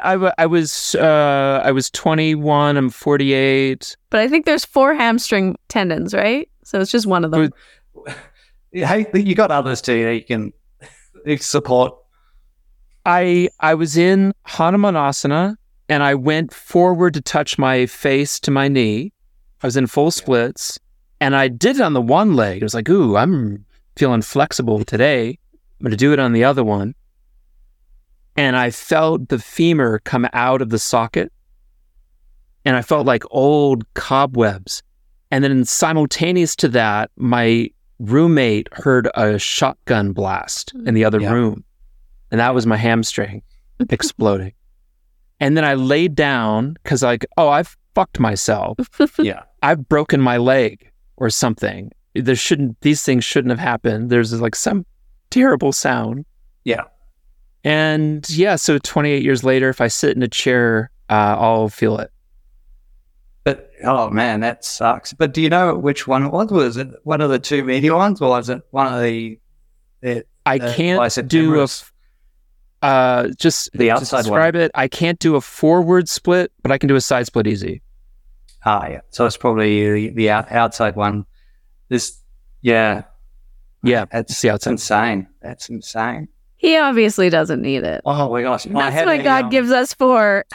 I, 0.02 0.32
I 0.38 0.46
was 0.46 0.94
uh, 0.96 1.62
I 1.64 1.72
was 1.72 1.90
21. 1.90 2.76
I'm 2.76 2.90
48. 2.90 3.96
But 4.10 4.20
I 4.20 4.28
think 4.28 4.46
there's 4.46 4.64
four 4.64 4.94
hamstring 4.94 5.56
tendons, 5.68 6.14
right? 6.14 6.48
So 6.64 6.80
it's 6.80 6.90
just 6.90 7.06
one 7.06 7.24
of 7.24 7.30
them. 7.30 7.50
Hey, 8.72 9.06
you 9.14 9.34
got 9.34 9.50
others 9.50 9.82
too 9.82 10.02
that 10.04 10.14
you 10.14 10.24
can 10.24 10.52
support. 11.38 11.94
I 13.04 13.48
I 13.60 13.74
was 13.74 13.96
in 13.96 14.32
Hanumanasana 14.46 15.56
and 15.88 16.02
I 16.02 16.14
went 16.14 16.54
forward 16.54 17.14
to 17.14 17.20
touch 17.20 17.58
my 17.58 17.86
face 17.86 18.40
to 18.40 18.50
my 18.50 18.68
knee. 18.68 19.12
I 19.62 19.66
was 19.66 19.76
in 19.76 19.86
full 19.86 20.10
splits 20.10 20.78
and 21.20 21.36
I 21.36 21.48
did 21.48 21.76
it 21.76 21.82
on 21.82 21.92
the 21.92 22.00
one 22.00 22.34
leg. 22.34 22.62
It 22.62 22.64
was 22.64 22.74
like, 22.74 22.88
ooh, 22.88 23.16
I'm 23.16 23.64
feeling 23.96 24.22
flexible 24.22 24.84
today. 24.84 25.38
I'm 25.80 25.84
gonna 25.84 25.96
do 25.96 26.12
it 26.12 26.18
on 26.18 26.32
the 26.32 26.44
other 26.44 26.64
one. 26.64 26.94
And 28.36 28.56
I 28.56 28.70
felt 28.70 29.28
the 29.28 29.38
femur 29.38 29.98
come 30.00 30.26
out 30.32 30.62
of 30.62 30.70
the 30.70 30.78
socket. 30.78 31.32
And 32.64 32.76
I 32.76 32.82
felt 32.82 33.06
like 33.06 33.24
old 33.30 33.92
cobwebs. 33.94 34.82
And 35.30 35.42
then 35.42 35.64
simultaneous 35.64 36.54
to 36.56 36.68
that, 36.68 37.10
my 37.16 37.70
roommate 37.98 38.68
heard 38.72 39.08
a 39.14 39.38
shotgun 39.38 40.12
blast 40.12 40.72
in 40.86 40.94
the 40.94 41.04
other 41.04 41.20
Yeah. 41.20 41.32
room. 41.32 41.64
And 42.30 42.40
that 42.40 42.54
was 42.54 42.66
my 42.66 42.76
hamstring 42.76 43.42
exploding. 43.90 44.52
And 45.40 45.56
then 45.56 45.64
I 45.64 45.74
laid 45.74 46.14
down 46.14 46.74
because 46.82 47.02
like, 47.02 47.26
oh, 47.36 47.48
I've 47.48 47.76
fucked 47.94 48.18
myself. 48.20 48.78
Yeah. 49.18 49.42
I've 49.62 49.88
broken 49.88 50.20
my 50.20 50.38
leg 50.38 50.90
or 51.16 51.30
something. 51.30 51.90
There 52.14 52.34
shouldn't 52.36 52.80
these 52.80 53.02
things 53.02 53.24
shouldn't 53.24 53.50
have 53.50 53.58
happened. 53.58 54.10
There's 54.10 54.40
like 54.40 54.54
some 54.54 54.84
terrible 55.30 55.72
sound. 55.72 56.24
Yeah. 56.64 56.82
And 57.64 58.28
yeah, 58.30 58.56
so 58.56 58.78
28 58.78 59.22
years 59.22 59.44
later, 59.44 59.68
if 59.68 59.80
I 59.80 59.88
sit 59.88 60.16
in 60.16 60.22
a 60.22 60.28
chair, 60.28 60.90
uh, 61.08 61.36
I'll 61.38 61.68
feel 61.68 61.98
it. 61.98 62.10
But, 63.44 63.70
oh, 63.84 64.08
man, 64.10 64.40
that 64.40 64.64
sucks. 64.64 65.12
But 65.12 65.32
do 65.34 65.40
you 65.42 65.48
know 65.48 65.74
which 65.76 66.06
one 66.06 66.24
it 66.26 66.32
was? 66.32 66.50
Was 66.50 66.76
it 66.76 66.88
one 67.04 67.20
of 67.20 67.30
the 67.30 67.38
two 67.38 67.64
medial 67.64 67.98
ones 67.98 68.20
or 68.20 68.30
was 68.30 68.48
it 68.48 68.62
one 68.70 68.92
of 68.92 69.02
the, 69.02 69.38
the, 70.00 70.24
I 70.46 70.58
the 70.58 70.72
can't 70.74 71.28
do 71.28 71.60
a 71.62 71.66
uh 72.82 73.28
just 73.38 73.70
The 73.72 73.78
to 73.86 73.90
outside 73.90 74.16
one. 74.16 74.24
describe 74.24 74.56
it. 74.56 74.70
I 74.74 74.88
can't 74.88 75.18
do 75.20 75.36
a 75.36 75.40
forward 75.40 76.08
split, 76.08 76.50
but 76.62 76.72
I 76.72 76.78
can 76.78 76.88
do 76.88 76.96
a 76.96 77.00
side 77.00 77.26
split 77.26 77.46
easy. 77.46 77.80
Ah, 78.64 78.86
yeah. 78.88 79.00
So 79.10 79.24
it's 79.26 79.36
probably 79.36 80.08
the, 80.08 80.14
the 80.14 80.30
outside 80.30 80.96
one. 80.96 81.26
This, 81.88 82.18
yeah. 82.60 83.02
Yeah, 83.84 84.04
That's, 84.10 84.32
it's 84.32 84.40
the 84.40 84.50
outside. 84.50 84.70
insane. 84.72 85.26
That's 85.40 85.68
insane. 85.68 86.28
He 86.62 86.76
obviously 86.76 87.28
doesn't 87.28 87.60
need 87.60 87.82
it. 87.82 88.02
Oh, 88.04 88.30
my 88.30 88.40
gosh. 88.40 88.68
I 88.68 88.70
That's 88.70 89.04
what 89.04 89.18
a, 89.18 89.22
God 89.22 89.44
um, 89.44 89.50
gives 89.50 89.72
us 89.72 89.92
for. 89.92 90.44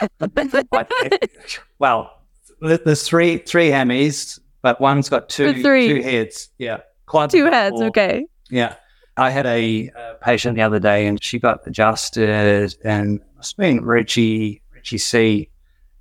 Well, 1.78 2.18
there's 2.60 3.06
three 3.06 3.38
three 3.38 3.68
hammies, 3.68 4.40
but 4.62 4.80
one's 4.80 5.08
got 5.08 5.28
two 5.28 5.62
two 5.62 6.02
heads. 6.02 6.48
Yeah, 6.58 6.78
quad 7.06 7.30
Two 7.30 7.44
heads, 7.44 7.76
four. 7.76 7.84
okay. 7.88 8.26
Yeah, 8.50 8.74
I 9.16 9.30
had 9.30 9.46
a, 9.46 9.90
uh 9.90 10.14
patient 10.14 10.56
the 10.56 10.62
other 10.62 10.80
day, 10.80 11.06
and 11.06 11.22
she 11.22 11.38
got 11.38 11.64
adjusted, 11.66 12.74
and 12.84 13.20
it's 13.38 13.52
been 13.52 13.84
Richie 13.84 14.60
Richie 14.72 14.98
C, 14.98 15.50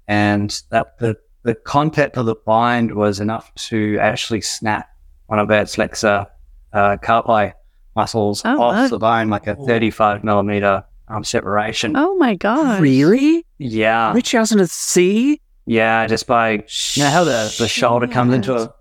and 0.08 0.60
that 0.72 0.98
the 0.98 1.16
the 1.44 1.54
contact 1.54 2.18
of 2.18 2.26
the 2.26 2.36
bind 2.46 2.96
was 2.96 3.20
enough 3.20 3.54
to 3.56 4.00
actually 4.00 4.42
snap 4.42 4.90
one 5.28 5.38
of 5.38 5.52
our 5.52 5.68
flexor 5.68 6.26
uh, 6.74 6.98
carpi 7.04 7.54
muscles 7.98 8.42
Oh, 8.46 8.62
off 8.62 8.76
wow. 8.76 8.88
the 8.88 9.00
bone, 9.00 9.30
like 9.30 9.48
a 9.48 9.56
35 9.56 10.24
millimeter 10.24 10.86
um, 11.10 11.26
separation. 11.26 11.98
Oh 11.98 12.16
my 12.16 12.36
God. 12.36 12.80
Really? 12.82 13.46
Yeah, 13.58 14.14
Rich 14.14 14.32
House 14.32 14.54
a 14.54 14.68
C? 14.68 15.42
yeah, 15.66 16.08
just 16.08 16.28
by 16.28 16.52
you 16.94 17.04
know 17.04 17.10
how 17.10 17.26
the, 17.26 17.54
the 17.60 17.68
shoulder 17.68 18.08
comes 18.08 18.34
into 18.34 18.56
a 18.56 18.74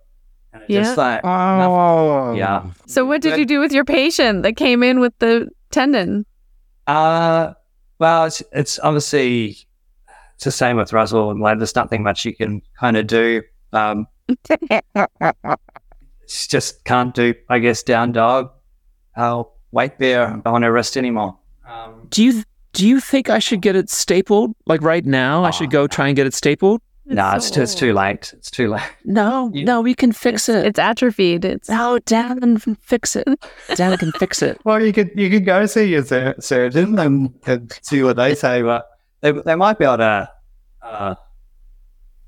and 0.53 0.63
it 0.63 0.69
just 0.69 0.97
like 0.97 1.23
Oh. 1.25 2.33
yeah. 2.35 2.65
So 2.87 3.05
what 3.05 3.21
did 3.23 3.39
you 3.39 3.45
do 3.47 3.59
with 3.59 3.73
your 3.73 3.85
patient 3.85 4.45
that 4.45 4.55
came 4.57 4.85
in 4.85 5.01
with 5.01 5.19
the 5.19 5.49
tendon? 5.73 6.25
Uh 6.87 7.55
well 7.99 8.27
it's 8.27 8.43
it's 8.53 8.79
obviously 8.81 9.57
it's 10.37 10.45
the 10.45 10.53
same 10.53 10.77
with 10.77 10.93
Russell 10.93 11.31
and 11.31 11.41
like 11.41 11.59
there's 11.59 11.75
nothing 11.75 12.03
much 12.05 12.25
you 12.25 12.37
can 12.37 12.63
kind 12.79 12.97
of 12.97 13.07
do. 13.09 13.43
Um 13.73 14.07
it's 14.29 16.47
just 16.49 16.85
can't 16.85 17.15
do 17.15 17.35
I 17.49 17.59
guess 17.59 17.83
down 17.83 18.13
dog. 18.13 18.51
I'll 19.17 19.53
weight 19.73 19.99
bear, 19.99 20.27
I 20.29 20.31
don't 20.33 20.45
want 20.53 20.65
to 20.65 20.71
rest 20.73 20.97
anymore. 20.97 21.37
Um 21.69 22.07
Do 22.11 22.23
you 22.25 22.43
do 22.73 22.87
you 22.87 23.01
think 23.01 23.31
I 23.31 23.39
should 23.39 23.63
get 23.63 23.75
it 23.77 23.89
stapled? 23.91 24.55
Like 24.67 24.83
right 24.83 25.05
now, 25.05 25.45
I 25.45 25.51
should 25.51 25.69
Oh, 25.69 25.71
go 25.71 25.87
try 25.87 26.09
and 26.09 26.17
get 26.17 26.27
it 26.27 26.35
stapled? 26.35 26.81
no, 27.09 27.33
it's 27.37 27.49
so 27.49 27.55
just 27.55 27.79
too 27.79 27.93
late. 27.95 28.33
It's 28.37 28.51
too 28.51 28.69
late. 28.69 28.83
No, 29.05 29.51
You- 29.55 29.65
no, 29.65 29.81
we 29.81 29.95
can 29.95 30.13
fix 30.13 30.49
it. 30.49 30.67
It's 30.67 30.79
atrophied. 30.79 31.45
It's 31.45 31.69
no, 31.71 31.99
Dan 32.01 32.41
can 32.41 32.59
fix 32.77 33.15
it. 33.17 33.27
Dan 33.77 33.97
can 33.97 34.13
fix 34.13 34.43
it. 34.43 34.61
Well, 34.65 34.83
you 34.85 34.93
could 34.93 35.11
you 35.15 35.31
could 35.31 35.45
go 35.47 35.67
see 35.67 35.85
your 35.85 36.05
sur- 36.05 36.35
surgeon 36.41 36.99
and, 36.99 37.33
and 37.47 37.79
see 37.83 38.03
what 38.03 38.17
they 38.17 38.35
say, 38.35 38.63
but 38.63 38.87
they, 39.23 39.33
they 39.33 39.55
might 39.55 39.79
be 39.79 39.85
able 39.85 39.99
to 39.99 40.31
uh, 40.83 41.15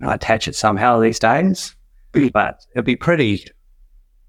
attach 0.00 0.48
it 0.48 0.54
somehow 0.54 0.98
these 1.00 1.18
days. 1.18 1.74
But 2.12 2.64
it'd 2.74 2.84
be 2.84 2.96
pretty. 2.96 3.44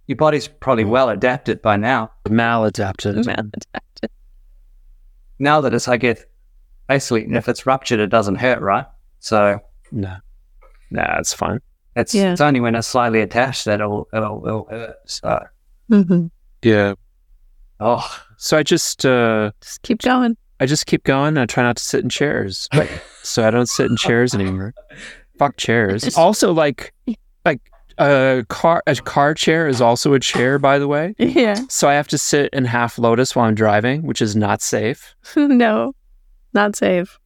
Your 0.10 0.16
body's 0.16 0.48
probably 0.48 0.86
well 0.86 1.10
adapted 1.10 1.62
by 1.62 1.78
now. 1.78 2.10
Maladapted. 2.26 3.28
Now 5.38 5.62
that 5.62 5.72
it's, 5.72 5.88
I 5.88 5.98
guess, 5.98 6.26
basically, 6.88 7.28
if 7.32 7.48
it's 7.48 7.68
ruptured, 7.68 8.00
it 8.00 8.08
doesn't 8.08 8.36
hurt, 8.38 8.60
right? 8.60 8.88
So 9.20 9.60
No, 9.92 10.16
No, 10.90 11.06
it's 11.20 11.32
fine. 11.32 11.60
it's 11.96 12.16
Yeah. 12.16 12.32
it's 12.32 12.42
only 12.42 12.60
when 12.60 12.74
it's 12.74 12.88
slightly 12.88 13.22
attached 13.22 13.66
that 13.66 13.82
it'll 13.82 14.08
it'll, 14.12 14.44
it'll 14.48 14.68
hurt. 14.72 14.96
So 15.06 15.46
Mhm. 15.92 16.32
Yeah. 16.64 16.96
oh, 17.80 18.24
So 18.38 18.58
I 18.58 18.64
just 18.64 19.06
uh 19.06 19.52
Just 19.62 19.84
keep 19.84 20.02
going. 20.02 20.36
I 20.60 20.66
just 20.66 20.88
keep 20.88 21.04
going. 21.04 21.38
I 21.38 21.46
try 21.46 21.62
not 21.62 21.78
to 21.78 21.84
sit 21.84 22.02
in 22.04 22.10
chairs. 22.10 22.68
so 23.22 23.46
I 23.48 23.52
don't 23.52 23.70
sit 23.70 23.92
in 23.92 23.96
chairs 23.96 24.34
anymore. 24.34 24.74
Fuck 25.38 25.56
chairs. 25.58 26.18
Also, 26.18 26.52
like, 26.52 26.94
like 27.46 27.62
a 28.00 28.46
car 28.48 28.82
a 28.88 28.96
car 28.96 29.34
chair 29.34 29.68
is 29.68 29.82
also 29.82 30.14
a 30.14 30.20
chair, 30.20 30.58
by 30.58 30.80
the 30.80 30.88
way. 30.88 31.14
Yeah. 31.20 31.60
So 31.70 31.88
I 31.88 31.94
have 31.94 32.08
to 32.10 32.18
sit 32.18 32.52
in 32.54 32.66
half 32.66 32.98
lotus 32.98 33.36
while 33.36 33.46
I'm 33.46 33.56
driving, 33.56 34.04
which 34.04 34.22
is 34.22 34.36
not 34.36 34.62
safe. 34.62 35.16
no, 35.36 35.94
not 36.54 36.76
safe. 36.76 37.20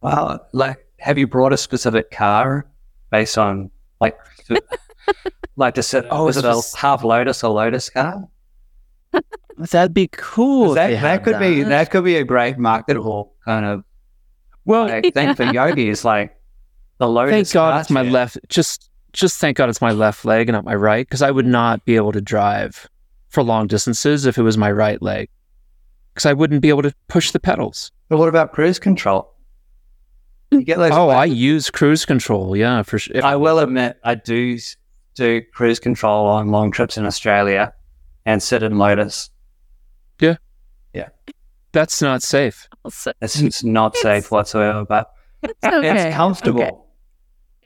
Well, 0.00 0.46
like, 0.52 0.86
have 0.98 1.18
you 1.18 1.26
brought 1.26 1.52
a 1.52 1.56
specific 1.56 2.10
car 2.10 2.66
based 3.10 3.36
on 3.36 3.70
like, 4.00 4.16
to- 4.46 4.62
like 5.56 5.74
to 5.74 5.82
sit? 5.82 6.06
Oh, 6.10 6.28
is 6.28 6.36
it 6.36 6.44
a 6.44 6.62
half 6.76 7.02
Lotus 7.02 7.42
or 7.42 7.50
Lotus 7.52 7.90
car? 7.90 8.28
That'd 9.56 9.94
be 9.94 10.08
cool. 10.12 10.70
if 10.70 10.74
that 10.76 10.86
they 10.88 10.94
that 10.96 11.24
could 11.24 11.38
be 11.40 11.62
that 11.64 11.90
could 11.90 12.04
be 12.04 12.16
a 12.16 12.24
great 12.24 12.58
market 12.58 12.94
marketable 12.94 13.34
kind 13.44 13.66
of 13.66 13.84
Well, 14.64 14.86
like, 14.86 15.12
thing 15.14 15.34
for 15.34 15.44
yogis. 15.44 16.04
Like 16.04 16.36
the 16.98 17.08
Lotus. 17.08 17.32
thank 17.32 17.52
God 17.52 17.80
it's 17.80 17.90
my 17.90 18.02
left. 18.02 18.38
Just 18.48 18.88
just 19.18 19.40
thank 19.40 19.56
God 19.56 19.68
it's 19.68 19.80
my 19.80 19.90
left 19.90 20.24
leg 20.24 20.48
and 20.48 20.54
not 20.54 20.64
my 20.64 20.74
right, 20.74 21.06
because 21.06 21.22
I 21.22 21.30
would 21.30 21.46
not 21.46 21.84
be 21.84 21.96
able 21.96 22.12
to 22.12 22.20
drive 22.20 22.88
for 23.28 23.42
long 23.42 23.66
distances 23.66 24.26
if 24.26 24.38
it 24.38 24.42
was 24.42 24.56
my 24.56 24.70
right 24.70 25.00
leg, 25.02 25.28
because 26.14 26.24
I 26.26 26.32
wouldn't 26.32 26.62
be 26.62 26.68
able 26.68 26.82
to 26.82 26.94
push 27.08 27.32
the 27.32 27.40
pedals. 27.40 27.90
But 28.08 28.18
what 28.18 28.28
about 28.28 28.52
cruise 28.52 28.78
control? 28.78 29.34
You 30.50 30.62
get 30.62 30.78
those. 30.78 30.92
Oh, 30.92 31.08
I 31.10 31.24
use 31.26 31.68
cruise 31.68 32.04
control. 32.06 32.56
Yeah, 32.56 32.82
for 32.82 32.98
sure. 32.98 33.22
I 33.22 33.36
will 33.36 33.58
admit, 33.58 33.98
I 34.04 34.14
do 34.14 34.58
do 35.14 35.42
cruise 35.52 35.78
control 35.80 36.26
on 36.26 36.48
long 36.48 36.70
trips 36.70 36.96
in 36.96 37.04
Australia 37.04 37.74
and 38.24 38.42
sit 38.42 38.62
in 38.62 38.78
Lotus. 38.78 39.30
Yeah, 40.20 40.36
yeah, 40.94 41.08
that's 41.72 42.00
not 42.00 42.22
safe. 42.22 42.68
So- 42.88 43.12
It's, 43.20 43.40
it's 43.40 43.64
not 43.64 43.94
It's- 43.96 44.02
safe 44.02 44.30
whatsoever, 44.30 44.84
but 44.86 45.10
It's 45.42 45.52
okay. 45.64 46.06
it's 46.08 46.16
comfortable. 46.16 46.62
Okay. 46.62 46.76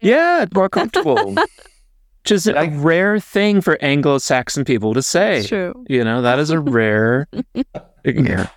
Yeah, 0.02 0.46
more 0.54 0.68
comfortable. 0.68 1.34
Which 2.22 2.30
is 2.30 2.46
a 2.46 2.68
rare 2.68 3.18
thing 3.18 3.60
for 3.60 3.76
Anglo-Saxon 3.82 4.64
people 4.64 4.94
to 4.94 5.02
say. 5.02 5.38
It's 5.38 5.48
true. 5.48 5.84
You 5.88 6.04
know, 6.04 6.22
that 6.22 6.38
is 6.38 6.50
a 6.50 6.60
rare. 6.60 7.26
yeah. 8.04 8.48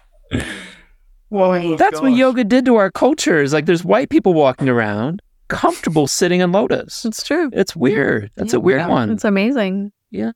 Well, 1.31 1.75
That's 1.75 1.99
what 1.99 2.13
yoga 2.13 2.43
did 2.43 2.65
to 2.65 2.75
our 2.75 2.91
culture. 2.91 3.41
Is 3.41 3.53
like 3.53 3.65
there's 3.65 3.83
white 3.83 4.09
people 4.09 4.35
walking 4.35 4.69
around 4.69 5.21
comfortable 5.47 6.07
sitting 6.07 6.41
in 6.41 6.51
lotus. 6.51 7.05
It's 7.05 7.23
true. 7.23 7.49
It's 7.53 7.75
weird. 7.75 8.31
That's 8.35 8.53
a 8.53 8.59
weird 8.59 8.81
Yeah. 8.81 8.87
one. 8.87 9.09
It's 9.11 9.25
amazing. 9.25 9.91
Yeah. 10.11 10.31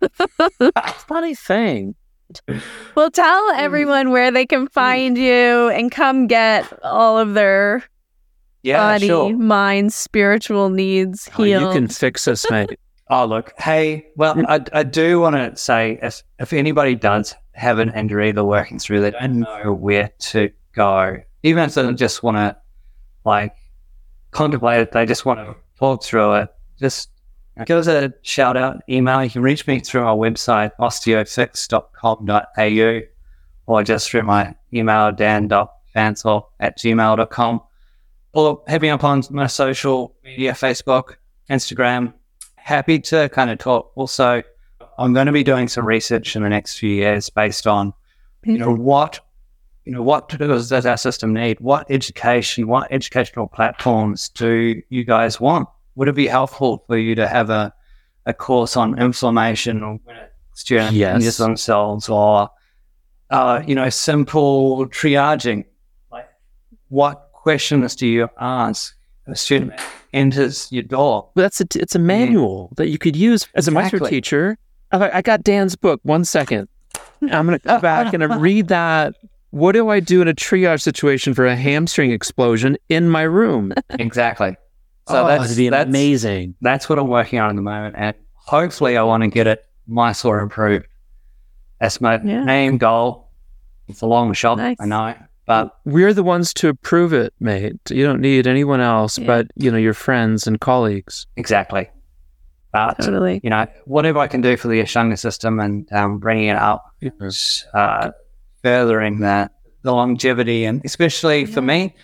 Funny 0.94 1.34
thing. 1.34 1.94
Well, 2.94 3.10
tell 3.10 3.50
everyone 3.52 4.10
where 4.10 4.30
they 4.30 4.46
can 4.46 4.62
hmm. 4.62 4.66
find 4.66 5.16
you 5.16 5.68
and 5.70 5.90
come 5.90 6.26
get 6.26 6.70
all 6.82 7.18
of 7.18 7.34
their 7.34 7.82
Yeah, 8.68 8.92
body, 8.92 9.06
sure. 9.06 9.34
mind, 9.34 9.94
spiritual 9.94 10.68
needs 10.68 11.30
Oh, 11.38 11.44
you 11.44 11.58
can 11.58 11.88
fix 11.88 12.28
us, 12.28 12.44
mate. 12.50 12.78
Oh, 13.08 13.24
look. 13.24 13.54
Hey, 13.56 14.08
well, 14.16 14.34
mm. 14.34 14.44
I, 14.46 14.60
I 14.78 14.82
do 14.82 15.20
want 15.20 15.36
to 15.36 15.56
say 15.56 15.98
if, 16.02 16.22
if 16.38 16.52
anybody 16.52 16.94
does 16.94 17.34
have 17.52 17.78
an 17.78 17.90
injury 17.94 18.30
they're 18.32 18.44
working 18.44 18.78
through, 18.78 19.00
they 19.00 19.12
don't 19.12 19.38
know 19.38 19.72
where 19.72 20.10
to 20.18 20.50
go, 20.74 21.16
even 21.42 21.64
if 21.64 21.72
they 21.74 21.94
just 21.94 22.22
want 22.22 22.36
to 22.36 22.54
like 23.24 23.54
contemplate 24.32 24.80
it, 24.80 24.92
they 24.92 25.06
just 25.06 25.24
want 25.24 25.40
to 25.40 25.56
talk 25.78 26.04
through 26.04 26.34
it, 26.34 26.50
just 26.78 27.08
give 27.64 27.78
us 27.78 27.86
a 27.86 28.12
shout 28.20 28.58
out, 28.58 28.82
email. 28.90 29.24
You 29.24 29.30
can 29.30 29.40
reach 29.40 29.66
me 29.66 29.80
through 29.80 30.02
our 30.02 30.14
website, 30.14 30.72
osteofix.com.au, 30.78 33.00
or 33.66 33.82
just 33.82 34.10
through 34.10 34.24
my 34.24 34.54
email, 34.74 35.10
dan.fansel 35.12 36.42
at 36.60 36.78
gmail.com. 36.78 37.62
Or 38.38 38.62
hit 38.68 38.82
me 38.82 38.88
up 38.88 39.02
on 39.02 39.24
my 39.30 39.48
social 39.48 40.14
media, 40.22 40.52
Facebook, 40.52 41.16
Instagram, 41.50 42.12
happy 42.54 43.00
to 43.00 43.28
kind 43.30 43.50
of 43.50 43.58
talk. 43.58 43.90
Also, 43.96 44.44
I'm 44.96 45.12
going 45.12 45.26
to 45.26 45.32
be 45.32 45.42
doing 45.42 45.66
some 45.66 45.84
research 45.84 46.36
in 46.36 46.44
the 46.44 46.48
next 46.48 46.78
few 46.78 46.90
years 46.90 47.30
based 47.30 47.66
on, 47.66 47.92
you 48.44 48.56
know, 48.56 48.72
what, 48.72 49.18
you 49.84 49.90
know, 49.90 50.02
what 50.04 50.28
does, 50.28 50.68
does 50.68 50.86
our 50.86 50.96
system 50.96 51.34
need? 51.34 51.58
What 51.58 51.90
education, 51.90 52.68
what 52.68 52.92
educational 52.92 53.48
platforms 53.48 54.28
do 54.28 54.80
you 54.88 55.02
guys 55.02 55.40
want? 55.40 55.68
Would 55.96 56.06
it 56.06 56.14
be 56.14 56.28
helpful 56.28 56.84
for 56.86 56.96
you 56.96 57.16
to 57.16 57.26
have 57.26 57.50
a, 57.50 57.74
a 58.24 58.32
course 58.32 58.76
on 58.76 59.00
inflammation 59.00 59.82
or 59.82 59.98
when 60.04 60.14
a 60.14 60.28
student 60.54 60.94
Yes. 60.94 61.16
injures 61.16 61.38
themselves 61.38 62.08
or, 62.08 62.50
uh, 63.30 63.62
you 63.66 63.74
know, 63.74 63.90
simple 63.90 64.86
triaging? 64.86 65.64
Like, 66.12 66.28
what 66.88 67.27
questions 67.48 67.96
do 67.96 68.06
you 68.06 68.28
ask 68.38 68.94
a 69.26 69.34
student 69.34 69.72
enters 70.12 70.70
your 70.70 70.82
door? 70.82 71.30
But 71.34 71.42
that's 71.42 71.60
a, 71.62 71.66
it's 71.76 71.94
a 71.94 71.98
manual 71.98 72.70
that 72.76 72.88
you 72.88 72.98
could 72.98 73.16
use 73.16 73.48
as 73.54 73.66
a 73.66 73.70
maestro 73.70 73.96
Exactly. 73.96 74.10
teacher. 74.10 74.58
I, 74.92 75.10
I 75.18 75.22
got 75.22 75.44
Dan's 75.44 75.74
book. 75.74 75.98
One 76.02 76.26
second. 76.26 76.68
I'm 77.22 77.46
going 77.46 77.58
to 77.58 77.64
go 77.66 77.80
back 77.80 78.12
and 78.12 78.22
read 78.42 78.68
that. 78.68 79.14
What 79.50 79.72
do 79.72 79.88
I 79.88 79.98
do 79.98 80.20
in 80.20 80.28
a 80.28 80.34
triage 80.34 80.82
situation 80.82 81.32
for 81.32 81.46
a 81.46 81.56
hamstring 81.56 82.12
explosion 82.12 82.76
in 82.90 83.08
my 83.08 83.22
room? 83.22 83.72
Exactly. 83.98 84.54
So 85.08 85.24
oh, 85.24 85.26
that's, 85.26 85.56
that's, 85.56 85.88
amazing. 85.88 86.54
that's 86.60 86.86
what 86.90 86.98
I'm 86.98 87.08
working 87.08 87.38
on 87.38 87.48
at 87.48 87.56
the 87.56 87.62
moment. 87.62 87.94
And 87.96 88.14
hopefully 88.34 88.98
I 88.98 89.02
want 89.04 89.22
to 89.22 89.28
get 89.28 89.46
it 89.46 89.64
Mysore 89.86 90.40
improved. 90.40 90.86
That's 91.80 91.98
my 91.98 92.20
Yeah. 92.22 92.44
main 92.44 92.76
goal. 92.76 93.30
It's 93.88 94.02
a 94.02 94.06
long 94.06 94.34
shot, 94.34 94.58
Nice. 94.58 94.76
I 94.80 94.84
know. 94.84 95.14
But 95.48 95.74
We're 95.86 96.12
the 96.12 96.22
ones 96.22 96.52
to 96.54 96.68
approve 96.68 97.12
it, 97.14 97.32
mate. 97.40 97.74
You 97.90 98.04
don't 98.04 98.20
need 98.20 98.46
anyone 98.46 98.80
else 98.82 99.18
Yeah. 99.18 99.26
but, 99.26 99.46
you 99.56 99.70
know, 99.72 99.78
your 99.78 99.94
friends 99.94 100.46
and 100.46 100.60
colleagues. 100.60 101.26
exactly. 101.36 101.88
But, 102.70 102.98
totally. 103.00 103.40
you 103.42 103.48
know, 103.48 103.66
whatever 103.86 104.18
I 104.18 104.26
can 104.28 104.42
do 104.42 104.58
for 104.58 104.68
the 104.68 104.80
Ashtanga 104.82 105.18
system 105.18 105.58
and 105.58 105.90
um, 105.90 106.18
bringing 106.18 106.48
it 106.50 106.56
up, 106.58 106.84
uh, 107.72 108.10
furthering 108.62 109.20
that, 109.20 109.52
the 109.82 109.92
longevity, 109.94 110.66
and 110.66 110.82
especially 110.84 111.46
for 111.46 111.62
me, 111.62 111.96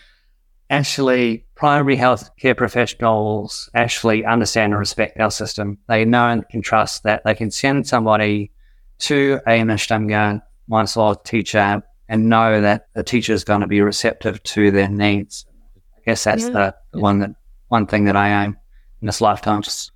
actually, 0.70 1.44
primary 1.54 1.96
health 1.96 2.30
care 2.40 2.54
professionals 2.54 3.68
actually 3.74 4.24
understand 4.24 4.72
and 4.72 4.80
respect 4.80 5.20
our 5.20 5.30
system. 5.30 5.76
They 5.86 6.06
know 6.06 6.28
and 6.28 6.48
can 6.48 6.62
trust 6.62 7.02
that 7.02 7.22
they 7.24 7.34
can 7.34 7.50
send 7.50 7.86
somebody 7.86 8.50
to 9.00 9.40
an 9.46 9.68
Ashtanga 9.68 10.40
Mysore 10.66 11.16
teacher 11.16 11.82
and 12.08 12.28
know 12.28 12.60
that 12.60 12.86
the 12.94 13.02
teacher 13.02 13.32
is 13.32 13.44
going 13.44 13.60
to 13.62 13.66
be 13.66 13.80
receptive 13.80 14.42
to 14.44 14.70
their 14.70 14.88
needs. 14.88 15.46
I 15.96 16.00
guess 16.06 16.24
that's 16.24 16.44
Yeah. 16.44 16.50
the, 16.50 16.74
the 16.92 17.00
one 17.00 17.18
that 17.20 17.30
one 17.68 17.86
thing 17.86 18.04
that 18.04 18.16
I 18.16 18.44
aim 18.44 18.56
in 19.00 19.06
this 19.06 19.20
lifetime. 19.20 19.62
Just 19.62 19.90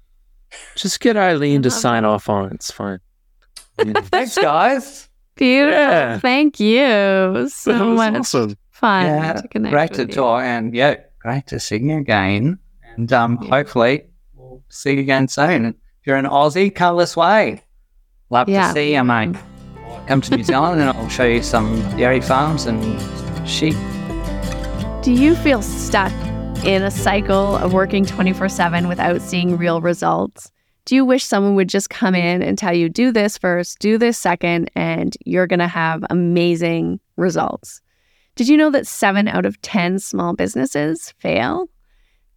just 0.74 1.00
get 1.00 1.16
Eileen 1.16 1.62
to 1.62 1.70
sign 1.70 2.04
off 2.06 2.28
on 2.28 2.46
it. 2.46 2.52
It's 2.54 2.70
fine. 2.70 3.00
Thanks, 3.78 4.36
guys. 4.38 5.08
Beautiful. 5.36 5.78
Yeah. 5.78 6.18
Thank 6.18 6.58
you. 6.58 7.48
So 7.50 7.72
That 7.72 7.84
was 7.84 7.96
much 7.96 8.14
awesome. 8.20 8.56
fun 8.70 9.06
Yeah, 9.06 9.32
to 9.34 9.48
connect 9.48 9.72
great 9.72 9.92
to 9.94 10.02
you. 10.02 10.08
talk, 10.12 10.42
and 10.42 10.74
yeah, 10.74 10.96
great 11.20 11.46
to 11.48 11.60
see 11.60 11.76
you 11.76 11.98
again. 11.98 12.58
And 12.96 13.12
um, 13.12 13.38
Yeah. 13.42 13.50
hopefully 13.50 14.04
we'll 14.34 14.64
see 14.70 14.94
you 14.94 15.00
again 15.00 15.28
soon. 15.28 15.66
If 15.66 16.06
you're 16.06 16.16
an 16.16 16.24
Aussie, 16.24 16.74
come 16.74 16.96
this 16.96 17.16
way. 17.16 17.62
Love 18.30 18.48
Yeah. 18.48 18.68
to 18.68 18.72
see 18.72 18.94
you, 18.94 19.04
mate. 19.04 19.36
Come 20.08 20.22
to 20.22 20.36
New 20.38 20.42
Zealand, 20.42 20.80
and 20.80 20.88
I'll 20.88 21.08
show 21.10 21.26
you 21.26 21.42
some 21.42 21.82
dairy 21.98 22.22
farms 22.22 22.64
and 22.64 22.98
sheep. 23.46 23.74
Do 25.02 25.12
you 25.12 25.34
feel 25.36 25.60
stuck 25.60 26.10
in 26.64 26.82
a 26.82 26.90
cycle 26.90 27.56
of 27.56 27.74
working 27.74 28.06
24 28.06 28.48
7 28.48 28.88
without 28.88 29.20
seeing 29.20 29.58
real 29.58 29.82
results? 29.82 30.50
Do 30.86 30.94
you 30.94 31.04
wish 31.04 31.26
someone 31.26 31.56
would 31.56 31.68
just 31.68 31.90
come 31.90 32.14
in 32.14 32.40
and 32.40 32.56
tell 32.56 32.72
you, 32.72 32.88
do 32.88 33.12
this 33.12 33.36
first, 33.36 33.80
do 33.80 33.98
this 33.98 34.16
second, 34.16 34.70
and 34.74 35.14
you're 35.26 35.46
going 35.46 35.58
to 35.58 35.68
have 35.68 36.02
amazing 36.08 37.00
results? 37.16 37.82
Did 38.34 38.48
you 38.48 38.56
know 38.56 38.70
that 38.70 38.86
seven 38.86 39.28
out 39.28 39.44
of 39.44 39.60
10 39.60 39.98
small 39.98 40.32
businesses 40.32 41.12
fail? 41.18 41.68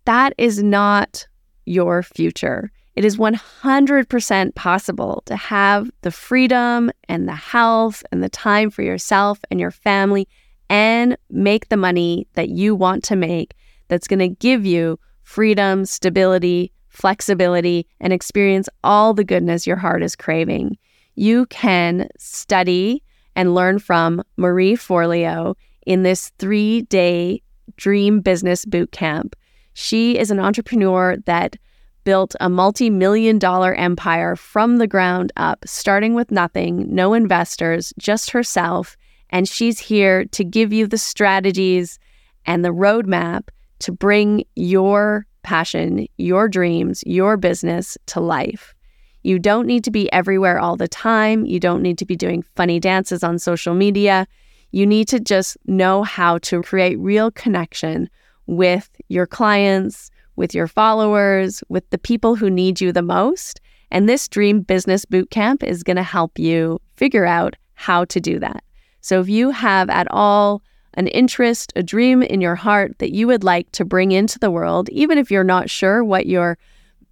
That 0.03 0.33
is 0.37 0.61
not 0.61 1.25
your 1.63 2.03
future. 2.03 2.69
It 2.95 3.05
is 3.05 3.17
100% 3.17 4.55
possible 4.55 5.23
to 5.25 5.35
have 5.35 5.89
the 6.01 6.11
freedom 6.11 6.91
and 7.07 7.27
the 7.27 7.35
health 7.35 8.03
and 8.11 8.21
the 8.21 8.29
time 8.29 8.69
for 8.69 8.81
yourself 8.81 9.39
and 9.49 9.59
your 9.59 9.71
family 9.71 10.27
and 10.69 11.17
make 11.29 11.69
the 11.69 11.77
money 11.77 12.27
that 12.33 12.49
you 12.49 12.75
want 12.75 13.03
to 13.05 13.15
make 13.15 13.55
that's 13.87 14.07
going 14.07 14.19
to 14.19 14.27
give 14.27 14.65
you 14.65 14.99
freedom, 15.23 15.85
stability, 15.85 16.71
flexibility, 16.89 17.87
and 17.99 18.11
experience 18.11 18.67
all 18.83 19.13
the 19.13 19.23
goodness 19.23 19.67
your 19.67 19.77
heart 19.77 20.03
is 20.03 20.15
craving. 20.15 20.77
You 21.15 21.45
can 21.47 22.09
study 22.17 23.03
and 23.35 23.55
learn 23.55 23.79
from 23.79 24.23
Marie 24.37 24.75
Forleo 24.75 25.55
in 25.85 26.03
this 26.03 26.31
three 26.37 26.83
day 26.83 27.41
dream 27.77 28.19
business 28.19 28.65
boot 28.65 28.91
camp. 28.91 29.35
She 29.73 30.17
is 30.17 30.31
an 30.31 30.39
entrepreneur 30.39 31.17
that 31.25 31.55
built 32.03 32.35
a 32.39 32.49
multi 32.49 32.89
million 32.89 33.39
dollar 33.39 33.73
empire 33.75 34.35
from 34.35 34.77
the 34.77 34.87
ground 34.87 35.31
up, 35.37 35.63
starting 35.65 36.13
with 36.13 36.31
nothing, 36.31 36.93
no 36.93 37.13
investors, 37.13 37.93
just 37.97 38.31
herself. 38.31 38.97
And 39.29 39.47
she's 39.47 39.79
here 39.79 40.25
to 40.25 40.43
give 40.43 40.73
you 40.73 40.87
the 40.87 40.97
strategies 40.97 41.99
and 42.45 42.65
the 42.65 42.69
roadmap 42.69 43.49
to 43.79 43.91
bring 43.91 44.43
your 44.55 45.25
passion, 45.43 46.07
your 46.17 46.47
dreams, 46.47 47.03
your 47.05 47.37
business 47.37 47.97
to 48.07 48.19
life. 48.19 48.75
You 49.23 49.39
don't 49.39 49.67
need 49.67 49.83
to 49.85 49.91
be 49.91 50.11
everywhere 50.11 50.59
all 50.59 50.75
the 50.75 50.87
time. 50.87 51.45
You 51.45 51.59
don't 51.59 51.81
need 51.81 51.97
to 51.99 52.05
be 52.05 52.15
doing 52.15 52.43
funny 52.55 52.79
dances 52.79 53.23
on 53.23 53.39
social 53.39 53.73
media. 53.73 54.27
You 54.71 54.85
need 54.85 55.07
to 55.09 55.19
just 55.19 55.57
know 55.65 56.03
how 56.03 56.37
to 56.39 56.61
create 56.61 56.97
real 56.99 57.31
connection 57.31 58.09
with 58.47 58.89
your 59.09 59.27
clients, 59.27 60.10
with 60.35 60.53
your 60.53 60.67
followers, 60.67 61.63
with 61.69 61.89
the 61.89 61.97
people 61.97 62.35
who 62.35 62.49
need 62.49 62.81
you 62.81 62.91
the 62.91 63.01
most. 63.01 63.59
And 63.91 64.07
this 64.07 64.27
Dream 64.27 64.61
Business 64.61 65.05
Bootcamp 65.05 65.63
is 65.63 65.83
going 65.83 65.97
to 65.97 66.03
help 66.03 66.39
you 66.39 66.79
figure 66.95 67.25
out 67.25 67.55
how 67.73 68.05
to 68.05 68.19
do 68.19 68.39
that. 68.39 68.63
So 69.01 69.19
if 69.19 69.27
you 69.27 69.49
have 69.51 69.89
at 69.89 70.07
all 70.11 70.61
an 70.93 71.07
interest, 71.07 71.73
a 71.75 71.83
dream 71.83 72.21
in 72.21 72.41
your 72.41 72.55
heart 72.55 72.99
that 72.99 73.11
you 73.11 73.27
would 73.27 73.43
like 73.43 73.71
to 73.71 73.85
bring 73.85 74.11
into 74.11 74.39
the 74.39 74.51
world, 74.51 74.89
even 74.89 75.17
if 75.17 75.31
you're 75.31 75.43
not 75.43 75.69
sure 75.69 76.03
what 76.03 76.25
your 76.25 76.57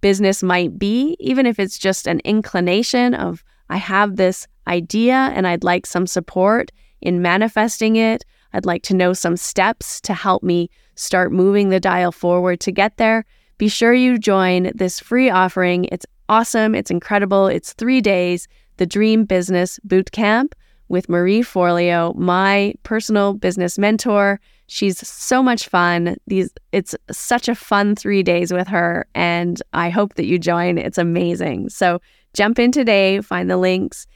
business 0.00 0.42
might 0.42 0.78
be, 0.78 1.16
even 1.18 1.46
if 1.46 1.58
it's 1.58 1.78
just 1.78 2.06
an 2.06 2.20
inclination 2.20 3.14
of, 3.14 3.44
I 3.68 3.76
have 3.76 4.16
this 4.16 4.46
idea 4.66 5.14
and 5.14 5.46
I'd 5.46 5.64
like 5.64 5.86
some 5.86 6.06
support 6.06 6.70
in 7.00 7.22
manifesting 7.22 7.96
it. 7.96 8.24
I'd 8.52 8.66
like 8.66 8.82
to 8.84 8.94
know 8.94 9.12
some 9.12 9.36
steps 9.36 10.00
to 10.02 10.14
help 10.14 10.42
me 10.42 10.70
start 10.94 11.32
moving 11.32 11.68
the 11.68 11.80
dial 11.80 12.12
forward 12.12 12.60
to 12.60 12.72
get 12.72 12.96
there. 12.96 13.24
Be 13.58 13.68
sure 13.68 13.92
you 13.92 14.18
join 14.18 14.72
this 14.74 15.00
free 15.00 15.28
offering. 15.28 15.84
It's 15.92 16.06
awesome. 16.28 16.74
It's 16.74 16.90
incredible. 16.90 17.46
It's 17.46 17.72
three 17.72 18.00
days, 18.00 18.48
the 18.78 18.86
Dream 18.86 19.24
Business 19.24 19.78
Boot 19.84 20.12
Camp 20.12 20.54
with 20.88 21.08
Marie 21.08 21.42
Forleo, 21.42 22.14
my 22.16 22.74
personal 22.82 23.34
business 23.34 23.78
mentor. 23.78 24.40
She's 24.66 25.06
so 25.06 25.42
much 25.42 25.68
fun. 25.68 26.16
These 26.26 26.50
it's 26.72 26.94
such 27.10 27.48
a 27.48 27.54
fun 27.54 27.96
3 27.96 28.22
days 28.22 28.52
with 28.52 28.68
her 28.68 29.06
and 29.14 29.60
I 29.72 29.90
hope 29.90 30.14
that 30.14 30.26
you 30.26 30.38
join. 30.38 30.78
It's 30.78 30.98
amazing. 30.98 31.68
So 31.68 32.00
jump 32.34 32.58
in 32.58 32.72
today, 32.72 33.20
find 33.20 33.50
the 33.50 33.56
links 33.56 34.06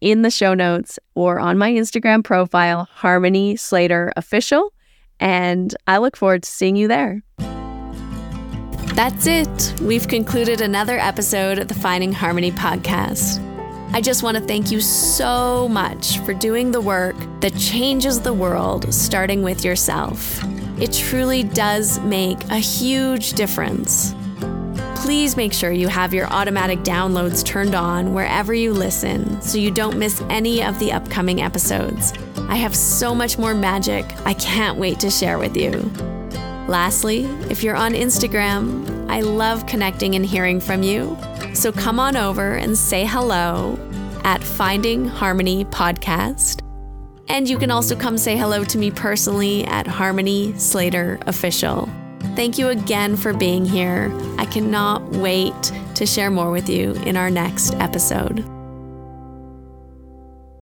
in 0.00 0.22
the 0.22 0.30
show 0.30 0.54
notes 0.54 0.98
or 1.14 1.40
on 1.40 1.58
my 1.58 1.72
Instagram 1.72 2.22
profile, 2.22 2.88
Harmony 2.92 3.56
Slater 3.56 4.12
Official, 4.16 4.72
and 5.20 5.74
I 5.86 5.98
look 5.98 6.16
forward 6.16 6.42
to 6.42 6.50
seeing 6.50 6.76
you 6.76 6.88
there. 6.88 7.22
That's 8.94 9.26
it. 9.26 9.74
We've 9.82 10.08
concluded 10.08 10.60
another 10.60 10.98
episode 10.98 11.58
of 11.58 11.68
the 11.68 11.74
Finding 11.74 12.12
Harmony 12.12 12.50
podcast. 12.50 13.42
I 13.92 14.00
just 14.00 14.22
want 14.22 14.36
to 14.36 14.42
thank 14.42 14.70
you 14.70 14.80
so 14.80 15.68
much 15.68 16.18
for 16.20 16.34
doing 16.34 16.70
the 16.70 16.80
work 16.80 17.16
that 17.40 17.56
changes 17.56 18.20
the 18.20 18.32
world, 18.32 18.92
starting 18.92 19.42
with 19.42 19.64
yourself. 19.64 20.42
It 20.80 20.92
truly 20.92 21.42
does 21.42 22.00
make 22.00 22.42
a 22.50 22.56
huge 22.56 23.34
difference. 23.34 24.14
Please 24.96 25.36
make 25.36 25.52
sure 25.52 25.70
you 25.70 25.88
have 25.88 26.12
your 26.12 26.26
automatic 26.26 26.80
downloads 26.80 27.44
turned 27.44 27.74
on 27.74 28.12
wherever 28.12 28.52
you 28.52 28.72
listen 28.72 29.40
so 29.40 29.56
you 29.56 29.70
don't 29.70 29.98
miss 29.98 30.20
any 30.28 30.62
of 30.62 30.78
the 30.78 30.92
upcoming 30.92 31.40
episodes. 31.40 32.12
I 32.48 32.56
have 32.56 32.74
so 32.74 33.14
much 33.14 33.38
more 33.38 33.54
magic 33.54 34.04
I 34.24 34.34
can't 34.34 34.78
wait 34.78 35.00
to 35.00 35.10
share 35.10 35.38
with 35.38 35.56
you. 35.56 35.72
Lastly, 36.68 37.24
if 37.50 37.62
you're 37.62 37.76
on 37.76 37.92
Instagram, 37.92 39.08
I 39.10 39.20
love 39.20 39.66
connecting 39.66 40.14
and 40.14 40.26
hearing 40.26 40.60
from 40.60 40.82
you. 40.82 41.16
So 41.54 41.72
come 41.72 42.00
on 42.00 42.16
over 42.16 42.54
and 42.54 42.76
say 42.76 43.04
hello 43.04 43.78
at 44.24 44.42
Finding 44.42 45.06
Harmony 45.06 45.64
Podcast. 45.66 46.62
And 47.28 47.48
you 47.48 47.58
can 47.58 47.70
also 47.70 47.96
come 47.96 48.18
say 48.18 48.36
hello 48.36 48.64
to 48.64 48.78
me 48.78 48.90
personally 48.90 49.64
at 49.64 49.86
Harmony 49.86 50.56
Slater 50.58 51.18
Official. 51.26 51.88
Thank 52.34 52.58
you 52.58 52.68
again 52.68 53.16
for 53.16 53.32
being 53.32 53.64
here. 53.64 54.12
I 54.38 54.46
cannot 54.46 55.02
wait 55.10 55.72
to 55.94 56.06
share 56.06 56.30
more 56.30 56.50
with 56.50 56.68
you 56.68 56.92
in 57.04 57.16
our 57.16 57.30
next 57.30 57.74
episode. 57.74 58.55